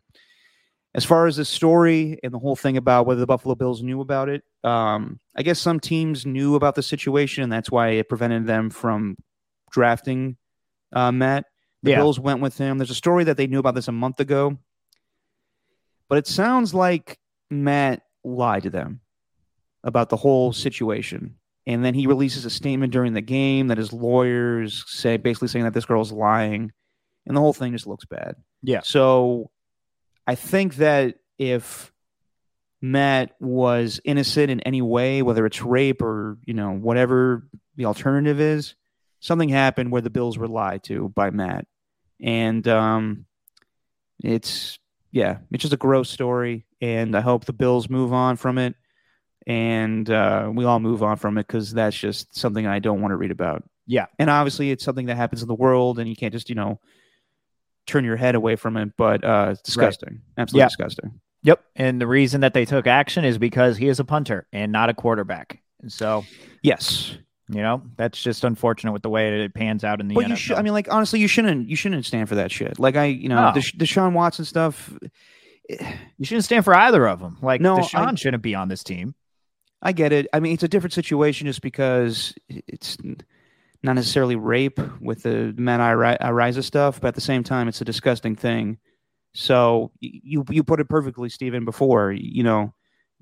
As 0.95 1.05
far 1.05 1.26
as 1.26 1.36
the 1.36 1.45
story 1.45 2.20
and 2.22 2.32
the 2.32 2.38
whole 2.38 2.55
thing 2.55 2.76
about 2.76 3.07
whether 3.07 3.18
the 3.18 3.26
Buffalo 3.26 3.57
Bills 3.57 3.82
knew 3.82 4.01
about 4.01 4.28
it, 4.28 4.45
um, 4.62 5.18
I 5.36 5.42
guess 5.42 5.59
some 5.59 5.80
teams 5.80 6.24
knew 6.24 6.55
about 6.55 6.76
the 6.76 6.82
situation, 6.84 7.42
and 7.42 7.53
that's 7.53 7.70
why 7.70 7.88
it 7.90 8.09
prevented 8.09 8.47
them 8.47 8.70
from 8.70 9.16
drafting 9.72 10.36
uh, 10.92 11.11
Matt. 11.11 11.47
The 11.82 11.90
Yeah. 11.90 11.97
Bills 11.97 12.20
went 12.20 12.40
with 12.40 12.57
him. 12.57 12.78
There's 12.78 12.90
a 12.90 12.95
story 12.95 13.24
that 13.24 13.36
they 13.36 13.49
knew 13.49 13.59
about 13.59 13.74
this 13.74 13.88
a 13.88 13.92
month 13.92 14.20
ago, 14.20 14.57
but 16.09 16.18
it 16.18 16.28
sounds 16.28 16.72
like 16.74 17.18
Matt 17.51 18.03
lied 18.22 18.62
to 18.62 18.70
them 18.70 19.01
about 19.82 20.11
the 20.11 20.16
whole 20.16 20.53
situation. 20.53 21.36
And 21.66 21.84
then 21.84 21.95
he 21.95 22.07
releases 22.07 22.45
a 22.45 22.51
statement 22.51 22.92
during 22.92 23.14
the 23.14 23.20
game 23.20 23.68
that 23.68 23.78
his 23.78 23.92
lawyers 23.92 24.84
say, 24.86 25.16
basically 25.16 25.49
saying 25.49 25.64
that 25.64 25.74
this 25.74 25.86
girl's 25.86 26.12
lying, 26.12 26.70
and 27.26 27.36
the 27.36 27.40
whole 27.40 27.53
thing 27.53 27.72
just 27.72 27.86
looks 27.86 28.05
bad. 28.05 28.36
Yeah. 28.62 28.80
So 28.84 29.51
I 30.26 30.34
think 30.34 30.76
that 30.76 31.16
if 31.38 31.92
Matt 32.80 33.34
was 33.40 34.00
innocent 34.04 34.50
in 34.50 34.60
any 34.60 34.82
way, 34.82 35.22
whether 35.22 35.46
it's 35.46 35.62
rape 35.62 36.02
or 36.02 36.38
you 36.44 36.54
know 36.54 36.72
whatever 36.72 37.46
the 37.76 37.86
alternative 37.86 38.40
is, 38.40 38.74
something 39.20 39.48
happened 39.48 39.90
where 39.90 40.02
the 40.02 40.10
Bills 40.10 40.36
were 40.38 40.48
lied 40.48 40.82
to 40.84 41.08
by 41.08 41.30
Matt, 41.30 41.66
and 42.20 42.66
um, 42.68 43.26
it's 44.22 44.78
yeah, 45.12 45.38
it's 45.50 45.62
just 45.62 45.74
a 45.74 45.78
gross 45.78 46.10
story, 46.10 46.66
and 46.80 47.16
I 47.16 47.20
hope 47.20 47.44
the 47.44 47.52
Bills 47.52 47.88
move 47.88 48.12
on 48.12 48.36
from 48.36 48.58
it, 48.58 48.74
and 49.46 50.08
uh, 50.10 50.50
we 50.52 50.64
all 50.64 50.80
move 50.80 51.02
on 51.02 51.16
from 51.16 51.38
it 51.38 51.46
because 51.46 51.72
that's 51.72 51.96
just 51.96 52.36
something 52.36 52.66
I 52.66 52.80
don't 52.80 53.00
want 53.00 53.12
to 53.12 53.16
read 53.16 53.30
about. 53.30 53.64
Yeah. 53.86 54.06
and 54.18 54.30
obviously 54.30 54.70
it's 54.70 54.82
something 54.82 55.06
that 55.06 55.16
happens 55.16 55.42
in 55.42 55.48
the 55.48 55.54
world, 55.54 55.98
and 55.98 56.08
you 56.08 56.16
can't 56.16 56.32
just 56.32 56.48
you 56.48 56.54
know 56.54 56.80
turn 57.87 58.05
your 58.05 58.16
head 58.16 58.35
away 58.35 58.57
from 58.57 58.76
it. 58.76 58.97
But 58.97 59.24
uh, 59.24 59.49
it's 59.53 59.62
disgusting, 59.62 60.20
absolutely 60.39 60.61
Yeah. 60.62 60.66
disgusting. 60.68 61.20
Yep. 61.43 61.62
And 61.76 62.01
the 62.01 62.07
reason 62.07 62.41
that 62.41 62.55
they 62.55 62.64
took 62.64 62.87
action 62.87 63.24
is 63.24 63.37
because 63.39 63.76
he 63.76 63.89
is 63.89 64.01
a 64.01 64.05
punter 64.05 64.47
and 64.53 64.72
not 64.72 64.89
a 64.89 64.95
quarterback. 64.95 65.61
And 65.82 65.93
so, 65.93 66.24
Yes, 66.62 67.18
you 67.51 67.61
know, 67.61 67.82
that's 67.99 68.22
just 68.22 68.43
unfortunate 68.45 68.93
with 68.93 69.03
the 69.03 69.11
way 69.11 69.43
it 69.43 69.53
pans 69.53 69.85
out 69.85 70.01
in 70.01 70.09
the 70.09 70.14
Well, 70.14 70.24
NFL. 70.24 70.30
you 70.30 70.37
should. 70.37 70.57
I 70.57 70.62
mean, 70.62 70.72
like 70.72 70.91
honestly, 70.91 71.20
you 71.20 71.28
shouldn't. 71.28 71.68
You 71.68 71.76
shouldn't 71.76 72.07
stand 72.07 72.30
for 72.30 72.37
that 72.37 72.51
shit. 72.51 72.78
Like 72.78 72.97
I, 72.97 73.05
you 73.05 73.28
know, 73.28 73.37
No. 73.49 73.53
the 73.53 73.61
Deshaun 73.61 74.14
Watson 74.14 74.47
stuff. 74.47 74.93
you 75.68 76.24
shouldn't 76.24 76.45
stand 76.45 76.64
for 76.64 76.74
either 76.74 77.07
of 77.07 77.20
them. 77.20 77.37
Like, 77.43 77.61
No, 77.61 77.76
Deshaun 77.78 78.12
I- 78.12 78.14
shouldn't 78.14 78.43
be 78.43 78.55
on 78.55 78.68
this 78.68 78.82
team. 78.82 79.14
I 79.82 79.93
get 79.93 80.12
it. 80.12 80.26
I 80.32 80.41
mean, 80.41 80.55
it's 80.55 80.62
a 80.62 80.68
different 80.68 80.95
situation 80.95 81.47
just 81.47 81.61
because 81.61 82.35
it's 82.49 82.97
not 83.85 83.97
necessarily 83.97 84.35
rape 84.35 84.80
with 85.01 85.22
the 85.22 85.55
Matt 85.59 85.80
Ari- 85.80 86.16
Araiza 86.20 86.64
stuff, 86.64 87.01
but 87.03 87.09
at 87.09 87.14
the 87.14 87.20
same 87.20 87.45
time, 87.45 87.68
it's 87.68 87.82
a 87.82 87.85
disgusting 87.85 88.35
thing. 88.35 88.78
So 89.35 89.93
you 90.01 90.45
you 90.49 90.64
put 90.64 90.80
it 90.80 90.89
perfectly, 90.89 91.28
Stephen. 91.28 91.64
Before 91.64 92.11
you 92.11 92.43
know, 92.43 92.72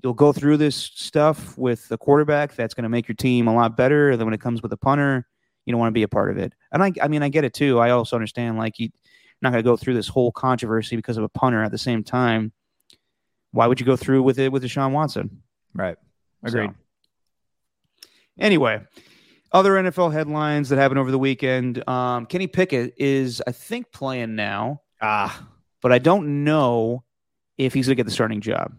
you'll 0.01 0.13
go 0.13 0.31
through 0.31 0.57
this 0.57 0.75
stuff 0.75 1.57
with 1.57 1.87
the 1.89 1.97
quarterback 1.97 2.55
that's 2.55 2.73
going 2.73 2.83
to 2.83 2.89
make 2.89 3.07
your 3.07 3.15
team 3.15 3.47
a 3.47 3.53
lot 3.53 3.75
better. 3.75 4.15
Than 4.15 4.25
when 4.25 4.33
it 4.33 4.39
comes 4.39 4.61
with 4.61 4.71
a 4.71 4.77
punter, 4.77 5.27
you 5.65 5.73
don't 5.73 5.79
want 5.79 5.89
to 5.89 5.93
be 5.93 6.03
a 6.03 6.07
part 6.07 6.31
of 6.31 6.37
it. 6.37 6.53
And 6.71 6.81
I, 6.81 6.93
I 7.01 7.09
mean, 7.09 7.23
I 7.23 7.29
get 7.29 7.43
it 7.43 7.53
too. 7.53 7.79
I 7.79 7.89
also 7.89 8.15
understand 8.15 8.57
like 8.57 8.79
you, 8.79 8.85
you're 8.85 8.91
not 9.41 9.51
going 9.51 9.63
to 9.63 9.69
go 9.69 9.75
through 9.75 9.95
this 9.95 10.07
whole 10.07 10.31
controversy 10.31 10.95
because 10.95 11.17
of 11.17 11.25
a 11.25 11.29
punter. 11.29 11.61
At 11.61 11.71
the 11.71 11.77
same 11.77 12.03
time, 12.05 12.53
why 13.51 13.67
would 13.67 13.81
you 13.81 13.85
go 13.85 13.97
through 13.97 14.23
with 14.23 14.39
it 14.39 14.51
with 14.51 14.63
Deshaun 14.63 14.91
Watson? 14.91 15.41
Right. 15.73 15.97
Agreed. 16.43 16.69
So, 16.69 18.07
anyway, 18.39 18.81
other 19.53 19.73
NFL 19.73 20.11
headlines 20.11 20.69
that 20.69 20.77
happened 20.77 20.99
over 20.99 21.11
the 21.11 21.19
weekend. 21.19 21.87
Um, 21.87 22.25
Kenny 22.25 22.47
Pickett 22.47 22.95
is, 22.97 23.41
I 23.45 23.51
think, 23.51 23.91
playing 23.91 24.35
now, 24.35 24.81
Ah, 25.01 25.47
but 25.81 25.91
I 25.91 25.99
don't 25.99 26.43
know 26.43 27.03
if 27.57 27.73
he's 27.73 27.85
going 27.85 27.95
to 27.95 27.99
get 27.99 28.05
the 28.05 28.11
starting 28.11 28.41
job. 28.41 28.73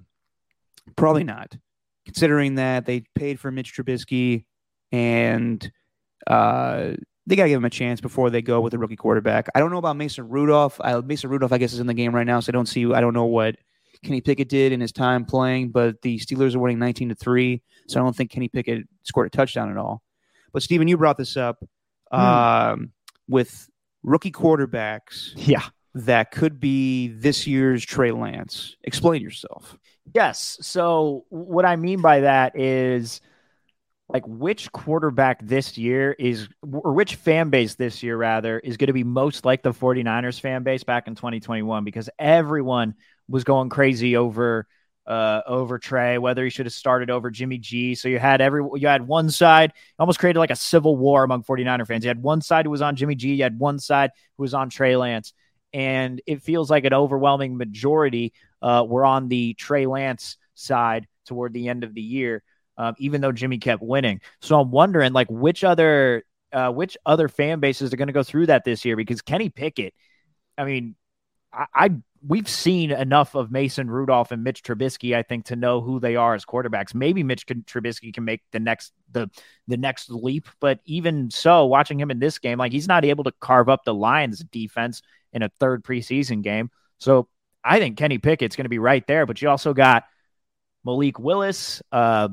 Probably 0.97 1.25
not, 1.25 1.57
considering 2.05 2.57
that 2.57 2.87
they 2.87 3.05
paid 3.15 3.39
for 3.39 3.51
Mitch 3.51 3.75
Trubisky 3.75 4.45
and 4.93 5.71
uh, 6.27 6.93
they 7.27 7.37
got 7.37 7.45
to 7.45 7.49
give 7.49 7.59
him 7.59 7.65
a 7.65 7.71
chance 7.71 8.01
before 8.01 8.31
they 8.31 8.43
go 8.43 8.61
with 8.61 8.75
a 8.75 8.79
rookie 8.79 8.97
quarterback. 8.97 9.49
I 9.55 9.61
don't 9.61 9.71
know 9.71 9.79
about 9.79 9.97
Mason 9.97 10.29
Rudolph. 10.29 10.81
I, 10.83 11.01
Mason 11.01 11.31
Rudolph, 11.31 11.53
I 11.53 11.59
guess, 11.59 11.73
is 11.73 11.81
in 11.81 11.87
the 11.87 11.95
game 11.95 12.15
right 12.15 12.27
now, 12.27 12.41
so 12.41 12.51
I 12.51 12.53
don't 12.53 12.67
see. 12.67 12.93
I 12.93 13.01
don't 13.01 13.15
know 13.15 13.25
what 13.25 13.57
Kenny 14.03 14.21
Pickett 14.21 14.49
did 14.49 14.73
in 14.73 14.81
his 14.81 14.93
time 14.93 15.25
playing, 15.25 15.71
but 15.71 16.03
the 16.03 16.19
Steelers 16.19 16.55
are 16.55 16.59
winning 16.59 16.79
19 16.79 17.11
to 17.11 17.15
3. 17.15 17.63
So 17.89 18.01
I 18.01 18.03
don't 18.03 18.15
think 18.15 18.31
Kenny 18.31 18.49
Pickett 18.49 18.87
scored 19.03 19.27
a 19.27 19.31
touchdown 19.31 19.71
at 19.71 19.77
all. 19.77 20.03
But 20.55 20.63
Steven, 20.63 20.89
you 20.89 20.97
brought 20.97 21.19
this 21.19 21.37
up 21.37 21.63
um, 22.13 22.93
with 23.29 23.69
rookie 24.05 24.31
quarterbacks 24.31 25.33
yeah. 25.35 25.65
that 25.95 26.31
could 26.31 26.61
be 26.61 27.09
this 27.09 27.47
year's 27.47 27.85
Trey 27.85 28.13
Lance. 28.13 28.77
Explain 28.85 29.21
yourself. 29.21 29.77
Yes. 30.15 30.57
So 30.63 31.25
what 31.29 31.65
I 31.65 31.75
mean 31.75 32.01
by 32.01 32.21
that 32.21 32.59
is 32.59 33.21
like 34.09 34.25
which 34.29 34.71
quarterback 34.71 35.45
this 35.45 35.77
year 35.77 36.13
is 36.13 36.49
or 36.63 36.93
which 36.93 37.17
fan 37.17 37.51
base 37.51 37.75
this 37.75 38.03
year 38.03 38.17
rather 38.17 38.61
is 38.61 38.77
going 38.77 38.89
to 38.89 38.93
be 38.93 39.03
most 39.03 39.45
like 39.45 39.63
the 39.63 39.73
49ers 39.73 40.39
fan 40.39 40.63
base 40.63 40.85
back 40.85 41.09
in 41.09 41.17
2021 41.17 41.85
because 41.85 42.09
everyone 42.19 42.95
was 43.29 43.43
going 43.43 43.71
crazy 43.71 44.17
over 44.17 44.69
uh 45.07 45.43
over 45.47 45.79
Trey 45.79 46.17
whether 46.19 46.45
he 46.45 46.51
should 46.51 46.67
have 46.67 46.73
started 46.73 47.11
over 47.11 47.31
Jimmy 47.31 47.59
G 47.59 47.95
so 47.95 48.09
you 48.09 48.19
had 48.19 48.41
every 48.41 48.63
you 48.77 48.89
had 48.89 49.07
one 49.07 49.31
side 49.31 49.73
almost 49.99 50.19
created 50.19 50.39
like 50.39 50.51
a 50.51 50.57
civil 50.57 50.97
war 50.97 51.25
among 51.25 51.43
49er 51.43 51.87
fans 51.87 52.05
you 52.05 52.09
had 52.09 52.23
one 52.23 52.41
side 52.41 52.65
who 52.65 52.71
was 52.71 52.83
on 52.83 52.97
Jimmy 52.97 53.15
G 53.15 53.35
you 53.35 53.43
had 53.43 53.59
one 53.59 53.79
side 53.79 54.11
who 54.37 54.43
was 54.43 54.55
on 54.55 54.71
Trey 54.71 54.97
Lance 54.97 55.35
and 55.75 56.23
it 56.27 56.41
feels 56.41 56.71
like 56.71 56.85
an 56.85 56.95
overwhelming 56.95 57.57
majority 57.57 58.33
uh, 58.63 58.85
were 58.87 59.05
on 59.05 59.29
the 59.29 59.55
Trey 59.55 59.87
Lance 59.87 60.39
side 60.55 61.07
toward 61.27 61.53
the 61.53 61.69
end 61.69 61.83
of 61.83 61.95
the 61.95 62.01
year, 62.01 62.45
um, 62.79 62.95
even 62.99 63.21
though 63.21 63.33
Jimmy 63.33 63.59
kept 63.59 63.83
winning. 63.83 64.21
So 64.41 64.59
I'm 64.59 64.71
wondering, 64.71 65.13
like, 65.13 65.27
which 65.29 65.65
other 65.65 66.25
uh, 66.53 66.71
which 66.71 66.97
other 67.05 67.29
fan 67.29 67.59
bases 67.59 67.93
are 67.93 67.97
going 67.97 68.07
to 68.07 68.13
go 68.13 68.23
through 68.23 68.47
that 68.47 68.65
this 68.65 68.85
year? 68.85 68.95
Because 68.95 69.21
Kenny 69.21 69.49
Pickett, 69.49 69.93
I 70.57 70.65
mean, 70.65 70.95
I, 71.53 71.67
I 71.75 71.91
we've 72.27 72.49
seen 72.49 72.91
enough 72.91 73.35
of 73.35 73.51
Mason 73.51 73.91
Rudolph 73.91 74.33
and 74.33 74.43
Mitch 74.43 74.63
Trubisky, 74.63 75.15
I 75.15 75.23
think, 75.23 75.47
to 75.47 75.57
know 75.57 75.81
who 75.81 76.01
they 76.01 76.17
are 76.17 76.35
as 76.35 76.45
quarterbacks. 76.45 76.95
Maybe 76.95 77.23
Mitch 77.23 77.47
can, 77.47 77.63
Trubisky 77.63 78.13
can 78.13 78.25
make 78.25 78.43
the 78.53 78.61
next 78.61 78.93
the 79.13 79.29
the 79.69 79.77
next 79.77 80.11
leap, 80.11 80.49
but 80.61 80.81
even 80.85 81.31
so, 81.31 81.67
watching 81.67 82.01
him 82.01 82.11
in 82.11 82.19
this 82.19 82.39
game, 82.39 82.59
like 82.59 82.73
he's 82.73 82.89
not 82.89 83.05
able 83.05 83.25
to 83.25 83.33
carve 83.41 83.69
up 83.69 83.85
the 83.85 83.95
Lions 83.95 84.41
defense 84.41 85.03
in 85.33 85.43
a 85.43 85.51
third 85.61 85.85
preseason 85.85 86.43
game. 86.43 86.71
So 86.99 87.29
I 87.63 87.79
think 87.79 87.97
Kenny 87.97 88.19
Pickett's 88.19 88.57
going 88.57 88.65
to 88.65 88.71
be 88.71 88.79
right 88.79 89.07
there. 89.07 89.27
But 89.27 89.43
you 89.43 89.49
also 89.49 89.75
got 89.75 90.05
Malik 90.85 91.19
Willis, 91.19 91.83
uh, 91.93 92.29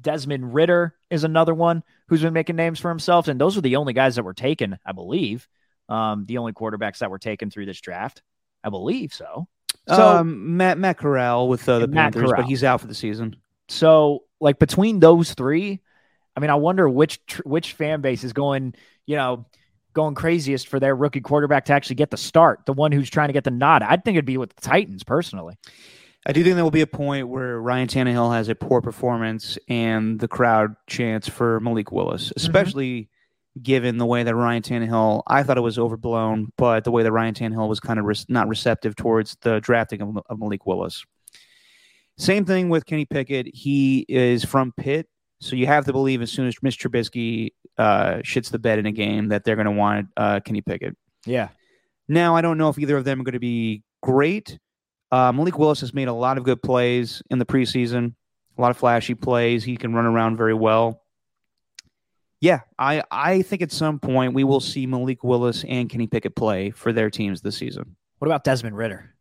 Desmond 0.00 0.54
Ridder 0.54 0.94
is 1.10 1.24
another 1.24 1.54
one 1.54 1.82
who's 2.08 2.22
been 2.22 2.32
making 2.32 2.56
names 2.56 2.78
for 2.78 2.88
himself, 2.90 3.28
and 3.28 3.40
those 3.40 3.56
are 3.56 3.62
the 3.62 3.76
only 3.76 3.92
guys 3.92 4.16
that 4.16 4.24
were 4.24 4.34
taken, 4.34 4.78
I 4.84 4.92
believe. 4.92 5.48
Um, 5.88 6.26
the 6.26 6.38
only 6.38 6.52
quarterbacks 6.52 6.98
that 6.98 7.10
were 7.10 7.18
taken 7.18 7.50
through 7.50 7.66
this 7.66 7.80
draft, 7.80 8.22
I 8.66 8.70
believe 8.70 9.14
so. 9.14 9.46
So, 9.88 10.16
um, 10.16 10.56
Matt 10.56 10.78
Matt 10.78 10.98
Corral 10.98 11.48
with 11.48 11.68
uh, 11.68 11.78
the 11.78 11.86
Matt 11.86 12.12
Panthers, 12.12 12.32
but 12.34 12.46
he's 12.46 12.64
out 12.64 12.80
for 12.80 12.88
the 12.88 12.94
season. 12.94 13.36
so 13.68 14.24
like 14.40 14.58
between 14.58 14.98
those 14.98 15.32
three, 15.34 15.80
I 16.36 16.40
mean, 16.40 16.50
I 16.50 16.56
wonder 16.56 16.88
which 16.88 17.24
tr- 17.26 17.42
which 17.44 17.74
fan 17.74 18.00
base 18.00 18.24
is 18.24 18.32
going, 18.32 18.74
you 19.06 19.14
know, 19.14 19.46
going 19.92 20.16
craziest 20.16 20.66
for 20.66 20.80
their 20.80 20.96
rookie 20.96 21.20
quarterback 21.20 21.66
to 21.66 21.72
actually 21.72 21.96
get 21.96 22.10
the 22.10 22.16
start, 22.16 22.66
the 22.66 22.72
one 22.72 22.90
who's 22.90 23.08
trying 23.08 23.28
to 23.28 23.32
get 23.32 23.44
the 23.44 23.52
nod. 23.52 23.82
I'd 23.82 24.04
think 24.04 24.16
it'd 24.16 24.24
be 24.24 24.36
with 24.36 24.54
the 24.54 24.60
Titans 24.60 25.04
personally. 25.04 25.56
I 26.26 26.32
do 26.32 26.42
think 26.42 26.56
there 26.56 26.64
will 26.64 26.72
be 26.72 26.80
a 26.80 26.88
point 26.88 27.28
where 27.28 27.60
Ryan 27.60 27.86
Tannehill 27.86 28.34
has 28.34 28.48
a 28.48 28.56
poor 28.56 28.82
performance 28.82 29.56
and 29.68 30.18
the 30.18 30.26
crowd 30.26 30.74
chants 30.88 31.28
for 31.28 31.60
Malik 31.60 31.92
Willis, 31.92 32.32
especially 32.34 33.08
given 33.62 33.98
the 33.98 34.06
way 34.06 34.22
that 34.22 34.34
Ryan 34.34 34.62
Tannehill, 34.62 35.22
I 35.26 35.42
thought 35.42 35.56
it 35.56 35.62
was 35.62 35.78
overblown, 35.78 36.52
but 36.58 36.84
the 36.84 36.90
way 36.90 37.02
that 37.02 37.12
Ryan 37.12 37.34
Tannehill 37.34 37.68
was 37.68 37.80
kind 37.80 37.98
of 37.98 38.04
re- 38.04 38.14
not 38.28 38.48
receptive 38.48 38.96
towards 38.96 39.36
the 39.42 39.60
drafting 39.60 40.02
of, 40.02 40.18
of 40.28 40.38
Malik 40.38 40.66
Willis. 40.66 41.04
Same 42.18 42.44
thing 42.44 42.68
with 42.68 42.86
Kenny 42.86 43.04
Pickett. 43.04 43.46
He 43.54 44.06
is 44.08 44.44
from 44.44 44.72
Pitt, 44.76 45.08
so 45.40 45.56
you 45.56 45.66
have 45.66 45.84
to 45.86 45.92
believe 45.92 46.22
as 46.22 46.30
soon 46.30 46.46
as 46.46 46.62
Mitch 46.62 46.78
Trubisky 46.78 47.52
uh, 47.78 48.16
shits 48.16 48.50
the 48.50 48.58
bed 48.58 48.78
in 48.78 48.86
a 48.86 48.92
game 48.92 49.28
that 49.28 49.44
they're 49.44 49.56
going 49.56 49.66
to 49.66 49.72
want 49.72 50.08
uh, 50.16 50.40
Kenny 50.40 50.62
Pickett. 50.62 50.96
Yeah. 51.26 51.48
Now, 52.08 52.36
I 52.36 52.40
don't 52.40 52.58
know 52.58 52.68
if 52.68 52.78
either 52.78 52.96
of 52.96 53.04
them 53.04 53.20
are 53.20 53.24
going 53.24 53.32
to 53.34 53.38
be 53.38 53.82
great. 54.02 54.58
Uh, 55.10 55.32
Malik 55.32 55.58
Willis 55.58 55.80
has 55.80 55.92
made 55.94 56.08
a 56.08 56.12
lot 56.12 56.38
of 56.38 56.44
good 56.44 56.62
plays 56.62 57.22
in 57.30 57.38
the 57.38 57.46
preseason, 57.46 58.14
a 58.56 58.60
lot 58.60 58.70
of 58.70 58.76
flashy 58.76 59.14
plays. 59.14 59.64
He 59.64 59.76
can 59.76 59.94
run 59.94 60.06
around 60.06 60.36
very 60.36 60.54
well. 60.54 61.02
Yeah, 62.46 62.60
I, 62.78 63.02
I 63.10 63.42
think 63.42 63.60
at 63.60 63.72
some 63.72 63.98
point 63.98 64.32
we 64.32 64.44
will 64.44 64.60
see 64.60 64.86
Malik 64.86 65.24
Willis 65.24 65.64
and 65.66 65.90
Kenny 65.90 66.06
Pickett 66.06 66.36
play 66.36 66.70
for 66.70 66.92
their 66.92 67.10
teams 67.10 67.40
this 67.40 67.56
season. 67.56 67.96
What 68.18 68.28
about 68.28 68.44
Desmond 68.44 68.76
Ridder? 68.76 69.16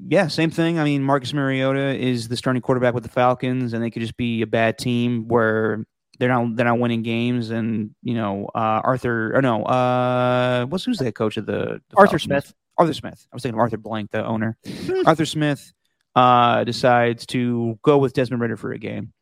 Yeah, 0.00 0.26
same 0.26 0.50
thing. 0.50 0.80
I 0.80 0.82
mean, 0.82 1.04
Marcus 1.04 1.32
Mariota 1.32 1.96
is 1.96 2.26
the 2.26 2.36
starting 2.36 2.62
quarterback 2.62 2.94
with 2.94 3.04
the 3.04 3.08
Falcons, 3.08 3.74
and 3.74 3.80
they 3.80 3.92
could 3.92 4.02
just 4.02 4.16
be 4.16 4.42
a 4.42 4.46
bad 4.48 4.76
team 4.76 5.28
where 5.28 5.84
they're 6.18 6.30
not 6.30 6.56
they're 6.56 6.66
not 6.66 6.80
winning 6.80 7.04
games. 7.04 7.50
And 7.50 7.94
you 8.02 8.14
know, 8.14 8.50
uh, 8.56 8.80
Arthur 8.82 9.32
or 9.32 9.40
no, 9.40 9.62
uh, 9.62 10.66
what's 10.66 10.82
who's 10.82 10.98
the 10.98 11.04
head 11.04 11.14
coach 11.14 11.36
of 11.36 11.46
the, 11.46 11.80
the 11.90 11.96
Arthur 11.96 12.18
Falcons? 12.18 12.22
Smith. 12.24 12.54
Arthur 12.76 12.94
Smith. 12.94 13.24
I 13.32 13.36
was 13.36 13.44
thinking 13.44 13.54
of 13.54 13.60
Arthur 13.60 13.76
Blank, 13.76 14.10
the 14.10 14.26
owner. 14.26 14.58
Arthur 15.06 15.26
Smith 15.26 15.72
uh, 16.16 16.64
decides 16.64 17.24
to 17.26 17.78
go 17.82 17.98
with 17.98 18.14
Desmond 18.14 18.42
Ridder 18.42 18.56
for 18.56 18.72
a 18.72 18.78
game. 18.78 19.12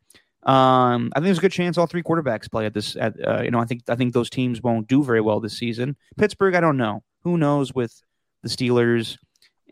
Um, 0.45 1.13
I 1.15 1.21
think 1.21 1.27
there's 1.27 1.39
a 1.39 1.43
good 1.43 1.53
chance 1.53 1.79
all 1.79 1.87
three 1.87 2.03
quarterbacks 2.03 2.51
play 2.51 2.67
at 2.67 2.75
this. 2.75 2.97
At 2.97 3.15
uh, 3.27 3.43
you 3.43 3.51
know, 3.51 3.61
I 3.61 3.65
think 3.65 3.83
I 3.89 3.95
think 3.95 4.13
those 4.13 4.31
teams 4.31 4.63
won't 4.63 4.89
do 4.89 5.05
very 5.05 5.21
well 5.21 5.41
this 5.41 5.57
season. 5.57 5.97
Pittsburgh, 6.19 6.55
I 6.55 6.61
don't 6.61 6.77
know. 6.77 7.03
Who 7.23 7.39
knows 7.39 7.73
with 7.75 8.03
the 8.43 8.49
Steelers, 8.49 9.19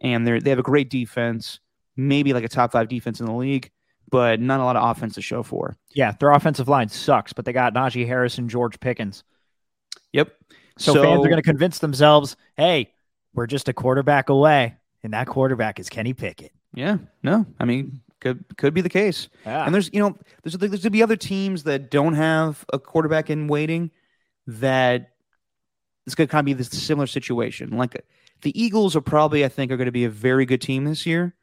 and 0.01 0.27
they 0.27 0.39
they 0.39 0.51
have 0.51 0.61
a 0.61 0.65
great 0.65 0.89
defense, 0.91 1.59
maybe 1.97 2.33
like 2.33 2.45
a 2.45 2.49
top 2.49 2.73
five 2.73 2.89
defense 2.89 3.19
in 3.19 3.27
the 3.27 3.35
league, 3.35 3.71
but 4.11 4.41
not 4.41 4.61
a 4.61 4.65
lot 4.65 4.77
of 4.77 4.89
offense 4.89 5.15
to 5.15 5.23
show 5.23 5.43
for. 5.43 5.77
Yeah, 5.93 6.13
their 6.21 6.31
offensive 6.31 6.69
line 6.69 6.89
sucks, 6.89 7.33
but 7.33 7.45
they 7.45 7.53
got 7.53 7.75
Najee 7.75 8.07
Harris 8.07 8.39
and 8.39 8.49
George 8.49 8.79
Pickens. 8.79 9.25
Yep. 10.13 10.33
So, 10.79 10.95
fans 10.95 11.25
are 11.25 11.29
going 11.29 11.37
to 11.37 11.43
convince 11.43 11.79
themselves, 11.79 12.37
hey, 12.57 12.93
we're 13.35 13.47
just 13.47 13.69
a 13.69 13.73
quarterback 13.73 14.29
away, 14.29 14.77
and 15.03 15.13
that 15.13 15.27
quarterback 15.27 15.79
is 15.79 15.89
Kenny 15.89 16.15
Pickett. 16.15 16.53
Yeah. 16.75 16.99
No, 17.23 17.45
I 17.59 17.65
mean, 17.65 18.01
could 18.21 18.45
could 18.57 18.75
be 18.75 18.81
the 18.81 18.89
case. 18.89 19.29
Yeah. 19.45 19.65
And 19.65 19.75
there's 19.75 19.91
you 19.93 20.01
know 20.01 20.17
there's 20.43 20.55
there's 20.55 20.71
going 20.71 20.81
to 20.81 20.91
be 20.91 21.03
other 21.03 21.17
teams 21.17 21.65
that 21.65 21.91
don't 21.91 22.15
have 22.15 22.65
a 22.73 22.79
quarterback 22.79 23.31
in 23.31 23.49
waiting 23.49 23.91
that 24.47 25.11
it's 26.07 26.15
going 26.15 26.29
to 26.29 26.33
kind 26.33 26.41
of 26.41 26.47
be 26.47 26.53
this 26.53 26.69
similar 26.69 27.07
situation. 27.07 27.77
Like 27.77 28.05
the 28.43 28.61
Eagles 28.61 28.97
are 28.97 29.01
probably 29.01 29.45
I 29.45 29.49
think 29.49 29.71
are 29.73 29.77
going 29.77 29.87
to 29.87 29.93
be 29.93 30.05
a 30.05 30.11
very 30.11 30.47
good 30.47 30.61
team 30.61 30.85
this 30.85 31.07
year, 31.07 31.35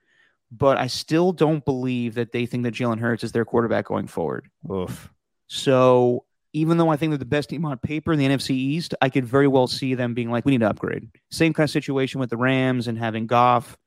but 0.52 0.78
I 0.78 0.88
still 0.88 1.32
don't 1.32 1.64
believe 1.64 2.16
that 2.16 2.32
they 2.32 2.46
think 2.46 2.64
that 2.64 2.74
Jalen 2.74 3.00
Hurts 3.00 3.24
is 3.24 3.32
their 3.32 3.46
quarterback 3.46 3.86
going 3.86 4.08
forward. 4.08 4.50
Oof. 4.72 5.12
So 5.48 6.26
even 6.54 6.78
though 6.78 6.90
I 6.90 6.98
think 6.98 7.12
they're 7.12 7.18
the 7.18 7.26
best 7.26 7.50
team 7.50 7.66
on 7.66 7.78
paper 7.78 8.12
in 8.14 8.20
the 8.20 8.28
NFC 8.28 8.52
East, 8.52 8.96
I 9.02 9.10
could 9.10 9.26
very 9.26 9.48
well 9.48 9.68
see 9.68 9.94
them 9.94 10.14
being 10.14 10.32
like, 10.32 10.46
we 10.46 10.52
need 10.52 10.62
to 10.62 10.70
upgrade. 10.70 11.10
Same 11.30 11.54
kind 11.54 11.66
of 11.66 11.72
situation 11.72 12.20
with 12.20 12.30
the 12.30 12.38
Rams 12.38 12.88
and 12.88 12.98
having 12.98 13.28
Goff. 13.28 13.78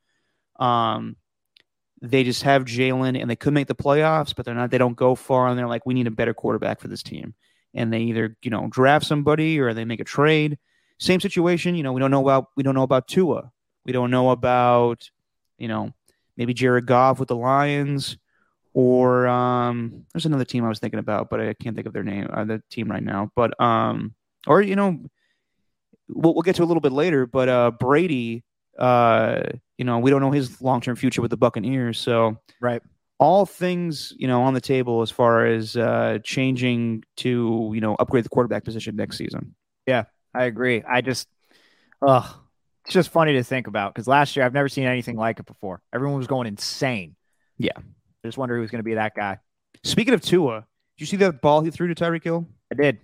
Um, 0.59 1.17
they 2.03 2.25
just 2.25 2.43
have 2.43 2.65
Jalen 2.65 3.21
and 3.21 3.31
they 3.31 3.37
could 3.37 3.53
make 3.53 3.69
the 3.69 3.75
playoffs, 3.75 4.35
but 4.35 4.45
they're 4.45 4.55
not. 4.55 4.71
They 4.71 4.79
don't 4.79 4.97
go 4.97 5.15
far, 5.15 5.49
and 5.49 5.59
they're 5.59 5.69
like, 5.69 5.87
we 5.87 5.95
need 5.95 6.07
a 6.07 6.11
better 6.11 6.35
quarterback 6.35 6.81
for 6.81 6.89
this 6.89 7.03
team. 7.03 7.35
And 7.75 7.93
they 7.93 8.01
either 8.01 8.37
you 8.43 8.51
know 8.51 8.69
draft 8.71 9.07
somebody 9.07 9.59
or 9.61 9.75
they 9.75 9.85
make 9.85 10.01
a 10.01 10.05
trade. 10.05 10.59
Same 10.99 11.21
situation. 11.21 11.75
You 11.75 11.83
know, 11.83 11.93
we 11.93 12.01
don't 12.01 12.11
know 12.11 12.23
about 12.23 12.49
we 12.57 12.63
don't 12.63 12.75
know 12.75 12.83
about 12.83 13.09
Tua. 13.09 13.51
We 13.85 13.93
don't 13.93 14.11
know 14.11 14.31
about 14.31 15.11
you 15.59 15.69
know 15.69 15.93
maybe 16.37 16.55
Jared 16.55 16.87
Goff 16.87 17.19
with 17.19 17.29
the 17.29 17.37
Lions 17.37 18.17
or 18.73 19.27
um, 19.27 20.07
there's 20.13 20.27
another 20.27 20.45
team 20.45 20.65
I 20.65 20.69
was 20.69 20.79
thinking 20.79 21.01
about, 21.01 21.29
but 21.29 21.41
I 21.41 21.55
can't 21.55 21.75
think 21.75 21.87
of 21.87 21.93
their 21.93 22.05
name, 22.05 22.29
uh, 22.33 22.45
the 22.45 22.63
team 22.71 22.91
right 22.91 23.03
now. 23.03 23.31
But 23.35 23.61
um, 23.61 24.15
or 24.47 24.63
you 24.63 24.77
know, 24.77 25.01
we'll, 26.09 26.35
we'll 26.35 26.43
get 26.43 26.57
to 26.57 26.63
a 26.63 26.67
little 26.67 26.81
bit 26.81 26.93
later. 26.93 27.27
But 27.27 27.49
uh, 27.49 27.71
Brady, 27.73 28.45
uh, 28.79 29.43
you 29.81 29.85
know, 29.85 29.99
we 29.99 30.11
don't 30.11 30.21
know 30.21 30.31
his 30.31 30.61
long 30.61 30.83
term 30.83 30.95
future 30.95 31.23
with 31.23 31.31
the 31.31 31.39
Buccaneers. 31.39 31.99
So 31.99 32.37
Right. 32.61 32.83
all 33.19 33.47
things 33.47 34.13
you 34.19 34.29
know 34.29 34.43
on 34.43 34.53
the 34.53 34.61
table 34.61 35.01
as 35.01 35.11
far 35.11 35.47
as 35.47 35.75
uh, 35.75 36.19
changing 36.23 37.03
to 37.17 37.71
you 37.75 37.81
know 37.81 37.95
upgrade 37.99 38.27
the 38.27 38.29
quarterback 38.29 38.63
position 38.63 38.95
next 38.95 39.17
season. 39.17 39.55
Yeah, 39.87 40.05
I 40.35 40.45
agree. 40.45 40.83
I 40.87 41.01
just, 41.01 41.27
ugh, 42.03 42.27
it's 42.85 42.93
just 42.93 43.09
funny 43.09 43.33
to 43.33 43.43
think 43.43 43.69
about 43.69 43.95
because 43.95 44.07
last 44.07 44.37
year 44.37 44.45
I've 44.45 44.53
never 44.53 44.69
seen 44.69 44.85
anything 44.85 45.17
like 45.17 45.41
it 45.41 45.47
before. 45.47 45.81
Everyone 45.95 46.19
was 46.19 46.27
going 46.27 46.47
insane. 46.47 47.17
Yeah. 47.57 47.73
I 47.79 48.29
just 48.29 48.37
wonder 48.37 48.59
who's 48.59 48.71
going 48.71 48.81
to 48.81 48.85
be 48.85 48.95
that 48.97 49.15
guy. 49.15 49.39
Speaking 49.83 50.13
of 50.13 50.21
Tua, 50.21 50.67
did 50.99 51.01
you 51.01 51.07
see 51.07 51.17
that 51.17 51.41
ball 51.41 51.63
he 51.63 51.71
threw 51.71 51.89
to 51.93 51.95
Tyreek 51.95 52.23
Hill? 52.23 52.47
I 52.71 52.75
did. 52.75 52.99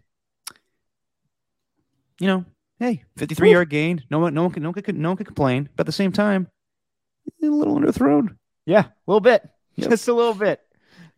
You 2.21 2.27
know, 2.27 2.45
hey, 2.79 3.05
53 3.17 3.51
yard 3.53 3.71
gain. 3.71 4.05
No 4.11 4.19
one, 4.19 4.35
no 4.35 4.43
one 4.43 4.53
can, 4.53 4.63
no 4.63 4.69
one 4.71 4.83
can, 4.83 5.01
no 5.01 5.09
one 5.11 5.17
can 5.17 5.25
complain. 5.27 5.69
But 5.75 5.83
at 5.83 5.87
the 5.87 5.93
same 5.93 6.13
time, 6.13 6.49
a 7.43 7.47
little 7.47 7.77
underthrown. 7.79 8.37
Yeah, 8.65 8.87
a 8.87 8.93
little 9.07 9.21
bit, 9.21 9.49
Yep. 9.77 9.91
just 9.91 10.09
a 10.09 10.13
little 10.13 10.35
bit. 10.35 10.61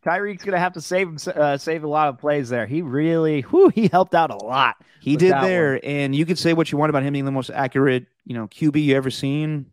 Tyreek's 0.05 0.44
going 0.44 0.52
to 0.52 0.59
have 0.60 0.74
to 0.74 0.80
save 0.80 1.09
him, 1.09 1.18
uh, 1.35 1.56
save 1.56 1.82
a 1.82 1.89
lot 1.89 2.09
of 2.09 2.18
plays 2.18 2.48
there. 2.48 2.66
He 2.66 2.82
really, 2.82 3.43
whew, 3.43 3.68
he 3.68 3.89
helped 3.89 4.14
out 4.14 4.30
a 4.30 4.36
lot. 4.36 4.76
He 5.01 5.16
did 5.16 5.32
there, 5.32 5.80
and 5.85 6.14
you 6.14 6.24
could 6.26 6.39
say 6.39 6.52
what 6.55 6.70
you 6.70 6.78
want 6.78 6.90
about 6.90 7.02
him 7.02 7.12
being 7.14 7.24
the 7.24 7.30
most 7.32 7.51
accurate, 7.51 8.06
you 8.24 8.35
know, 8.35 8.47
QB 8.47 8.82
you 8.82 8.97
ever 8.97 9.10
seen. 9.10 9.66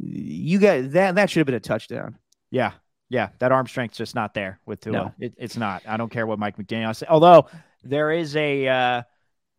You 0.00 0.58
got 0.58 0.90
that. 0.92 1.14
That 1.16 1.30
should 1.30 1.40
have 1.40 1.46
been 1.46 1.54
a 1.54 1.60
touchdown. 1.60 2.16
Yeah, 2.50 2.72
yeah, 3.08 3.30
that 3.38 3.52
arm 3.52 3.66
strength's 3.66 3.98
just 3.98 4.14
not 4.14 4.34
there 4.34 4.58
with 4.66 4.80
Tua. 4.80 4.92
No. 4.92 5.14
It, 5.18 5.34
it's 5.36 5.56
not. 5.56 5.82
I 5.86 5.96
don't 5.96 6.10
care 6.10 6.26
what 6.26 6.38
Mike 6.38 6.56
McDaniel 6.56 6.94
says. 6.94 7.08
Although 7.08 7.46
there 7.82 8.10
is 8.10 8.34
a, 8.36 8.68
uh, 8.68 9.02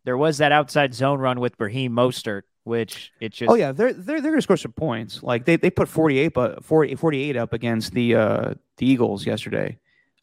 there 0.06 0.18
was 0.18 0.40
that 0.40 0.52
outside 0.52 0.94
zone 0.94 1.20
run 1.20 1.40
with 1.40 1.56
Raheem 1.60 1.92
Mostert, 1.94 2.44
which 2.64 3.12
it 3.20 3.34
just. 3.34 3.52
Oh 3.52 3.56
yeah, 3.56 3.72
they're 3.72 3.94
they're 3.94 4.22
they're 4.22 4.32
gonna 4.32 4.42
score 4.42 4.58
some 4.58 4.74
points. 4.74 5.24
Like 5.24 5.46
they, 5.46 5.56
they 5.56 5.70
put 5.70 5.88
48 5.88 6.30
but 6.30 6.64
40, 6.64 6.96
48 6.96 7.38
up 7.38 7.54
against 7.54 7.94
the 7.94 8.16
uh 8.16 8.54
the 8.78 8.86
Eagles 8.86 9.26
yesterday. 9.26 9.78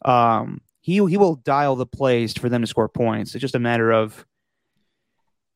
Um 0.05 0.61
he 0.81 0.95
he 0.95 1.17
will 1.17 1.37
dial 1.37 1.77
the 1.77 1.87
plays 1.87 2.33
for 2.37 2.49
them 2.49 2.63
to 2.63 2.67
score 2.67 2.89
points. 2.89 3.35
It's 3.35 3.43
just 3.43 3.55
a 3.55 3.61
matter 3.61 3.91
of 3.91 4.25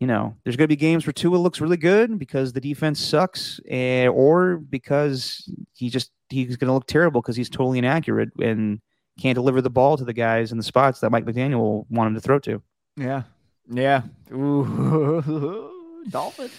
you 0.00 0.06
know, 0.06 0.36
there's 0.42 0.56
going 0.56 0.64
to 0.64 0.68
be 0.68 0.76
games 0.76 1.06
where 1.06 1.12
Tua 1.12 1.36
looks 1.36 1.60
really 1.60 1.76
good 1.76 2.18
because 2.18 2.52
the 2.52 2.60
defense 2.60 3.00
sucks, 3.00 3.60
and, 3.70 4.10
or 4.10 4.56
because 4.56 5.48
he 5.72 5.88
just 5.88 6.10
he's 6.28 6.56
going 6.56 6.68
to 6.68 6.74
look 6.74 6.86
terrible 6.86 7.22
because 7.22 7.36
he's 7.36 7.48
totally 7.48 7.78
inaccurate 7.78 8.30
and 8.38 8.80
can't 9.18 9.36
deliver 9.36 9.62
the 9.62 9.70
ball 9.70 9.96
to 9.96 10.04
the 10.04 10.12
guys 10.12 10.50
in 10.50 10.58
the 10.58 10.64
spots 10.64 11.00
that 11.00 11.10
Mike 11.10 11.24
McDaniel 11.24 11.58
will 11.58 11.86
want 11.88 12.08
him 12.08 12.14
to 12.14 12.20
throw 12.20 12.38
to. 12.40 12.60
Yeah. 12.96 13.22
Yeah. 13.70 14.02
Ooh. 16.06 16.10
Dolphins. 16.10 16.52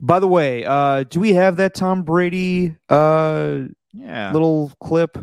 By 0.00 0.20
the 0.20 0.28
way, 0.28 0.64
uh, 0.64 1.04
do 1.04 1.20
we 1.20 1.32
have 1.34 1.56
that 1.56 1.74
Tom 1.74 2.02
Brady 2.02 2.76
uh, 2.88 3.60
Yeah. 3.92 4.32
little 4.32 4.72
clip? 4.80 5.16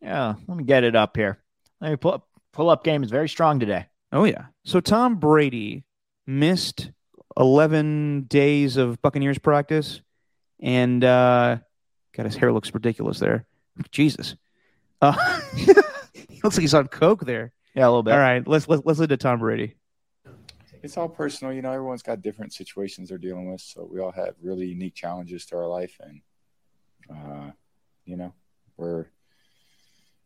Yeah. 0.00 0.34
Let 0.46 0.56
me 0.56 0.64
get 0.64 0.84
it 0.84 0.94
up 0.94 1.16
here. 1.16 1.38
Let 1.80 1.90
me 1.90 1.96
pull 1.96 2.14
up. 2.14 2.26
Pull 2.52 2.68
up 2.68 2.82
game 2.84 3.02
is 3.04 3.10
very 3.10 3.28
strong 3.28 3.60
today. 3.60 3.86
Oh 4.12 4.24
yeah. 4.24 4.46
So 4.64 4.80
Tom 4.80 5.16
Brady 5.16 5.84
missed 6.26 6.90
11 7.38 8.22
days 8.24 8.76
of 8.76 9.00
Buccaneers 9.02 9.38
practice 9.38 10.02
and 10.60 11.02
uh 11.04 11.58
God 12.16 12.26
his 12.26 12.34
hair 12.36 12.52
looks 12.52 12.74
ridiculous 12.74 13.20
there. 13.20 13.46
Jesus. 13.92 14.34
Uh, 15.00 15.12
he 15.54 16.40
looks 16.42 16.56
like 16.56 16.60
he's 16.62 16.74
on 16.74 16.88
coke 16.88 17.24
there. 17.24 17.52
Yeah, 17.74 17.84
a 17.86 17.88
little 17.88 18.02
bit. 18.02 18.14
All 18.14 18.18
right, 18.18 18.46
let's 18.46 18.66
let's 18.68 18.82
let's 18.84 18.98
listen 18.98 19.08
to 19.10 19.16
Tom 19.16 19.38
Brady. 19.38 19.74
It's 20.82 20.96
all 20.96 21.08
personal. 21.08 21.52
You 21.52 21.62
know, 21.62 21.72
everyone's 21.72 22.02
got 22.02 22.22
different 22.22 22.52
situations 22.52 23.08
they're 23.08 23.18
dealing 23.18 23.50
with. 23.50 23.60
So 23.60 23.88
we 23.90 24.00
all 24.00 24.12
have 24.12 24.34
really 24.42 24.66
unique 24.66 24.94
challenges 24.94 25.46
to 25.46 25.56
our 25.56 25.66
life. 25.66 25.98
And, 26.00 26.20
uh, 27.10 27.50
you 28.04 28.16
know, 28.16 28.32
we're, 28.76 29.06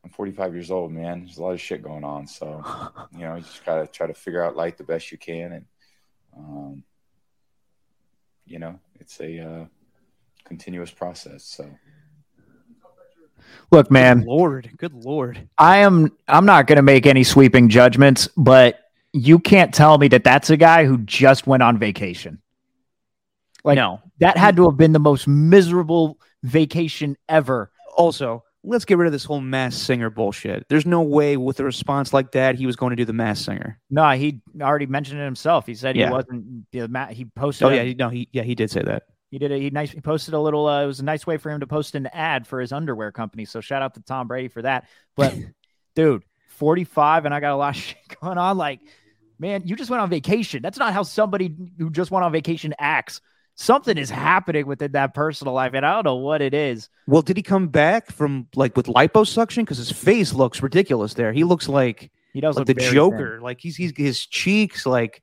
I'm 0.05 0.11
45 0.11 0.55
years 0.55 0.71
old, 0.71 0.93
man. 0.93 1.25
There's 1.25 1.39
a 1.39 1.43
lot 1.43 1.53
of 1.53 1.61
shit 1.61 1.83
going 1.83 2.05
on. 2.05 2.27
So, 2.27 2.63
you 3.13 3.21
know, 3.21 3.37
you 3.37 3.43
just 3.43 3.65
got 3.65 3.81
to 3.81 3.87
try 3.87 4.07
to 4.07 4.15
figure 4.15 4.45
out 4.45 4.57
life 4.57 4.77
the 4.77 4.85
best 4.85 5.11
you 5.11 5.19
can. 5.19 5.53
And, 5.53 5.65
um, 6.37 6.85
you 8.47 8.59
know, 8.59 8.79
it's 9.01 9.21
a 9.21 9.41
uh, 9.41 9.65
continuous 10.45 10.91
process. 10.91 11.45
So 11.45 11.69
Look, 13.71 13.91
man, 13.91 14.19
Good 14.19 14.27
lord, 14.27 14.71
good 14.77 14.95
lord. 14.95 15.49
I 15.59 15.79
am 15.79 16.13
I'm 16.29 16.47
not 16.47 16.67
going 16.67 16.77
to 16.77 16.83
make 16.83 17.07
any 17.07 17.25
sweeping 17.25 17.69
judgments, 17.69 18.29
but 18.37 18.84
you 19.15 19.39
can't 19.39 19.73
tell 19.73 19.97
me 19.97 20.09
that 20.09 20.25
that's 20.25 20.51
a 20.51 20.57
guy 20.57 20.85
who 20.85 20.99
just 20.99 21.47
went 21.47 21.63
on 21.63 21.79
vacation. 21.79 22.43
Like 23.63 23.77
no. 23.77 24.01
that 24.19 24.37
had 24.37 24.57
to 24.57 24.65
have 24.69 24.77
been 24.77 24.93
the 24.93 24.99
most 24.99 25.29
miserable 25.29 26.19
vacation 26.43 27.17
ever. 27.29 27.71
Also, 27.97 28.43
let's 28.65 28.85
get 28.85 28.99
rid 28.99 29.07
of 29.07 29.13
this 29.13 29.25
whole 29.25 29.41
mass 29.41 29.77
singer 29.77 30.11
bullshit. 30.11 30.67
There's 30.69 30.85
no 30.85 31.01
way 31.03 31.37
with 31.37 31.61
a 31.61 31.65
response 31.65 32.13
like 32.13 32.33
that 32.33 32.57
he 32.57 32.67
was 32.67 32.75
going 32.75 32.91
to 32.91 32.97
do 32.97 33.05
the 33.05 33.13
mass 33.13 33.41
singer. 33.41 33.79
No, 33.89 34.11
he 34.11 34.41
already 34.61 34.87
mentioned 34.87 35.21
it 35.21 35.25
himself. 35.25 35.65
He 35.65 35.77
said 35.77 35.97
Yeah. 35.97 36.09
he 36.09 36.13
wasn't 36.13 36.71
the 36.73 36.89
ma- 36.89 37.07
he 37.07 37.25
posted 37.25 37.69
Oh 37.69 37.71
yeah, 37.71 37.85
he- 37.85 37.95
no, 37.95 38.09
he 38.09 38.29
yeah 38.33 38.43
he 38.43 38.57
did 38.57 38.71
say 38.71 38.83
that. 38.83 39.05
He 39.31 39.39
did 39.39 39.53
a 39.53 39.59
he 39.59 39.71
nice 39.71 39.93
he 39.93 40.01
posted 40.01 40.35
a 40.35 40.41
little 40.41 40.67
uh, 40.67 40.83
it 40.83 40.87
was 40.87 40.99
a 40.99 41.05
nice 41.05 41.25
way 41.25 41.37
for 41.37 41.51
him 41.51 41.61
to 41.61 41.67
post 41.69 41.95
an 41.95 42.09
ad 42.09 42.49
for 42.49 42.61
his 42.61 42.73
underwear 42.73 43.13
company. 43.13 43.45
So 43.45 43.61
shout 43.61 43.81
out 43.81 43.95
to 43.95 44.01
Tom 44.01 44.27
Brady 44.27 44.49
for 44.49 44.63
that. 44.63 44.89
But 45.17 45.35
dude, 45.95 46.25
45 46.49 47.25
and 47.27 47.35
I 47.35 47.39
got 47.39 47.53
a 47.53 47.57
lot 47.57 47.77
of 47.77 47.81
shit 47.81 47.97
going 48.21 48.39
on 48.39 48.59
like 48.59 48.81
man, 49.39 49.63
you 49.67 49.77
just 49.77 49.91
went 49.91 50.03
on 50.03 50.11
vacation. 50.11 50.63
That's 50.63 50.79
not 50.79 50.93
how 50.93 51.03
somebody 51.03 51.55
who 51.79 51.91
just 51.91 52.11
went 52.11 52.25
on 52.25 52.33
vacation 52.33 52.75
acts. 52.79 53.21
Something 53.57 53.99
is 53.99 54.11
happening 54.11 54.67
within 54.67 54.93
that 54.93 55.15
personal 55.15 55.55
life 55.55 55.73
and 55.75 55.87
I 55.87 55.95
don't 55.95 56.05
know 56.05 56.17
what 56.17 56.43
it 56.43 56.55
is. 56.55 56.89
Well, 57.07 57.23
did 57.23 57.37
he 57.37 57.43
come 57.43 57.69
back 57.69 58.11
from 58.11 58.49
like 58.57 58.77
with 58.77 58.87
liposuction? 58.87 59.59
Because 59.59 59.79
his 59.79 59.93
face 59.93 60.33
looks 60.35 60.61
ridiculous 60.63 61.15
there. 61.15 61.33
He 61.33 61.45
looks 61.45 61.69
like 61.69 62.11
He 62.33 62.41
does 62.41 62.57
like 62.57 62.67
look 62.67 62.77
the 62.77 62.83
very 62.83 62.89
thin. 62.89 62.95
Joker. 62.95 63.41
Like 63.41 63.61
he's 63.61 63.77
he's 63.77 63.93
his 63.97 64.27
cheeks 64.27 64.87
like 64.87 65.23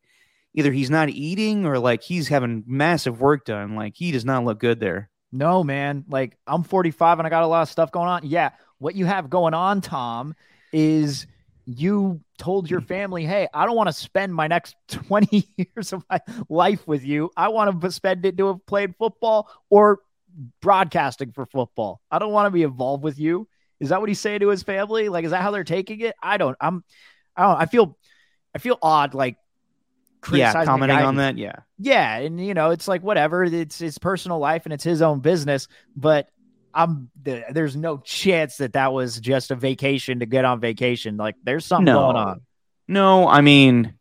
either 0.54 0.72
he's 0.72 0.90
not 0.90 1.10
eating 1.10 1.66
or 1.66 1.78
like 1.78 2.04
he's 2.04 2.30
having 2.30 2.64
massive 2.66 3.20
work 3.20 3.44
done. 3.46 3.76
Like 3.76 3.96
he 3.96 4.12
does 4.12 4.24
not 4.24 4.46
look 4.46 4.60
good 4.60 4.80
there. 4.80 5.10
No, 5.34 5.62
man. 5.64 6.06
Like 6.10 6.38
I'm 6.48 6.64
45 6.64 7.20
and 7.20 7.26
I 7.28 7.30
got 7.30 7.44
a 7.44 7.48
lot 7.48 7.64
of 7.64 7.70
stuff 7.70 7.92
going 7.92 8.08
on. 8.08 8.22
Yeah, 8.26 8.52
what 8.80 8.96
you 8.96 9.06
have 9.06 9.30
going 9.30 9.54
on, 9.54 9.82
Tom, 9.82 10.36
is 10.72 11.28
you 11.66 12.22
told 12.38 12.70
your 12.70 12.80
mm-hmm. 12.80 12.88
family, 12.88 13.26
"Hey, 13.26 13.48
I 13.54 13.66
don't 13.66 13.76
want 13.76 13.88
to 13.90 13.94
spend 13.94 14.34
my 14.34 14.48
next 14.48 14.76
20 14.88 15.48
years 15.58 15.94
of 15.94 16.04
my 16.10 16.20
life 16.50 16.88
with 16.88 17.04
you. 17.04 17.32
I 17.36 17.50
want 17.50 17.82
to 17.82 17.92
spend 17.92 18.26
it 18.26 18.36
doing 18.36 18.62
playing 18.66 18.96
football 18.98 19.50
or 19.70 20.00
broadcasting 20.62 21.32
for 21.32 21.46
football. 21.46 22.02
I 22.10 22.20
don't 22.20 22.32
want 22.32 22.48
to 22.48 22.52
be 22.52 22.64
involved 22.64 23.04
with 23.04 23.20
you." 23.20 23.48
Is 23.80 23.90
that 23.90 24.00
what 24.00 24.10
he's 24.10 24.20
saying 24.20 24.42
to 24.42 24.50
his 24.50 24.62
family? 24.62 25.10
Like, 25.10 25.26
is 25.26 25.32
that 25.32 25.42
how 25.42 25.50
they're 25.50 25.64
taking 25.64 26.02
it? 26.02 26.16
I 26.22 26.38
don't. 26.38 26.56
I'm. 26.62 26.84
I 27.36 27.44
don't. 27.44 27.58
I 27.58 27.66
feel. 27.66 27.98
I 28.56 28.60
feel 28.60 28.78
odd. 28.82 29.14
Like. 29.14 29.38
Yeah, 30.32 30.66
commenting 30.66 31.00
on 31.00 31.16
that. 31.16 31.40
Yeah. 31.40 31.62
yeah, 31.80 32.18
and 32.18 32.46
you 32.46 32.54
know, 32.54 32.70
it's 32.70 32.88
like 32.88 33.02
whatever. 33.02 33.44
It's 33.44 33.80
his 33.80 33.98
personal 33.98 34.38
life 34.38 34.68
and 34.68 34.74
it's 34.74 34.84
his 34.84 35.02
own 35.02 35.20
business. 35.20 35.68
But 35.96 36.30
I'm 36.74 37.10
there's 37.24 37.76
no 37.76 37.98
chance 37.98 38.58
that 38.58 38.74
that 38.74 38.94
was 38.94 39.20
just 39.20 39.52
a 39.52 39.56
vacation 39.56 40.20
to 40.20 40.26
get 40.26 40.46
on 40.46 40.60
vacation. 40.60 41.18
Like 41.18 41.36
there's 41.44 41.66
something 41.66 41.86
no. 41.86 42.00
going 42.00 42.18
on. 42.18 42.42
No, 42.88 43.28
I 43.28 43.42
mean, 43.42 43.94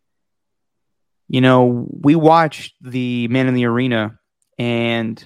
you 1.28 1.40
know, 1.40 1.86
we 1.90 2.16
watched 2.16 2.74
the 2.80 3.28
Man 3.28 3.46
in 3.46 3.54
the 3.54 3.66
Arena, 3.66 4.18
and 4.58 5.24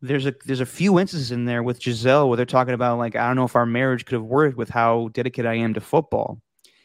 there's 0.00 0.26
a 0.26 0.34
there's 0.46 0.60
a 0.60 0.66
few 0.66 0.98
instances 0.98 1.30
in 1.30 1.44
there 1.44 1.62
with 1.62 1.80
Gisele 1.80 2.28
where 2.28 2.36
they're 2.36 2.46
talking 2.46 2.74
about 2.74 2.98
like 2.98 3.16
I 3.16 3.26
don't 3.26 3.36
know 3.36 3.44
if 3.44 3.56
our 3.56 3.66
marriage 3.66 4.04
could 4.06 4.14
have 4.14 4.24
worked 4.24 4.56
with 4.56 4.70
how 4.70 5.08
dedicated 5.12 5.50
I 5.50 5.56
am 5.56 5.74
to 5.74 5.80
football, 5.80 6.40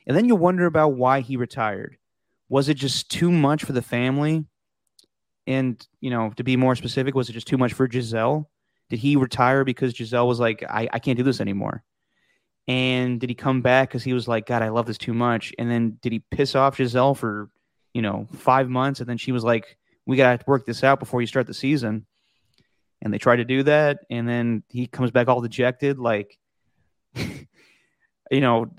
and 0.06 0.18
then 0.18 0.26
you 0.26 0.36
wonder 0.36 0.66
about 0.66 0.96
why 0.96 1.22
he 1.22 1.38
retired. 1.38 1.98
Was 2.50 2.70
it 2.70 2.76
just 2.76 3.10
too 3.10 3.32
much 3.32 3.64
for 3.64 3.74
the 3.74 3.82
family? 3.82 4.46
And 5.48 5.86
you 6.02 6.10
know, 6.10 6.32
to 6.36 6.44
be 6.44 6.58
more 6.58 6.76
specific, 6.76 7.16
was 7.16 7.30
it 7.30 7.34
just 7.34 7.48
too 7.48 7.58
much 7.58 7.74
for 7.74 7.88
Gisele? 7.88 8.50
Did 8.90 9.00
he 9.00 9.16
retire 9.16 9.64
because 9.64 9.94
Gisele 9.94 10.28
was 10.28 10.40
like, 10.40 10.64
I, 10.64 10.88
I 10.92 11.00
can't 11.00 11.18
do 11.18 11.24
this 11.24 11.42
anymore? 11.42 11.84
And 12.68 13.20
did 13.20 13.30
he 13.30 13.36
come 13.36 13.62
back 13.62 13.90
because 13.90 14.04
he 14.04 14.14
was 14.14 14.28
like, 14.28 14.46
God, 14.48 14.62
I 14.62 14.70
love 14.70 14.86
this 14.86 14.98
too 14.98 15.14
much? 15.14 15.54
And 15.60 15.70
then 15.70 15.98
did 16.02 16.12
he 16.12 16.20
piss 16.20 16.56
off 16.56 16.78
Gisele 16.78 17.14
for, 17.14 17.50
you 17.94 18.02
know, 18.02 18.28
five 18.38 18.70
months? 18.70 19.00
And 19.00 19.10
then 19.10 19.18
she 19.18 19.32
was 19.32 19.44
like, 19.44 19.78
We 20.06 20.18
got 20.18 20.40
to 20.40 20.46
work 20.48 20.66
this 20.66 20.84
out 20.84 21.00
before 21.00 21.22
you 21.22 21.28
start 21.28 21.48
the 21.48 21.54
season. 21.54 22.06
And 23.02 23.14
they 23.14 23.20
tried 23.20 23.38
to 23.38 23.46
do 23.46 23.64
that. 23.64 24.00
And 24.10 24.28
then 24.28 24.64
he 24.70 24.88
comes 24.88 25.12
back 25.12 25.28
all 25.28 25.42
dejected. 25.42 26.00
Like, 26.00 26.40
you 28.32 28.42
know, 28.42 28.72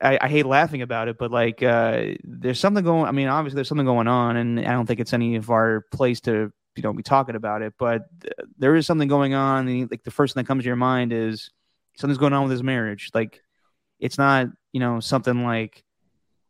I, 0.00 0.18
I 0.20 0.28
hate 0.28 0.44
laughing 0.44 0.82
about 0.82 1.08
it, 1.08 1.16
but 1.18 1.30
like, 1.30 1.62
uh, 1.62 2.02
there's 2.22 2.60
something 2.60 2.84
going. 2.84 3.06
I 3.06 3.12
mean, 3.12 3.28
obviously, 3.28 3.56
there's 3.56 3.68
something 3.68 3.86
going 3.86 4.08
on, 4.08 4.36
and 4.36 4.60
I 4.60 4.72
don't 4.72 4.86
think 4.86 5.00
it's 5.00 5.14
any 5.14 5.36
of 5.36 5.50
our 5.50 5.86
place 5.92 6.20
to, 6.22 6.52
you 6.76 6.82
know, 6.82 6.92
be 6.92 7.02
talking 7.02 7.34
about 7.34 7.62
it. 7.62 7.74
But 7.78 8.02
th- 8.20 8.32
there 8.58 8.76
is 8.76 8.86
something 8.86 9.08
going 9.08 9.34
on. 9.34 9.68
And 9.68 9.90
like, 9.90 10.04
the 10.04 10.10
first 10.10 10.34
thing 10.34 10.42
that 10.42 10.46
comes 10.48 10.62
to 10.64 10.66
your 10.66 10.76
mind 10.76 11.12
is 11.12 11.50
something's 11.96 12.18
going 12.18 12.32
on 12.32 12.42
with 12.44 12.52
his 12.52 12.62
marriage. 12.62 13.10
Like, 13.14 13.40
it's 13.98 14.18
not, 14.18 14.46
you 14.72 14.80
know, 14.80 15.00
something 15.00 15.44
like 15.44 15.84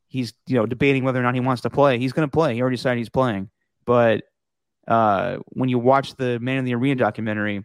he's, 0.08 0.32
you 0.46 0.56
know, 0.56 0.66
debating 0.66 1.04
whether 1.04 1.18
or 1.18 1.22
not 1.22 1.34
he 1.34 1.40
wants 1.40 1.62
to 1.62 1.70
play. 1.70 1.98
He's 1.98 2.12
going 2.12 2.28
to 2.28 2.32
play. 2.32 2.54
He 2.54 2.60
already 2.60 2.76
decided 2.76 2.98
he's 2.98 3.08
playing. 3.08 3.50
But 3.84 4.24
uh, 4.86 5.38
when 5.48 5.68
you 5.68 5.78
watch 5.78 6.14
the 6.16 6.38
Man 6.40 6.58
in 6.58 6.64
the 6.64 6.74
Arena 6.74 6.96
documentary, 6.96 7.64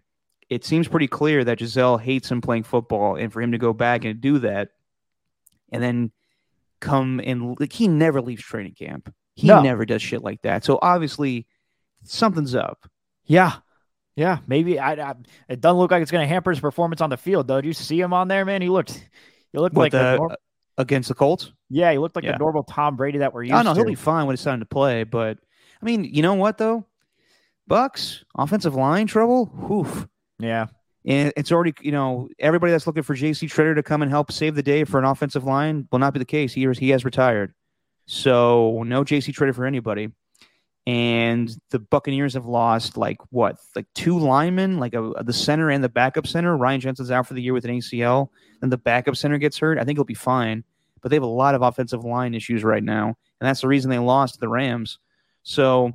it 0.49 0.64
seems 0.64 0.88
pretty 0.88 1.07
clear 1.07 1.44
that 1.44 1.60
Gisele 1.60 1.98
hates 1.98 2.30
him 2.30 2.40
playing 2.41 2.64
football, 2.64 3.15
and 3.15 3.34
for 3.34 3.41
him 3.41 3.52
to 3.52 3.57
go 3.57 3.73
back 3.73 4.06
and 4.06 4.22
do 4.22 4.40
that, 4.40 4.69
and 5.72 5.82
then 5.82 6.11
come 6.80 7.19
and 7.23 7.60
like 7.60 7.73
he 7.73 7.88
never 7.88 8.22
leaves 8.22 8.44
training 8.44 8.76
camp. 8.76 9.11
He 9.34 9.48
No. 9.48 9.61
never 9.64 9.86
does 9.86 10.03
shit 10.03 10.22
like 10.23 10.41
that. 10.44 10.64
So 10.64 10.77
obviously, 10.82 11.48
something's 12.06 12.56
up. 12.56 12.88
Yeah, 13.26 13.53
yeah. 14.15 14.40
Maybe 14.48 14.80
I. 14.80 14.94
I 14.94 15.15
it 15.49 15.61
doesn't 15.61 15.77
look 15.77 15.91
like 15.91 16.02
it's 16.02 16.11
going 16.11 16.23
to 16.23 16.27
hamper 16.27 16.52
his 16.52 16.60
performance 16.60 17.02
on 17.02 17.10
the 17.10 17.18
field, 17.18 17.48
though. 17.48 17.61
Did 17.61 17.68
you 17.68 17.73
see 17.73 17.99
him 17.99 18.14
on 18.14 18.27
there, 18.27 18.45
man? 18.45 18.61
He 18.61 18.69
looked. 18.69 18.91
He 19.52 19.57
looked 19.60 19.76
like 19.76 19.91
the 19.91 19.98
the- 19.98 20.15
nor- 20.18 20.32
uh, 20.34 20.36
against 20.77 21.07
the 21.10 21.15
Colts. 21.15 21.52
yeah. 21.69 21.91
He 21.91 21.98
looked 21.98 22.15
like 22.15 22.26
yeah. 22.26 22.34
the 22.34 22.38
normal 22.40 22.64
Tom 22.64 22.95
Brady 22.98 23.19
that 23.19 23.34
we're 23.34 23.44
used 23.44 23.53
Oh 23.56 23.61
no, 23.61 23.73
to. 23.73 23.80
he'll 23.80 23.86
be 23.88 23.95
fine 23.95 24.26
when 24.26 24.34
it's 24.34 24.44
time 24.44 24.60
to 24.60 24.65
play. 24.65 25.03
But 25.06 25.38
I 25.82 25.86
mean, 25.86 26.03
you 26.03 26.22
know 26.22 26.34
what 26.34 26.57
though? 26.57 26.86
Bucks 27.68 28.23
offensive 28.38 28.76
line 28.76 29.07
trouble. 29.07 29.49
Oof. 29.72 30.07
yeah, 30.38 30.68
And 31.06 31.34
it's 31.38 31.52
already, 31.52 31.73
you 31.82 31.91
know, 31.91 32.27
everybody 32.38 32.72
that's 32.72 32.86
looking 32.86 33.02
for 33.03 33.15
JC 33.15 33.49
Tretter 33.49 33.73
to 33.76 33.82
come 33.84 34.02
and 34.02 34.11
help 34.11 34.32
save 34.32 34.53
the 34.56 34.61
day 34.61 34.84
for 34.84 34.99
an 34.99 35.06
offensive 35.06 35.45
line 35.45 35.88
will 35.91 35.99
not 35.99 36.14
be 36.14 36.19
the 36.19 36.26
case. 36.26 36.53
He, 36.53 36.68
he 36.73 36.90
has 36.90 37.03
retired. 37.06 37.53
So 38.06 38.84
no 38.86 39.03
JC 39.03 39.34
Tretter 39.34 39.56
for 39.56 39.65
anybody. 39.65 40.10
And 40.88 41.49
the 41.72 41.80
Buccaneers 41.80 42.36
have 42.36 42.45
lost 42.45 42.95
like 42.95 43.18
what, 43.32 43.57
like 43.76 43.88
two 43.95 44.20
linemen, 44.20 44.78
like 44.78 44.94
a, 44.94 45.14
the 45.24 45.34
center 45.34 45.72
and 45.72 45.84
the 45.84 45.90
backup 45.90 46.28
center. 46.28 46.56
Ryan 46.56 46.80
Jensen's 46.80 47.10
out 47.10 47.28
for 47.28 47.34
the 47.34 47.41
year 47.41 47.53
with 47.53 47.66
an 47.66 47.72
ACL. 47.72 48.30
Then 48.62 48.70
the 48.70 48.78
backup 48.78 49.16
center 49.16 49.40
gets 49.40 49.57
hurt. 49.57 49.80
I 49.80 49.84
think 49.84 49.98
he'll 49.98 50.03
be 50.03 50.14
fine. 50.14 50.64
But 51.02 51.10
they 51.10 51.16
have 51.16 51.24
a 51.24 51.28
lot 51.28 51.56
of 51.56 51.64
offensive 51.64 52.03
line 52.03 52.36
issues 52.36 52.64
right 52.64 52.84
now. 52.84 53.07
And 53.07 53.48
that's 53.48 53.62
the 53.62 53.68
reason 53.68 53.90
they 53.90 53.99
lost 53.99 54.40
the 54.40 54.48
Rams. 54.48 54.99
So, 55.41 55.94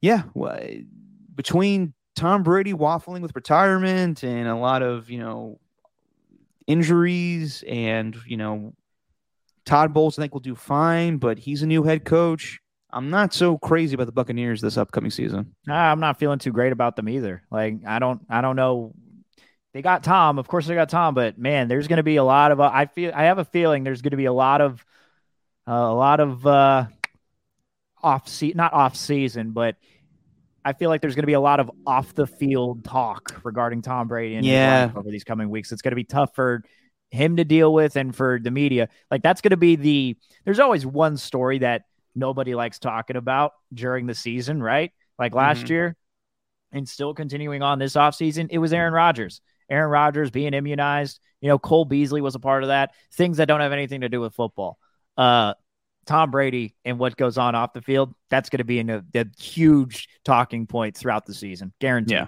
yeah, 0.00 0.22
between 1.34 1.94
Tom 2.16 2.42
Brady 2.42 2.72
waffling 2.72 3.20
with 3.20 3.34
retirement 3.34 4.22
and 4.22 4.48
a 4.48 4.56
lot 4.56 4.82
of, 4.82 5.10
you 5.10 5.18
know, 5.18 5.58
injuries 6.66 7.64
and, 7.66 8.16
you 8.26 8.36
know, 8.36 8.74
Todd 9.64 9.94
Bowles, 9.94 10.18
I 10.18 10.22
think 10.22 10.32
will 10.32 10.40
do 10.40 10.54
fine, 10.54 11.18
but 11.18 11.38
he's 11.38 11.62
a 11.62 11.66
new 11.66 11.82
head 11.82 12.04
coach. 12.04 12.60
I'm 12.92 13.08
not 13.10 13.32
so 13.32 13.56
crazy 13.58 13.94
about 13.94 14.06
the 14.06 14.12
Buccaneers 14.12 14.60
this 14.60 14.76
upcoming 14.76 15.10
season. 15.10 15.54
I'm 15.68 16.00
not 16.00 16.18
feeling 16.18 16.38
too 16.38 16.52
great 16.52 16.72
about 16.72 16.94
them 16.96 17.08
either. 17.08 17.42
Like 17.50 17.76
I 17.86 17.98
don't, 17.98 18.20
I 18.28 18.40
don't 18.42 18.56
know. 18.56 18.94
They 19.72 19.80
got 19.80 20.04
Tom, 20.04 20.38
of 20.38 20.46
course 20.46 20.66
they 20.66 20.74
got 20.74 20.90
Tom, 20.90 21.14
but 21.14 21.38
man, 21.38 21.68
there's 21.68 21.88
going 21.88 21.96
to 21.96 22.02
be 22.02 22.16
a 22.16 22.24
lot 22.24 22.52
of. 22.52 22.60
Uh, 22.60 22.70
I 22.72 22.84
feel, 22.86 23.12
I 23.14 23.24
have 23.24 23.38
a 23.38 23.44
feeling 23.46 23.84
there's 23.84 24.02
going 24.02 24.10
to 24.10 24.18
be 24.18 24.26
a 24.26 24.32
lot 24.32 24.60
of, 24.60 24.84
uh, 25.66 25.72
a 25.72 25.94
lot 25.94 26.20
of 26.20 26.46
uh, 26.46 26.86
off 28.02 28.28
season, 28.28 28.56
not 28.58 28.72
off 28.74 28.96
season, 28.96 29.52
but 29.52 29.76
I 30.64 30.74
feel 30.74 30.90
like 30.90 31.00
there's 31.00 31.14
going 31.14 31.22
to 31.22 31.28
be 31.28 31.32
a 31.32 31.40
lot 31.40 31.58
of 31.60 31.70
off 31.86 32.14
the 32.14 32.26
field 32.26 32.84
talk 32.84 33.40
regarding 33.44 33.82
Tom 33.82 34.08
Brady 34.08 34.34
and 34.34 34.44
Yeah. 34.44 34.90
over 34.94 35.10
these 35.10 35.24
coming 35.24 35.48
weeks. 35.48 35.72
It's 35.72 35.82
going 35.82 35.92
to 35.92 35.96
be 35.96 36.04
tough 36.04 36.34
for 36.34 36.62
him 37.10 37.36
to 37.36 37.44
deal 37.44 37.72
with 37.72 37.96
and 37.96 38.14
for 38.14 38.38
the 38.42 38.50
media. 38.50 38.88
Like 39.10 39.22
that's 39.22 39.40
going 39.40 39.50
to 39.50 39.56
be 39.56 39.76
the. 39.76 40.16
There's 40.44 40.60
always 40.60 40.84
one 40.84 41.16
story 41.16 41.60
that 41.60 41.82
nobody 42.14 42.54
likes 42.54 42.78
talking 42.78 43.16
about 43.16 43.52
during 43.72 44.06
the 44.06 44.14
season, 44.14 44.62
right? 44.62 44.92
Like 45.18 45.34
last 45.34 45.64
Mhm. 45.64 45.68
year, 45.70 45.96
and 46.72 46.88
still 46.88 47.14
continuing 47.14 47.62
on 47.62 47.78
this 47.78 47.94
offseason, 47.94 48.48
it 48.50 48.58
was 48.58 48.72
Aaron 48.72 48.92
Rodgers. 48.94 49.40
Aaron 49.70 49.90
Rodgers 49.90 50.30
being 50.30 50.54
immunized. 50.54 51.20
You 51.40 51.48
know, 51.48 51.58
Cole 51.58 51.84
Beasley 51.84 52.20
was 52.20 52.34
a 52.34 52.38
part 52.40 52.62
of 52.62 52.68
that. 52.68 52.92
Things 53.12 53.36
that 53.38 53.46
don't 53.48 53.60
have 53.60 53.72
anything 53.72 54.02
to 54.02 54.08
do 54.08 54.20
with 54.20 54.34
football. 54.34 54.78
Uh, 55.16 55.54
Tom 56.06 56.30
Brady 56.30 56.74
and 56.84 56.98
what 56.98 57.16
goes 57.16 57.38
on 57.38 57.54
off 57.54 57.72
the 57.72 57.82
field, 57.82 58.14
that's 58.28 58.48
going 58.50 58.58
to 58.58 58.64
be 58.64 58.80
a, 58.80 59.04
a 59.14 59.26
huge 59.40 60.08
talking 60.24 60.66
point 60.66 60.96
throughout 60.96 61.26
the 61.26 61.34
season. 61.34 61.72
Guaranteed. 61.80 62.12
Yeah. 62.12 62.26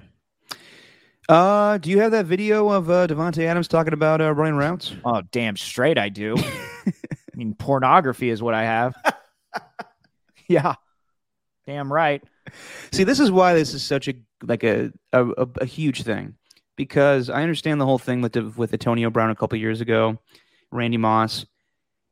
Uh, 1.28 1.78
do 1.78 1.90
you 1.90 2.01
have 2.01 2.11
that 2.12 2.27
video 2.27 2.69
of 2.69 2.90
uh, 2.90 3.06
Davante 3.06 3.44
Adams 3.47 3.66
talking 3.69 3.94
about 3.94 4.20
uh, 4.20 4.32
running 4.35 4.56
routes? 4.56 4.94
Oh, 5.05 5.23
damn 5.32 5.56
straight 5.56 5.97
I 5.98 6.09
do. 6.11 6.36
I 6.86 6.93
mean, 7.36 7.55
pornography 7.55 8.28
is 8.31 8.43
what 8.43 8.55
I 8.55 8.65
have. 8.65 8.94
yeah. 10.55 10.75
Damn 11.67 11.93
right. 11.93 12.23
See, 12.93 13.05
this 13.05 13.21
is 13.21 13.31
why 13.31 13.55
this 13.55 13.75
is 13.75 13.83
such 13.83 14.09
a 14.09 14.15
like 14.43 14.65
a 14.65 14.93
a, 15.13 15.25
a, 15.61 15.65
huge 15.65 16.03
thing 16.03 16.35
because 16.77 17.31
I 17.31 17.43
understand 17.43 17.81
the 17.81 17.87
whole 17.87 17.99
thing 17.99 18.21
with 18.21 18.37
with 18.57 18.73
Antonio 18.73 19.11
Brown 19.11 19.31
a 19.31 19.35
couple 19.35 19.59
years 19.59 19.81
ago, 19.81 20.19
Randy 20.71 20.99
Moss. 20.99 21.47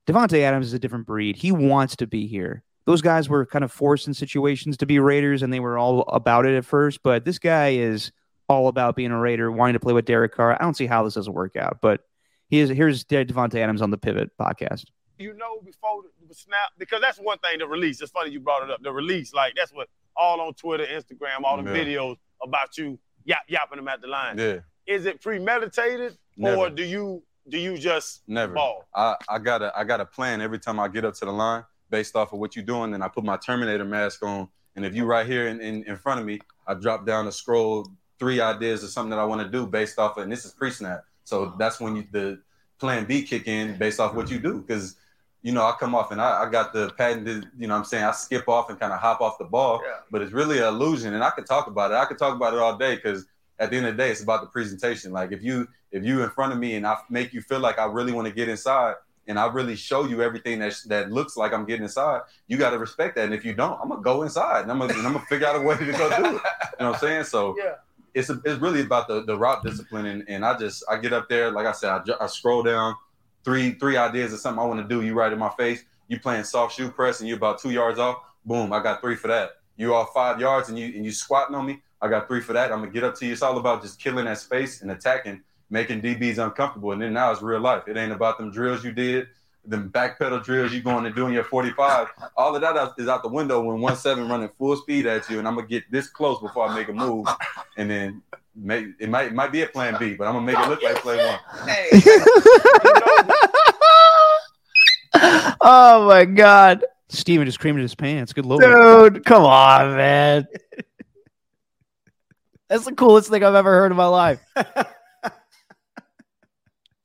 Davante 0.07 0.41
Adams 0.41 0.67
is 0.67 0.73
a 0.73 0.79
different 0.79 1.07
breed. 1.07 1.37
He 1.37 1.53
wants 1.53 1.97
to 1.97 2.07
be 2.07 2.27
here. 2.27 2.65
Those 2.87 3.03
guys 3.03 3.29
were 3.29 3.47
kind 3.47 3.65
of 3.65 3.71
forced 3.71 4.09
in 4.09 4.15
situations 4.15 4.79
to 4.79 4.87
be 4.87 4.99
Raiders, 4.99 5.43
and 5.43 5.53
they 5.53 5.61
were 5.61 5.79
all 5.79 6.01
about 6.09 6.47
it 6.47 6.57
at 6.57 6.65
first. 6.65 7.03
But 7.05 7.25
this 7.25 7.39
guy 7.39 7.75
is 7.75 8.11
all 8.49 8.69
about 8.69 8.97
being 8.97 9.13
a 9.13 9.19
Raider, 9.19 9.53
wanting 9.53 9.75
to 9.75 9.81
play 9.81 9.93
with 9.93 10.07
Derek 10.07 10.35
Carr. 10.35 10.55
I 10.55 10.65
don't 10.65 10.77
see 10.77 10.87
how 10.87 11.05
this 11.05 11.15
doesn't 11.15 11.33
work 11.33 11.57
out. 11.57 11.79
But 11.81 12.01
he 12.49 12.59
is 12.59 12.71
here's 12.71 13.05
Davante 13.05 13.57
Adams 13.57 13.83
on 13.83 13.91
the 13.91 13.99
Pivot 13.99 14.31
podcast. 14.41 14.85
You 15.23 15.33
know 15.35 15.61
before 15.65 16.03
the, 16.29 16.35
snap 16.35 16.71
because 16.79 17.01
that's 17.01 17.19
one 17.19 17.39
thing 17.39 17.59
the 17.59 17.67
release 17.67 18.01
it's 18.03 18.11
funny 18.11 18.31
you 18.31 18.41
brought 18.41 18.63
it 18.63 18.71
up 18.71 18.81
the 18.83 18.93
release 18.93 19.33
like 19.35 19.55
that's 19.55 19.73
what 19.73 19.89
all 20.17 20.41
on 20.41 20.53
twitter 20.55 20.85
instagram 20.87 21.43
all 21.45 21.57
the 21.63 21.71
Yeah. 21.71 21.77
videos 21.85 22.17
about 22.43 22.77
you 22.79 22.99
yap 23.25 23.43
yapping 23.49 23.77
them 23.77 23.89
at 23.89 24.01
the 24.01 24.09
line 24.09 24.37
Yeah, 24.39 24.59
is 24.87 25.07
it 25.07 25.21
premeditated 25.21 26.17
or 26.43 26.69
do 26.71 26.83
you 26.85 27.23
do 27.49 27.59
you 27.59 27.77
just 27.77 28.23
never. 28.27 28.55
ball 28.55 28.85
I, 28.95 29.17
I 29.29 29.39
got 29.39 29.63
a 29.63 29.73
I 29.77 29.85
got 29.85 30.01
a 30.01 30.07
plan 30.07 30.41
every 30.41 30.59
time 30.59 30.79
I 30.81 30.89
get 30.89 31.05
up 31.05 31.15
to 31.15 31.25
the 31.25 31.33
line 31.33 31.65
based 31.91 32.17
off 32.17 32.33
of 32.33 32.39
what 32.39 32.57
you're 32.57 32.65
doing. 32.65 32.95
And 32.95 33.05
I 33.05 33.09
put 33.09 33.23
my 33.23 33.37
Terminator 33.37 33.85
mask 33.85 34.25
on. 34.25 34.49
And 34.77 34.85
if 34.87 34.95
you 34.95 35.05
right 35.05 35.27
here 35.27 35.49
in, 35.49 35.61
in, 35.61 35.85
in 35.85 35.97
front 35.97 36.19
of 36.21 36.25
me, 36.27 36.39
I 36.67 36.73
drop 36.73 37.05
down 37.07 37.27
the 37.27 37.33
scroll 37.33 37.87
three 38.19 38.41
ideas 38.41 38.83
of 38.83 38.89
something 38.89 39.11
that 39.11 39.19
I 39.19 39.25
want 39.25 39.43
to 39.43 39.49
do 39.49 39.67
based 39.67 39.99
off 39.99 40.17
of, 40.17 40.23
and 40.23 40.33
this 40.33 40.47
is 40.47 40.53
pre-snap. 40.53 41.05
So 41.25 41.55
that's 41.59 41.81
when 41.81 41.95
you 41.97 42.07
the 42.11 42.41
plan 42.79 43.05
B 43.05 43.23
kick 43.23 43.47
in 43.47 43.77
based 43.77 44.01
off 44.01 44.15
what 44.15 44.31
you 44.31 44.39
do. 44.39 44.63
Because 44.63 44.97
you 45.43 45.53
know, 45.53 45.63
I 45.65 45.73
come 45.79 45.95
off 45.95 46.13
and 46.13 46.21
I, 46.21 46.45
I 46.45 46.49
got 46.51 46.73
the 46.73 46.91
patented, 46.97 47.47
you 47.59 47.67
know 47.67 47.75
what 47.75 47.81
I'm 47.81 47.85
saying? 47.85 48.05
I 48.05 48.13
skip 48.13 48.49
off 48.49 48.71
and 48.71 48.79
kind 48.79 48.93
of 48.93 49.01
hop 49.01 49.21
off 49.21 49.39
the 49.39 49.45
ball, 49.45 49.81
Yeah. 49.85 49.97
but 50.11 50.23
it's 50.23 50.33
really 50.33 50.59
an 50.59 50.65
illusion. 50.65 51.15
And 51.15 51.25
I 51.25 51.31
could 51.31 51.47
talk 51.47 51.67
about 51.67 51.91
it. 51.91 51.95
I 51.95 52.05
could 52.05 52.19
talk 52.19 52.35
about 52.37 52.55
it 52.55 52.61
all 52.61 52.77
day 52.77 52.95
because 52.97 53.27
at 53.59 53.71
the 53.71 53.77
end 53.77 53.87
of 53.87 53.97
the 53.97 54.03
day, 54.03 54.11
it's 54.11 54.23
about 54.23 54.41
the 54.41 54.47
presentation. 54.47 55.13
Like 55.13 55.33
if 55.33 55.43
you 55.43 55.69
if 55.91 56.05
you 56.05 56.23
in 56.23 56.31
front 56.31 56.53
of 56.53 56.59
me 56.59 56.77
and 56.77 56.87
I 56.87 56.97
make 57.11 57.33
you 57.33 57.41
feel 57.43 57.59
like 57.61 57.79
I 57.79 57.85
really 57.87 58.13
want 58.13 58.27
to 58.29 58.33
get 58.33 58.49
inside 58.49 58.95
and 59.29 59.39
I 59.39 59.47
really 59.47 59.77
show 59.77 60.05
you 60.05 60.23
everything 60.23 60.59
that 60.61 60.75
that 60.87 61.11
looks 61.13 61.37
like 61.37 61.53
I'm 61.53 61.65
getting 61.65 61.83
inside, 61.85 62.21
you 62.47 62.57
got 62.57 62.71
to 62.71 62.79
respect 62.79 63.17
that. 63.17 63.25
And 63.27 63.35
if 63.35 63.45
you 63.45 63.53
don't, 63.53 63.79
I'm 63.83 63.89
gonna 63.89 64.01
go 64.03 64.23
inside 64.23 64.63
and 64.63 64.71
I'm 64.71 64.79
gonna, 64.79 64.95
I'm 64.95 65.03
gonna 65.13 65.21
figure 65.29 65.47
out 65.49 65.57
a 65.57 65.61
way 65.61 65.77
to 65.77 65.85
go 65.93 66.09
do 66.17 66.25
it. 66.25 66.31
You 66.31 66.31
know 66.31 66.41
what 66.91 66.95
I'm 66.95 66.99
saying? 67.01 67.25
So 67.25 67.57
yeah 67.59 67.75
it's 68.15 68.29
a, 68.29 68.39
it's 68.45 68.61
really 68.61 68.83
about 68.83 69.09
the, 69.09 69.23
the 69.25 69.35
route 69.39 69.63
discipline 69.65 70.05
and, 70.05 70.23
and 70.29 70.45
I 70.45 70.59
just 70.59 70.85
I 70.87 70.99
get 70.99 71.15
up 71.15 71.31
there 71.31 71.51
like 71.51 71.65
I 71.65 71.73
said 71.73 71.89
I, 71.91 72.03
I 72.21 72.27
scroll 72.27 72.63
down 72.63 72.95
three 73.45 73.73
three 73.73 73.97
ideas 73.97 74.33
of 74.33 74.41
something 74.41 74.63
I 74.63 74.67
want 74.67 74.81
to 74.81 74.95
do 74.95 75.05
you 75.05 75.15
right 75.15 75.33
in 75.33 75.39
my 75.39 75.51
face 75.51 75.85
you 76.09 76.19
playing 76.19 76.45
soft 76.45 76.77
shoe 76.77 76.91
press 76.91 77.21
and 77.21 77.29
you're 77.29 77.39
about 77.39 77.61
two 77.61 77.71
yards 77.71 77.99
off 77.99 78.19
boom 78.45 78.73
I 78.73 78.83
got 78.83 79.01
three 79.01 79.17
for 79.17 79.29
that. 79.29 79.53
You 79.77 79.95
off 79.95 80.13
five 80.13 80.41
yards 80.41 80.69
and 80.69 80.79
you 80.79 80.87
and 80.87 81.05
you 81.05 81.13
squatting 81.13 81.55
on 81.55 81.67
me 81.67 81.83
I 82.01 82.09
got 82.09 82.27
three 82.27 82.41
for 82.41 82.53
that. 82.53 82.73
I'm 82.73 82.81
gonna 82.81 82.91
get 82.91 83.05
up 83.05 83.15
to 83.17 83.27
you. 83.27 83.33
It's 83.33 83.43
all 83.43 83.59
about 83.59 83.83
just 83.83 84.01
killing 84.01 84.25
that 84.25 84.39
space 84.39 84.83
and 84.83 84.91
attacking 84.91 85.43
making 85.71 86.03
DBs 86.03 86.45
uncomfortable. 86.45 86.93
And 86.93 87.01
then 87.01 87.13
now 87.15 87.31
it's 87.31 87.41
real 87.41 87.61
life. 87.61 87.85
It 87.87 87.97
ain't 87.97 88.13
about 88.13 88.39
them 88.39 88.51
drills 88.51 88.85
you 88.85 88.93
did 88.93 89.29
them 89.65 89.91
backpedal 89.91 90.43
drills 90.43 90.73
you 90.73 90.83
going 90.83 91.05
to 91.05 91.11
do 91.11 91.27
in 91.27 91.33
your 91.33 91.45
45 91.45 92.09
all 92.37 92.55
of 92.55 92.61
that 92.61 92.93
is 92.99 93.07
out 93.07 93.23
the 93.23 93.29
window 93.29 93.63
when 93.63 93.81
one 93.81 93.95
seven 93.95 94.29
running 94.29 94.49
full 94.59 94.77
speed 94.77 95.07
at 95.07 95.29
you 95.31 95.39
and 95.39 95.47
I'm 95.47 95.55
gonna 95.55 95.67
get 95.67 95.91
this 95.91 96.09
close 96.09 96.41
before 96.41 96.67
I 96.67 96.75
make 96.75 96.89
a 96.89 96.93
move. 96.93 97.27
And 97.77 97.89
then 97.89 98.23
make, 98.55 98.87
it 98.99 99.09
might 99.09 99.27
it 99.29 99.35
might 99.35 99.53
be 99.53 99.63
a 99.63 99.67
plan 99.67 99.97
B, 99.99 100.15
but 100.15 100.27
I'm 100.27 100.35
gonna 100.35 100.47
make 100.47 100.59
it 100.59 100.69
look 100.69 100.83
like 100.83 100.97
plan 100.97 101.19
one. 101.19 101.39
oh 105.61 106.07
my 106.09 106.25
god, 106.25 106.85
Steven 107.09 107.47
just 107.47 107.61
creamed 107.61 107.79
his 107.81 107.95
pants. 107.95 108.33
Good 108.33 108.47
lord. 108.47 108.63
dude, 109.15 109.25
come 109.25 109.45
on, 109.45 109.97
man. 109.97 110.47
That's 112.69 112.85
the 112.87 112.95
coolest 112.95 113.29
thing 113.29 113.45
I've 113.45 113.55
ever 113.55 113.71
heard 113.71 113.93
in 113.93 113.99
my 113.99 114.07
life. 114.07 114.41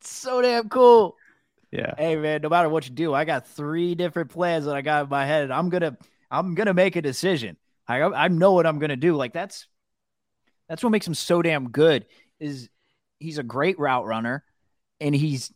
so 0.01 0.41
damn 0.41 0.69
cool. 0.69 1.17
Yeah. 1.71 1.93
Hey 1.97 2.15
man, 2.15 2.41
no 2.41 2.49
matter 2.49 2.69
what 2.69 2.87
you 2.87 2.95
do, 2.95 3.13
I 3.13 3.25
got 3.25 3.47
three 3.47 3.93
different 3.93 4.31
plans 4.31 4.65
that 4.65 4.75
I 4.75 4.81
got 4.81 5.03
in 5.03 5.09
my 5.09 5.25
head. 5.25 5.43
And 5.43 5.53
I'm 5.53 5.69
gonna, 5.69 5.97
I'm 6.31 6.55
gonna 6.55 6.73
make 6.73 6.95
a 6.95 7.01
decision. 7.01 7.57
I, 7.85 8.01
I 8.01 8.27
know 8.29 8.53
what 8.53 8.65
I'm 8.65 8.79
gonna 8.79 8.95
do. 8.95 9.15
Like 9.15 9.33
that's, 9.33 9.67
that's 10.69 10.83
what 10.83 10.89
makes 10.91 11.07
him 11.07 11.13
so 11.13 11.41
damn 11.41 11.69
good. 11.69 12.05
Is 12.39 12.69
he's 13.19 13.37
a 13.37 13.43
great 13.43 13.79
route 13.79 14.05
runner, 14.05 14.43
and 15.01 15.15
he's 15.15 15.51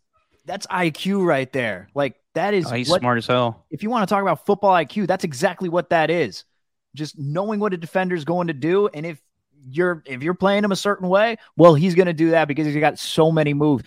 that's 0.46 0.66
IQ 0.68 1.26
right 1.26 1.52
there. 1.54 1.90
Like 1.94 2.16
that 2.34 2.54
is 2.54 2.66
Oh, 2.72 2.76
he's 2.76 2.90
what, 2.90 3.02
smart 3.02 3.18
as 3.20 3.28
hell. 3.28 3.66
if 3.70 3.84
you 3.84 3.90
want 3.90 4.08
to 4.08 4.14
talk 4.14 4.22
about 4.22 4.46
football 4.46 4.72
IQ, 4.74 5.08
that's 5.08 5.24
exactly 5.24 5.70
what 5.70 5.90
that 5.90 6.10
is. 6.10 6.46
Just 6.96 7.18
knowing 7.18 7.60
what 7.60 7.74
a 7.74 7.78
defender's 7.78 8.26
going 8.26 8.48
to 8.48 8.54
do, 8.54 8.88
and 8.88 9.06
if 9.06 9.22
you're 9.70 10.02
if 10.06 10.24
you're 10.24 10.34
playing 10.34 10.64
him 10.64 10.72
a 10.72 10.76
certain 10.76 11.08
way, 11.08 11.38
well, 11.56 11.76
he's 11.76 11.94
going 11.96 12.08
to 12.08 12.14
do 12.14 12.32
that 12.32 12.48
because 12.48 12.66
he's 12.66 12.76
got 12.78 12.98
so 13.00 13.32
many 13.32 13.54
moves. 13.54 13.84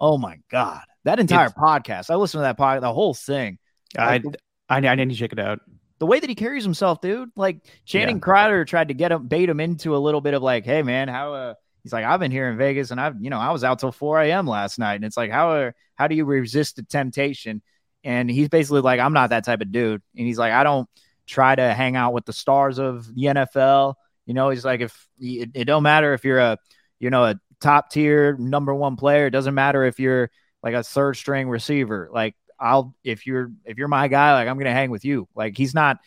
Oh 0.00 0.16
my 0.18 0.38
god, 0.50 0.80
that 1.04 1.20
entire 1.20 1.46
It's- 1.46 1.60
podcast! 1.62 2.10
I 2.10 2.14
listened 2.16 2.38
to 2.38 2.42
that 2.42 2.58
podcast, 2.58 2.80
the 2.80 2.92
whole 2.92 3.14
thing. 3.14 3.58
I, 3.98 4.22
I 4.68 4.76
I 4.78 4.94
need 4.94 5.10
to 5.10 5.14
check 5.14 5.32
it 5.32 5.38
out. 5.38 5.60
The 6.00 6.06
way 6.06 6.18
that 6.18 6.28
he 6.28 6.34
carries 6.34 6.64
himself, 6.64 7.00
dude. 7.00 7.30
Like 7.36 7.64
Channing 7.84 8.20
Crowder 8.20 8.64
tried 8.64 8.88
to 8.88 8.94
get 8.94 9.12
him, 9.12 9.28
bait 9.28 9.48
him 9.48 9.60
into 9.60 9.94
a 9.94 9.98
little 9.98 10.20
bit 10.20 10.34
of 10.34 10.42
like, 10.42 10.64
hey 10.64 10.82
man, 10.82 11.08
how? 11.08 11.34
Uh, 11.34 11.54
he's 11.82 11.92
like, 11.92 12.04
I've 12.04 12.20
been 12.20 12.32
here 12.32 12.50
in 12.50 12.58
Vegas, 12.58 12.90
and 12.90 13.00
I've, 13.00 13.22
you 13.22 13.30
know, 13.30 13.38
I 13.38 13.52
was 13.52 13.62
out 13.62 13.78
till 13.78 13.92
four 13.92 14.20
a.m. 14.20 14.46
last 14.46 14.78
night, 14.78 14.96
and 14.96 15.04
it's 15.04 15.16
like, 15.16 15.30
how? 15.30 15.52
Uh, 15.52 15.70
how 15.94 16.08
do 16.08 16.16
you 16.16 16.24
resist 16.24 16.76
the 16.76 16.82
temptation? 16.82 17.62
And 18.02 18.30
he's 18.30 18.48
basically 18.48 18.80
like, 18.80 18.98
I'm 18.98 19.12
not 19.12 19.30
that 19.30 19.44
type 19.44 19.60
of 19.60 19.70
dude, 19.70 20.02
and 20.16 20.26
he's 20.26 20.38
like, 20.38 20.52
I 20.52 20.64
don't 20.64 20.88
try 21.26 21.54
to 21.54 21.72
hang 21.72 21.94
out 21.96 22.12
with 22.12 22.24
the 22.24 22.32
stars 22.32 22.78
of 22.78 23.06
the 23.14 23.22
NFL. 23.22 23.94
You 24.26 24.34
know, 24.34 24.50
he's 24.50 24.64
like, 24.64 24.80
if 24.80 25.08
it, 25.18 25.50
it 25.54 25.64
don't 25.64 25.82
matter 25.82 26.12
if 26.12 26.24
you're 26.24 26.38
a, 26.38 26.58
you 26.98 27.10
know, 27.10 27.24
a 27.24 27.40
top 27.60 27.90
tier 27.90 28.36
number 28.36 28.74
one 28.74 28.96
player. 28.96 29.26
It 29.26 29.30
doesn't 29.30 29.54
matter 29.54 29.84
if 29.84 30.00
you're 30.00 30.30
like 30.62 30.74
a 30.74 30.82
third 30.82 31.16
string 31.16 31.48
receiver. 31.48 32.08
Like 32.12 32.34
I'll 32.60 32.94
if 33.02 33.26
you're 33.26 33.50
if 33.64 33.78
you're 33.78 33.88
my 33.88 34.08
guy, 34.08 34.34
like 34.34 34.48
I'm 34.48 34.58
gonna 34.58 34.72
hang 34.72 34.90
with 34.90 35.04
you. 35.04 35.28
Like 35.34 35.56
he's 35.56 35.74
not. 35.74 35.98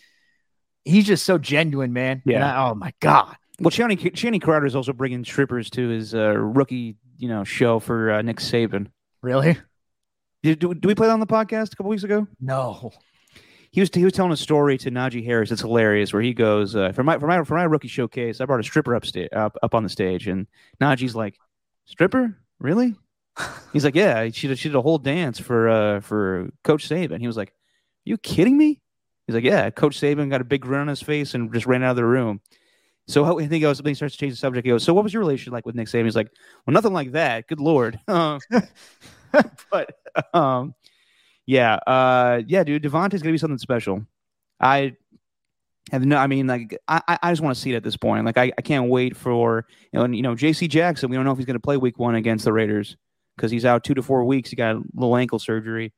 He's 0.85 1.05
just 1.05 1.25
so 1.25 1.37
genuine, 1.37 1.93
man. 1.93 2.21
Yeah. 2.25 2.45
I- 2.45 2.69
oh 2.69 2.75
my 2.75 2.93
god. 2.99 3.35
Well, 3.59 3.71
Channing, 3.71 3.97
Channing 3.97 4.41
Crowder 4.41 4.65
is 4.65 4.75
also 4.75 4.91
bringing 4.93 5.23
strippers 5.23 5.69
to 5.71 5.87
his 5.87 6.13
uh, 6.15 6.35
rookie, 6.35 6.97
you 7.17 7.27
know, 7.29 7.43
show 7.43 7.79
for 7.79 8.11
uh, 8.11 8.21
Nick 8.23 8.37
Saban. 8.37 8.87
Really? 9.21 9.57
Did, 10.41 10.59
do, 10.59 10.73
do 10.73 10.87
we 10.87 10.95
play 10.95 11.07
that 11.07 11.13
on 11.13 11.19
the 11.21 11.27
podcast 11.27 11.71
a 11.71 11.75
couple 11.77 11.89
weeks 11.91 12.03
ago? 12.03 12.27
No. 12.41 12.91
He 13.71 13.79
was 13.79 13.89
he 13.93 14.03
was 14.03 14.11
telling 14.13 14.31
a 14.31 14.37
story 14.37 14.77
to 14.79 14.91
Najee 14.91 15.23
Harris. 15.23 15.51
It's 15.51 15.61
hilarious. 15.61 16.11
Where 16.11 16.21
he 16.21 16.33
goes 16.33 16.75
uh, 16.75 16.91
for 16.91 17.03
my 17.03 17.17
for 17.19 17.27
my 17.27 17.43
for 17.43 17.55
my 17.55 17.63
rookie 17.63 17.87
showcase, 17.87 18.41
I 18.41 18.45
brought 18.45 18.59
a 18.59 18.63
stripper 18.63 18.95
up 18.95 19.05
sta- 19.05 19.29
up 19.31 19.55
up 19.63 19.73
on 19.73 19.83
the 19.83 19.89
stage, 19.89 20.27
and 20.27 20.47
Najee's 20.81 21.15
like, 21.15 21.37
"Stripper, 21.85 22.37
really?" 22.59 22.95
He's 23.71 23.83
like, 23.83 23.95
"Yeah, 23.95 24.29
she 24.31 24.47
did, 24.47 24.59
she 24.59 24.69
did 24.69 24.75
a 24.75 24.81
whole 24.81 24.97
dance 24.99 25.39
for 25.39 25.69
uh 25.69 25.99
for 26.01 26.49
Coach 26.63 26.87
Saban." 26.87 27.19
He 27.19 27.27
was 27.27 27.37
like, 27.37 27.53
"You 28.05 28.17
kidding 28.17 28.57
me?" 28.57 28.79
He's 29.25 29.33
like, 29.35 29.43
"Yeah." 29.43 29.69
Coach 29.71 29.99
Saban 29.99 30.29
got 30.29 30.41
a 30.41 30.45
big 30.45 30.61
grin 30.61 30.81
on 30.81 30.87
his 30.87 31.01
face 31.01 31.33
and 31.33 31.51
just 31.53 31.65
ran 31.65 31.83
out 31.83 31.91
of 31.91 31.95
the 31.95 32.05
room. 32.05 32.41
So 33.07 33.25
I 33.25 33.39
think 33.41 33.51
he 33.51 33.59
goes. 33.59 33.81
He 33.83 33.93
starts 33.95 34.15
to 34.15 34.19
change 34.19 34.33
the 34.33 34.37
subject. 34.37 34.65
He 34.65 34.71
goes, 34.71 34.83
"So 34.83 34.93
what 34.93 35.03
was 35.03 35.13
your 35.13 35.21
relationship 35.21 35.53
like 35.53 35.65
with 35.65 35.75
Nick 35.75 35.87
Saban?" 35.87 36.05
He's 36.05 36.15
like, 36.15 36.31
"Well, 36.65 36.73
nothing 36.73 36.93
like 36.93 37.13
that. 37.13 37.47
Good 37.47 37.59
lord." 37.59 37.99
Uh, 38.07 38.39
but 39.71 39.95
um, 40.33 40.75
yeah, 41.45 41.75
uh, 41.87 42.41
yeah, 42.47 42.63
dude, 42.63 42.83
Davante's 42.83 43.21
gonna 43.21 43.33
be 43.33 43.37
something 43.37 43.57
special. 43.57 44.05
I 44.59 44.95
have 45.91 46.05
no. 46.05 46.17
I 46.17 46.27
mean, 46.27 46.47
like, 46.47 46.77
I 46.87 47.17
I- 47.21 47.31
just 47.31 47.41
want 47.41 47.55
to 47.55 47.61
see 47.61 47.73
it 47.73 47.75
at 47.75 47.83
this 47.83 47.97
point. 47.97 48.25
Like, 48.25 48.37
I, 48.37 48.51
I 48.57 48.61
can't 48.61 48.89
wait 48.89 49.17
for 49.17 49.65
you 49.91 49.99
know, 49.99 50.05
and, 50.05 50.15
you 50.15 50.21
know, 50.21 50.35
J.C. 50.35 50.67
Jackson. 50.67 51.09
We 51.09 51.15
don't 51.15 51.25
know 51.25 51.31
if 51.31 51.37
he's 51.37 51.45
gonna 51.47 51.59
play 51.59 51.77
Week 51.77 51.97
One 51.99 52.15
against 52.15 52.45
the 52.45 52.53
Raiders 52.53 52.95
because 53.35 53.51
he's 53.51 53.65
out 53.65 53.83
two 53.83 53.93
to 53.93 54.03
four 54.03 54.23
weeks. 54.25 54.49
He 54.49 54.55
got 54.55 54.75
a 54.75 54.81
little 54.93 55.15
ankle 55.15 55.39
surgery. 55.39 55.93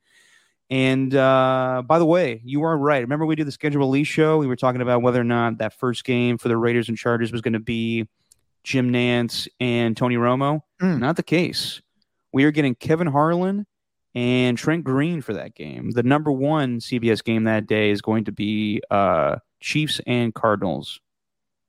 And 0.70 1.14
uh, 1.14 1.84
by 1.86 2.00
the 2.00 2.06
way, 2.06 2.42
you 2.44 2.64
are 2.64 2.78
right. 2.78 3.02
Remember, 3.02 3.26
we 3.26 3.36
did 3.36 3.46
the 3.46 3.52
schedule 3.52 3.80
release 3.82 4.08
show. 4.08 4.38
We 4.38 4.48
were 4.48 4.56
talking 4.56 4.82
about 4.82 5.02
whether 5.04 5.22
or 5.22 5.26
not 5.26 5.60
that 5.60 5.74
first 5.78 6.04
game 6.04 6.38
for 6.38 6.48
the 6.48 6.58
Raiders 6.58 6.90
and 6.90 6.98
Chargers 6.98 7.32
was 7.32 7.42
going 7.42 7.54
to 7.54 7.60
be 7.60 8.08
Jim 8.64 8.92
Nantz 8.92 9.48
and 9.60 9.96
Tony 9.96 10.16
Romo. 10.16 10.62
Mm. 10.82 11.00
Not 11.00 11.18
the 11.18 11.24
case. 11.24 11.82
We 12.34 12.46
are 12.46 12.52
getting 12.52 12.74
Kevin 12.74 13.08
Harlan 13.08 13.68
and 14.16 14.58
Trent 14.58 14.84
Green 14.84 15.22
for 15.22 15.34
that 15.34 15.54
game. 15.54 15.92
The 15.92 16.04
number 16.04 16.32
one 16.32 16.80
CBS 16.80 17.24
game 17.24 17.44
that 17.44 17.68
day 17.68 17.92
is 17.92 18.02
going 18.02 18.26
to 18.26 18.32
be 18.32 18.82
uh, 18.90 19.36
Chiefs 19.60 20.02
and 20.08 20.34
Cardinals. 20.34 21.00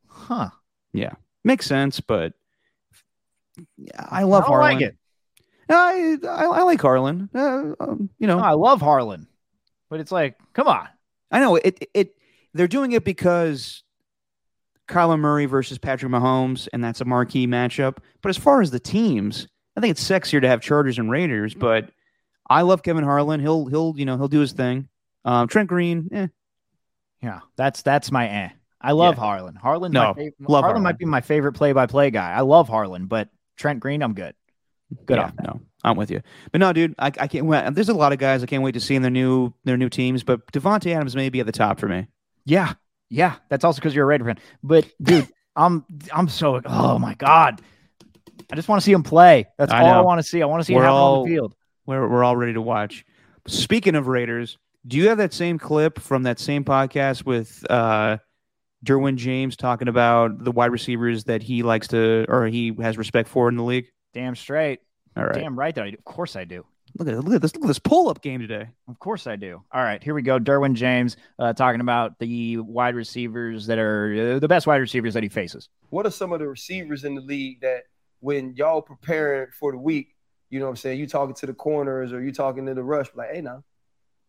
Huh. 0.09 0.49
Yeah. 0.95 1.13
Makes 1.45 1.67
sense, 1.67 2.01
but 2.01 2.33
I 3.99 4.23
love 4.23 4.45
I 4.45 4.47
Harlan. 4.47 4.73
like 4.75 4.83
it. 4.83 4.97
I, 5.69 6.17
I 6.25 6.45
I 6.45 6.63
like 6.63 6.81
Harlan. 6.81 7.29
Uh, 7.35 7.73
um, 7.81 8.11
you 8.19 8.27
know, 8.27 8.39
No, 8.39 8.45
I 8.45 8.53
love 8.53 8.81
Harlan, 8.81 9.27
but 9.91 10.01
it's 10.01 10.13
like, 10.13 10.37
come 10.53 10.69
on. 10.69 10.89
I 11.31 11.41
know 11.41 11.57
it. 11.57 11.89
It 11.93 12.15
they're 12.55 12.69
doing 12.69 12.93
it 12.93 13.05
because 13.05 13.83
Kyler 14.89 15.19
Murray 15.19 15.47
versus 15.47 15.79
Patrick 15.79 16.11
Mahomes, 16.13 16.69
and 16.73 16.83
that's 16.83 17.01
a 17.01 17.05
marquee 17.05 17.47
matchup. 17.47 17.99
But 18.23 18.29
as 18.31 18.37
far 18.37 18.63
as 18.63 18.71
the 18.71 18.79
teams, 18.81 19.49
I 19.77 19.81
think 19.81 19.91
it's 19.91 20.03
sexier 20.09 20.41
to 20.41 20.49
have 20.49 20.61
Chargers 20.61 20.99
and 20.99 21.11
Raiders. 21.11 21.55
But 21.55 21.91
I 22.49 22.63
love 22.63 22.83
Kevin 22.85 23.03
Harlan. 23.05 23.41
He'll 23.41 23.67
he'll 23.67 23.95
you 23.97 24.05
know 24.05 24.17
he'll 24.17 24.29
do 24.29 24.41
his 24.41 24.53
thing. 24.53 24.89
Um, 25.25 25.49
Trent 25.49 25.69
Green, 25.69 26.09
eh. 26.13 26.27
Yeah, 27.23 27.41
that's 27.57 27.83
that's 27.83 28.13
my 28.13 28.29
eh. 28.29 28.49
I 28.81 28.93
love 28.93 29.15
Yeah. 29.17 29.21
Harlan. 29.21 29.55
Harlan, 29.57 29.91
No, 29.91 30.15
my 30.17 30.23
fav- 30.23 30.33
love 30.41 30.49
Harlan 30.63 30.65
Harlan. 30.65 30.83
might 30.85 30.99
be 30.99 31.07
my 31.07 31.21
favorite 31.23 31.55
play-by-play 31.55 32.11
guy. 32.13 32.31
I 32.33 32.43
love 32.43 32.69
Harlan, 32.69 33.07
but 33.07 33.29
Trent 33.57 33.81
Green, 33.81 34.03
I'm 34.03 34.13
good. 34.15 34.35
Good 35.07 35.17
yeah, 35.17 35.25
off 35.25 35.33
no, 35.43 35.61
I'm 35.83 35.97
with 35.97 36.11
you. 36.11 36.23
But 36.53 36.61
no, 36.61 36.73
dude, 36.73 36.95
I, 36.99 37.07
I 37.07 37.27
can't. 37.27 37.47
Wait. 37.47 37.75
There's 37.75 37.89
a 37.89 37.95
lot 37.95 38.13
of 38.13 38.19
guys 38.19 38.43
I 38.43 38.47
can't 38.47 38.63
wait 38.63 38.73
to 38.73 38.81
see 38.81 38.95
in 38.95 39.03
their 39.03 39.11
new 39.11 39.53
their 39.65 39.77
new 39.77 39.89
teams. 39.89 40.23
But 40.23 40.47
Davante 40.53 40.95
Adams 40.95 41.17
may 41.17 41.29
be 41.29 41.41
at 41.41 41.47
the 41.47 41.53
top 41.53 41.81
for 41.81 41.89
me. 41.89 42.07
Yeah, 42.45 42.75
yeah. 43.11 43.37
That's 43.49 43.65
also 43.65 43.81
because 43.81 43.95
you're 43.95 44.05
a 44.05 44.07
Raider 44.07 44.25
fan. 44.25 44.39
But 44.63 44.87
dude, 45.03 45.29
I'm 45.57 45.85
I'm 46.13 46.29
so 46.29 46.61
oh 46.65 46.99
my 46.99 47.15
god. 47.15 47.61
I 48.51 48.55
just 48.55 48.69
want 48.69 48.81
to 48.81 48.85
see 48.85 48.93
him 48.93 49.03
play. 49.03 49.47
That's 49.59 49.73
I 49.73 49.81
all 49.83 49.95
I 49.95 50.01
want 50.03 50.21
to 50.21 50.23
see. 50.23 50.41
I 50.43 50.47
want 50.47 50.61
to 50.61 50.65
see 50.65 50.75
We're 50.75 50.85
him 50.85 50.91
all- 50.91 51.23
on 51.23 51.29
the 51.29 51.35
field. 51.35 51.55
We're 51.85 52.09
we're 52.09 52.23
all 52.25 52.37
ready 52.37 52.53
to 52.53 52.63
watch. 52.63 53.05
Speaking 53.49 53.95
of 53.97 54.07
Raiders, 54.07 54.59
do 54.87 54.97
you 54.97 55.09
have 55.09 55.19
that 55.19 55.33
same 55.33 55.59
clip 55.59 55.99
from 56.01 56.25
that 56.25 56.39
same 56.39 56.65
podcast 56.65 57.25
with 57.25 57.65
uh, 57.71 58.19
Derwin 58.85 59.17
James 59.17 59.57
talking 59.57 59.89
about 59.89 60.43
the 60.43 60.53
wide 60.53 60.71
receivers 60.73 61.25
that 61.25 61.43
he 61.43 61.63
likes 61.63 61.89
to 61.89 62.27
or 62.29 62.47
he 62.47 62.73
has 62.81 62.99
respect 62.99 63.29
for 63.29 63.49
in 63.49 63.57
the 63.57 63.63
league? 63.65 63.87
Damn 64.17 64.35
straight. 64.35 64.81
All 65.15 65.25
right, 65.25 65.35
Damn 65.35 65.59
right 65.59 65.75
that 65.75 65.85
I 65.85 65.91
do. 65.91 65.97
Of 65.99 66.05
course 66.05 66.37
I 66.37 66.45
do. 66.45 66.65
look 66.99 67.07
at 67.07 67.15
look 67.23 67.35
at 67.35 67.43
this 67.43 67.55
look 67.55 67.65
at 67.65 67.69
this 67.69 67.79
pull 67.79 68.09
up 68.09 68.23
game 68.23 68.41
today. 68.41 68.69
Of 68.89 68.99
course 68.99 69.27
I 69.27 69.37
do. 69.37 69.63
All 69.71 69.83
right, 69.83 70.03
here 70.03 70.15
we 70.15 70.23
go. 70.23 70.39
Derwin 70.39 70.73
James 70.73 71.19
uh, 71.39 71.53
talking 71.53 71.83
about 71.83 72.19
the 72.19 72.57
wide 72.57 72.95
receivers 72.95 73.67
that 73.67 73.79
are 73.79 74.37
uh, 74.37 74.39
the 74.39 74.49
best 74.49 74.67
wide 74.67 74.79
receivers 74.81 75.13
that 75.13 75.23
he 75.23 75.29
faces. 75.29 75.69
what 75.91 76.07
are 76.07 76.11
some 76.11 76.33
of 76.33 76.39
the 76.41 76.49
receivers 76.49 77.05
in 77.05 77.15
the 77.15 77.21
league 77.21 77.61
that 77.61 77.83
when 78.21 78.55
y'all 78.57 78.81
preparing 78.81 79.49
for 79.59 79.71
the 79.73 79.79
week, 79.79 80.15
you 80.49 80.59
know 80.61 80.65
what 80.65 80.71
I'm 80.71 80.77
saying, 80.77 80.99
you 80.99 81.07
talking 81.07 81.35
to 81.35 81.47
the 81.47 81.53
corners 81.55 82.15
or 82.15 82.23
you 82.23 82.33
talking 82.33 82.65
to 82.65 82.73
the 82.75 82.83
rush, 82.83 83.09
like, 83.15 83.33
hey 83.35 83.43
now, 83.43 83.63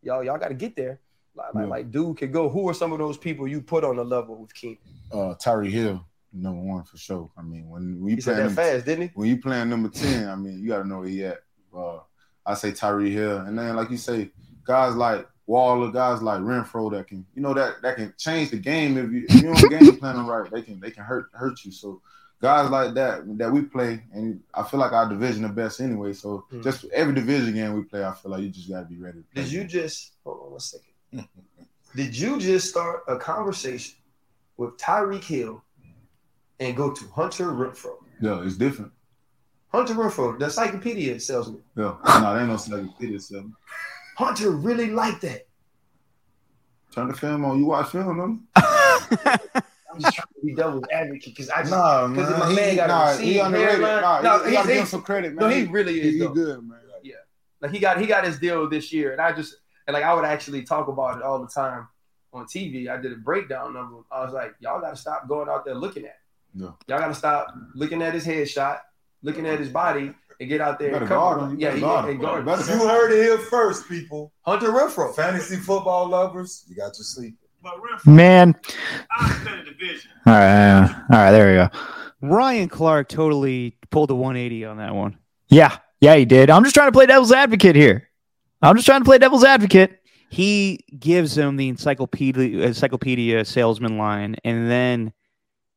y'all, 0.02 0.22
y'all 0.22 0.38
gotta 0.38 0.54
get 0.54 0.76
there. 0.76 1.00
Like, 1.34 1.54
like, 1.54 1.64
Yeah. 1.64 1.70
like 1.70 1.92
dude 1.92 2.18
could 2.18 2.34
go. 2.34 2.50
Who 2.50 2.68
are 2.68 2.74
some 2.74 2.92
of 2.92 3.00
those 3.00 3.18
people 3.18 3.48
you 3.48 3.62
put 3.62 3.86
on 3.86 3.96
the 3.96 4.04
level 4.04 4.36
with 4.42 4.54
Keenan? 4.54 4.80
Uh, 5.14 5.36
Tyreek 5.42 5.70
Hill, 5.72 6.06
number 6.42 6.62
one 6.62 6.84
for 6.84 6.98
sure. 6.98 7.30
I 7.38 7.42
mean, 7.42 7.70
when 7.70 8.02
we 8.02 8.16
He 8.16 8.22
said 8.22 8.38
that 8.38 8.46
number, 8.46 8.62
fast, 8.62 8.86
didn't 8.86 9.04
he? 9.04 9.12
when 9.16 9.28
you 9.30 9.38
playing 9.42 9.70
number 9.70 9.90
ten, 9.90 10.28
I 10.30 10.36
mean, 10.36 10.60
you 10.60 10.68
got 10.70 10.80
to 10.84 10.88
know 10.88 11.00
where 11.00 11.08
he 11.08 11.26
at. 11.26 11.40
Uh, 11.76 12.00
I 12.46 12.54
say 12.54 12.72
Tyreek 12.72 13.12
Hill, 13.12 13.38
and 13.40 13.58
then 13.58 13.76
like 13.76 13.90
you 13.92 13.98
say, 13.98 14.32
guys 14.66 14.96
like 14.96 15.28
Waller, 15.46 15.92
guys 15.92 16.22
like 16.22 16.40
Renfrow 16.42 16.92
that 16.92 17.08
can, 17.08 17.26
you 17.36 17.42
know, 17.42 17.54
that 17.54 17.82
that 17.82 17.96
can 17.98 18.14
change 18.18 18.52
the 18.52 18.58
game 18.58 18.98
if 18.98 19.12
you 19.12 19.26
if 19.30 19.42
you 19.42 19.48
don't 19.48 19.70
game 19.70 19.98
plan 19.98 20.16
them 20.16 20.28
right, 20.28 20.50
they 20.52 20.62
can 20.62 20.80
they 20.80 20.92
can 20.92 21.04
hurt 21.04 21.28
hurt 21.34 21.64
you. 21.66 21.72
So 21.72 22.02
guys 22.42 22.70
like 22.70 22.94
that 22.96 23.22
that 23.38 23.52
we 23.52 23.62
play, 23.64 24.04
and 24.14 24.42
I 24.54 24.64
feel 24.64 24.80
like 24.80 24.92
our 24.94 25.08
division 25.10 25.44
the 25.44 25.50
best 25.50 25.80
anyway. 25.82 26.14
So 26.14 26.46
Hmm. 26.50 26.62
just 26.62 26.86
every 26.94 27.14
division 27.14 27.54
game 27.54 27.74
we 27.74 27.84
play, 27.84 28.04
I 28.04 28.14
feel 28.14 28.32
like 28.32 28.42
you 28.44 28.50
just 28.50 28.70
got 28.70 28.82
to 28.82 28.86
be 28.86 28.98
ready. 28.98 29.20
to 29.20 29.24
play. 29.34 29.44
Did 29.44 29.52
you 29.52 29.64
just 29.66 30.14
hold 30.24 30.42
on 30.46 30.52
one 30.52 30.60
second? 30.60 31.28
Did 31.96 32.18
you 32.18 32.40
just 32.40 32.70
start 32.70 33.04
a 33.08 33.18
conversation 33.18 33.96
with 34.58 34.78
Tyreek 34.78 35.24
Hill 35.24 35.64
and 36.60 36.76
go 36.76 36.92
to 36.92 37.06
Hunter 37.10 37.46
Renfrow? 37.46 37.98
Yeah, 38.22 38.42
it's 38.44 38.58
different. 38.58 38.92
Hunter 39.70 39.94
Renfrow, 39.94 40.38
the 40.40 40.46
encyclopedia 40.46 41.20
salesman. 41.20 41.62
Yeah, 41.76 41.96
no, 42.06 42.34
there 42.34 42.42
ain't 42.50 42.70
no 42.70 42.94
video 43.00 43.18
seven. 43.20 43.54
Hunter 44.18 44.52
really 44.52 44.90
liked 44.92 45.22
that. 45.22 45.46
Turn 46.94 47.10
the 47.10 47.14
film 47.14 47.46
on. 47.46 47.60
You 47.60 47.66
watch 47.66 47.90
film, 47.90 48.20
on? 48.20 48.44
I'm 48.56 50.02
just 50.02 50.16
trying 50.16 50.28
to 50.40 50.46
be 50.46 50.54
devil's 50.56 50.84
advocate 50.92 51.26
because 51.36 51.50
I 51.50 51.60
just 51.62 51.72
Nah, 51.72 52.08
man. 52.08 52.40
my 52.40 52.50
He- 52.50 52.56
man 52.56 52.76
got 52.76 52.88
nah, 52.88 53.04
a 53.12 53.18
he 53.18 53.28
receipt, 53.28 53.40
underrated. 53.40 53.80
hairline. 53.82 54.02
Nah, 54.02 54.22
no, 54.22 54.38
you 54.38 54.44
he's, 54.46 54.54
gotta 54.54 54.68
give 54.70 54.78
him 54.78 54.86
some 54.86 55.02
credit, 55.02 55.34
man. 55.36 55.50
No, 55.50 55.56
he 55.56 55.66
really 55.66 56.00
is. 56.02 56.14
he 56.14 56.20
though. 56.20 56.30
good, 56.30 56.68
man. 56.68 56.80
Yeah, 57.04 57.14
like 57.62 57.72
he 57.72 57.80
got 57.80 58.00
he 58.00 58.08
got 58.08 58.26
his 58.26 58.40
deal 58.40 58.68
this 58.70 58.92
year, 58.92 59.12
and 59.12 59.22
I 59.22 59.32
just 59.34 59.58
and 59.86 59.94
like 59.94 60.04
I 60.04 60.14
would 60.14 60.26
actually 60.26 60.64
talk 60.64 60.88
about 60.88 61.18
it 61.18 61.24
all 61.24 61.40
the 61.40 61.48
time 61.48 61.88
on 62.34 62.46
TV. 62.46 62.90
I 62.90 62.98
did 62.98 63.12
a 63.14 63.18
breakdown 63.18 63.76
of 63.76 63.88
him. 63.88 64.04
I 64.12 64.24
was 64.24 64.34
like, 64.34 64.56
y'all 64.60 64.82
got 64.82 64.92
to 64.92 64.96
stop 64.98 65.28
going 65.28 65.50
out 65.50 65.66
there 65.66 65.76
looking 65.76 66.06
at. 66.06 66.18
Yeah. 66.56 66.68
Y'all 66.88 67.00
got 67.00 67.08
to 67.08 67.16
stop 67.16 67.54
looking 67.76 68.02
at 68.02 68.14
his 68.14 68.26
headshot, 68.26 68.80
looking 69.22 69.46
at 69.46 69.60
his 69.60 69.70
body, 69.70 70.14
and 70.40 70.50
get 70.50 70.62
out 70.62 70.80
there. 70.80 70.92
Better 70.92 71.04
and 71.06 71.10
cover 71.10 71.20
guard 71.20 71.42
him. 71.42 71.50
him. 71.52 71.60
You 71.60 71.68
Yeah, 71.68 71.74
he, 71.76 71.82
guard 71.82 72.06
he 72.06 72.12
him. 72.12 72.22
guard 72.22 72.48
him. 72.48 72.80
You 72.80 72.88
heard 72.88 73.12
it 73.12 73.24
here 73.24 73.38
first, 73.38 73.88
people. 73.88 74.32
Hunter 74.44 74.70
Renfrow. 74.70 75.16
Fantasy 75.16 75.58
football 75.58 76.08
lovers, 76.10 76.64
you 76.68 76.76
got 76.76 76.98
your 76.98 77.04
sleep. 77.04 77.36
Man. 78.06 78.56
All 79.20 80.34
right, 80.34 80.84
all 80.84 81.18
right, 81.18 81.32
there 81.32 81.48
we 81.50 81.56
go. 81.56 81.80
Ryan 82.22 82.70
Clark 82.70 83.10
totally 83.10 83.78
pulled 83.90 84.10
a 84.12 84.16
180 84.16 84.66
on 84.66 84.78
that 84.78 84.96
one. 84.96 85.18
Yeah, 85.50 85.78
yeah, 86.02 86.16
he 86.16 86.26
did. 86.26 86.50
I'm 86.50 86.64
just 86.64 86.76
trying 86.76 86.88
to 86.88 86.92
play 86.92 87.06
devil's 87.06 87.32
advocate 87.32 87.76
here. 87.76 88.10
I'm 88.62 88.76
just 88.76 88.86
trying 88.86 89.02
to 89.02 89.06
play 89.06 89.18
devil's 89.18 89.44
advocate. 89.44 90.00
He 90.30 90.80
gives 91.00 91.38
him 91.38 91.56
the 91.58 91.70
encyclopedia 91.70 92.62
encyclopedia 92.66 93.46
salesman 93.46 93.98
line, 93.98 94.36
and 94.44 94.70
then 94.70 95.14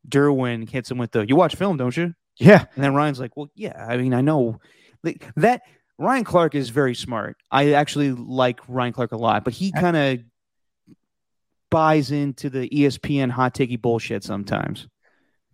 Derwin 0.09 0.69
hits 0.69 0.91
him 0.91 0.99
with 0.99 1.13
the 1.13 1.27
"You 1.27 1.37
watch 1.37 1.55
film, 1.57 1.77
don't 1.77 1.97
you?" 1.97 2.15
Yeah, 2.37 2.65
and 2.75 2.83
then 2.85 2.95
Ryan's 2.95 3.21
like, 3.21 3.37
"Well, 3.37 3.51
yeah. 3.55 3.87
I 3.89 3.97
mean, 3.97 4.15
I 4.15 4.21
know 4.21 4.61
that." 5.37 5.63
Ryan 5.99 6.25
Clark 6.25 6.55
is 6.55 6.71
very 6.71 6.95
smart. 6.95 7.37
I 7.51 7.73
actually 7.75 8.13
like 8.13 8.61
Ryan 8.69 8.95
Clark 8.95 9.13
a 9.13 9.19
lot, 9.19 9.45
but 9.45 9.53
he 9.53 9.71
kind 9.71 9.95
of 9.97 10.19
buys 11.71 12.11
into 12.11 12.51
the 12.51 12.69
ESPN 12.69 13.31
hot 13.31 13.55
takey 13.55 13.81
bullshit 13.81 14.25
sometimes. 14.25 14.89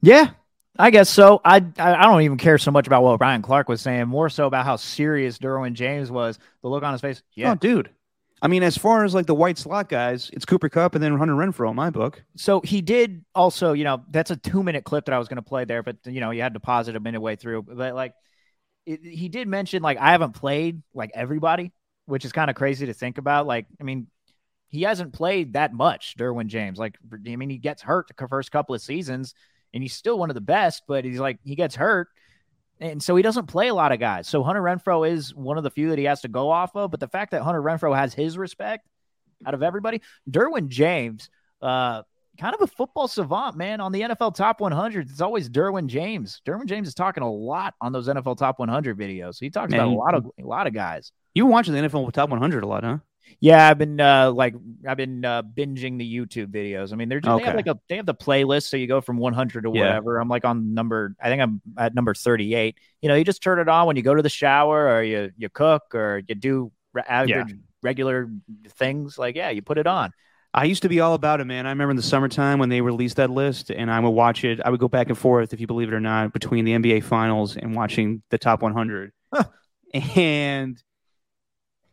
Yeah, 0.02 0.30
I 0.78 0.90
guess 0.90 1.10
so. 1.10 1.40
I, 1.44 1.56
I 1.78 1.94
I 1.96 2.02
don't 2.04 2.22
even 2.22 2.38
care 2.38 2.58
so 2.58 2.70
much 2.70 2.86
about 2.86 3.02
what 3.02 3.20
Ryan 3.20 3.42
Clark 3.42 3.68
was 3.68 3.80
saying, 3.80 4.06
more 4.08 4.28
so 4.28 4.46
about 4.46 4.64
how 4.64 4.76
serious 4.76 5.38
Derwin 5.38 5.72
James 5.72 6.10
was. 6.10 6.38
The 6.62 6.68
look 6.68 6.84
on 6.84 6.92
his 6.92 7.00
face. 7.00 7.22
Yeah, 7.34 7.52
Oh, 7.52 7.54
dude. 7.56 7.90
I 8.42 8.48
mean, 8.48 8.62
as 8.62 8.76
far 8.76 9.04
as 9.04 9.14
like 9.14 9.26
the 9.26 9.34
white 9.34 9.56
slot 9.56 9.88
guys, 9.88 10.30
it's 10.32 10.44
Cooper 10.44 10.68
Kupp 10.68 10.94
and 10.94 11.02
then 11.02 11.16
Hunter 11.16 11.34
Renfrow 11.34 11.70
in 11.70 11.76
my 11.76 11.90
book. 11.90 12.22
So 12.36 12.60
he 12.60 12.82
did 12.82 13.24
also, 13.34 13.72
you 13.72 13.84
know, 13.84 14.02
that's 14.10 14.30
a 14.30 14.36
two 14.36 14.62
minute 14.62 14.84
clip 14.84 15.06
that 15.06 15.14
I 15.14 15.18
was 15.18 15.28
going 15.28 15.36
to 15.36 15.42
play 15.42 15.64
there, 15.64 15.82
but 15.82 15.96
you 16.04 16.20
know, 16.20 16.30
you 16.30 16.42
had 16.42 16.54
to 16.54 16.60
pause 16.60 16.88
it 16.88 16.96
a 16.96 17.00
minute 17.00 17.20
way 17.20 17.36
through. 17.36 17.62
But 17.62 17.94
like, 17.94 18.12
it, 18.84 19.00
he 19.02 19.28
did 19.28 19.48
mention 19.48 19.82
like 19.82 19.98
I 19.98 20.12
haven't 20.12 20.32
played 20.32 20.82
like 20.94 21.10
everybody, 21.14 21.72
which 22.04 22.24
is 22.24 22.32
kind 22.32 22.50
of 22.50 22.56
crazy 22.56 22.86
to 22.86 22.92
think 22.92 23.16
about. 23.18 23.46
Like, 23.46 23.66
I 23.80 23.84
mean, 23.84 24.06
he 24.68 24.82
hasn't 24.82 25.14
played 25.14 25.54
that 25.54 25.72
much, 25.72 26.14
Derwin 26.18 26.48
James. 26.48 26.78
Like, 26.78 26.98
I 27.12 27.36
mean, 27.36 27.50
he 27.50 27.58
gets 27.58 27.82
hurt 27.82 28.08
the 28.16 28.28
first 28.28 28.52
couple 28.52 28.74
of 28.74 28.82
seasons, 28.82 29.34
and 29.72 29.82
he's 29.82 29.94
still 29.94 30.18
one 30.18 30.30
of 30.30 30.34
the 30.34 30.40
best, 30.40 30.82
but 30.86 31.04
he's 31.04 31.18
like 31.18 31.38
he 31.42 31.54
gets 31.54 31.74
hurt. 31.74 32.08
And 32.80 33.02
so 33.02 33.16
he 33.16 33.22
doesn't 33.22 33.46
play 33.46 33.68
a 33.68 33.74
lot 33.74 33.92
of 33.92 34.00
guys. 34.00 34.28
So 34.28 34.42
Hunter 34.42 34.60
Renfrow 34.60 35.10
is 35.10 35.34
one 35.34 35.56
of 35.56 35.64
the 35.64 35.70
few 35.70 35.90
that 35.90 35.98
he 35.98 36.04
has 36.04 36.20
to 36.22 36.28
go 36.28 36.50
off 36.50 36.76
of. 36.76 36.90
But 36.90 37.00
the 37.00 37.08
fact 37.08 37.30
that 37.30 37.42
Hunter 37.42 37.62
Renfrow 37.62 37.96
has 37.96 38.12
his 38.12 38.36
respect 38.36 38.86
out 39.46 39.54
of 39.54 39.62
everybody, 39.62 40.02
Derwin 40.30 40.68
James, 40.68 41.30
uh, 41.62 42.02
kind 42.36 42.54
of 42.54 42.60
a 42.60 42.66
football 42.66 43.08
savant, 43.08 43.56
man, 43.56 43.80
on 43.80 43.92
the 43.92 44.02
NFL 44.02 44.34
Top 44.34 44.60
100. 44.60 45.10
It's 45.10 45.20
always 45.20 45.48
Derwin 45.48 45.86
James. 45.86 46.42
Derwin 46.46 46.66
James 46.66 46.88
is 46.88 46.94
talking 46.94 47.22
a 47.22 47.32
lot 47.32 47.74
on 47.80 47.92
those 47.92 48.08
NFL 48.08 48.36
Top 48.36 48.58
100 48.58 48.98
videos. 48.98 49.40
He 49.40 49.50
talks 49.50 49.70
Man, 49.70 49.80
about 49.80 49.92
a 49.92 49.94
lot 49.94 50.14
of 50.14 50.30
a 50.38 50.46
lot 50.46 50.66
of 50.66 50.74
guys. 50.74 51.12
You 51.34 51.46
watching 51.46 51.74
the 51.74 51.80
NFL 51.80 52.12
Top 52.12 52.30
100 52.30 52.62
a 52.62 52.66
lot, 52.66 52.84
huh? 52.84 52.98
Yeah, 53.40 53.68
I've 53.68 53.78
been 53.78 54.00
uh, 54.00 54.30
like 54.32 54.54
I've 54.86 54.96
been 54.96 55.24
uh, 55.24 55.42
binging 55.42 55.98
the 55.98 56.16
YouTube 56.16 56.46
videos. 56.48 56.92
I 56.92 56.96
mean, 56.96 57.08
they're 57.08 57.20
just, 57.20 57.38
they 57.38 57.44
have 57.44 57.54
like 57.54 57.66
a 57.66 57.78
they 57.88 57.96
have 57.96 58.06
the 58.06 58.14
playlist, 58.14 58.68
so 58.68 58.76
you 58.76 58.86
go 58.86 59.00
from 59.00 59.18
100 59.18 59.62
to 59.62 59.70
Yeah. 59.72 59.80
whatever. 59.80 60.18
I'm 60.18 60.28
like 60.28 60.44
on 60.44 60.74
number 60.74 61.14
I 61.20 61.28
think 61.28 61.42
I'm 61.42 61.60
at 61.76 61.94
number 61.94 62.14
38. 62.14 62.78
You 63.02 63.08
know, 63.08 63.14
you 63.14 63.24
just 63.24 63.42
turn 63.42 63.58
it 63.58 63.68
on 63.68 63.86
when 63.86 63.96
you 63.96 64.02
go 64.02 64.14
to 64.14 64.22
the 64.22 64.28
shower 64.28 64.88
or 64.88 65.02
you 65.02 65.30
you 65.36 65.48
cook 65.48 65.94
or 65.94 66.22
you 66.26 66.34
do 66.34 66.72
re- 66.92 67.02
average 67.06 67.54
regular 67.82 68.30
things. 68.70 69.18
Like 69.18 69.36
yeah, 69.36 69.50
you 69.50 69.62
put 69.62 69.78
it 69.78 69.86
on. 69.86 70.12
I 70.54 70.64
used 70.64 70.82
to 70.82 70.88
be 70.88 71.00
all 71.00 71.12
about 71.12 71.40
it, 71.42 71.44
man. 71.44 71.66
I 71.66 71.70
remember 71.70 71.90
in 71.90 71.96
the 71.98 72.02
summertime 72.02 72.58
when 72.58 72.70
they 72.70 72.80
released 72.80 73.16
that 73.16 73.28
list, 73.28 73.70
and 73.70 73.90
I 73.90 74.00
would 74.00 74.08
watch 74.10 74.42
it. 74.42 74.58
I 74.64 74.70
would 74.70 74.80
go 74.80 74.88
back 74.88 75.08
and 75.08 75.18
forth, 75.18 75.52
if 75.52 75.60
you 75.60 75.66
believe 75.66 75.88
it 75.88 75.94
or 75.94 76.00
not, 76.00 76.32
between 76.32 76.64
the 76.64 76.72
NBA 76.72 77.04
Finals 77.04 77.58
and 77.58 77.74
watching 77.74 78.22
the 78.30 78.38
top 78.38 78.62
100. 78.62 79.12
And 79.92 80.82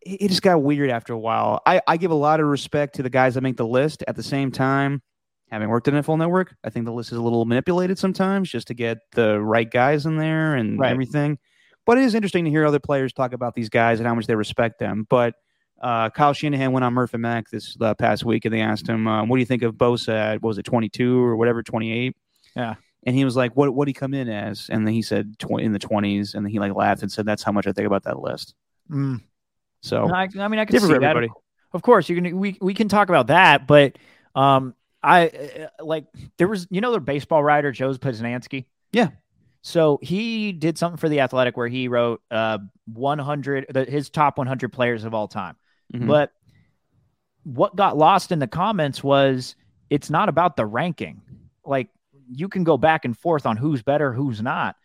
it 0.05 0.27
just 0.29 0.41
got 0.41 0.61
weird 0.61 0.89
after 0.89 1.13
a 1.13 1.17
while. 1.19 1.61
I, 1.65 1.81
I 1.87 1.97
give 1.97 2.11
a 2.11 2.15
lot 2.15 2.39
of 2.39 2.47
respect 2.47 2.95
to 2.95 3.03
the 3.03 3.09
guys 3.09 3.35
that 3.35 3.41
make 3.41 3.57
the 3.57 3.65
list. 3.67 4.03
At 4.07 4.15
the 4.15 4.23
same 4.23 4.51
time, 4.51 5.01
having 5.49 5.69
worked 5.69 5.87
at 5.87 5.93
NFL 5.93 6.17
Network, 6.17 6.55
I 6.63 6.69
think 6.69 6.85
the 6.85 6.91
list 6.93 7.11
is 7.11 7.17
a 7.17 7.21
little 7.21 7.45
manipulated 7.45 7.97
sometimes 7.99 8.49
just 8.49 8.67
to 8.67 8.73
get 8.73 8.97
the 9.13 9.39
right 9.39 9.69
guys 9.69 10.05
in 10.05 10.17
there 10.17 10.55
and 10.55 10.79
Right. 10.79 10.91
everything. 10.91 11.37
But 11.85 11.97
it 11.97 12.05
is 12.05 12.15
interesting 12.15 12.45
to 12.45 12.51
hear 12.51 12.65
other 12.65 12.79
players 12.79 13.11
talk 13.13 13.33
about 13.33 13.55
these 13.55 13.69
guys 13.69 13.99
and 13.99 14.07
how 14.07 14.15
much 14.15 14.25
they 14.27 14.35
respect 14.35 14.79
them. 14.79 15.05
But 15.09 15.35
uh, 15.81 16.09
Kyle 16.11 16.31
Shanahan 16.33 16.71
went 16.71 16.85
on 16.85 16.93
Murphy 16.93 17.17
Mac 17.17 17.49
this 17.49 17.75
uh, 17.81 17.93
past 17.95 18.23
week, 18.23 18.45
and 18.45 18.53
they 18.53 18.61
asked 18.61 18.87
him, 18.87 19.05
uh, 19.05 19.25
"What 19.25 19.35
do 19.35 19.39
you 19.41 19.45
think 19.45 19.63
of 19.63 19.75
Bosa 19.75 20.13
at 20.13 20.41
what 20.41 20.47
was 20.49 20.57
it, 20.57 20.63
22 20.63 21.21
or 21.21 21.35
whatever, 21.35 21.61
28?" 21.61 22.15
Yeah. 22.55 22.75
And 23.05 23.15
he 23.17 23.25
was 23.25 23.35
like, 23.35 23.57
"What 23.57 23.73
what 23.75 23.83
did 23.85 23.89
he 23.89 23.93
come 23.99 24.13
in 24.13 24.29
as?" 24.29 24.69
And 24.71 24.87
then 24.87 24.93
he 24.93 25.01
said 25.01 25.37
tw- 25.39 25.59
in 25.59 25.73
the 25.73 25.79
20s, 25.79 26.35
and 26.35 26.45
then 26.45 26.51
he 26.51 26.59
like 26.59 26.73
laughed 26.73 27.01
and 27.01 27.11
said, 27.11 27.25
"That's 27.25 27.43
how 27.43 27.51
much 27.51 27.67
I 27.67 27.73
think 27.73 27.85
about 27.85 28.03
that 28.03 28.21
list." 28.21 28.55
Mm. 28.89 29.23
So 29.83 30.09
I, 30.09 30.29
I 30.39 30.47
mean, 30.47 30.59
I 30.59 30.65
can 30.65 30.79
see 30.79 30.87
that. 30.87 31.03
everybody. 31.03 31.29
Of 31.73 31.81
course, 31.81 32.07
you 32.07 32.15
can. 32.19 32.37
We 32.37 32.57
we 32.61 32.73
can 32.73 32.87
talk 32.87 33.09
about 33.09 33.27
that, 33.27 33.67
but 33.67 33.97
um, 34.33 34.73
I 35.03 35.27
uh, 35.27 35.83
like 35.83 36.05
there 36.37 36.47
was 36.47 36.67
you 36.71 36.81
know 36.81 36.93
the 36.93 36.99
baseball 37.01 37.43
writer 37.43 37.71
Joe 37.71 37.93
Posnanski. 37.93 38.65
Yeah. 38.91 39.09
So 39.61 39.99
he 40.01 40.51
did 40.51 40.77
something 40.77 40.97
for 40.97 41.09
the 41.09 41.19
Athletic 41.21 41.57
where 41.57 41.67
he 41.67 41.87
wrote 41.87 42.21
uh 42.31 42.59
100 42.85 43.67
the, 43.69 43.85
his 43.85 44.09
top 44.09 44.37
100 44.37 44.71
players 44.71 45.03
of 45.03 45.13
all 45.13 45.27
time. 45.27 45.55
Mhm. 45.93 46.07
But 46.07 46.31
what 47.43 47.75
got 47.75 47.97
lost 47.97 48.31
in 48.31 48.39
the 48.39 48.47
comments 48.47 49.03
was 49.03 49.55
it's 49.89 50.09
not 50.09 50.29
about 50.29 50.55
the 50.55 50.65
ranking. 50.65 51.21
Like 51.65 51.89
you 52.31 52.47
can 52.47 52.63
go 52.63 52.77
back 52.77 53.03
and 53.03 53.17
forth 53.17 53.45
on 53.45 53.57
who's 53.57 53.81
better, 53.81 54.13
who's 54.13 54.41
not, 54.41 54.75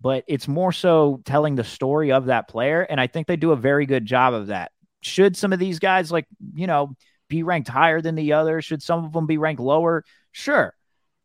but 0.00 0.24
it's 0.28 0.46
more 0.48 0.72
so 0.72 1.20
telling 1.24 1.54
the 1.54 1.64
story 1.64 2.12
of 2.12 2.26
that 2.26 2.48
player. 2.48 2.82
And 2.82 3.00
I 3.00 3.06
think 3.06 3.26
they 3.26 3.36
do 3.36 3.52
a 3.52 3.56
very 3.56 3.86
good 3.86 4.04
job 4.04 4.34
of 4.34 4.48
that. 4.48 4.72
Should 5.00 5.36
some 5.36 5.52
of 5.52 5.58
these 5.58 5.78
guys, 5.78 6.12
like, 6.12 6.26
you 6.54 6.66
know, 6.66 6.94
be 7.28 7.42
ranked 7.42 7.68
higher 7.68 8.00
than 8.00 8.14
the 8.14 8.34
others? 8.34 8.64
Should 8.64 8.82
some 8.82 9.04
of 9.04 9.12
them 9.12 9.26
be 9.26 9.38
ranked 9.38 9.60
lower? 9.60 10.04
Sure. 10.32 10.74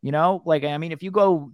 You 0.00 0.12
know, 0.12 0.42
like, 0.44 0.64
I 0.64 0.78
mean, 0.78 0.92
if 0.92 1.02
you 1.02 1.10
go 1.10 1.52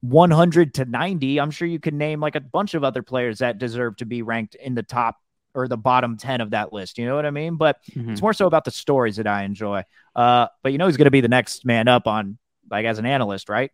100 0.00 0.74
to 0.74 0.84
90, 0.84 1.40
I'm 1.40 1.50
sure 1.50 1.66
you 1.68 1.78
can 1.78 1.96
name 1.98 2.20
like 2.20 2.36
a 2.36 2.40
bunch 2.40 2.74
of 2.74 2.84
other 2.84 3.02
players 3.02 3.38
that 3.38 3.58
deserve 3.58 3.96
to 3.96 4.06
be 4.06 4.22
ranked 4.22 4.54
in 4.54 4.74
the 4.74 4.82
top 4.82 5.16
or 5.54 5.68
the 5.68 5.76
bottom 5.76 6.16
10 6.16 6.40
of 6.40 6.50
that 6.50 6.72
list. 6.72 6.98
You 6.98 7.06
know 7.06 7.14
what 7.14 7.26
I 7.26 7.30
mean? 7.30 7.56
But 7.56 7.78
Mhm. 7.94 8.12
it's 8.12 8.22
more 8.22 8.32
so 8.32 8.46
about 8.46 8.64
the 8.64 8.70
stories 8.72 9.16
that 9.16 9.26
I 9.26 9.44
enjoy. 9.44 9.84
Uh, 10.16 10.48
but 10.62 10.72
you 10.72 10.78
know, 10.78 10.86
he's 10.86 10.96
going 10.96 11.06
to 11.06 11.12
be 11.12 11.20
the 11.20 11.28
next 11.28 11.64
man 11.64 11.86
up 11.88 12.06
on, 12.06 12.38
like, 12.70 12.86
as 12.86 12.98
an 12.98 13.06
analyst, 13.06 13.48
right? 13.48 13.70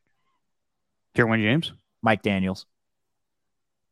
Derwin 1.16 1.40
James, 1.40 1.72
Mike 2.02 2.22
Daniels. 2.22 2.66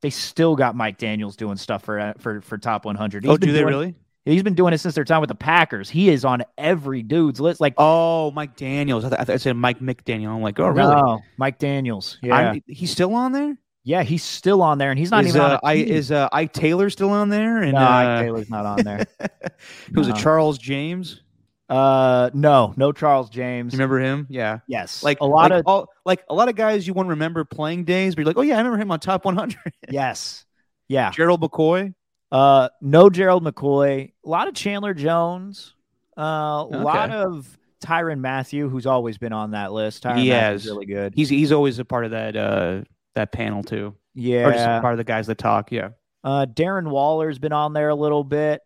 They 0.01 0.11
still 0.11 0.55
got 0.57 0.77
Mike 0.77 0.99
Daniels 0.99 1.37
doing 1.37 1.57
stuff 1.57 1.83
for 1.83 1.99
uh, 1.99 2.13
for 2.19 2.41
for 2.41 2.59
top 2.59 2.85
100. 2.85 3.27
Oh, 3.27 3.37
been 3.37 3.49
do 3.49 3.53
they 3.53 3.65
really? 3.65 3.95
He's 4.25 4.43
been 4.43 4.55
doing 4.55 4.75
it 4.75 4.79
since 4.79 4.95
their 4.95 5.05
time 5.05 5.21
with 5.21 5.29
the 5.29 5.35
Packers. 5.35 5.89
He 5.89 6.11
is 6.11 6.25
on 6.25 6.43
every 6.59 7.03
dude's 7.03 7.41
list. 7.41 7.61
Like, 7.61 7.75
oh, 7.79 8.31
Mike 8.33 8.57
Daniels. 8.57 9.05
I, 9.05 9.09
th- 9.09 9.31
I, 9.31 9.37
said 9.39 9.57
Mike 9.57 9.81
McDaniel. 9.81 10.29
I'm 10.29 10.43
like, 10.43 10.61
oh, 10.61 10.69
really? 10.69 10.95
No, 10.95 11.21
Mike 11.39 11.59
Daniels. 11.59 12.19
Yeah, 12.23 12.37
I'm- 12.37 12.63
he's 12.67 12.91
still 12.91 13.15
on 13.15 13.33
there. 13.33 13.57
yeah, 13.85 14.03
he's 14.03 14.23
still 14.23 14.61
on 14.61 14.77
there, 14.77 14.91
and 14.91 14.99
he's 14.99 15.11
not 15.11 15.25
is, 15.25 15.31
even 15.31 15.41
on 15.41 15.51
uh, 15.53 15.61
I, 15.65 15.75
is 15.77 16.13
uh, 16.13 16.29
Ike 16.31 16.53
Taylor 16.53 16.91
still 16.91 17.09
on 17.09 17.31
there? 17.31 17.63
And 17.63 17.73
no, 17.73 17.79
uh, 17.81 17.89
Ike 17.89 18.25
Taylor's 18.27 18.51
not 18.51 18.67
on 18.67 18.85
there. 18.85 19.07
who's 19.95 20.09
it? 20.09 20.11
No. 20.11 20.17
Charles 20.17 20.59
James. 20.59 21.23
Uh, 21.69 22.31
no, 22.33 22.73
no 22.77 22.93
Charles 22.93 23.29
James. 23.29 23.73
You 23.73 23.77
remember 23.79 23.99
him? 24.01 24.27
Yeah. 24.31 24.61
Yes, 24.67 25.03
Like 25.03 25.21
a 25.21 25.27
lot 25.27 25.51
like 25.51 25.61
of 25.61 25.67
all, 25.67 25.89
like 26.07 26.25
a 26.31 26.35
lot 26.35 26.49
of 26.49 26.55
guys 26.57 26.87
you 26.87 26.95
won't 26.95 27.09
remember 27.11 27.45
playing 27.45 27.85
days, 27.85 28.15
but 28.15 28.21
you're 28.23 28.27
like, 28.27 28.39
oh 28.39 28.43
yeah, 28.43 28.55
I 28.55 28.59
remember 28.59 28.79
him 28.79 28.91
on 28.91 29.01
top 29.01 29.25
100. 29.25 29.57
yes, 29.91 30.45
yeah. 30.89 31.11
Gerald 31.11 31.41
McCoy. 31.43 31.95
Uh, 32.33 32.69
no 32.81 33.11
Gerald 33.11 33.45
McCoy. 33.45 34.13
A 34.25 34.29
lot 34.29 34.49
of 34.49 34.55
Chandler 34.55 34.95
Jones. 34.95 35.75
Uh, 36.17 36.67
a 36.71 36.81
lot 36.83 37.11
of 37.11 37.59
Tyrann 37.85 38.21
Mathieu, 38.21 38.69
who's 38.69 38.87
always 38.87 39.19
been 39.19 39.33
on 39.33 39.53
that 39.53 39.73
list. 39.73 40.03
Tyrann 40.05 40.19
He 40.19 40.31
Mathieu's 40.31 40.65
has. 40.65 40.67
really 40.67 40.87
good. 40.87 41.13
He's 41.15 41.29
he's 41.29 41.53
always 41.53 41.79
a 41.79 41.85
part 41.85 42.05
of 42.07 42.11
that 42.13 42.37
uh 42.37 42.83
that 43.15 43.31
panel 43.33 43.63
too. 43.63 43.95
Yeah. 44.15 44.49
Or 44.49 44.53
just 44.53 44.65
part 44.83 44.95
of 44.95 44.99
the 44.99 45.05
guys 45.05 45.27
that 45.29 45.39
talk. 45.39 45.71
Yeah. 45.71 45.91
Uh, 46.25 46.47
Darren 46.47 46.89
Waller's 46.91 47.39
been 47.39 47.53
on 47.53 47.73
there 47.73 47.89
a 47.91 47.95
little 47.95 48.25
bit. 48.25 48.61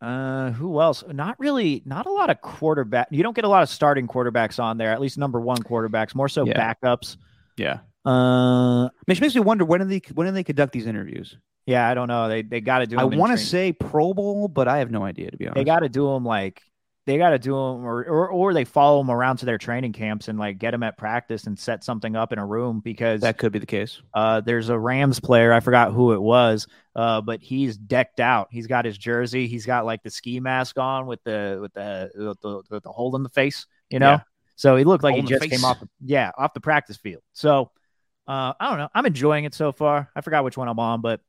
Uh, 0.00 0.50
who 0.52 0.80
else? 0.80 1.02
Not 1.12 1.38
really. 1.40 1.82
Not 1.84 2.06
a 2.06 2.12
lot 2.12 2.30
of 2.30 2.40
quarterback. 2.40 3.08
You 3.10 3.22
don't 3.22 3.34
get 3.34 3.44
a 3.44 3.48
lot 3.48 3.62
of 3.62 3.68
starting 3.68 4.06
quarterbacks 4.06 4.62
on 4.62 4.78
there. 4.78 4.90
At 4.92 5.00
least 5.00 5.18
number 5.18 5.40
one 5.40 5.58
quarterbacks. 5.58 6.14
More 6.14 6.28
so 6.28 6.46
Yeah. 6.46 6.74
backups. 6.74 7.16
Yeah. 7.56 7.80
Uh, 8.04 8.88
Which 9.06 9.20
makes 9.20 9.34
me 9.34 9.40
wonder 9.40 9.64
when 9.64 9.80
do 9.80 9.86
they 9.86 10.00
when 10.14 10.26
do 10.28 10.32
they 10.32 10.44
conduct 10.44 10.72
these 10.72 10.86
interviews? 10.86 11.36
yeah. 11.66 11.88
I 11.88 11.94
don't 11.94 12.08
know. 12.08 12.28
They 12.28 12.42
they 12.42 12.60
got 12.60 12.78
to 12.78 12.86
do. 12.86 12.96
I 12.98 13.04
want 13.04 13.32
to 13.32 13.38
say 13.38 13.72
Pro 13.72 14.14
Bowl, 14.14 14.48
but 14.48 14.68
I 14.68 14.78
have 14.78 14.90
no 14.90 15.02
idea 15.04 15.30
to 15.30 15.36
be 15.36 15.46
honest. 15.46 15.56
they 15.56 15.64
got 15.64 15.80
to 15.80 15.88
do 15.88 16.06
them 16.12 16.24
like 16.24 16.62
they 17.08 17.16
got 17.16 17.30
to 17.30 17.38
do 17.38 17.52
them 17.52 17.86
or, 17.86 18.04
or 18.04 18.28
or 18.28 18.52
they 18.52 18.64
follow 18.64 18.98
them 18.98 19.10
around 19.10 19.38
to 19.38 19.46
their 19.46 19.56
training 19.56 19.94
camps 19.94 20.28
and 20.28 20.38
like 20.38 20.58
get 20.58 20.72
them 20.72 20.82
at 20.82 20.98
practice 20.98 21.44
and 21.46 21.58
set 21.58 21.82
something 21.82 22.14
up 22.14 22.34
in 22.34 22.38
a 22.38 22.44
room 22.44 22.80
because 22.84 23.22
that 23.22 23.38
could 23.38 23.50
be 23.50 23.58
the 23.58 23.66
case. 23.66 24.02
uh 24.12 24.42
there's 24.42 24.68
a 24.68 24.78
Rams 24.78 25.18
player 25.18 25.50
I 25.50 25.60
forgot 25.60 25.94
who 25.94 26.12
it 26.12 26.20
was 26.20 26.66
uh 26.94 27.22
but 27.22 27.40
he's 27.40 27.78
decked 27.78 28.20
out. 28.20 28.48
He's 28.50 28.66
got 28.66 28.84
his 28.84 28.98
jersey. 28.98 29.48
He's 29.48 29.64
got 29.64 29.86
like 29.86 30.02
the 30.02 30.10
ski 30.10 30.38
mask 30.38 30.78
on 30.78 31.06
with 31.06 31.24
the 31.24 31.58
with 31.62 31.72
the 31.72 32.10
with 32.14 32.40
the, 32.42 32.62
with 32.68 32.82
the 32.82 32.92
hole 32.92 33.16
in 33.16 33.22
the 33.22 33.30
face 33.30 33.66
you 33.88 33.98
know? 33.98 34.10
Yeah. 34.10 34.20
so 34.56 34.76
he 34.76 34.84
looked 34.84 35.02
like 35.02 35.14
Hole 35.14 35.22
he 35.22 35.26
just 35.28 35.48
came 35.50 35.64
off 35.64 35.80
the, 35.80 35.88
yeah 36.04 36.30
off 36.36 36.52
the 36.52 36.60
practice 36.60 36.98
field. 36.98 37.22
So 37.32 37.70
uh 38.26 38.52
I 38.60 38.68
don't 38.68 38.76
know. 38.76 38.88
I'm 38.94 39.06
enjoying 39.06 39.44
it 39.44 39.54
so 39.54 39.72
far. 39.72 40.10
I 40.14 40.20
forgot 40.20 40.44
which 40.44 40.58
one 40.58 40.68
I'm 40.68 40.78
on 40.78 41.00
but 41.00 41.22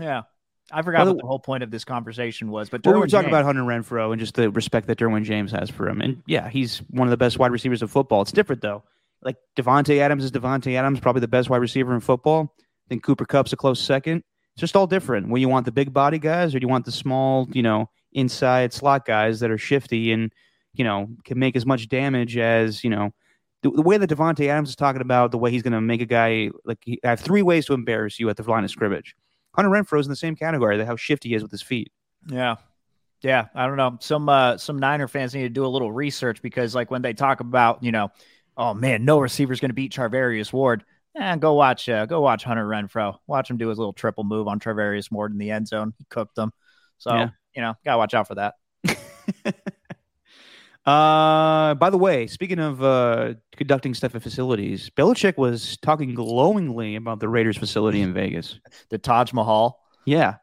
yeah 0.00 0.22
I 0.70 0.82
forgot 0.82 1.04
Well, 1.04 1.14
what 1.14 1.20
the- 1.22 1.26
whole 1.26 1.38
point 1.38 1.62
of 1.62 1.70
this 1.70 1.84
conversation 1.84 2.50
was 2.50 2.70
but 2.70 2.84
Well, 2.84 2.94
we 2.94 3.00
were 3.00 3.06
talking 3.06 3.24
James- 3.24 3.32
about 3.32 3.44
Hunter 3.44 3.62
Renfrow 3.62 4.12
and 4.12 4.20
just 4.20 4.34
the 4.34 4.50
respect 4.50 4.86
that 4.86 4.98
Derwin 4.98 5.24
James 5.24 5.50
has 5.52 5.68
for 5.70 5.88
him. 5.88 6.00
And 6.00 6.22
yeah, 6.26 6.48
he's 6.48 6.78
one 6.90 7.06
of 7.08 7.10
the 7.10 7.16
best 7.16 7.38
wide 7.38 7.50
receivers 7.52 7.82
of 7.82 7.90
football. 7.90 8.22
It's 8.22 8.32
different 8.32 8.62
though. 8.62 8.82
Like 9.22 9.36
Davante 9.56 9.98
Adams 9.98 10.24
is 10.24 10.30
Davante 10.32 10.74
Adams, 10.74 11.00
probably 11.00 11.20
the 11.20 11.28
best 11.28 11.50
wide 11.50 11.58
receiver 11.60 11.94
in 11.94 12.00
football. 12.00 12.54
I 12.58 12.88
think 12.88 13.02
Cooper 13.02 13.24
Kupp's 13.24 13.52
a 13.52 13.56
close 13.56 13.80
second. 13.80 14.24
It's 14.54 14.60
just 14.60 14.76
all 14.76 14.86
different. 14.86 15.28
When 15.28 15.40
you 15.40 15.48
want 15.48 15.64
the 15.66 15.72
big 15.72 15.92
body 15.92 16.18
guys 16.18 16.54
or 16.54 16.58
do 16.58 16.64
you 16.64 16.68
want 16.68 16.84
the 16.84 16.92
small, 16.92 17.48
you 17.52 17.62
know, 17.62 17.88
inside 18.12 18.72
slot 18.72 19.04
guys 19.06 19.40
that 19.40 19.50
are 19.50 19.58
shifty 19.58 20.12
and, 20.12 20.32
you 20.74 20.84
know, 20.84 21.08
can 21.24 21.38
make 21.38 21.56
as 21.56 21.64
much 21.64 21.88
damage 21.88 22.36
as, 22.36 22.82
you 22.84 22.90
know, 22.90 23.12
the, 23.62 23.70
the 23.70 23.82
way 23.82 23.96
that 23.96 24.10
Davante 24.10 24.48
Adams 24.48 24.70
is 24.70 24.76
talking 24.76 25.00
about 25.00 25.30
the 25.30 25.38
way 25.38 25.50
he's 25.50 25.62
going 25.62 25.72
to 25.72 25.80
make 25.80 26.00
a 26.02 26.06
guy 26.06 26.50
like 26.64 26.78
he, 26.82 26.98
I 27.04 27.10
have 27.10 27.20
three 27.20 27.42
ways 27.42 27.66
to 27.66 27.74
embarrass 27.74 28.18
you 28.18 28.28
at 28.28 28.36
the 28.36 28.42
line 28.42 28.64
of 28.64 28.70
scrimmage. 28.70 29.14
Hunter 29.54 29.70
Renfrow's 29.70 30.06
in 30.06 30.10
the 30.10 30.16
same 30.16 30.36
category, 30.36 30.78
that 30.78 30.86
how 30.86 30.96
shifty 30.96 31.30
he 31.30 31.34
is 31.34 31.42
with 31.42 31.50
his 31.50 31.62
feet. 31.62 31.92
Yeah. 32.26 32.56
Yeah, 33.22 33.46
I 33.54 33.66
don't 33.66 33.76
know. 33.76 33.98
Some 34.00 34.28
uh 34.28 34.58
some 34.58 34.78
Niner 34.80 35.06
fans 35.06 35.32
need 35.34 35.42
to 35.42 35.48
do 35.48 35.64
a 35.64 35.68
little 35.68 35.92
research 35.92 36.42
because 36.42 36.74
like 36.74 36.90
when 36.90 37.02
they 37.02 37.12
talk 37.12 37.38
about, 37.40 37.82
you 37.84 37.92
know, 37.92 38.10
oh 38.56 38.74
man, 38.74 39.04
no 39.04 39.20
receiver's 39.20 39.60
going 39.60 39.70
to 39.70 39.74
beat 39.74 39.92
Charvarius 39.92 40.52
Ward. 40.52 40.84
Eh, 41.16 41.36
go 41.36 41.52
watch 41.54 41.88
uh, 41.88 42.06
go 42.06 42.20
watch 42.20 42.42
Hunter 42.42 42.66
Renfrow. 42.66 43.18
Watch 43.28 43.48
him 43.48 43.58
do 43.58 43.68
his 43.68 43.78
little 43.78 43.92
triple 43.92 44.24
move 44.24 44.48
on 44.48 44.58
Charvarius 44.58 45.10
Ward 45.12 45.30
in 45.30 45.38
the 45.38 45.50
end 45.52 45.68
zone. 45.68 45.92
He 45.98 46.04
cooked 46.10 46.34
them. 46.34 46.52
So, 46.98 47.14
Yeah. 47.14 47.28
you 47.54 47.62
know, 47.62 47.74
got 47.84 47.92
to 47.92 47.98
watch 47.98 48.14
out 48.14 48.26
for 48.28 48.34
that. 48.36 48.54
Uh, 50.84 51.74
by 51.74 51.90
the 51.90 51.98
way, 51.98 52.26
speaking 52.26 52.58
of 52.58 52.82
uh, 52.82 53.34
conducting 53.56 53.94
stuff 53.94 54.14
at 54.14 54.22
facilities, 54.22 54.90
Belichick 54.90 55.36
was 55.38 55.76
talking 55.78 56.14
glowingly 56.14 56.96
about 56.96 57.20
the 57.20 57.28
Raiders 57.28 57.56
facility 57.56 58.00
in 58.00 58.12
Vegas. 58.12 58.58
The 58.90 58.98
Taj 58.98 59.32
Mahal. 59.32 59.80
Yeah. 60.04 60.36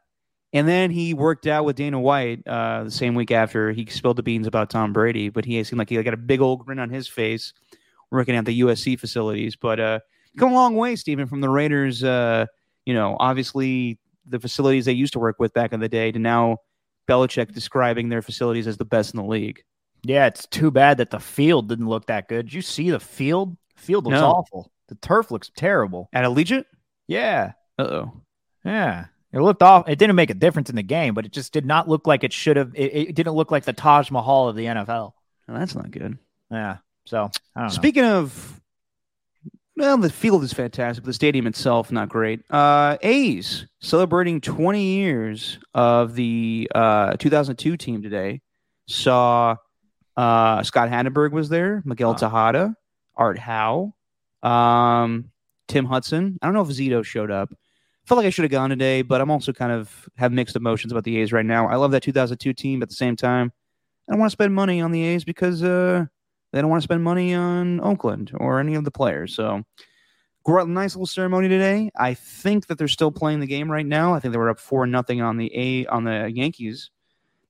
And 0.52 0.66
then 0.66 0.90
he 0.90 1.14
worked 1.14 1.46
out 1.46 1.64
with 1.64 1.76
Dana 1.76 2.00
White 2.00 2.46
uh, 2.46 2.84
the 2.84 2.90
same 2.90 3.14
week 3.14 3.30
after 3.30 3.70
he 3.70 3.86
spilled 3.86 4.16
the 4.16 4.22
beans 4.22 4.46
about 4.46 4.70
Tom 4.70 4.92
Brady, 4.92 5.28
but 5.28 5.44
he 5.44 5.62
seemed 5.62 5.78
like 5.78 5.88
he 5.88 6.02
got 6.02 6.14
a 6.14 6.16
big 6.16 6.40
old 6.40 6.64
grin 6.64 6.80
on 6.80 6.90
his 6.90 7.06
face 7.06 7.52
working 8.10 8.34
at 8.34 8.44
the 8.44 8.60
USC 8.60 8.98
facilities. 8.98 9.54
But 9.54 9.78
uh, 9.78 10.00
come 10.36 10.50
a 10.50 10.54
long 10.54 10.74
way, 10.74 10.96
Stephen, 10.96 11.26
from 11.26 11.40
the 11.40 11.48
Raiders. 11.48 12.02
Uh, 12.02 12.46
you 12.84 12.94
know, 12.94 13.16
obviously 13.20 13.98
the 14.26 14.40
facilities 14.40 14.86
they 14.86 14.92
used 14.92 15.12
to 15.12 15.20
work 15.20 15.38
with 15.38 15.52
back 15.54 15.72
in 15.72 15.80
the 15.80 15.88
day 15.88 16.10
to 16.10 16.18
now 16.18 16.58
Belichick 17.08 17.52
describing 17.52 18.08
their 18.08 18.22
facilities 18.22 18.66
as 18.66 18.76
the 18.76 18.84
best 18.84 19.14
in 19.14 19.18
the 19.18 19.26
league. 19.26 19.62
Yeah, 20.02 20.26
it's 20.26 20.46
too 20.46 20.70
bad 20.70 20.98
that 20.98 21.10
the 21.10 21.20
field 21.20 21.68
didn't 21.68 21.88
look 21.88 22.06
that 22.06 22.28
good. 22.28 22.46
Did 22.46 22.54
you 22.54 22.62
see 22.62 22.90
the 22.90 23.00
field? 23.00 23.56
Field 23.76 24.04
looks 24.04 24.14
No. 24.20 24.26
awful. 24.30 24.70
The 24.88 24.94
turf 24.96 25.30
looks 25.30 25.50
terrible. 25.56 26.08
At 26.12 26.24
Allegiant? 26.24 26.64
Yeah. 27.06 27.52
Uh 27.78 27.82
oh. 27.82 28.12
Yeah. 28.64 29.06
It 29.32 29.40
looked 29.40 29.62
off. 29.62 29.88
It 29.88 29.98
didn't 29.98 30.16
make 30.16 30.30
a 30.30 30.34
difference 30.34 30.70
in 30.70 30.76
the 30.76 30.82
game, 30.82 31.14
but 31.14 31.24
it 31.24 31.32
just 31.32 31.52
did 31.52 31.64
not 31.64 31.88
look 31.88 32.06
like 32.06 32.24
it 32.24 32.32
should 32.32 32.56
have. 32.56 32.72
It, 32.74 33.08
it 33.10 33.14
didn't 33.14 33.34
look 33.34 33.50
like 33.52 33.64
the 33.64 33.72
Taj 33.72 34.10
Mahal 34.10 34.48
of 34.48 34.56
the 34.56 34.64
NFL. 34.66 35.12
that's 35.46 35.74
not 35.74 35.90
good. 35.90 36.18
Yeah. 36.50 36.78
So 37.06 37.30
I 37.54 37.60
don't 37.60 37.68
know. 37.68 37.74
Speaking 37.74 38.04
of, 38.04 38.60
well, 39.76 39.96
the 39.98 40.10
field 40.10 40.42
is 40.42 40.52
fantastic. 40.52 41.04
but 41.04 41.08
The 41.08 41.14
stadium 41.14 41.46
itself, 41.46 41.92
not 41.92 42.08
great. 42.08 42.40
Uh, 42.50 42.96
A's 43.02 43.66
celebrating 43.80 44.40
20 44.40 44.82
years 44.82 45.58
of 45.74 46.14
the 46.14 46.68
uh, 46.74 47.14
2002 47.16 47.76
team 47.76 48.02
today. 48.02 48.40
Saw 48.88 49.56
uh, 50.20 50.62
Scott 50.62 50.90
Hatteberg 50.90 51.32
was 51.32 51.48
there, 51.48 51.82
Miguel 51.86 52.14
Tejada, 52.14 52.74
Art 53.16 53.38
Howe, 53.38 53.94
um, 54.42 55.30
Tim 55.66 55.86
Hudson. 55.86 56.38
I 56.42 56.46
don't 56.46 56.52
know 56.52 56.60
if 56.60 56.68
Zito 56.68 57.02
showed 57.02 57.30
up. 57.30 57.48
Felt 58.04 58.18
like 58.18 58.26
I 58.26 58.30
should 58.30 58.42
have 58.42 58.50
gone 58.50 58.68
today, 58.68 59.00
but 59.00 59.22
I'm 59.22 59.30
also 59.30 59.54
kind 59.54 59.72
of 59.72 60.10
have 60.16 60.30
mixed 60.30 60.56
emotions 60.56 60.92
about 60.92 61.04
the 61.04 61.16
A's 61.18 61.32
right 61.32 61.46
now. 61.46 61.68
I 61.68 61.76
love 61.76 61.92
that 61.92 62.02
2002 62.02 62.52
team, 62.52 62.80
but 62.80 62.84
at 62.84 62.88
the 62.90 62.96
same 62.96 63.16
time, 63.16 63.50
I 64.06 64.12
don't 64.12 64.20
want 64.20 64.30
to 64.30 64.34
spend 64.34 64.54
money 64.54 64.82
on 64.82 64.92
the 64.92 65.02
A's 65.02 65.24
because 65.24 65.62
uh, 65.62 66.04
they 66.52 66.60
don't 66.60 66.68
want 66.68 66.82
to 66.82 66.84
spend 66.86 67.02
money 67.02 67.32
on 67.32 67.80
Oakland 67.80 68.32
or 68.34 68.60
any 68.60 68.74
of 68.74 68.84
the 68.84 68.90
players. 68.90 69.34
So, 69.34 69.62
nice 70.46 70.96
little 70.96 71.06
ceremony 71.06 71.48
today. 71.48 71.90
I 71.96 72.12
think 72.12 72.66
that 72.66 72.76
they're 72.76 72.88
still 72.88 73.10
playing 73.10 73.40
the 73.40 73.46
game 73.46 73.70
right 73.70 73.86
now. 73.86 74.12
I 74.12 74.20
think 74.20 74.32
they 74.32 74.38
were 74.38 74.50
up 74.50 74.60
four 74.60 74.86
nothing 74.86 75.22
on 75.22 75.38
the 75.38 75.50
A 75.54 75.86
on 75.86 76.04
the 76.04 76.30
Yankees. 76.30 76.90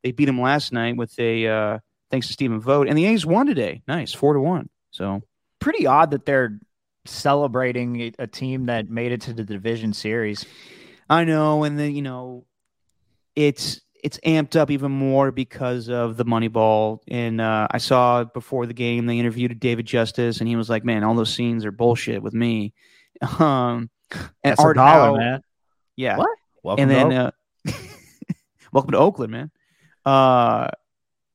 They 0.04 0.12
beat 0.12 0.26
them 0.26 0.40
last 0.40 0.72
night 0.72 0.96
with 0.96 1.18
a 1.18 1.48
uh, 1.48 1.78
thanks 2.10 2.26
to 2.28 2.32
Stephen 2.32 2.60
Vogt, 2.60 2.88
and 2.88 2.96
the 2.98 3.06
A's 3.06 3.24
won 3.26 3.46
today. 3.46 3.82
Nice, 3.88 4.12
four 4.12 4.34
to 4.34 4.40
one. 4.40 4.68
So 4.90 5.22
pretty 5.60 5.86
odd 5.86 6.10
that 6.12 6.26
they're 6.26 6.58
celebrating 7.04 8.00
a- 8.00 8.12
a 8.20 8.26
team 8.26 8.66
that 8.66 8.88
made 8.90 9.12
it 9.12 9.20
to 9.22 9.32
the 9.32 9.44
division 9.44 9.92
series. 9.92 10.44
I 11.08 11.24
know, 11.24 11.64
and 11.64 11.78
then 11.78 11.94
you 11.94 12.02
know, 12.02 12.44
it's 13.36 13.80
it's 14.02 14.18
amped 14.24 14.56
up 14.56 14.70
even 14.70 14.90
more 14.92 15.30
because 15.30 15.88
of 15.90 16.16
the 16.16 16.24
Moneyball. 16.24 17.00
And 17.08 17.40
uh, 17.40 17.68
I 17.70 17.78
saw 17.78 18.24
before 18.24 18.64
the 18.66 18.72
game 18.74 19.06
they 19.06 19.18
interviewed 19.18 19.58
David 19.60 19.86
Justice, 19.86 20.40
and 20.40 20.48
he 20.48 20.56
was 20.56 20.70
like, 20.70 20.84
"Man, 20.84 21.04
all 21.04 21.14
those 21.14 21.34
scenes 21.34 21.64
are 21.64 21.72
bullshit 21.72 22.22
with 22.22 22.34
me." 22.34 22.72
Um, 23.38 23.90
and 24.12 24.30
That's 24.42 24.60
a 24.60 24.62
Art 24.62 24.76
dollar, 24.76 25.10
Howe- 25.10 25.16
man. 25.16 25.42
Yeah. 25.94 26.16
What? 26.16 26.30
Welcome 26.62 26.82
and 26.82 26.90
then 26.90 27.12
uh, 27.12 27.30
welcome 28.72 28.92
to 28.92 28.98
Oakland, 28.98 29.30
man. 29.30 29.50
Uh, 30.06 30.68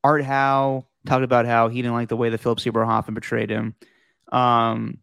Art 0.06 0.24
Howe, 0.24 0.86
talked 1.08 1.24
about 1.24 1.48
how 1.48 1.68
he 1.68 1.82
didn't 1.82 1.96
like 1.96 2.10
the 2.10 2.16
way 2.16 2.30
that 2.30 2.38
Philip 2.38 2.60
Seymour 2.60 2.86
Hoffman 2.86 3.16
betrayed 3.16 3.50
him. 3.50 3.74
Um, 4.32 5.00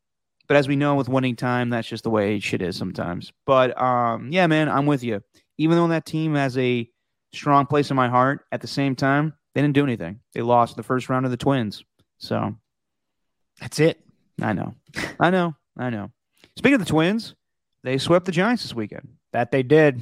but 0.46 0.56
as 0.56 0.68
we 0.68 0.76
know, 0.76 0.94
with 0.94 1.08
winning 1.08 1.34
time, 1.34 1.70
that's 1.70 1.88
just 1.88 2.04
the 2.04 2.10
way 2.10 2.38
shit 2.38 2.62
is 2.62 2.76
sometimes. 2.76 3.32
But 3.44 3.76
um, 3.80 4.30
yeah, 4.30 4.46
man, 4.46 4.68
I'm 4.68 4.86
with 4.86 5.02
you. 5.02 5.20
Even 5.58 5.76
though 5.76 5.88
that 5.88 6.06
team 6.06 6.36
has 6.36 6.56
a 6.56 6.88
strong 7.32 7.66
place 7.66 7.90
in 7.90 7.96
my 7.96 8.08
heart, 8.08 8.46
at 8.52 8.60
the 8.60 8.68
same 8.68 8.94
time, 8.94 9.32
they 9.54 9.60
didn't 9.60 9.74
do 9.74 9.82
anything. 9.82 10.20
They 10.34 10.42
lost 10.42 10.76
the 10.76 10.84
first 10.84 11.08
round 11.08 11.24
of 11.24 11.32
the 11.32 11.36
Twins. 11.36 11.82
So 12.18 12.54
That's 13.60 13.80
it. 13.80 13.98
I 14.40 14.52
know, 14.52 14.74
I 15.18 15.30
know, 15.30 15.56
I 15.76 15.90
know. 15.90 16.12
Speaking 16.56 16.74
of 16.74 16.80
the 16.80 16.86
Twins, 16.86 17.34
they 17.82 17.98
swept 17.98 18.26
the 18.26 18.32
Giants 18.32 18.62
this 18.62 18.74
weekend. 18.74 19.08
That 19.32 19.50
they 19.50 19.64
did. 19.64 20.00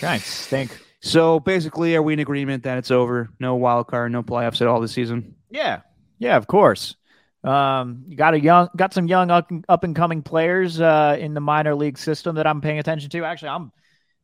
Giants 0.00 0.26
stink. 0.26 0.76
So 1.00 1.40
basically, 1.40 1.96
are 1.96 2.02
we 2.02 2.12
in 2.12 2.18
agreement 2.18 2.64
that 2.64 2.78
it's 2.78 2.90
over? 2.90 3.30
No 3.38 3.54
wild 3.54 3.86
card, 3.86 4.12
no 4.12 4.22
playoffs 4.22 4.60
at 4.60 4.68
all 4.68 4.80
this 4.80 4.92
season. 4.92 5.34
Yeah, 5.50 5.80
yeah, 6.18 6.36
of 6.36 6.46
course. 6.46 6.96
Um, 7.42 8.04
you 8.06 8.16
got 8.16 8.34
a 8.34 8.40
young, 8.40 8.68
got 8.76 8.92
some 8.92 9.06
young 9.06 9.30
up, 9.30 9.50
up 9.68 9.82
and 9.82 9.96
coming 9.96 10.22
players 10.22 10.78
uh, 10.80 11.16
in 11.18 11.32
the 11.32 11.40
minor 11.40 11.74
league 11.74 11.96
system 11.96 12.36
that 12.36 12.46
I'm 12.46 12.60
paying 12.60 12.78
attention 12.78 13.08
to. 13.10 13.24
Actually, 13.24 13.48
I'm, 13.48 13.72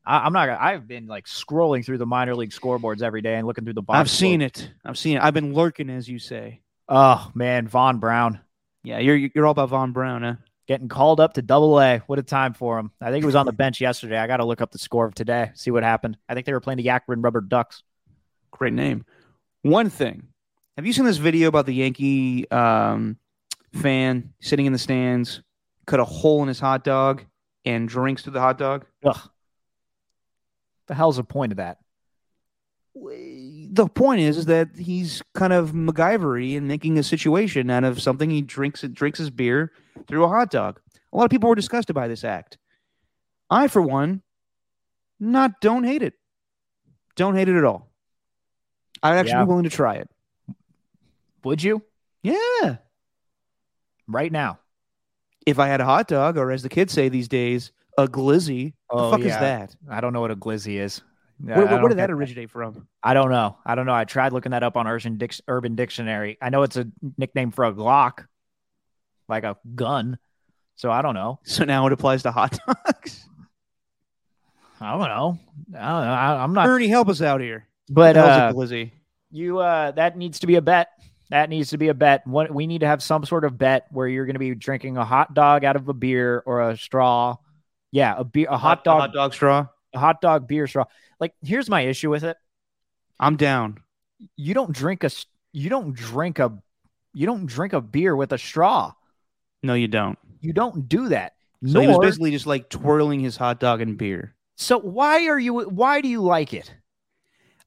I, 0.04 0.18
I'm 0.18 0.34
not. 0.34 0.50
I've 0.50 0.86
been 0.86 1.06
like 1.06 1.24
scrolling 1.24 1.84
through 1.84 1.98
the 1.98 2.06
minor 2.06 2.34
league 2.34 2.50
scoreboards 2.50 3.02
every 3.02 3.22
day 3.22 3.36
and 3.36 3.46
looking 3.46 3.64
through 3.64 3.72
the. 3.72 3.82
box 3.82 3.98
I've 3.98 4.10
seen 4.10 4.40
scores. 4.40 4.64
it. 4.64 4.70
I've 4.84 4.98
seen 4.98 5.16
it. 5.16 5.22
I've 5.22 5.34
been 5.34 5.54
lurking, 5.54 5.88
as 5.88 6.06
you 6.08 6.18
say. 6.18 6.60
Oh 6.88 7.30
man, 7.34 7.66
Vaun 7.66 7.98
Brown 7.98 8.38
Yeah, 8.84 8.98
you're 8.98 9.16
you're 9.16 9.46
all 9.46 9.52
about 9.52 9.70
Vaun 9.70 9.92
Brown, 9.92 10.22
huh? 10.22 10.34
Getting 10.66 10.88
called 10.88 11.20
up 11.20 11.34
to 11.34 11.42
Double 11.42 11.80
A. 11.80 11.98
What 12.06 12.18
a 12.18 12.22
time 12.22 12.54
for 12.54 12.78
him! 12.78 12.90
I 13.00 13.10
think 13.10 13.22
he 13.22 13.26
was 13.26 13.34
on 13.34 13.46
the 13.46 13.52
bench 13.64 13.80
yesterday. 13.80 14.18
I 14.18 14.26
got 14.26 14.38
to 14.38 14.44
look 14.44 14.60
up 14.60 14.72
the 14.72 14.78
score 14.78 15.06
of 15.06 15.14
today, 15.14 15.50
see 15.54 15.70
what 15.70 15.82
happened. 15.82 16.18
I 16.28 16.34
think 16.34 16.46
they 16.46 16.52
were 16.52 16.60
playing 16.60 16.78
the 16.78 16.90
Akron 16.90 17.22
Rubber 17.22 17.40
Ducks. 17.40 17.82
Great 18.50 18.72
name. 18.72 19.04
One 19.62 19.90
thing. 19.90 20.28
Have 20.76 20.86
you 20.86 20.92
seen 20.92 21.06
this 21.06 21.16
video 21.16 21.48
about 21.48 21.66
the 21.66 21.72
Yankee 21.72 22.50
um, 22.50 23.16
fan 23.72 24.32
sitting 24.40 24.66
in 24.66 24.72
the 24.72 24.78
stands, 24.78 25.42
cut 25.86 26.00
a 26.00 26.04
hole 26.04 26.42
in 26.42 26.48
his 26.48 26.60
hot 26.60 26.84
dog, 26.84 27.24
and 27.64 27.88
drinks 27.88 28.22
through 28.22 28.34
the 28.34 28.40
hot 28.40 28.58
dog? 28.58 28.84
Ugh. 29.04 29.18
The 30.86 30.94
hell's 30.94 31.16
the 31.16 31.24
point 31.24 31.52
of 31.52 31.56
that? 31.56 31.78
The 32.94 33.88
point 33.92 34.20
is, 34.20 34.38
is 34.38 34.46
that 34.46 34.68
he's 34.76 35.22
kind 35.34 35.52
of 35.52 35.72
MacGyvery 35.72 36.56
and 36.56 36.68
making 36.68 36.98
a 36.98 37.02
situation 37.02 37.68
out 37.70 37.84
of 37.84 38.00
something. 38.00 38.30
He 38.30 38.40
drinks 38.40 38.82
drinks 38.82 39.18
his 39.18 39.30
beer 39.30 39.72
through 40.06 40.24
a 40.24 40.28
hot 40.28 40.50
dog. 40.50 40.80
A 41.12 41.16
lot 41.16 41.24
of 41.24 41.30
people 41.30 41.48
were 41.48 41.54
disgusted 41.54 41.94
by 41.94 42.08
this 42.08 42.24
act. 42.24 42.58
I, 43.50 43.68
for 43.68 43.80
one, 43.82 44.22
not 45.20 45.60
don't 45.60 45.84
hate 45.84 46.02
it. 46.02 46.14
Don't 47.14 47.34
hate 47.36 47.48
it 47.48 47.56
at 47.56 47.64
all. 47.64 47.90
I'd 49.02 49.16
actually 49.16 49.32
Yeah. 49.32 49.44
be 49.44 49.48
willing 49.48 49.64
to 49.64 49.70
try 49.70 49.94
it. 49.94 50.08
Would 51.44 51.62
you 51.62 51.82
Yeah. 52.22 52.76
right 54.08 54.32
now? 54.32 54.58
If 55.46 55.58
I 55.58 55.68
had 55.68 55.80
a 55.80 55.84
hot 55.84 56.08
dog, 56.08 56.36
or 56.36 56.50
as 56.50 56.62
the 56.62 56.68
kids 56.68 56.92
say 56.92 57.08
these 57.08 57.28
days, 57.28 57.70
a 57.96 58.06
glizzy. 58.08 58.74
Oh, 58.90 59.10
the 59.10 59.16
fuck 59.16 59.20
is 59.26 59.32
that? 59.32 59.74
I 59.88 60.00
don't 60.00 60.12
know 60.12 60.20
what 60.20 60.30
a 60.32 60.36
glizzy 60.36 60.74
is. 60.80 61.00
Where, 61.38 61.66
where, 61.66 61.80
where 61.80 61.88
did 61.88 61.98
that 61.98 62.10
originate 62.10 62.50
from? 62.50 62.88
I 63.02 63.14
don't 63.14 63.30
know. 63.30 63.58
I 63.64 63.74
don't 63.74 63.86
know. 63.86 63.94
I 63.94 64.04
tried 64.04 64.32
looking 64.32 64.52
that 64.52 64.62
up 64.62 64.76
on 64.76 64.86
Urban, 64.86 65.18
Dic- 65.18 65.40
Urban 65.48 65.76
Dictionary. 65.76 66.36
I 66.42 66.48
know 66.50 66.62
it's 66.62 66.76
a 66.76 66.86
nickname 67.16 67.52
for 67.52 67.64
a 67.64 67.72
Glock, 67.72 68.26
like 69.28 69.44
a 69.44 69.56
gun. 69.74 70.18
So 70.76 70.90
I 70.90 71.02
don't 71.02 71.14
know. 71.14 71.40
So 71.44 71.64
now 71.64 71.86
it 71.86 71.92
applies 71.92 72.22
to 72.24 72.32
hot 72.32 72.58
dogs. 72.66 73.24
I 74.80 74.90
don't 74.92 75.00
know. 75.08 75.38
I 75.78 75.88
don't 75.88 76.04
know. 76.04 76.12
I, 76.12 76.42
I'm 76.44 76.52
not. 76.52 76.68
Ernie, 76.68 76.88
help 76.88 77.08
us 77.08 77.22
out 77.22 77.40
here. 77.40 77.66
But 77.88 78.16
What 78.16 78.22
the 78.22 78.28
hell's 78.28 78.54
uh, 78.54 78.56
a 78.56 78.58
glizzy? 78.66 78.90
you 79.30 79.58
uh, 79.58 79.90
that 79.92 80.16
needs 80.16 80.40
to 80.40 80.46
be 80.46 80.56
a 80.56 80.62
bet. 80.62 80.88
That 81.30 81.48
needs 81.48 81.70
to 81.70 81.78
be 81.78 81.88
a 81.88 81.94
bet. 81.94 82.26
What 82.26 82.52
we 82.54 82.66
need 82.66 82.80
to 82.80 82.86
have 82.86 83.02
some 83.02 83.24
sort 83.24 83.44
of 83.44 83.56
bet 83.58 83.86
where 83.90 84.06
you're 84.06 84.26
going 84.26 84.34
to 84.34 84.40
be 84.40 84.54
drinking 84.54 84.96
a 84.96 85.04
hot 85.04 85.34
dog 85.34 85.64
out 85.64 85.76
of 85.76 85.88
a 85.88 85.94
beer 85.94 86.42
or 86.46 86.70
a 86.70 86.76
straw. 86.76 87.36
Yeah, 87.90 88.14
a 88.18 88.24
beer, 88.24 88.46
a 88.50 88.58
hot 88.58 88.84
dog, 88.84 89.00
hot 89.00 89.12
dog 89.12 89.32
straw. 89.34 89.66
a 89.94 89.98
hot 89.98 90.20
dog 90.20 90.46
beer 90.46 90.66
straw. 90.66 90.84
Like, 91.18 91.34
here's 91.42 91.70
my 91.70 91.80
issue 91.82 92.10
with 92.10 92.24
it. 92.24 92.36
I'm 93.18 93.36
down. 93.36 93.78
You 94.36 94.52
don't 94.54 94.72
drink 94.72 95.04
a 95.04 95.10
You 95.52 95.70
don't 95.70 95.94
drink 95.94 96.38
a. 96.38 96.52
You 97.14 97.24
don't 97.26 97.46
drink 97.46 97.72
a 97.72 97.80
beer 97.80 98.14
with 98.14 98.32
a 98.32 98.38
straw. 98.38 98.92
No, 99.62 99.74
you 99.74 99.88
don't. 99.88 100.18
You 100.40 100.52
don't 100.52 100.88
do 100.88 101.08
that. 101.08 101.34
So 101.64 101.80
he 101.80 101.86
was 101.86 101.98
basically 101.98 102.30
just 102.30 102.46
like 102.46 102.68
twirling 102.68 103.20
his 103.20 103.36
hot 103.36 103.60
dog 103.60 103.80
and 103.80 103.96
beer. 103.96 104.34
So 104.56 104.78
why 104.78 105.26
are 105.26 105.38
you? 105.38 105.60
Why 105.68 106.00
do 106.00 106.08
you 106.08 106.22
like 106.22 106.54
it? 106.54 106.72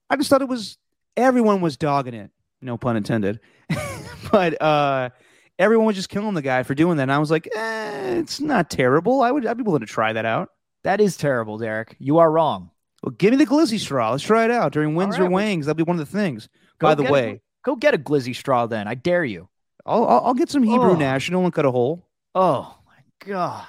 I 0.09 0.15
just 0.15 0.29
thought 0.29 0.41
it 0.41 0.47
was 0.47 0.77
everyone 1.17 1.61
was 1.61 1.77
dogging 1.77 2.13
it. 2.13 2.31
No 2.61 2.77
pun 2.77 2.97
intended. 2.97 3.39
but 4.31 4.61
uh 4.61 5.09
everyone 5.57 5.87
was 5.87 5.95
just 5.95 6.09
killing 6.09 6.33
the 6.33 6.41
guy 6.41 6.63
for 6.63 6.75
doing 6.75 6.97
that. 6.97 7.03
And 7.03 7.11
I 7.11 7.17
was 7.19 7.31
like, 7.31 7.47
eh, 7.53 8.19
it's 8.19 8.39
not 8.39 8.69
terrible. 8.69 9.21
I 9.21 9.31
would 9.31 9.45
I'd 9.45 9.57
be 9.57 9.63
willing 9.63 9.81
to 9.81 9.85
try 9.85 10.13
that 10.13 10.25
out. 10.25 10.49
That 10.83 11.01
is 11.01 11.17
terrible, 11.17 11.57
Derek. 11.57 11.95
You 11.99 12.19
are 12.19 12.31
wrong. 12.31 12.71
Well, 13.03 13.11
give 13.11 13.31
me 13.31 13.37
the 13.37 13.45
glizzy 13.45 13.79
straw. 13.79 14.11
Let's 14.11 14.23
try 14.23 14.45
it 14.45 14.51
out 14.51 14.71
during 14.71 14.95
Windsor 14.95 15.23
right, 15.23 15.31
wangs. 15.31 15.65
That'll 15.65 15.77
be 15.77 15.83
one 15.83 15.99
of 15.99 16.09
the 16.09 16.17
things. 16.17 16.49
By 16.79 16.95
the 16.95 17.03
get 17.03 17.09
a- 17.09 17.13
way, 17.13 17.41
go 17.63 17.75
get 17.75 17.93
a 17.93 17.97
glizzy 17.97 18.35
straw. 18.35 18.65
Then 18.67 18.87
I 18.87 18.95
dare 18.95 19.25
you. 19.25 19.49
I'll, 19.89 20.05
I'll 20.05 20.19
I'll 20.27 20.33
get 20.33 20.49
some 20.49 20.63
Hebrew 20.63 20.91
Oh. 20.91 20.95
National 20.95 21.43
and 21.45 21.53
cut 21.53 21.65
a 21.65 21.71
hole. 21.71 22.05
Oh 22.35 22.77
my 22.85 23.25
god! 23.25 23.65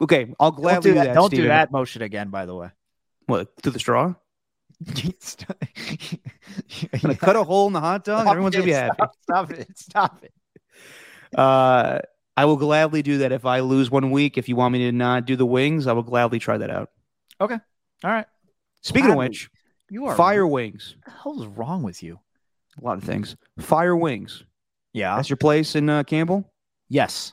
Okay, 0.00 0.34
I'll 0.40 0.50
Don't 0.50 0.60
gladly 0.62 0.90
do 0.90 0.94
that. 0.94 1.14
Don't 1.14 1.30
do 1.30 1.46
that 1.46 1.70
motion 1.72 2.02
again. 2.02 2.30
By 2.30 2.46
the 2.46 2.54
way. 2.54 2.70
What 3.26 3.48
through 3.62 3.72
the 3.72 3.78
straw? 3.78 4.14
Stop 5.20 5.56
Gonna 7.02 7.14
cut 7.16 7.36
a 7.36 7.42
hole 7.44 7.66
in 7.68 7.72
the 7.72 7.80
hot 7.80 8.04
dog. 8.04 8.26
Everyone's 8.26 8.54
gonna 8.54 8.64
be 8.66 8.72
it. 8.72 8.74
happy. 8.74 8.94
Stop, 8.96 9.12
stop 9.22 9.50
it! 9.52 9.78
Stop 9.78 10.24
it! 10.24 10.32
Uh, 11.38 12.00
I 12.36 12.44
will 12.44 12.56
gladly 12.56 13.02
do 13.02 13.18
that 13.18 13.32
if 13.32 13.46
I 13.46 13.60
lose 13.60 13.90
one 13.90 14.10
week. 14.10 14.36
If 14.36 14.48
you 14.48 14.56
want 14.56 14.72
me 14.72 14.80
to 14.80 14.92
not 14.92 15.24
do 15.26 15.36
the 15.36 15.46
wings, 15.46 15.86
I 15.86 15.92
will 15.92 16.02
gladly 16.02 16.38
try 16.38 16.58
that 16.58 16.70
out. 16.70 16.90
Okay. 17.40 17.56
All 18.04 18.10
right. 18.10 18.26
Speaking 18.82 19.10
of 19.10 19.14
Gladly. 19.16 19.28
which, 19.30 19.50
You 19.90 20.06
are 20.06 20.14
fire 20.16 20.46
wings. 20.46 20.96
What 21.04 21.04
the 21.14 21.20
hell 21.22 21.42
is 21.42 21.46
wrong 21.48 21.82
with 21.82 22.02
you? 22.02 22.20
A 22.80 22.84
lot 22.84 22.98
of 22.98 23.04
things. 23.04 23.34
Fire 23.58 23.96
wings. 23.96 24.44
Yeah. 24.96 25.16
That's 25.16 25.28
your 25.30 25.36
place 25.36 25.76
in 25.76 25.88
uh, 25.90 26.02
Campbell. 26.04 26.50
Yes. 26.88 27.32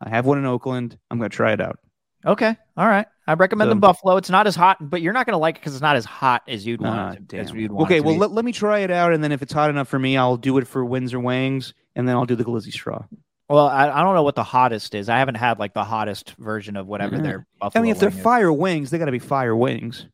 I 0.00 0.08
have 0.10 0.26
one 0.26 0.38
in 0.38 0.46
Oakland. 0.46 0.98
I'm 1.10 1.18
gonna 1.18 1.28
try 1.28 1.52
it 1.52 1.60
out. 1.60 1.78
Okay. 2.26 2.56
All 2.76 2.86
right. 2.88 3.06
I 3.26 3.34
recommend 3.34 3.68
So- 3.68 3.74
the 3.74 3.80
Buffalo. 3.80 4.16
It's 4.16 4.30
not 4.30 4.46
as 4.46 4.54
hot, 4.56 4.78
but 4.80 5.02
you're 5.02 5.12
not 5.12 5.26
going 5.26 5.32
to 5.34 5.38
like 5.38 5.56
it 5.56 5.60
because 5.60 5.74
it's 5.74 5.82
not 5.82 5.96
as 5.96 6.04
hot 6.04 6.42
as 6.48 6.66
you'd 6.66 6.80
want. 6.80 7.16
It 7.18 7.28
to, 7.30 7.38
as 7.38 7.50
you'd 7.52 7.72
want 7.72 7.86
Okay, 7.86 7.98
to 7.98 8.02
well 8.04 8.16
let, 8.16 8.30
let 8.32 8.44
me 8.44 8.52
try 8.52 8.80
it 8.80 8.90
out, 8.90 9.12
and 9.12 9.22
then 9.24 9.32
if 9.32 9.40
it's 9.42 9.52
hot 9.52 9.70
enough 9.70 9.88
for 9.88 9.98
me, 9.98 10.16
I'll 10.16 10.36
do 10.36 10.56
it 10.58 10.66
for 10.66 10.84
wins 10.84 11.12
or 11.14 11.20
wangs, 11.20 11.74
and 11.96 12.06
then 12.08 12.16
I'll 12.16 12.24
do 12.26 12.34
the 12.36 12.44
glizzy 12.44 12.72
straw. 12.72 13.04
Well, 13.48 13.66
I, 13.66 13.90
I 13.90 14.02
don't 14.02 14.14
know 14.14 14.22
what 14.22 14.34
the 14.36 14.44
hottest 14.44 14.94
is. 14.94 15.08
I 15.10 15.18
haven't 15.18 15.34
had 15.36 15.58
like 15.58 15.74
the 15.74 15.84
hottest 15.84 16.30
version 16.38 16.76
of 16.76 16.86
whatever 16.86 17.16
Yeah. 17.16 17.22
their 17.22 17.46
I 17.62 17.80
mean, 17.80 17.90
if 17.92 17.98
they're 17.98 18.08
is. 18.10 18.18
fire 18.20 18.52
wings, 18.52 18.90
they 18.90 18.98
got 18.98 19.04
to 19.06 19.12
be 19.12 19.18
fire 19.18 19.54
wings. 19.56 20.06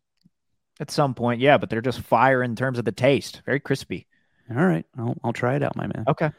at 0.80 0.90
some 0.90 1.14
point, 1.14 1.40
yeah, 1.40 1.58
but 1.58 1.68
they're 1.70 1.80
just 1.80 2.00
fire 2.00 2.42
in 2.42 2.56
terms 2.56 2.78
of 2.78 2.84
the 2.84 2.92
taste. 2.92 3.42
Very 3.46 3.60
crispy. 3.60 4.06
All 4.50 4.56
right, 4.64 4.84
I'll, 4.98 5.16
I'll 5.22 5.32
try 5.32 5.54
it 5.56 5.62
out, 5.62 5.76
my 5.76 5.86
man. 5.86 6.04
Okay. 6.08 6.30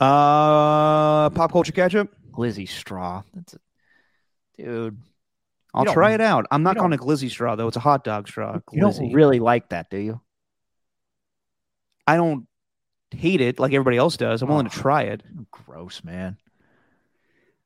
Uh, 0.00 1.30
pop 1.30 1.52
culture 1.52 1.72
ketchup. 1.72 2.14
Glizzy 2.32 2.68
straw. 2.68 3.22
That's 3.34 3.54
a, 3.54 3.58
dude. 4.62 4.98
I'll 5.74 5.84
try 5.92 6.12
it 6.14 6.20
out. 6.20 6.46
I'm 6.50 6.62
not 6.62 6.76
calling 6.76 6.92
it 6.92 7.00
glizzy 7.00 7.30
straw 7.30 7.54
though. 7.56 7.68
It's 7.68 7.76
a 7.76 7.80
hot 7.80 8.02
dog 8.04 8.26
straw. 8.28 8.58
You 8.72 8.80
don't 8.80 9.12
really 9.12 9.38
like 9.38 9.68
that, 9.70 9.90
do 9.90 9.98
you? 9.98 10.20
I 12.06 12.16
don't 12.16 12.46
hate 13.10 13.40
it 13.40 13.58
like 13.58 13.72
everybody 13.72 13.96
else 13.96 14.16
does. 14.16 14.40
I'm 14.42 14.48
willing 14.48 14.68
to 14.68 14.76
Oh. 14.76 14.80
try 14.80 15.02
it. 15.02 15.22
Gross, 15.50 16.02
man. 16.02 16.36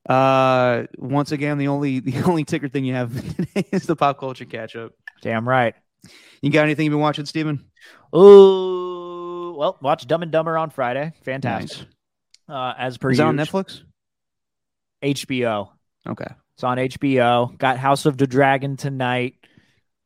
Uh, 0.08 0.84
once 0.98 1.30
again, 1.32 1.58
the 1.58 1.68
only 1.68 2.00
the 2.00 2.22
only 2.28 2.44
ticker 2.44 2.68
thing 2.68 2.84
you 2.84 2.94
have 2.94 3.14
today 3.36 3.66
is 3.72 3.86
the 3.86 3.94
pop 3.96 4.18
culture 4.18 4.44
catch 4.44 4.74
up. 4.74 4.92
Damn 5.22 5.48
right. 5.48 5.74
You 6.40 6.50
got 6.50 6.64
anything 6.64 6.84
you've 6.86 6.92
been 6.92 6.98
watching, 7.00 7.24
Steven? 7.24 7.64
Ooh, 8.14 9.54
well, 9.56 9.78
watch 9.80 10.06
Dumb 10.08 10.22
and 10.22 10.32
Dumber 10.32 10.58
on 10.58 10.70
Friday. 10.70 11.12
Fantastic. 11.22 11.86
Uh, 12.48 12.74
as 12.76 12.98
per 12.98 13.10
Is 13.10 13.20
on. 13.20 13.36
Netflix? 13.36 13.82
HBO. 15.02 15.70
Okay. 16.06 16.26
It's 16.54 16.64
on 16.64 16.76
HBO. 16.78 17.56
Got 17.58 17.78
House 17.78 18.06
of 18.06 18.16
the 18.18 18.26
Dragon 18.26 18.76
tonight. 18.76 19.34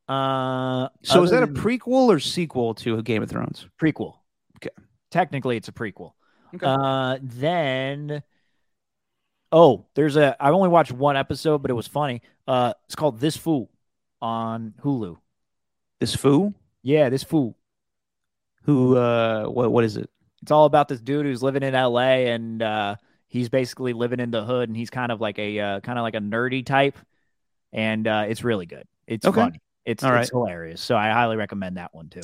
Uh, 0.08 0.88
So 1.02 1.22
is 1.24 1.30
that 1.30 1.42
a 1.42 1.48
prequel 1.48 2.08
or 2.08 2.20
sequel 2.20 2.74
to 2.76 3.02
Game 3.02 3.22
of 3.22 3.28
Thrones? 3.28 3.66
prequel? 3.80 4.14
Okay. 4.58 4.70
Technically, 5.10 5.56
it's 5.56 5.68
a 5.68 5.72
prequel. 5.72 6.12
Okay. 6.54 6.64
Uh, 6.66 7.18
then, 7.20 8.22
oh, 9.50 9.86
there's 9.94 10.16
a. 10.16 10.36
I've 10.38 10.54
only 10.54 10.68
watched 10.68 10.92
one 10.92 11.16
episode, 11.16 11.58
but 11.62 11.70
it 11.70 11.74
was 11.74 11.86
funny. 11.88 12.22
Uh, 12.46 12.72
it's 12.86 12.94
called 12.94 13.18
This 13.18 13.36
Fool 13.36 13.68
on 14.22 14.74
Hulu. 14.82 15.18
This 15.98 16.14
foo? 16.14 16.54
Yeah, 16.82 17.08
This 17.08 17.24
Fool. 17.24 17.56
Who? 18.62 18.96
Uh, 18.96 19.46
what? 19.46 19.72
What 19.72 19.84
is 19.84 19.96
it? 19.96 20.08
It's 20.42 20.50
all 20.50 20.64
about 20.66 20.88
this 20.88 21.00
dude 21.00 21.26
who's 21.26 21.42
living 21.42 21.62
in 21.62 21.74
LA 21.74 22.26
and 22.32 22.62
uh, 22.62 22.96
he's 23.28 23.48
basically 23.48 23.92
living 23.92 24.20
in 24.20 24.30
the 24.30 24.44
hood 24.44 24.68
and 24.68 24.76
he's 24.76 24.90
kind 24.90 25.10
of 25.10 25.20
like 25.20 25.38
a 25.38 25.58
uh, 25.58 25.80
kind 25.80 25.98
of 25.98 26.02
like 26.02 26.14
a 26.14 26.20
nerdy 26.20 26.64
type, 26.64 26.96
and 27.72 28.06
uh, 28.06 28.24
it's 28.28 28.44
really 28.44 28.66
good. 28.66 28.84
It's 29.06 29.26
Okay. 29.26 29.40
funny. 29.40 29.60
It's 29.84 30.02
All 30.04 30.14
it's 30.14 30.30
hilarious. 30.30 30.80
So 30.80 30.96
I 30.96 31.10
highly 31.10 31.36
recommend 31.36 31.76
that 31.76 31.94
one 31.94 32.08
too. 32.08 32.22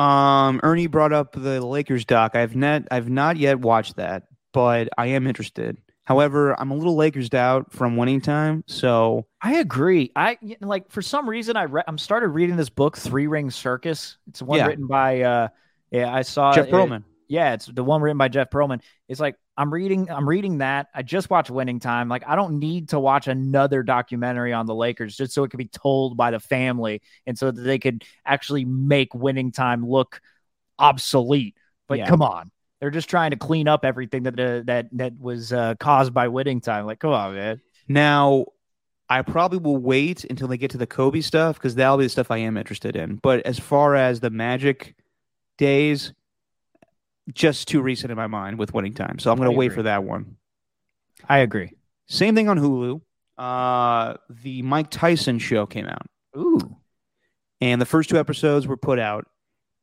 Um, 0.00 0.60
Ernie 0.62 0.86
brought 0.86 1.12
up 1.12 1.32
the 1.32 1.60
Lakers 1.64 2.04
doc. 2.04 2.36
I've 2.36 2.54
not 2.54 2.84
I've 2.90 3.08
not 3.10 3.36
yet 3.36 3.58
watched 3.60 3.96
that, 3.96 4.24
but 4.52 4.88
I 4.96 5.06
am 5.08 5.26
interested. 5.26 5.76
However, 6.04 6.58
I'm 6.58 6.70
a 6.70 6.74
little 6.74 6.94
Lakers 6.94 7.34
out 7.34 7.70
from 7.72 7.96
winning 7.96 8.20
time, 8.22 8.64
so 8.66 9.26
I 9.42 9.56
agree. 9.56 10.10
I 10.16 10.38
like 10.60 10.90
for 10.90 11.02
some 11.02 11.28
reason 11.28 11.56
I 11.56 11.64
re- 11.64 11.82
I'm 11.86 11.98
started 11.98 12.28
reading 12.28 12.56
this 12.56 12.70
book, 12.70 12.96
Three 12.96 13.26
Ring 13.26 13.50
Circus. 13.50 14.16
It's 14.28 14.40
one 14.40 14.58
Yeah. 14.58 14.66
written 14.68 14.86
by 14.86 15.20
uh 15.22 15.48
yeah 15.90 16.14
I 16.14 16.22
saw 16.22 16.52
Jeff 16.52 16.68
it- 16.68 16.72
Pearlman. 16.72 17.02
Yeah, 17.28 17.52
it's 17.54 17.66
the 17.66 17.84
one 17.84 18.00
written 18.00 18.18
by 18.18 18.28
Jeff 18.28 18.50
Pearlman. 18.50 18.80
It's 19.08 19.20
like 19.20 19.36
I'm 19.56 19.72
reading 19.72 20.10
I'm 20.10 20.28
reading 20.28 20.58
that. 20.58 20.88
I 20.94 21.02
just 21.02 21.30
watched 21.30 21.50
Winning 21.50 21.80
Time. 21.80 22.08
Like 22.08 22.24
I 22.26 22.36
don't 22.36 22.58
need 22.58 22.90
to 22.90 22.98
watch 23.00 23.28
another 23.28 23.82
documentary 23.82 24.52
on 24.52 24.66
the 24.66 24.74
Lakers 24.74 25.16
just 25.16 25.32
so 25.32 25.44
it 25.44 25.50
could 25.50 25.58
be 25.58 25.68
told 25.68 26.16
by 26.16 26.30
the 26.30 26.40
family 26.40 27.02
and 27.26 27.38
so 27.38 27.50
that 27.50 27.60
they 27.60 27.78
could 27.78 28.04
actually 28.24 28.64
make 28.64 29.14
Winning 29.14 29.52
Time 29.52 29.86
look 29.86 30.20
obsolete. 30.78 31.56
But 31.86 31.98
Yeah. 31.98 32.06
come 32.06 32.22
on. 32.22 32.50
They're 32.80 32.90
just 32.90 33.10
trying 33.10 33.32
to 33.32 33.36
clean 33.36 33.66
up 33.66 33.84
everything 33.84 34.22
that 34.22 34.38
uh, 34.38 34.62
that 34.66 34.88
that 34.92 35.18
was 35.18 35.52
uh, 35.52 35.74
caused 35.80 36.14
by 36.14 36.28
Winning 36.28 36.60
Time. 36.60 36.86
Like, 36.86 37.00
come 37.00 37.10
on, 37.12 37.34
man. 37.34 37.60
Now, 37.88 38.46
I 39.08 39.22
probably 39.22 39.58
will 39.58 39.78
wait 39.78 40.24
until 40.24 40.46
they 40.46 40.58
get 40.58 40.70
to 40.72 40.78
the 40.78 40.86
Kobe 40.86 41.20
stuff 41.20 41.56
because 41.56 41.74
that'll 41.74 41.96
be 41.96 42.04
the 42.04 42.08
stuff 42.10 42.30
I 42.30 42.36
am 42.38 42.56
interested 42.56 42.94
in. 42.94 43.18
But 43.20 43.44
as 43.46 43.58
far 43.58 43.96
as 43.96 44.20
the 44.20 44.30
Magic 44.30 44.94
days, 45.56 46.12
just 47.32 47.68
too 47.68 47.82
recent 47.82 48.10
in 48.10 48.16
my 48.16 48.26
mind 48.26 48.58
with 48.58 48.74
winning 48.74 48.94
time. 48.94 49.18
So 49.18 49.30
I'm 49.30 49.36
going 49.36 49.50
to 49.50 49.56
wait 49.56 49.66
agree. 49.66 49.76
for 49.76 49.82
that 49.84 50.04
one. 50.04 50.36
I 51.28 51.38
agree. 51.38 51.72
Same 52.06 52.34
thing 52.34 52.48
on 52.48 52.58
Hulu. 52.58 53.00
Uh, 53.36 54.16
the 54.28 54.62
Mike 54.62 54.90
Tyson 54.90 55.38
show 55.38 55.66
came 55.66 55.86
out. 55.86 56.06
Ooh. 56.36 56.76
And 57.60 57.80
the 57.80 57.86
first 57.86 58.10
two 58.10 58.18
episodes 58.18 58.66
were 58.66 58.76
put 58.76 58.98
out. 58.98 59.26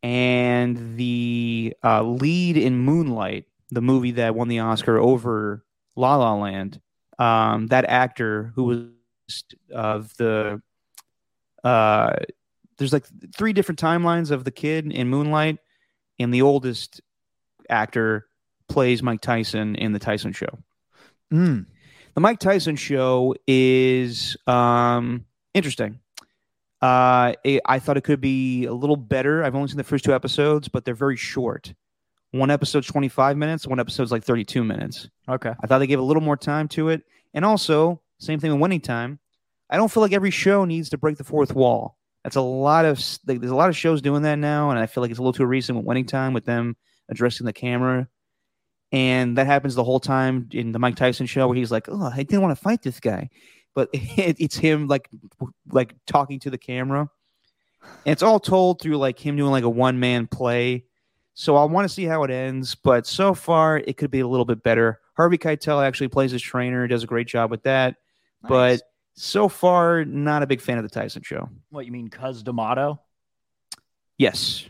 And 0.04 0.98
the 0.98 1.76
uh, 1.84 2.04
lead 2.04 2.58
in 2.58 2.78
Moonlight, 2.78 3.46
the 3.72 3.82
movie 3.82 4.12
that 4.12 4.36
won 4.36 4.48
the 4.48 4.60
Oscar 4.60 4.98
over 5.00 5.66
La 5.96 6.16
La 6.16 6.36
Land, 6.36 6.80
um, 7.18 7.68
that 7.68 7.86
actor 7.86 8.52
who 8.56 8.64
was 8.64 9.44
of 9.72 10.16
the 10.18 10.62
uh, 11.64 12.14
there's 12.78 12.94
like 12.94 13.06
three 13.36 13.54
different 13.54 13.80
timelines 13.80 14.32
of 14.32 14.44
the 14.44 14.52
kid 14.52 14.92
in 14.92 15.10
Moonlight, 15.10 15.58
and 16.20 16.34
the 16.34 16.44
oldest 16.44 17.02
actor 17.70 18.28
plays 18.68 19.04
Mike 19.04 19.22
Tyson 19.22 19.76
in 19.76 19.94
the 19.94 20.00
Tyson 20.00 20.34
Show. 20.34 20.60
Mm. 21.34 21.66
The 22.14 22.22
Mike 22.22 22.40
Tyson 22.40 22.76
Show 22.76 23.36
is 23.48 24.38
um, 24.48 25.26
interesting. 25.54 26.00
Uh, 26.82 27.34
it, 27.44 27.62
I 27.66 27.80
thought 27.80 27.98
it 27.98 28.04
could 28.04 28.22
be 28.22 28.66
a 28.66 28.74
little 28.74 28.96
better. 28.96 29.44
I've 29.44 29.56
only 29.56 29.68
seen 29.68 29.78
the 29.78 29.84
first 29.84 30.06
two 30.06 30.14
episodes, 30.14 30.68
but 30.68 30.86
they're 30.86 30.94
very 30.94 31.18
short. 31.18 31.74
One 32.32 32.52
episode's 32.52 32.88
25 32.88 33.38
minutes, 33.38 33.66
one 33.66 33.80
episode's 33.80 34.12
like 34.12 34.24
32 34.24 34.64
minutes. 34.64 35.10
Okay. 35.28 35.54
I 35.62 35.68
thought 35.68 35.80
they 35.80 35.88
gave 35.88 36.00
a 36.00 36.04
little 36.04 36.22
more 36.22 36.38
time 36.38 36.68
to 36.70 36.90
it. 36.90 37.04
And 37.34 37.46
also, 37.46 38.02
same 38.20 38.40
thing 38.40 38.52
with 38.52 38.62
winning 38.62 38.82
time. 38.82 39.20
I 39.70 39.78
don't 39.78 39.92
feel 39.92 40.02
like 40.02 40.14
every 40.14 40.32
show 40.32 40.66
needs 40.66 40.90
to 40.90 40.98
break 40.98 41.18
the 41.18 41.24
fourth 41.24 41.56
wall. 41.56 41.98
That's 42.24 42.36
a 42.36 42.42
lot 42.42 42.86
of 42.86 43.00
like, 43.28 43.40
there's 43.40 43.52
a 43.52 43.56
lot 43.56 43.70
of 43.70 43.78
shows 43.78 44.02
doing 44.02 44.24
that 44.24 44.38
now, 44.38 44.70
and 44.70 44.80
I 44.80 44.86
feel 44.86 45.02
like 45.02 45.12
it's 45.12 45.20
a 45.20 45.22
little 45.22 45.34
too 45.34 45.46
recent 45.46 45.78
with 45.78 45.86
winning 45.86 46.06
time 46.06 46.34
with 46.34 46.46
them 46.46 46.76
addressing 47.10 47.46
the 47.46 47.54
camera. 47.54 48.08
And 48.92 49.38
that 49.38 49.48
happens 49.48 49.76
the 49.76 49.84
whole 49.84 50.00
time 50.00 50.48
in 50.52 50.72
the 50.72 50.80
Mike 50.80 50.96
Tyson 50.96 51.26
show 51.26 51.48
where 51.48 51.58
he's 51.58 51.72
like, 51.72 51.88
"Oh, 51.90 52.06
I 52.14 52.18
didn't 52.18 52.42
want 52.42 52.56
to 52.58 52.64
fight 52.64 52.82
this 52.82 53.00
guy," 53.00 53.30
but 53.74 53.90
it, 53.94 54.38
it's 54.40 54.56
him 54.56 54.88
like 54.88 55.10
like 55.70 55.96
talking 56.06 56.40
to 56.42 56.50
the 56.50 56.58
camera, 56.58 57.10
and 57.82 58.12
it's 58.12 58.24
all 58.24 58.40
told 58.40 58.82
through 58.82 58.98
like 58.98 59.20
him 59.20 59.36
doing 59.36 59.52
like 59.52 59.64
a 59.64 59.70
one 59.70 60.00
man 60.00 60.28
play. 60.28 60.86
So 61.34 61.58
I 61.58 61.66
want 61.66 61.86
to 61.86 61.94
see 61.94 62.06
how 62.06 62.24
it 62.24 62.32
ends, 62.32 62.76
but 62.76 63.06
so 63.06 63.34
far 63.34 63.78
it 63.78 63.98
could 63.98 64.12
be 64.12 64.22
a 64.22 64.28
little 64.28 64.46
bit 64.46 64.64
better. 64.64 65.02
Harvey 65.18 65.38
Keitel 65.38 65.86
actually 65.86 66.08
plays 66.08 66.32
his 66.32 66.42
trainer, 66.42 66.88
does 66.88 67.04
a 67.04 67.08
great 67.08 67.28
job 67.28 67.52
with 67.52 67.64
that, 67.64 67.98
but 68.48 68.82
so 69.16 69.50
far 69.50 70.06
not 70.06 70.44
a 70.44 70.48
big 70.48 70.62
fan 70.62 70.78
of 70.78 70.84
the 70.84 70.90
Tyson 70.90 71.24
show. 71.24 71.50
What 71.72 71.86
you 71.86 71.92
mean, 71.92 72.08
Cus 72.10 72.44
D'Amato? 72.44 73.02
Yes, 74.18 74.66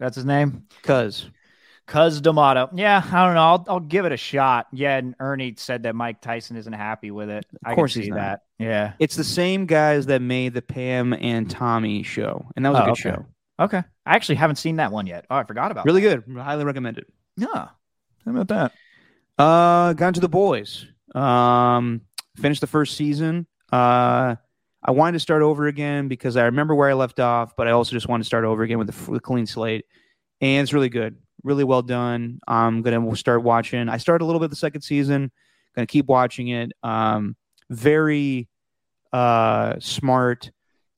That's 0.00 0.16
his 0.16 0.24
name. 0.24 0.66
cuz 0.82 1.30
Cus 1.88 2.20
D'Amato. 2.20 2.68
Yeah, 2.74 3.02
I 3.04 3.24
don't 3.26 3.34
know. 3.34 3.40
I'll, 3.42 3.64
I'll 3.68 3.80
give 3.80 4.04
it 4.04 4.12
a 4.12 4.16
shot. 4.16 4.68
Yeah, 4.72 4.96
and 4.98 5.14
Ernie 5.18 5.54
said 5.56 5.82
that 5.82 5.94
Mike 5.96 6.20
Tyson 6.20 6.56
isn't 6.56 6.72
happy 6.72 7.10
with 7.10 7.28
it. 7.30 7.46
I 7.64 7.70
Of 7.70 7.74
course 7.76 7.94
can 7.94 8.02
he's 8.02 8.06
see 8.06 8.10
not. 8.10 8.16
that. 8.16 8.42
Yeah. 8.58 8.92
it's 8.98 9.16
the 9.16 9.24
same 9.24 9.66
guys 9.66 10.06
that 10.06 10.20
made 10.22 10.54
the 10.54 10.62
Pam 10.62 11.12
and 11.14 11.50
Tommy 11.50 12.02
show, 12.04 12.46
and 12.54 12.64
that 12.64 12.70
was 12.70 12.78
a 12.78 12.82
Oh, 12.82 12.86
good 12.86 12.90
okay. 12.92 13.00
show. 13.00 13.26
Okay. 13.60 13.78
I 14.06 14.14
actually 14.14 14.36
haven't 14.36 14.56
seen 14.56 14.76
that 14.76 14.92
one 14.92 15.06
yet. 15.06 15.24
Oh, 15.30 15.36
I 15.36 15.44
forgot 15.44 15.70
about 15.72 15.84
it. 15.84 15.88
Really 15.88 16.00
good. 16.02 16.22
Highly 16.36 16.64
recommend 16.64 16.98
it. 16.98 17.06
Yeah. 17.36 17.46
How 17.54 17.70
about 18.26 18.48
that? 18.48 18.72
Uh, 19.38 19.92
gone 19.94 20.12
to 20.12 20.20
the 20.20 20.28
boys. 20.28 20.86
Um, 21.14 22.02
finished 22.36 22.60
the 22.60 22.66
first 22.66 22.96
season. 22.96 23.46
Uh, 23.72 24.36
I 24.82 24.90
wanted 24.92 25.12
to 25.14 25.20
start 25.20 25.42
over 25.42 25.66
again 25.66 26.08
because 26.08 26.36
I 26.36 26.44
remember 26.44 26.74
where 26.74 26.88
I 26.90 26.94
left 26.94 27.18
off, 27.20 27.56
but 27.56 27.66
I 27.66 27.72
also 27.72 27.92
just 27.92 28.08
wanted 28.08 28.22
to 28.24 28.26
start 28.26 28.44
over 28.44 28.62
again 28.62 28.78
with 28.78 28.90
a, 28.90 29.10
with 29.10 29.18
a 29.18 29.22
clean 29.22 29.46
slate. 29.46 29.86
And 30.40 30.62
it's 30.62 30.72
really 30.72 30.88
good, 30.88 31.16
really 31.48 31.64
well 31.64 31.82
done. 31.82 32.38
I'm 32.46 32.82
gonna 32.82 33.16
start 33.16 33.42
watching. 33.42 33.88
I 33.88 33.96
started 33.96 34.24
a 34.24 34.26
little 34.26 34.40
bit 34.40 34.50
the 34.50 34.56
second 34.56 34.82
season. 34.82 35.32
Gonna 35.74 35.86
keep 35.86 36.06
watching 36.06 36.48
it. 36.48 36.72
Um, 36.82 37.36
very 37.70 38.48
uh 39.12 39.80
smart. 39.80 40.50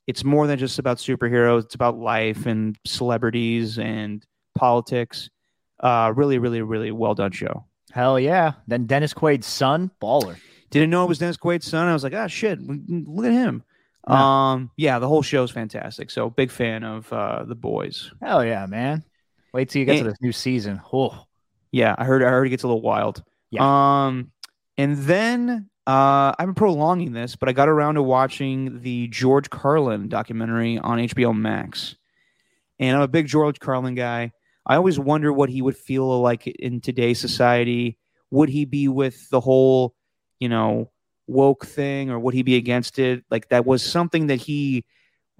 It's 0.07 0.25
more 0.25 0.47
than 0.47 0.59
just 0.59 0.79
about 0.79 0.99
superheroes. 0.99 1.65
It's 1.65 1.75
about 1.75 1.97
life 1.97 2.47
and 2.47 2.77
celebrities 2.85 3.79
and 3.79 4.25
politics. 4.57 5.31
Uh, 5.79 6.13
really, 6.15 6.39
really, 6.39 6.63
really 6.63 6.91
well 6.91 7.15
done 7.15 7.31
show. 7.31 7.65
Hell 7.93 8.19
yeah. 8.19 8.53
Then 8.67 8.87
Dennis 8.87 9.15
Quaid's 9.15 9.47
son, 9.47 9.91
baller. 10.03 10.37
Didn't 10.71 10.91
know 10.91 11.05
it 11.05 11.09
was 11.09 11.19
Dennis 11.19 11.37
Quaid's 11.37 11.67
son. 11.67 11.89
I 11.89 11.93
was 11.93 12.05
like, 12.05 12.15
ah, 12.15 12.27
shit, 12.27 12.61
look 12.61 13.27
at 13.27 13.33
him. 13.33 13.63
Yeah. 14.09 14.53
Um, 14.53 14.71
yeah, 14.77 14.99
the 14.99 15.09
whole 15.09 15.23
show's 15.23 15.51
fantastic. 15.51 16.11
So 16.11 16.31
big 16.31 16.51
fan 16.51 16.85
of 16.85 17.13
uh, 17.13 17.45
the 17.45 17.55
boys. 17.55 18.11
Hell 18.23 18.45
yeah, 18.45 18.67
man. 18.67 19.05
Wait 19.53 19.69
till 19.69 19.81
you 19.81 19.87
get 19.87 19.99
to 19.99 20.05
this 20.05 20.21
new 20.21 20.33
season. 20.33 20.81
Oh, 20.93 21.25
Yeah, 21.73 21.95
I 21.99 22.05
heard. 22.05 22.23
I 22.23 22.29
heard 22.29 22.47
it 22.47 22.51
gets 22.51 22.63
a 22.63 22.67
little 22.67 22.83
wild. 22.83 23.23
Um, 24.09 24.33
and 24.79 24.97
then 24.99 25.69
uh, 25.87 26.33
I'm 26.39 26.55
prolonging 26.55 27.13
this, 27.13 27.37
but 27.37 27.49
I 27.49 27.53
got 27.53 27.69
around 27.69 27.97
to 27.97 28.03
watching 28.03 28.81
the 28.81 29.09
George 29.09 29.51
Carlin 29.51 30.09
documentary 30.09 30.79
on 30.79 30.99
HBO 30.99 31.37
Max, 31.37 31.97
and 32.79 32.97
I'm 32.97 33.03
a 33.03 33.09
big 33.09 33.27
George 33.27 33.59
Carlin 33.59 33.95
guy. 33.95 34.33
I 34.67 34.77
always 34.77 34.99
wonder 34.99 35.33
what 35.33 35.49
he 35.49 35.63
would 35.63 35.77
feel 35.77 36.21
like 36.21 36.47
in 36.47 36.81
today's 36.81 37.19
society. 37.19 37.99
Would 38.31 38.49
he 38.49 38.65
be 38.65 38.87
with 38.87 39.29
the 39.31 39.41
whole, 39.41 39.95
you 40.39 40.49
know, 40.49 40.93
woke 41.27 41.67
thing, 41.67 42.11
or 42.11 42.19
would 42.21 42.35
he 42.35 42.43
be 42.43 42.57
against 42.57 42.99
it? 42.99 43.25
Like 43.31 43.49
that 43.49 43.67
was 43.67 43.83
something 43.83 44.29
that 44.29 44.37
he 44.37 44.85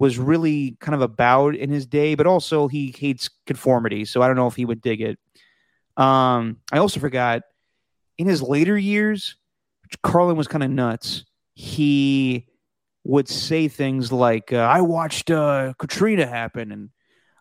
was 0.01 0.17
really 0.17 0.75
kind 0.79 0.95
of 0.95 1.01
about 1.01 1.55
in 1.55 1.69
his 1.69 1.85
day, 1.85 2.15
but 2.15 2.25
also 2.25 2.67
he 2.67 2.91
hates 2.97 3.29
conformity. 3.45 4.03
So 4.03 4.23
I 4.23 4.25
don't 4.25 4.35
know 4.35 4.47
if 4.47 4.55
he 4.55 4.65
would 4.65 4.81
dig 4.81 4.99
it. 4.99 5.19
Um, 5.95 6.57
I 6.71 6.79
also 6.79 6.99
forgot 6.99 7.43
in 8.17 8.25
his 8.25 8.41
later 8.41 8.75
years, 8.75 9.35
Carlin 10.01 10.37
was 10.37 10.47
kind 10.47 10.63
of 10.63 10.71
nuts. 10.71 11.23
He 11.53 12.47
would 13.03 13.29
say 13.29 13.67
things 13.67 14.11
like, 14.11 14.51
uh, 14.51 14.57
"I 14.57 14.81
watched 14.81 15.29
uh, 15.29 15.73
Katrina 15.77 16.25
happen, 16.25 16.71
and 16.71 16.89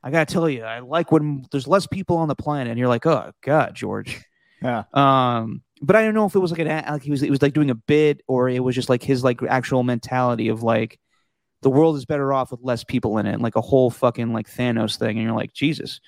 I 0.05 0.11
gotta 0.11 0.31
tell 0.31 0.47
you, 0.47 0.62
I 0.62 0.81
like 0.81 1.11
when 1.11 1.47
there's 1.53 1.66
less 1.66 1.87
people 1.87 2.19
on 2.19 2.28
the 2.28 2.37
planet." 2.37 2.69
And 2.69 2.78
you're 2.78 2.89
like, 2.89 3.07
"Oh 3.07 3.32
God, 3.41 3.74
George." 3.74 4.23
Yeah. 4.62 4.82
Um, 4.93 5.62
but 5.81 5.97
I 5.97 6.03
don't 6.03 6.12
know 6.12 6.27
if 6.27 6.35
it 6.35 6.41
was 6.41 6.51
like 6.51 6.61
an 6.61 6.66
like 6.69 7.03
he 7.03 7.11
was 7.11 7.23
it 7.23 7.31
was 7.31 7.41
like 7.41 7.55
doing 7.55 7.70
a 7.70 7.74
bit 7.74 8.20
or 8.28 8.51
it 8.51 8.62
was 8.62 8.74
just 8.74 8.91
like 8.91 9.03
his 9.03 9.24
like 9.24 9.43
actual 9.49 9.82
mentality 9.82 10.49
of 10.49 10.62
like 10.62 11.01
the 11.62 11.70
world 11.70 11.97
is 11.97 12.05
better 12.05 12.32
off 12.32 12.51
with 12.51 12.61
less 12.62 12.85
people 12.85 13.19
in 13.19 13.27
it, 13.27 13.32
and 13.35 13.43
like 13.43 13.57
a 13.57 13.61
whole 13.61 13.91
fucking 13.91 14.32
like 14.32 14.49
Thanos 14.51 14.99
thing, 14.99 15.19
and 15.19 15.23
you're 15.27 15.37
like 15.37 15.53
Jesus. 15.53 16.01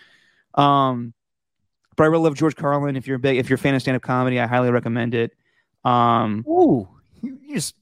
Um, 0.54 1.12
but 1.96 2.04
I 2.04 2.06
really 2.06 2.24
love 2.24 2.34
George 2.36 2.56
Carlin. 2.56 2.96
If 2.96 3.06
you're 3.06 3.16
a 3.16 3.20
big, 3.20 3.36
if 3.38 3.48
you're 3.50 3.56
a 3.56 3.58
fan 3.58 3.74
of 3.74 3.82
stand 3.82 3.96
up 3.96 4.02
comedy, 4.02 4.40
I 4.40 4.46
highly 4.46 4.70
recommend 4.70 5.14
it. 5.14 5.32
Um, 5.84 6.44
Ooh, 6.48 6.88
you 7.22 7.38
you 7.42 7.54
just 7.54 7.74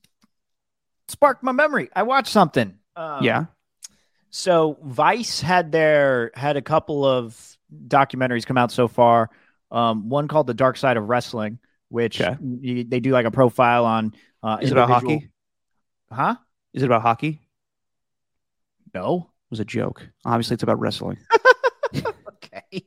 sparked 1.08 1.42
my 1.42 1.52
memory. 1.52 1.88
I 1.94 2.02
watched 2.02 2.28
something. 2.32 2.76
Um, 2.96 3.22
yeah, 3.24 3.44
So 4.30 4.78
Vice 4.82 5.40
had 5.40 5.70
their 5.72 6.30
had 6.34 6.56
a 6.56 6.62
couple 6.62 7.04
of 7.04 7.56
documentaries 7.86 8.44
come 8.46 8.58
out 8.58 8.72
so 8.72 8.88
far. 8.88 9.30
Um, 9.70 10.08
one 10.08 10.26
called 10.28 10.48
The 10.48 10.54
Dark 10.54 10.76
Side 10.76 10.96
of 10.96 11.08
Wrestling, 11.08 11.58
which 11.88 12.20
Okay. 12.20 12.36
y- 12.40 12.84
they 12.88 12.98
do 13.00 13.12
like 13.12 13.26
a 13.26 13.30
profile 13.30 13.84
on. 13.86 14.12
Uh, 14.42 14.58
is 14.60 14.70
it 14.70 14.72
about 14.72 14.88
hockey? 14.88 15.30
Huh? 16.10 16.34
Is 16.72 16.82
it 16.82 16.86
about 16.86 17.02
hockey? 17.02 17.40
No. 18.94 19.30
It 19.30 19.50
was 19.50 19.60
a 19.60 19.64
joke. 19.64 20.06
Obviously, 20.24 20.54
it's 20.54 20.62
about 20.62 20.78
wrestling. 20.80 21.18
okay. 21.94 22.84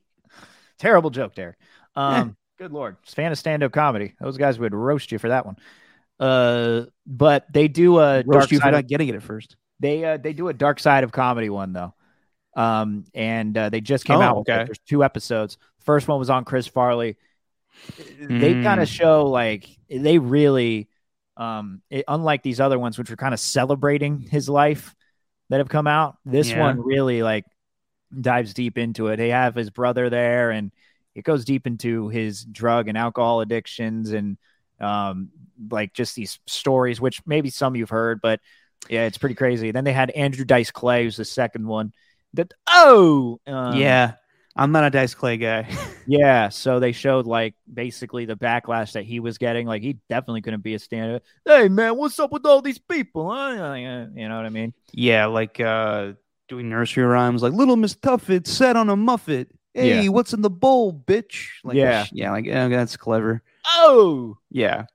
Terrible 0.80 1.10
joke 1.10 1.36
there. 1.36 1.58
Um, 1.96 2.36
good 2.58 2.72
lord, 2.72 2.98
fan 3.06 3.32
of 3.32 3.38
stand 3.38 3.64
up 3.64 3.72
comedy. 3.72 4.16
Those 4.20 4.38
guys 4.38 4.58
would 4.60 4.74
roast 4.74 5.12
you 5.12 5.20
for 5.20 5.30
that 5.30 5.46
one. 5.46 5.58
Uh, 6.20 6.84
but 7.06 7.52
they 7.52 7.68
do 7.68 8.00
a 8.00 8.24
Roast 8.26 8.30
dark 8.32 8.52
you 8.52 8.60
for 8.60 8.64
side 8.66 8.72
not 8.72 8.84
of, 8.84 8.88
getting 8.88 9.10
it 9.10 9.16
at 9.16 9.24
first. 9.24 9.56
they 9.80 10.06
uh 10.06 10.18
they 10.18 10.32
do 10.34 10.48
a 10.48 10.54
dark 10.54 10.80
side 10.80 11.04
of 11.04 11.12
comedy 11.12 11.50
one 11.50 11.74
though. 11.74 11.94
Um, 12.56 13.06
and 13.14 13.58
uh, 13.58 13.70
they 13.70 13.82
just 13.82 14.06
came 14.06 14.18
Oh, 14.20 14.22
out. 14.22 14.38
okay. 14.38 14.64
There's 14.66 14.80
two 14.88 15.04
episodes. 15.04 15.58
First 15.80 16.08
one 16.08 16.20
was 16.20 16.30
on 16.30 16.46
Chris 16.46 16.68
Farley. 16.68 17.18
They 18.20 18.54
kind 18.62 18.80
Mm. 18.80 18.82
of 18.84 18.88
show 18.88 19.26
like 19.26 19.68
they 19.90 20.20
really, 20.20 20.88
um, 21.36 21.82
it, 21.90 22.06
unlike 22.08 22.44
these 22.44 22.60
other 22.60 22.78
ones, 22.78 22.98
which 22.98 23.10
were 23.10 23.16
kind 23.16 23.34
of 23.34 23.40
celebrating 23.40 24.20
his 24.20 24.48
life 24.48 24.94
that 25.54 25.60
have 25.60 25.70
come 25.70 25.86
out. 25.86 26.18
This 26.26 26.50
Yeah. 26.50 26.62
one 26.62 26.82
really 26.82 27.22
like 27.22 27.46
dives 28.20 28.56
deep 28.56 28.76
into 28.80 29.10
it. 29.10 29.18
They 29.18 29.30
have 29.30 29.54
his 29.54 29.70
brother 29.70 30.10
there, 30.10 30.50
and 30.50 30.72
it 31.14 31.24
goes 31.24 31.46
deep 31.46 31.68
into 31.68 32.08
his 32.10 32.44
drug 32.44 32.88
and 32.88 32.98
alcohol 32.98 33.42
addictions 33.42 34.14
and 34.14 34.40
um, 34.80 35.30
like 35.70 35.94
just 35.94 36.16
these 36.16 36.40
stories, 36.48 37.00
which 37.00 37.22
maybe 37.28 37.52
some 37.52 37.76
you've 37.76 37.92
heard, 37.92 38.20
but 38.20 38.40
yeah, 38.90 39.06
it's 39.06 39.20
pretty 39.20 39.36
crazy. 39.36 39.70
Then 39.70 39.84
they 39.84 39.94
had 39.94 40.10
Andrew 40.10 40.44
Dice 40.44 40.72
Clay, 40.72 41.04
who's 41.04 41.18
the 41.18 41.24
second 41.24 41.68
one. 41.68 41.94
That 42.34 42.52
oh 42.68 43.40
um, 43.46 43.78
yeah, 43.78 44.14
I'm 44.56 44.72
not 44.72 44.84
a 44.84 44.90
Dice 44.92 45.16
Clay 45.16 45.38
guy. 45.38 45.68
yeah. 46.08 46.50
So 46.50 46.80
they 46.80 46.92
showed 46.92 47.26
like 47.26 47.56
basically 47.74 48.26
the 48.26 48.36
backlash 48.36 48.92
that 48.94 49.04
he 49.04 49.20
was 49.20 49.38
getting. 49.40 49.66
Like 49.66 49.82
he 49.82 49.98
definitely 50.10 50.42
couldn't 50.42 50.62
be 50.62 50.76
a 50.76 50.80
stand. 50.80 51.22
Hey 51.46 51.70
man, 51.70 51.98
what's 51.98 52.20
up 52.20 52.32
with 52.32 52.46
all 52.46 52.62
these 52.62 52.78
people? 52.78 53.32
Huh? 53.32 53.74
You 53.74 54.30
know 54.30 54.36
what 54.38 54.46
I 54.46 54.50
mean? 54.50 54.74
yeah, 54.92 55.26
like 55.26 55.60
uh 55.60 56.14
doing 56.50 56.70
nursery 56.70 57.04
rhymes, 57.04 57.42
like 57.42 57.54
Little 57.54 57.76
Miss 57.78 57.96
Tuffet 57.96 58.46
sat 58.46 58.76
on 58.76 58.90
a 58.90 58.96
muffet. 58.96 59.50
Hey, 59.74 60.04
Yeah. 60.04 60.10
what's 60.10 60.34
in 60.34 60.42
the 60.44 60.52
bowl, 60.52 60.94
bitch? 60.94 61.48
Like, 61.64 61.76
Yeah. 61.76 62.06
yeah, 62.12 62.32
like 62.32 62.46
yeah, 62.46 62.68
that's 62.68 62.96
clever. 62.96 63.42
Oh 63.76 64.38
Yeah. 64.52 64.86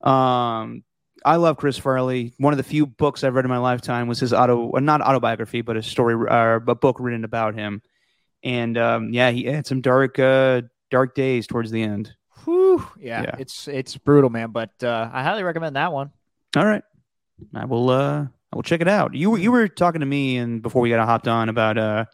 Um, 0.00 0.82
I 1.24 1.36
love 1.36 1.56
Chris 1.56 1.76
Farley. 1.78 2.32
One 2.38 2.52
of 2.52 2.56
the 2.56 2.62
few 2.62 2.86
books 2.86 3.22
I've 3.24 3.34
read 3.34 3.44
in 3.44 3.48
my 3.50 3.58
lifetime 3.58 4.08
was 4.08 4.20
his 4.20 4.32
auto, 4.32 4.72
uh, 4.74 4.80
not 4.80 5.00
autobiography, 5.02 5.60
but 5.62 5.76
a 5.76 5.82
story, 5.82 6.14
uh, 6.28 6.60
a 6.66 6.74
book 6.74 6.96
written 7.00 7.24
about 7.24 7.54
him. 7.54 7.82
And 8.42 8.78
um, 8.78 9.12
yeah, 9.12 9.30
he 9.30 9.44
had 9.44 9.66
some 9.66 9.80
dark, 9.80 10.18
uh, 10.18 10.62
dark 10.90 11.14
days 11.14 11.46
towards 11.46 11.70
the 11.70 11.82
end. 11.82 12.12
Whew. 12.44 12.84
Yeah, 12.98 13.22
Yeah. 13.22 13.34
it's 13.38 13.66
it's 13.68 13.96
brutal, 13.96 14.30
man. 14.30 14.50
But 14.52 14.70
uh, 14.82 15.10
I 15.12 15.22
highly 15.22 15.42
recommend 15.42 15.76
that 15.76 15.92
one. 15.92 16.10
All 16.56 16.64
right, 16.64 16.82
I 17.54 17.64
will. 17.64 17.90
Uh, 17.90 18.26
I 18.52 18.56
will 18.56 18.62
check 18.62 18.80
it 18.80 18.88
out. 18.88 19.14
You 19.14 19.30
were 19.30 19.38
you 19.38 19.52
were 19.52 19.68
talking 19.68 20.00
to 20.00 20.06
me 20.06 20.38
and 20.38 20.62
before 20.62 20.80
we 20.80 20.88
got 20.88 21.04
hopped 21.06 21.28
on 21.28 21.48
about 21.48 21.76
uh, 21.76 22.04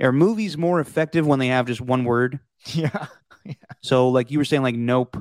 are 0.00 0.12
movies 0.12 0.56
more 0.58 0.80
effective 0.80 1.26
when 1.26 1.38
they 1.38 1.48
have 1.48 1.66
just 1.66 1.80
one 1.80 2.04
word? 2.04 2.40
Yeah. 2.74 3.06
So 3.80 4.08
like 4.08 4.32
you 4.32 4.38
were 4.38 4.44
saying, 4.44 4.62
like 4.64 4.74
Nope, 4.74 5.16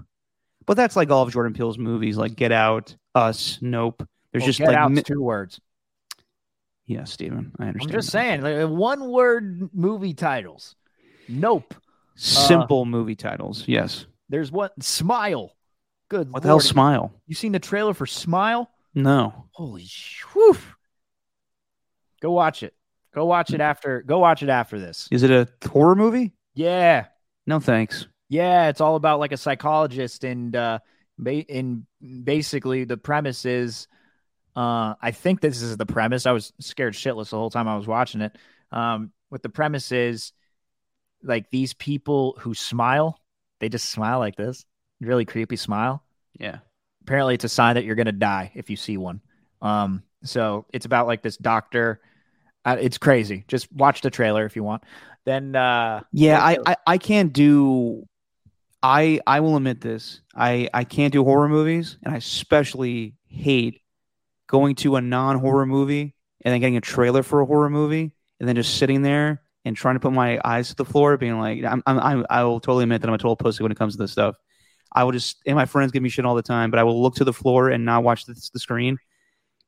but 0.65 0.75
that's 0.77 0.95
like 0.95 1.11
all 1.11 1.21
of 1.21 1.31
Jordan 1.31 1.53
Peele's 1.53 1.77
movies, 1.77 2.17
like 2.17 2.35
Get 2.35 2.51
Out, 2.51 2.95
Us, 3.13 3.59
Nope. 3.61 4.07
There's 4.31 4.41
Well, 4.41 4.47
just 4.47 4.59
like 4.61 4.89
mi- 4.91 5.03
two 5.03 5.21
words. 5.21 5.61
Yeah, 6.85 7.03
Steven, 7.03 7.51
I 7.59 7.67
understand. 7.67 7.91
I'm 7.91 7.97
just 7.97 8.07
that. 8.07 8.11
saying, 8.11 8.41
like, 8.41 8.69
one 8.69 9.09
word 9.09 9.69
movie 9.73 10.13
titles. 10.13 10.75
Nope. 11.27 11.73
simple 12.15 12.85
movie 12.85 13.15
titles. 13.15 13.63
Yes. 13.67 14.05
There's 14.29 14.51
what 14.51 14.71
Smile. 14.83 15.51
Good. 16.09 16.31
What 16.31 16.43
the 16.43 16.47
hell? 16.49 16.59
Smile? 16.59 17.11
You 17.27 17.35
seen 17.35 17.51
the 17.51 17.59
trailer 17.59 17.93
for 17.93 18.05
Smile? 18.05 18.69
No. 18.93 19.45
Holy 19.51 19.85
sh- 19.85 20.23
whew. 20.33 20.57
Go 22.21 22.31
watch 22.31 22.63
it. 22.63 22.73
Go 23.13 23.25
watch 23.25 23.51
it 23.53 23.61
after. 23.61 24.01
Go 24.01 24.19
watch 24.19 24.43
it 24.43 24.49
after 24.49 24.79
this. 24.79 25.07
Is 25.11 25.23
it 25.23 25.31
a 25.31 25.47
horror 25.67 25.95
movie? 25.95 26.33
Yeah. 26.53 27.05
No, 27.47 27.59
thanks. 27.59 28.07
Yeah, 28.29 28.69
it's 28.69 28.81
all 28.81 28.95
about 28.95 29.19
like 29.19 29.31
a 29.31 29.37
psychologist 29.37 30.23
and 30.23 30.55
uh 30.55 30.79
ba- 31.17 31.43
in 31.43 31.85
basically 32.23 32.83
the 32.85 32.97
premise 32.97 33.45
is 33.45 33.87
uh 34.55 34.95
I 35.01 35.11
think 35.11 35.41
this 35.41 35.61
is 35.61 35.77
the 35.77 35.85
premise. 35.85 36.25
I 36.25 36.31
was 36.31 36.53
scared 36.59 36.93
shitless 36.93 37.29
the 37.29 37.37
whole 37.37 37.49
time 37.49 37.67
I 37.67 37.75
was 37.77 37.87
watching 37.87 38.21
it. 38.21 38.37
Um 38.71 39.11
what 39.29 39.43
the 39.43 39.49
premise 39.49 39.91
is 39.91 40.33
like 41.23 41.49
these 41.49 41.73
people 41.73 42.37
who 42.39 42.53
smile, 42.53 43.19
they 43.59 43.69
just 43.69 43.89
smile 43.89 44.19
like 44.19 44.35
this. 44.35 44.65
Really 45.01 45.25
creepy 45.25 45.55
smile. 45.55 46.03
Yeah. 46.39 46.59
Apparently 47.01 47.35
it's 47.35 47.43
a 47.43 47.49
sign 47.49 47.75
that 47.75 47.83
you're 47.85 47.95
going 47.95 48.05
to 48.05 48.11
die 48.11 48.51
if 48.55 48.69
you 48.69 48.75
see 48.75 48.97
one. 48.97 49.21
Um 49.61 50.03
so 50.23 50.65
it's 50.73 50.85
about 50.85 51.07
like 51.07 51.21
this 51.21 51.37
doctor 51.37 52.01
uh, 52.65 52.77
it's 52.79 52.97
crazy. 52.97 53.45
Just 53.47 53.71
watch 53.71 54.01
the 54.01 54.09
trailer 54.09 54.45
if 54.45 54.55
you 54.55 54.63
want. 54.63 54.83
Then 55.25 55.55
uh 55.55 56.01
Yeah, 56.11 56.43
I, 56.43 56.57
I 56.65 56.75
I 56.87 56.97
can't 56.97 57.31
do. 57.31 58.07
I 58.81 59.19
I 59.25 59.39
will 59.39 59.55
admit 59.55 59.81
this. 59.81 60.21
I 60.35 60.69
I 60.73 60.83
can't 60.83 61.13
do 61.13 61.23
horror 61.23 61.47
movies, 61.49 61.97
and 62.03 62.13
I 62.13 62.17
especially 62.17 63.13
hate 63.27 63.81
going 64.47 64.75
to 64.75 64.95
a 64.95 65.01
non 65.01 65.39
horror 65.39 65.65
movie 65.65 66.13
and 66.41 66.53
then 66.53 66.59
getting 66.59 66.77
a 66.77 66.81
trailer 66.81 67.23
for 67.23 67.41
a 67.41 67.45
horror 67.45 67.69
movie 67.69 68.11
and 68.39 68.47
then 68.47 68.55
just 68.55 68.77
sitting 68.77 69.01
there 69.01 69.41
and 69.65 69.75
trying 69.75 69.95
to 69.95 69.99
put 69.99 70.13
my 70.13 70.39
eyes 70.45 70.69
to 70.69 70.75
the 70.75 70.85
floor, 70.85 71.17
being 71.17 71.39
like, 71.39 71.63
I'm, 71.63 71.81
I'm, 71.87 72.25
I'm 72.29 72.45
will 72.45 72.59
totally 72.59 72.83
admit 72.83 73.01
that 73.01 73.07
I'm 73.07 73.15
a 73.15 73.17
total 73.17 73.35
pussy 73.35 73.63
when 73.63 73.71
it 73.71 73.77
comes 73.77 73.95
to 73.95 74.03
this 74.03 74.11
stuff. 74.11 74.35
I 74.93 75.03
will 75.03 75.11
just 75.11 75.37
and 75.45 75.55
my 75.55 75.65
friends 75.65 75.91
give 75.91 76.01
me 76.01 76.09
shit 76.09 76.25
all 76.25 76.35
the 76.35 76.41
time, 76.41 76.71
but 76.71 76.79
I 76.79 76.83
will 76.83 77.01
look 77.01 77.15
to 77.15 77.25
the 77.25 77.33
floor 77.33 77.69
and 77.69 77.83
not 77.83 78.03
watch 78.03 78.25
the, 78.25 78.49
the 78.53 78.59
screen. 78.59 78.97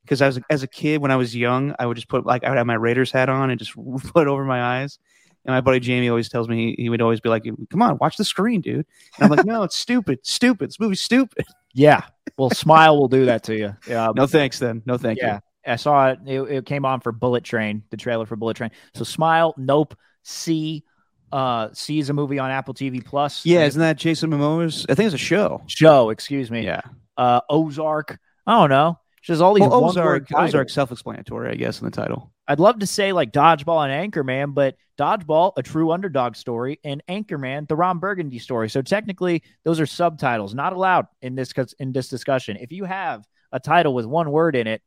Because 0.04 0.22
as 0.22 0.38
a, 0.38 0.42
as 0.50 0.64
a 0.64 0.68
kid, 0.68 1.02
when 1.02 1.12
I 1.12 1.18
was 1.18 1.36
young, 1.36 1.76
I 1.78 1.86
would 1.86 1.96
just 1.96 2.08
put 2.08 2.26
like 2.26 2.46
I 2.46 2.50
would 2.50 2.58
have 2.58 2.68
my 2.68 2.76
Raiders 2.76 3.12
hat 3.12 3.28
on 3.28 3.50
and 3.50 3.60
just 3.60 3.76
put 4.14 4.22
it 4.22 4.28
over 4.28 4.46
my 4.46 4.80
eyes. 4.80 5.00
And 5.44 5.54
my 5.54 5.62
buddy 5.62 5.80
Jamie 5.80 6.10
always 6.10 6.30
tells 6.30 6.48
me 6.48 6.76
he, 6.76 6.84
he 6.84 6.90
would 6.90 7.02
always 7.02 7.20
be 7.20 7.30
like, 7.30 7.46
"Come 7.70 7.82
on, 7.82 7.98
watch 8.00 8.16
the 8.18 8.24
screen, 8.24 8.62
dude." 8.62 8.86
And 9.18 9.26
I'm 9.26 9.30
like, 9.30 9.46
"No, 9.46 9.64
it's 9.64 9.76
stupid, 9.76 10.20
stupid. 10.24 10.70
This 10.70 10.80
movie's 10.80 11.02
stupid." 11.02 11.46
Yeah. 11.78 12.02
Well, 12.38 12.50
Smile 12.50 12.98
will 12.98 13.08
do 13.08 13.26
that 13.26 13.44
to 13.44 13.56
you. 13.56 13.76
Yeah. 13.88 14.12
No 14.16 14.26
thanks, 14.28 14.60
then. 14.60 14.82
No 14.86 14.98
thank 14.98 15.20
you. 15.22 15.28
yeah. 15.28 15.40
I 15.66 15.76
saw 15.76 16.10
it. 16.10 16.20
it. 16.26 16.42
It 16.42 16.66
came 16.66 16.86
on 16.86 17.02
for 17.02 17.12
Bullet 17.12 17.44
Train, 17.44 17.84
the 17.92 17.98
trailer 17.98 18.26
for 18.26 18.36
Bullet 18.36 18.58
Train. 18.58 18.72
So 18.96 19.04
Smile, 19.04 19.54
Nope, 19.58 19.96
See. 20.24 20.84
Uh, 21.32 21.70
See 21.74 22.00
is 22.00 22.10
a 22.10 22.14
movie 22.14 22.40
on 22.40 22.50
Apple 22.52 22.74
TV 22.74 23.04
Plus. 23.06 23.46
Yeah, 23.46 23.66
isn't 23.66 23.80
that 23.80 23.98
Jason 23.98 24.32
Momoa's? 24.32 24.86
I 24.90 24.96
think 24.96 25.06
it's 25.08 25.16
a 25.16 25.18
show. 25.18 25.62
Show, 25.68 26.10
excuse 26.10 26.50
me. 26.50 26.64
Yeah. 26.66 26.82
Uh, 27.16 27.42
Ozark. 27.50 28.18
I 28.46 28.60
don't 28.60 28.70
know. 28.70 28.98
Just 29.22 29.42
all 29.42 29.54
these 29.54 29.62
Well, 29.62 29.86
Ozark. 29.86 30.28
Ozark, 30.34 30.70
self-explanatory, 30.70 31.52
I 31.52 31.56
guess, 31.56 31.82
in 31.82 31.86
the 31.86 31.92
title. 31.92 32.32
I'd 32.48 32.60
love 32.60 32.80
to 32.80 32.88
say 32.88 33.12
like 33.12 33.32
Dodgeball 33.32 33.88
and 33.90 34.12
Anchorman, 34.14 34.54
but 34.54 34.76
Dodgeball, 34.98 35.54
a 35.58 35.64
true 35.64 35.92
underdog 35.92 36.36
story, 36.36 36.80
and 36.84 37.04
Anchorman, 37.08 37.68
the 37.68 37.76
Ron 37.76 38.00
Burgundy 38.00 38.40
story. 38.40 38.70
So 38.70 38.82
technically, 38.82 39.44
those 39.64 39.80
are 39.80 39.86
subtitles, 39.86 40.54
not 40.54 40.74
allowed 40.74 41.08
in 41.22 41.36
this 41.36 41.54
in 41.80 41.92
this 41.92 42.08
discussion. 42.08 42.58
If 42.58 42.72
you 42.72 42.86
have 42.86 43.26
a 43.52 43.60
title 43.60 43.94
with 43.94 44.06
one 44.06 44.32
word 44.32 44.56
in 44.56 44.68
it, 44.68 44.82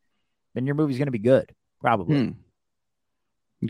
then 0.54 0.66
your 0.66 0.74
movie's 0.74 0.98
going 0.98 1.06
to 1.06 1.12
be 1.12 1.18
good, 1.18 1.54
probably. 1.80 2.16
Hmm. 2.24 2.30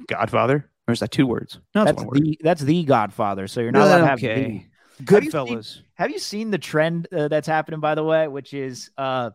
Godfather, 0.07 0.71
or 0.87 0.93
is 0.93 1.01
that 1.01 1.11
two 1.11 1.27
words? 1.27 1.59
No, 1.75 1.83
it's 1.83 1.91
that's 1.91 1.99
one 1.99 2.07
word. 2.07 2.19
the 2.19 2.39
that's 2.43 2.63
the 2.63 2.85
Godfather. 2.85 3.49
So 3.49 3.61
you're 3.61 3.73
not 3.73 3.87
allowed 3.89 3.99
to 3.99 4.07
have 4.07 4.19
Okay. 4.19 4.35
the. 4.45 4.59
Have 4.59 5.23
Goodfellas. 5.25 5.81
Have 5.95 6.11
you 6.11 6.19
seen 6.19 6.51
the 6.51 6.59
trend 6.59 7.09
uh, 7.11 7.29
that's 7.29 7.49
happening, 7.49 7.81
by 7.81 7.95
the 7.95 8.05
way, 8.05 8.29
which 8.29 8.53
is 8.53 8.91
uh, 8.99 9.31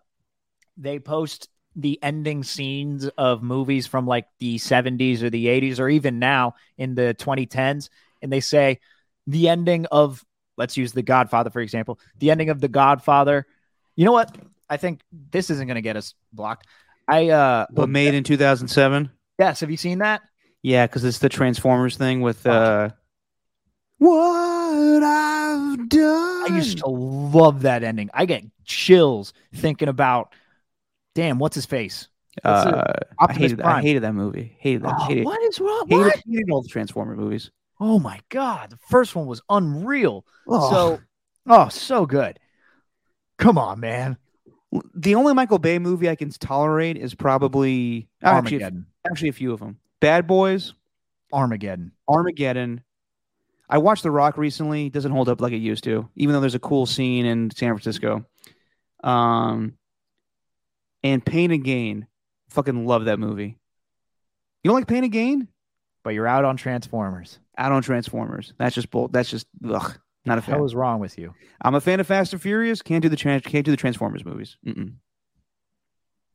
they 0.78 1.00
post 1.00 1.50
the 1.76 2.00
ending 2.02 2.44
scenes 2.44 3.08
of 3.18 3.44
movies 3.44 3.86
from 3.88 4.08
like 4.08 4.28
the 4.40 4.58
70s 4.58 5.22
or 5.22 5.30
the 5.30 5.48
80s 5.48 5.80
or 5.80 5.90
even 5.90 6.20
now 6.20 6.56
in 6.78 6.96
the 6.96 7.16
2010s, 7.20 7.90
and 8.22 8.32
they 8.32 8.40
say 8.40 8.80
the 9.28 9.50
ending 9.50 9.86
of, 9.88 10.24
let's 10.58 10.78
use 10.78 10.94
The 10.94 11.02
Godfather, 11.02 11.50
for 11.50 11.60
example, 11.62 12.00
the 12.20 12.32
ending 12.32 12.50
of 12.50 12.62
The 12.62 12.68
Godfather. 12.68 13.46
You 13.96 14.06
know 14.06 14.12
what? 14.12 14.38
I 14.70 14.78
think 14.78 15.02
this 15.32 15.50
isn't 15.50 15.68
going 15.68 15.76
to 15.76 15.82
get 15.82 15.98
us 15.98 16.14
blocked. 16.34 16.68
I, 17.08 17.30
uh, 17.30 17.68
But 17.72 17.90
made 17.90 18.14
in 18.14 18.24
2007. 18.24 19.10
yes, 19.38 19.60
have 19.60 19.70
you 19.70 19.78
seen 19.78 20.00
that? 20.00 20.22
Yeah, 20.62 20.88
because 20.88 21.04
it's 21.04 21.20
the 21.20 21.30
Transformers 21.30 21.98
thing 21.98 22.22
with 22.22 22.46
uh, 22.48 22.90
what 23.98 25.04
I've 25.04 25.90
done. 25.90 26.52
I 26.52 26.56
used 26.56 26.80
to 26.80 26.88
love 26.88 27.62
that 27.64 27.84
ending. 27.84 28.10
I 28.14 28.26
get 28.26 28.44
chills 28.64 29.34
thinking 29.54 29.88
about, 29.88 30.34
damn, 31.16 31.40
what's 31.40 31.56
his 31.56 31.66
face? 31.66 32.08
What's? 32.44 32.66
Uh, 32.68 32.94
I 33.20 33.34
hated, 33.34 33.62
I 33.62 33.82
hated 33.82 34.04
that 34.04 34.14
movie. 34.14 34.56
Hated 34.60 34.84
that. 34.84 34.96
Oh, 35.00 35.06
hated, 35.06 35.26
what 35.26 35.42
is 35.44 35.60
wrong? 35.60 35.86
hated, 35.90 36.06
What? 36.06 36.24
hated 36.28 36.50
all 36.52 36.62
the 36.62 36.68
Transformer 36.70 37.16
movies. 37.16 37.50
Oh 37.80 37.98
my 38.00 38.20
god, 38.30 38.70
the 38.70 38.78
first 38.90 39.16
one 39.16 39.26
was 39.26 39.42
unreal. 39.50 40.26
Oh. 40.48 40.70
So, 40.70 41.00
oh, 41.48 41.70
so 41.70 42.06
good. 42.06 42.40
Come 43.38 43.58
on, 43.58 43.80
man. 43.80 44.18
The 44.94 45.16
only 45.16 45.34
Michael 45.34 45.60
Bay 45.60 45.80
movie 45.80 46.10
I 46.10 46.16
can 46.16 46.30
tolerate 46.30 46.98
is 46.98 47.16
probably 47.16 48.08
actually, 48.22 48.58
Armageddon. 48.58 48.86
actually 49.10 49.30
a 49.30 49.34
few 49.34 49.54
of 49.54 49.60
them. 49.60 49.78
Bad 50.02 50.28
Boys, 50.28 50.74
Armageddon. 51.32 51.92
Armageddon. 52.08 52.82
I 53.70 53.78
watched 53.80 54.04
The 54.04 54.12
Rock 54.12 54.38
recently. 54.38 54.88
It 54.88 54.94
doesn't 54.94 55.12
hold 55.12 55.28
up 55.30 55.42
like 55.42 55.54
it 55.54 55.58
used 55.58 55.86
to, 55.86 56.08
even 56.16 56.34
though 56.34 56.42
there's 56.42 56.56
a 56.56 56.60
cool 56.60 56.86
scene 56.86 57.26
in 57.26 57.50
San 57.52 57.72
Francisco. 57.74 58.26
Um, 59.04 59.74
and 61.06 61.26
Pain 61.26 61.52
and 61.52 61.64
Gain. 61.64 62.08
Fucking 62.50 62.86
love 62.86 63.06
that 63.06 63.20
movie. 63.20 63.58
You 64.64 64.70
don't 64.70 64.76
like 64.76 64.88
Pain 64.88 65.04
and 65.04 65.14
Gain? 65.14 65.48
But 66.04 66.12
you're 66.14 66.28
out 66.28 66.46
on 66.46 66.58
Transformers. 66.58 67.40
Out 67.58 67.72
on 67.72 67.82
Transformers. 67.82 68.54
That's 68.58 68.76
just 68.76 68.90
bull. 68.92 69.08
That's 69.08 69.30
just 69.30 69.48
ugh. 69.64 69.98
Not 70.26 70.34
a 70.34 70.42
What 70.42 70.46
the 70.46 70.52
hell 70.52 70.60
fan. 70.60 70.66
is 70.66 70.76
wrong 70.76 71.00
with 71.00 71.18
you? 71.18 71.34
I'm 71.62 71.76
a 71.76 71.82
fan 71.82 72.00
of 72.00 72.08
Fast 72.08 72.34
and 72.34 72.42
Furious. 72.42 72.82
Can't 72.82 73.02
do 73.04 73.10
the 73.10 73.16
trans- 73.16 73.44
can't 73.44 73.64
do 73.66 73.72
the 73.72 73.78
Transformers 73.78 74.26
movies. 74.26 74.58
Mm-mm. 74.66 74.94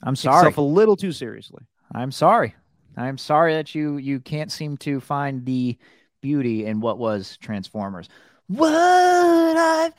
I'm 0.02 0.14
Takes 0.14 0.22
sorry. 0.22 0.38
itself 0.48 0.58
a 0.58 0.60
little 0.62 0.96
too 0.96 1.12
seriously. 1.12 1.64
I'm 1.94 2.12
sorry. 2.12 2.54
I'm 2.96 3.18
sorry 3.18 3.54
that 3.54 3.74
you 3.74 3.96
you 3.98 4.20
can't 4.20 4.50
seem 4.50 4.76
to 4.78 5.00
find 5.00 5.44
the 5.44 5.76
beauty 6.22 6.66
in 6.66 6.80
what 6.80 6.98
was 6.98 7.36
Transformers. 7.38 8.08
What 8.46 8.72
I've 8.72 9.94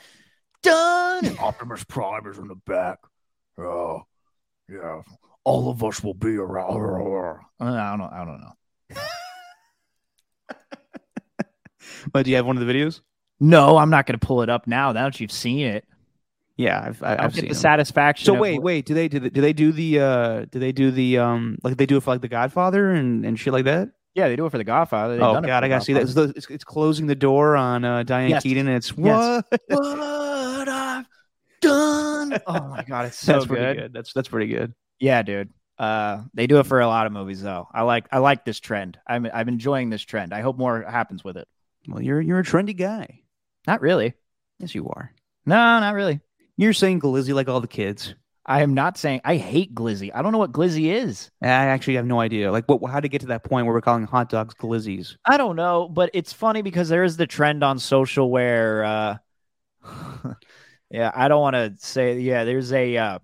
done. 0.64 1.38
Optimus 1.40 1.84
Prime 1.84 2.26
is 2.28 2.38
in 2.38 2.48
the 2.48 2.56
back. 2.56 3.00
Oh, 3.58 4.04
yeah. 4.72 5.02
All 5.44 5.70
of 5.70 5.84
us 5.84 6.04
will 6.04 6.14
be 6.14 6.38
around. 6.38 6.72
I 7.60 7.98
don't 7.98 8.02
I 8.14 8.26
don't 8.26 8.42
know. 8.42 8.54
But 12.12 12.26
do 12.26 12.32
you 12.32 12.36
have 12.38 12.46
one 12.46 12.58
of 12.58 12.66
the 12.66 12.72
videos? 12.72 13.02
No, 13.40 13.78
I'm 13.78 13.90
not 13.90 14.06
going 14.06 14.18
to 14.20 14.26
pull 14.26 14.42
it 14.44 14.50
up 14.50 14.66
now. 14.68 14.92
Now 14.92 15.06
that 15.10 15.20
you've 15.20 15.32
seen 15.32 15.60
it, 15.68 15.86
Yeah, 16.58 16.84
I've, 16.88 17.02
I- 17.04 17.16
I 17.16 17.24
I've 17.26 17.34
get 17.34 17.42
seen 17.42 17.50
the 17.50 17.54
them. 17.56 17.62
satisfaction. 17.62 18.26
So 18.26 18.34
wait, 18.34 18.62
wait. 18.62 18.86
Do 18.86 18.94
they 18.94 19.08
do 19.08 19.20
they, 19.20 19.30
do 19.30 19.42
they 19.42 19.54
do 19.54 19.72
the 19.72 20.00
uh 20.00 20.46
do 20.52 20.60
they 20.60 20.72
do 20.72 20.92
the 20.92 21.18
um 21.20 21.58
like 21.64 21.78
they 21.78 21.86
do 21.86 21.98
it 21.98 22.04
for 22.04 22.12
like 22.12 22.22
the 22.22 22.28
Godfather 22.28 22.92
and 22.92 23.26
and 23.26 23.40
shit 23.40 23.54
like 23.54 23.66
that? 23.66 23.90
Yeah, 24.14 24.28
they 24.28 24.36
do 24.36 24.46
it 24.46 24.52
for 24.52 24.58
the 24.58 24.64
Godfather. 24.64 25.14
They've 25.16 25.24
oh 25.24 25.42
god, 25.42 25.64
I 25.64 25.68
gotta 25.70 25.84
see 25.86 25.94
that. 25.94 26.04
It's, 26.04 26.16
it's, 26.16 26.50
it's 26.50 26.64
closing 26.64 27.08
the 27.08 27.16
door 27.16 27.56
on 27.56 27.84
uh, 27.86 28.04
Diane 28.04 28.30
Yes. 28.32 28.44
Keaton, 28.44 28.68
and 28.68 28.78
it's 28.78 28.94
Yes. 28.98 29.44
what? 29.50 29.62
What 29.70 30.68
I've 30.70 31.06
done. 31.62 32.11
Oh 32.46 32.68
my 32.68 32.84
god, 32.84 33.06
it's 33.08 33.18
so 33.26 33.34
That's 33.34 33.46
pretty 33.46 33.66
good. 33.66 33.78
good. 33.78 33.94
That's 33.94 34.14
that's 34.14 34.28
pretty 34.28 34.48
good. 34.54 34.74
Yeah, 35.00 35.22
dude. 35.22 35.50
Uh, 35.78 36.24
they 36.34 36.46
do 36.48 36.60
it 36.60 36.68
for 36.68 36.80
a 36.80 36.88
lot 36.88 37.08
of 37.08 37.12
movies 37.14 37.42
though. 37.42 37.68
I 37.74 37.82
like 37.82 38.08
I 38.12 38.20
like 38.20 38.46
this 38.46 38.60
trend. 38.60 39.00
I'm 39.08 39.28
I'm 39.34 39.48
enjoying 39.48 39.90
this 39.90 40.04
trend. 40.04 40.34
I 40.34 40.42
hope 40.42 40.58
more 40.58 40.84
happens 40.84 41.24
with 41.24 41.38
it. 41.38 41.48
Well, 41.88 42.02
you're 42.02 42.22
you're 42.22 42.40
a 42.40 42.44
trendy 42.44 42.78
guy. 42.78 43.22
Not 43.66 43.82
really. 43.82 44.14
Yes, 44.60 44.76
you 44.76 44.88
are. 44.90 45.12
No, 45.46 45.56
not 45.56 45.96
really. 45.96 46.20
You're 46.58 46.74
saying 46.74 47.00
glizzy 47.00 47.34
like 47.34 47.48
all 47.48 47.62
the 47.62 47.68
kids. 47.68 48.14
I 48.46 48.64
am 48.64 48.74
not 48.74 48.98
saying 48.98 49.22
I 49.24 49.38
hate 49.38 49.74
glizzy. 49.74 50.12
I 50.14 50.22
don't 50.22 50.32
know 50.32 50.38
what 50.40 50.52
glizzy 50.52 50.92
is. 50.94 51.32
I 51.42 51.48
actually 51.48 51.96
have 51.96 52.06
no 52.06 52.20
idea. 52.20 52.52
Like, 52.52 52.66
what? 52.68 52.84
How 52.92 53.00
to 53.00 53.08
get 53.08 53.22
to 53.22 53.28
that 53.28 53.44
point 53.44 53.66
where 53.66 53.74
we're 53.74 53.82
calling 53.82 54.06
hot 54.06 54.30
dogs 54.30 54.54
glizzies? 54.56 55.16
I 55.26 55.38
don't 55.38 55.56
know, 55.56 55.88
but 55.88 56.10
it's 56.14 56.34
funny 56.34 56.62
because 56.62 56.90
there 56.90 57.04
is 57.04 57.18
the 57.18 57.28
trend 57.28 57.64
on 57.64 57.80
social 57.80 58.30
where, 58.30 58.84
uh, 58.84 59.18
yeah, 60.92 61.12
I 61.14 61.28
don't 61.28 61.42
want 61.42 61.56
to 61.56 61.74
say, 61.78 62.20
yeah, 62.20 62.44
there's 62.44 62.72
a, 62.74 62.98
uh, 62.98 63.20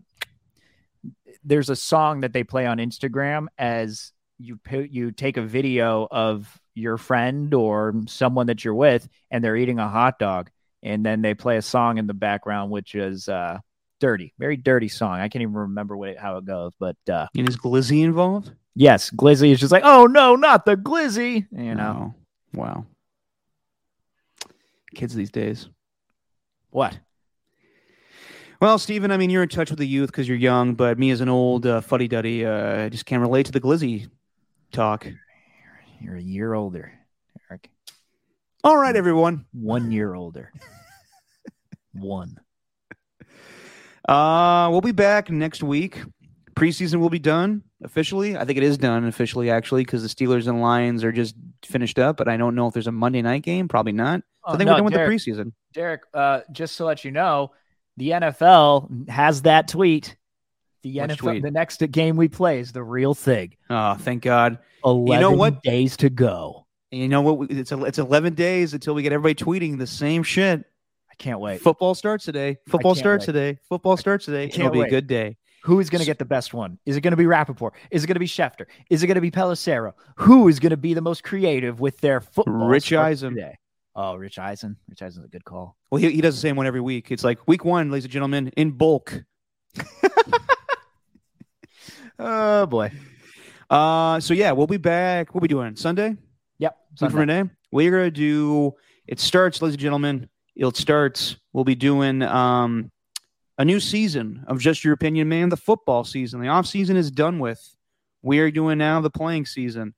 there's 1.44 1.70
a 1.70 1.76
song 1.76 2.22
that 2.22 2.34
they 2.34 2.44
play 2.44 2.66
on 2.66 2.78
Instagram 2.78 3.48
as 3.58 4.12
you 4.40 4.58
put, 4.58 4.90
you 4.90 5.12
take 5.12 5.38
a 5.38 5.42
video 5.42 6.08
of 6.10 6.60
your 6.76 6.98
friend 6.98 7.54
or 7.54 7.94
someone 8.08 8.48
that 8.48 8.64
you're 8.64 8.74
with, 8.74 9.08
and 9.32 9.44
they're 9.44 9.56
eating 9.56 9.80
a 9.80 9.88
hot 9.88 10.20
dog, 10.20 10.50
and 10.84 11.06
then 11.06 11.22
they 11.22 11.34
play 11.34 11.58
a 11.58 11.62
song 11.62 11.98
in 11.98 12.08
the 12.08 12.14
background, 12.14 12.72
which 12.72 12.96
is 12.96 13.28
uh, 13.28 13.60
dirty, 14.00 14.34
very 14.38 14.58
dirty 14.58 14.88
song. 14.88 15.20
I 15.20 15.28
can't 15.28 15.42
even 15.42 15.54
remember 15.56 15.98
what 15.98 16.10
it, 16.10 16.20
how 16.20 16.38
it 16.38 16.46
goes, 16.46 16.74
but 16.80 16.98
uh, 17.12 17.28
And 17.36 17.50
is 17.50 17.58
glizzy 17.58 18.04
involved? 18.04 18.52
yes, 18.76 19.10
glizzy 19.10 19.52
is 19.52 19.60
just 19.60 19.72
like, 19.72 19.84
oh 19.84 20.06
no, 20.06 20.36
not 20.36 20.66
the 20.66 20.76
glizzy, 20.76 21.48
you 21.52 21.76
know. 21.76 22.14
Oh, 22.14 22.60
wow. 22.60 22.86
Kids 24.94 25.16
these 25.16 25.32
days. 25.32 25.68
What? 26.70 27.00
Well, 28.60 28.80
Stephen, 28.80 29.12
I 29.12 29.18
mean, 29.18 29.30
you're 29.30 29.44
in 29.44 29.50
touch 29.50 29.70
with 29.70 29.78
the 29.78 29.88
youth 29.88 30.08
because 30.08 30.28
you're 30.28 30.38
young, 30.38 30.74
but 30.74 30.98
me 30.98 31.12
as 31.12 31.22
an 31.22 31.30
old 31.30 31.66
uh, 31.68 31.80
fuddy 31.82 32.08
duddy, 32.08 32.44
uh, 32.46 32.86
I 32.86 32.90
just 32.90 33.06
can't 33.06 33.22
relate 33.22 33.46
to 33.46 33.52
the 33.52 33.62
glizzy 33.62 34.10
talk. 34.72 35.08
You're 36.02 36.16
a 36.16 36.22
year 36.22 36.54
older, 36.56 36.92
Eric. 37.52 37.70
All 38.64 38.78
right, 38.78 38.96
everyone. 38.96 39.46
One 39.54 39.92
year 39.92 40.16
older. 40.16 40.52
One. 41.94 42.40
Uh, 44.10 44.70
we'll 44.72 44.82
be 44.82 44.92
back 44.92 45.30
next 45.30 45.62
week. 45.62 46.02
Preseason 46.56 46.96
will 47.00 47.12
be 47.12 47.20
done 47.20 47.62
officially. 47.84 48.36
I 48.36 48.46
think 48.46 48.58
it 48.58 48.64
is 48.64 48.80
done 48.80 49.06
officially, 49.06 49.52
actually, 49.52 49.84
because 49.84 50.02
the 50.02 50.10
Steelers 50.10 50.48
and 50.48 50.62
Lions 50.62 51.04
are 51.04 51.12
just 51.12 51.36
finished 51.64 52.00
up. 52.00 52.18
But 52.18 52.28
I 52.28 52.38
don't 52.38 52.56
know 52.56 52.66
if 52.68 52.74
there's 52.74 52.88
a 52.88 52.92
Monday 52.92 53.22
night 53.22 53.44
game. 53.44 53.68
Probably 53.68 53.92
not. 53.92 54.22
So 54.22 54.26
I 54.46 54.54
Oh, 54.54 54.58
think 54.58 54.66
no, 54.68 54.74
we're 54.74 54.78
done 54.78 54.86
with 54.86 54.94
the 54.94 55.00
preseason. 55.02 55.52
Derek, 55.74 56.02
uh, 56.16 56.42
just 56.52 56.78
to 56.78 56.86
let 56.86 57.04
you 57.06 57.12
know, 57.12 57.52
the 57.98 58.12
NFL 58.12 59.10
has 59.10 59.42
that 59.44 59.68
tweet. 59.68 60.16
The 60.84 61.02
Which 61.02 61.12
NFL, 61.12 61.18
tweet? 61.18 61.44
the 61.44 61.52
next 61.52 61.80
game 61.92 62.16
we 62.16 62.28
play 62.28 62.60
is 62.60 62.72
the 62.72 62.84
real 62.84 63.14
thing. 63.14 63.56
Oh, 63.70 63.96
thank 63.96 64.24
God. 64.24 64.60
Eleven 64.86 65.38
what? 65.38 65.64
days 65.64 65.98
to 65.98 66.10
go. 66.10 66.66
And 66.92 67.02
you 67.02 67.08
know 67.10 67.22
what? 67.22 67.52
It's 67.52 67.72
it's 67.72 67.98
11 67.98 68.36
days 68.36 68.74
until 68.74 68.94
we 68.94 69.02
get 69.02 69.12
everybody 69.12 69.36
tweeting 69.36 69.78
the 69.78 69.88
same 69.88 70.24
shit. 70.24 70.64
I 71.12 71.16
can't 71.16 71.40
wait. 71.40 71.62
Football 71.62 71.96
starts 71.96 72.24
today. 72.24 72.58
Football 72.68 72.96
starts 72.96 73.24
wait. 73.24 73.34
today. 73.34 73.60
Football 73.68 73.98
starts 73.98 74.26
today. 74.26 74.48
can't 74.48 74.60
It'll 74.60 74.72
be 74.72 74.80
wait. 74.80 74.88
a 74.88 74.92
good 74.92 75.08
day. 75.08 75.38
Who 75.64 75.82
is 75.82 75.90
going 75.90 76.00
to 76.00 76.06
get 76.06 76.20
the 76.20 76.26
best 76.26 76.54
one? 76.54 76.80
Is 76.86 76.96
it 76.96 77.02
going 77.02 77.12
to 77.12 77.18
be 77.18 77.26
Rapoport? 77.26 77.74
Is 77.92 78.04
it 78.04 78.08
going 78.08 78.16
to 78.16 78.20
be 78.20 78.28
Schefter? 78.28 78.68
Is 78.90 79.04
it 79.04 79.08
going 79.08 79.16
to 79.16 79.22
be 79.22 79.32
Pelissero? 79.32 79.94
Who 80.16 80.48
is 80.48 80.60
going 80.60 80.70
to 80.70 80.78
be 80.78 80.94
the 80.94 81.02
most 81.02 81.24
creative 81.24 81.82
with 81.82 82.00
their 82.00 82.22
football? 82.22 82.68
Rich 82.68 82.94
Eisen. 82.94 83.36
Today? 83.36 83.58
Oh, 84.00 84.16
Rich 84.16 84.38
Eisen. 84.38 84.78
Rich 84.88 85.02
Eisen's 85.02 85.26
a 85.26 85.28
good 85.28 85.44
call. 85.44 85.76
Well, 85.92 86.00
he, 86.00 86.12
he 86.12 86.22
does 86.22 86.36
the 86.36 86.42
same 86.42 86.56
one 86.56 86.68
every 86.68 86.82
week. 86.82 87.12
It's 87.12 87.24
like 87.24 87.48
week 87.48 87.66
one, 87.66 87.90
ladies 87.90 88.06
and 88.06 88.14
gentlemen, 88.14 88.50
in 88.56 88.72
bulk. 88.72 89.24
Oh 92.20 92.66
boy. 92.66 92.92
Uh, 93.70 94.20
so 94.20 94.34
yeah, 94.34 94.52
we'll 94.52 94.68
be 94.68 94.78
back. 94.78 95.34
We'll 95.34 95.42
be 95.42 95.48
doing 95.48 95.76
Sunday. 95.76 96.16
Yep. 96.60 96.78
Food 96.98 97.12
for 97.12 97.18
Sunday. 97.18 97.38
Renee. 97.38 97.50
We're 97.72 97.92
gonna 97.92 98.12
do. 98.12 98.74
It 99.08 99.20
starts, 99.20 99.62
ladies 99.62 99.76
and 99.76 99.82
gentlemen. 99.82 100.30
It 100.56 100.76
starts. 100.76 101.36
We'll 101.54 101.64
be 101.64 101.76
doing 101.76 102.24
um 102.24 102.92
a 103.58 103.66
new 103.66 103.80
season 103.80 104.44
of 104.48 104.60
Just 104.60 104.84
Your 104.84 104.94
Opinion, 104.94 105.30
man. 105.30 105.50
The 105.50 105.58
football 105.58 106.04
season. 106.04 106.42
The 106.42 106.48
off 106.48 106.66
season 106.66 106.98
is 106.98 107.12
done 107.12 107.40
with. 107.40 107.76
We 108.24 108.40
are 108.40 108.52
doing 108.52 108.80
now 108.80 109.00
the 109.00 109.10
playing 109.12 109.46
season, 109.46 109.94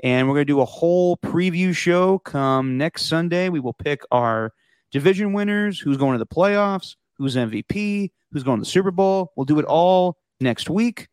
and 0.00 0.28
we're 0.28 0.34
gonna 0.34 0.44
do 0.44 0.60
a 0.60 0.64
whole 0.64 1.16
preview 1.16 1.74
show. 1.74 2.18
Come 2.20 2.78
next 2.78 3.06
Sunday, 3.06 3.48
we 3.48 3.60
will 3.60 3.72
pick 3.72 4.02
our 4.10 4.52
division 4.90 5.32
winners, 5.32 5.78
who's 5.78 5.96
going 5.96 6.12
to 6.12 6.18
the 6.18 6.26
playoffs, 6.26 6.96
who's 7.16 7.36
MVP, 7.36 8.10
who's 8.32 8.42
going 8.42 8.58
to 8.58 8.62
the 8.62 8.70
Super 8.70 8.90
Bowl. 8.90 9.32
We'll 9.36 9.44
do 9.44 9.58
it 9.58 9.64
all 9.64 10.16
next 10.40 10.70
week, 10.70 11.08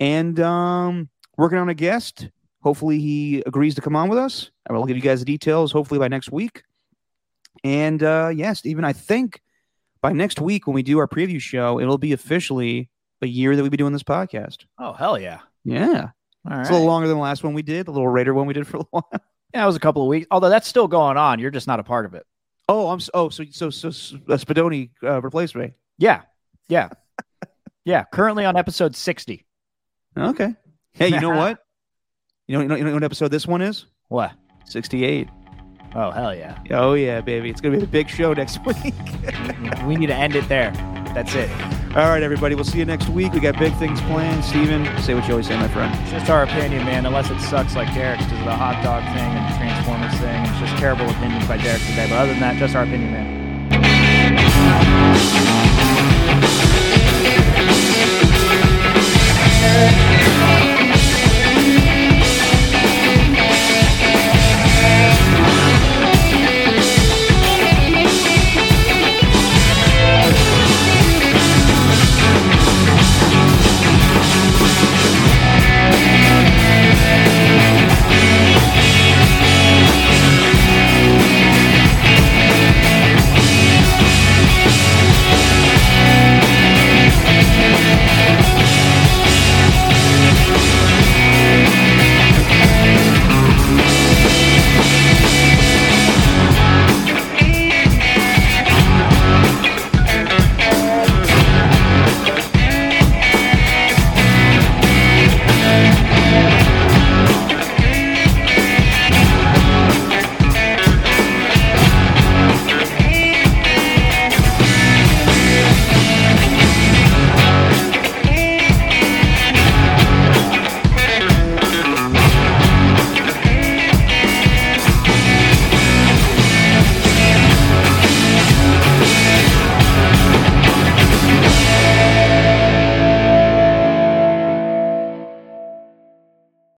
and 0.00 0.38
um, 0.40 1.08
working 1.36 1.58
on 1.58 1.68
a 1.68 1.74
guest. 1.74 2.28
Hopefully, 2.62 2.98
he 2.98 3.42
agrees 3.44 3.74
to 3.74 3.82
come 3.82 3.94
on 3.94 4.08
with 4.08 4.18
us. 4.18 4.50
I 4.68 4.72
will 4.72 4.86
give 4.86 4.96
you 4.96 5.02
guys 5.02 5.20
the 5.20 5.26
details 5.26 5.70
hopefully 5.70 5.98
by 5.98 6.08
next 6.08 6.32
week. 6.32 6.62
And 7.62 8.02
uh, 8.02 8.30
yeah, 8.34 8.54
Stephen, 8.54 8.84
I 8.84 8.92
think 8.92 9.40
by 10.00 10.12
next 10.12 10.40
week 10.40 10.66
when 10.66 10.74
we 10.74 10.82
do 10.82 10.98
our 10.98 11.08
preview 11.08 11.40
show, 11.40 11.80
it'll 11.80 11.98
be 11.98 12.12
officially 12.12 12.88
a 13.22 13.26
year 13.26 13.54
that 13.54 13.62
we'll 13.62 13.70
be 13.70 13.76
doing 13.76 13.92
this 13.92 14.02
podcast. 14.02 14.64
Oh 14.78 14.92
hell 14.92 15.18
yeah! 15.18 15.40
Yeah, 15.64 16.08
All 16.50 16.60
it's 16.60 16.68
right. 16.68 16.70
a 16.70 16.72
little 16.72 16.86
longer 16.86 17.08
than 17.08 17.16
the 17.16 17.22
last 17.22 17.42
one 17.42 17.54
we 17.54 17.62
did, 17.62 17.86
the 17.86 17.90
little 17.92 18.08
Raider 18.08 18.34
one 18.34 18.46
we 18.46 18.54
did 18.54 18.66
for 18.66 18.78
a 18.78 18.80
while. 18.90 19.08
Yeah, 19.52 19.62
it 19.62 19.66
was 19.66 19.76
a 19.76 19.80
couple 19.80 20.02
of 20.02 20.08
weeks. 20.08 20.26
Although 20.30 20.48
that's 20.50 20.68
still 20.68 20.88
going 20.88 21.16
on. 21.16 21.38
You're 21.38 21.50
just 21.50 21.66
not 21.66 21.80
a 21.80 21.84
part 21.84 22.06
of 22.06 22.14
it. 22.14 22.26
Oh, 22.68 22.88
I'm 22.88 22.98
s- 22.98 23.10
oh 23.14 23.28
so 23.28 23.44
so 23.50 23.70
so, 23.70 23.90
so 23.90 24.16
uh, 24.28 24.36
Spadoni 24.36 24.90
uh, 25.02 25.20
replaced 25.22 25.54
me. 25.54 25.72
Yeah. 25.98 26.22
Yeah. 26.68 26.88
yeah. 27.84 28.04
Currently 28.12 28.44
on 28.44 28.56
episode 28.56 28.96
60. 28.96 29.44
Okay. 30.18 30.54
Hey, 30.92 31.08
you 31.08 31.20
know 31.20 31.30
what? 31.36 31.58
You 32.46 32.56
know, 32.56 32.62
you 32.62 32.68
know, 32.68 32.74
you 32.76 32.84
know 32.84 32.94
what 32.94 33.04
episode 33.04 33.28
this 33.28 33.46
one 33.46 33.62
is? 33.62 33.86
What? 34.08 34.32
Sixty-eight. 34.66 35.28
Oh, 35.94 36.10
hell 36.10 36.34
yeah. 36.34 36.58
Oh 36.70 36.94
yeah, 36.94 37.20
baby! 37.20 37.48
It's 37.50 37.60
gonna 37.60 37.74
be 37.76 37.80
the 37.80 37.86
big 37.86 38.08
show 38.08 38.32
next 38.34 38.58
week. 38.66 38.94
we 39.86 39.96
need 39.96 40.08
to 40.08 40.14
end 40.14 40.34
it 40.36 40.48
there. 40.48 40.70
That's 41.14 41.34
it. 41.34 41.48
All 41.96 42.08
right, 42.08 42.24
everybody. 42.24 42.56
We'll 42.56 42.64
see 42.64 42.78
you 42.78 42.84
next 42.84 43.08
week. 43.08 43.34
We 43.34 43.38
got 43.38 43.56
big 43.56 43.72
things 43.74 44.00
planned. 44.00 44.44
Steven, 44.44 44.84
say 45.00 45.14
what 45.14 45.22
you 45.28 45.30
always 45.30 45.46
say, 45.46 45.56
my 45.56 45.68
friend. 45.68 45.96
It's 46.02 46.10
just 46.10 46.28
our 46.28 46.42
opinion, 46.42 46.84
man. 46.84 47.06
Unless 47.06 47.30
it 47.30 47.38
sucks 47.38 47.76
like 47.76 47.94
Derek's 47.94 48.24
because 48.24 48.40
of 48.40 48.46
the 48.46 48.56
hot 48.56 48.82
dog 48.82 49.04
thing 49.14 49.22
and 49.22 49.48
the 49.48 49.56
Transformers 49.56 50.12
thing. 50.18 50.44
It's 50.44 50.58
just 50.58 50.76
terrible 50.76 51.08
opinions 51.08 51.46
by 51.46 51.56
Derek 51.56 51.82
today. 51.82 52.08
But 52.10 52.18
other 52.18 52.32
than 52.32 52.40
that, 52.40 52.56
just 52.56 52.74
our 52.74 52.82
opinion, 52.82 53.12
man. 53.12 53.44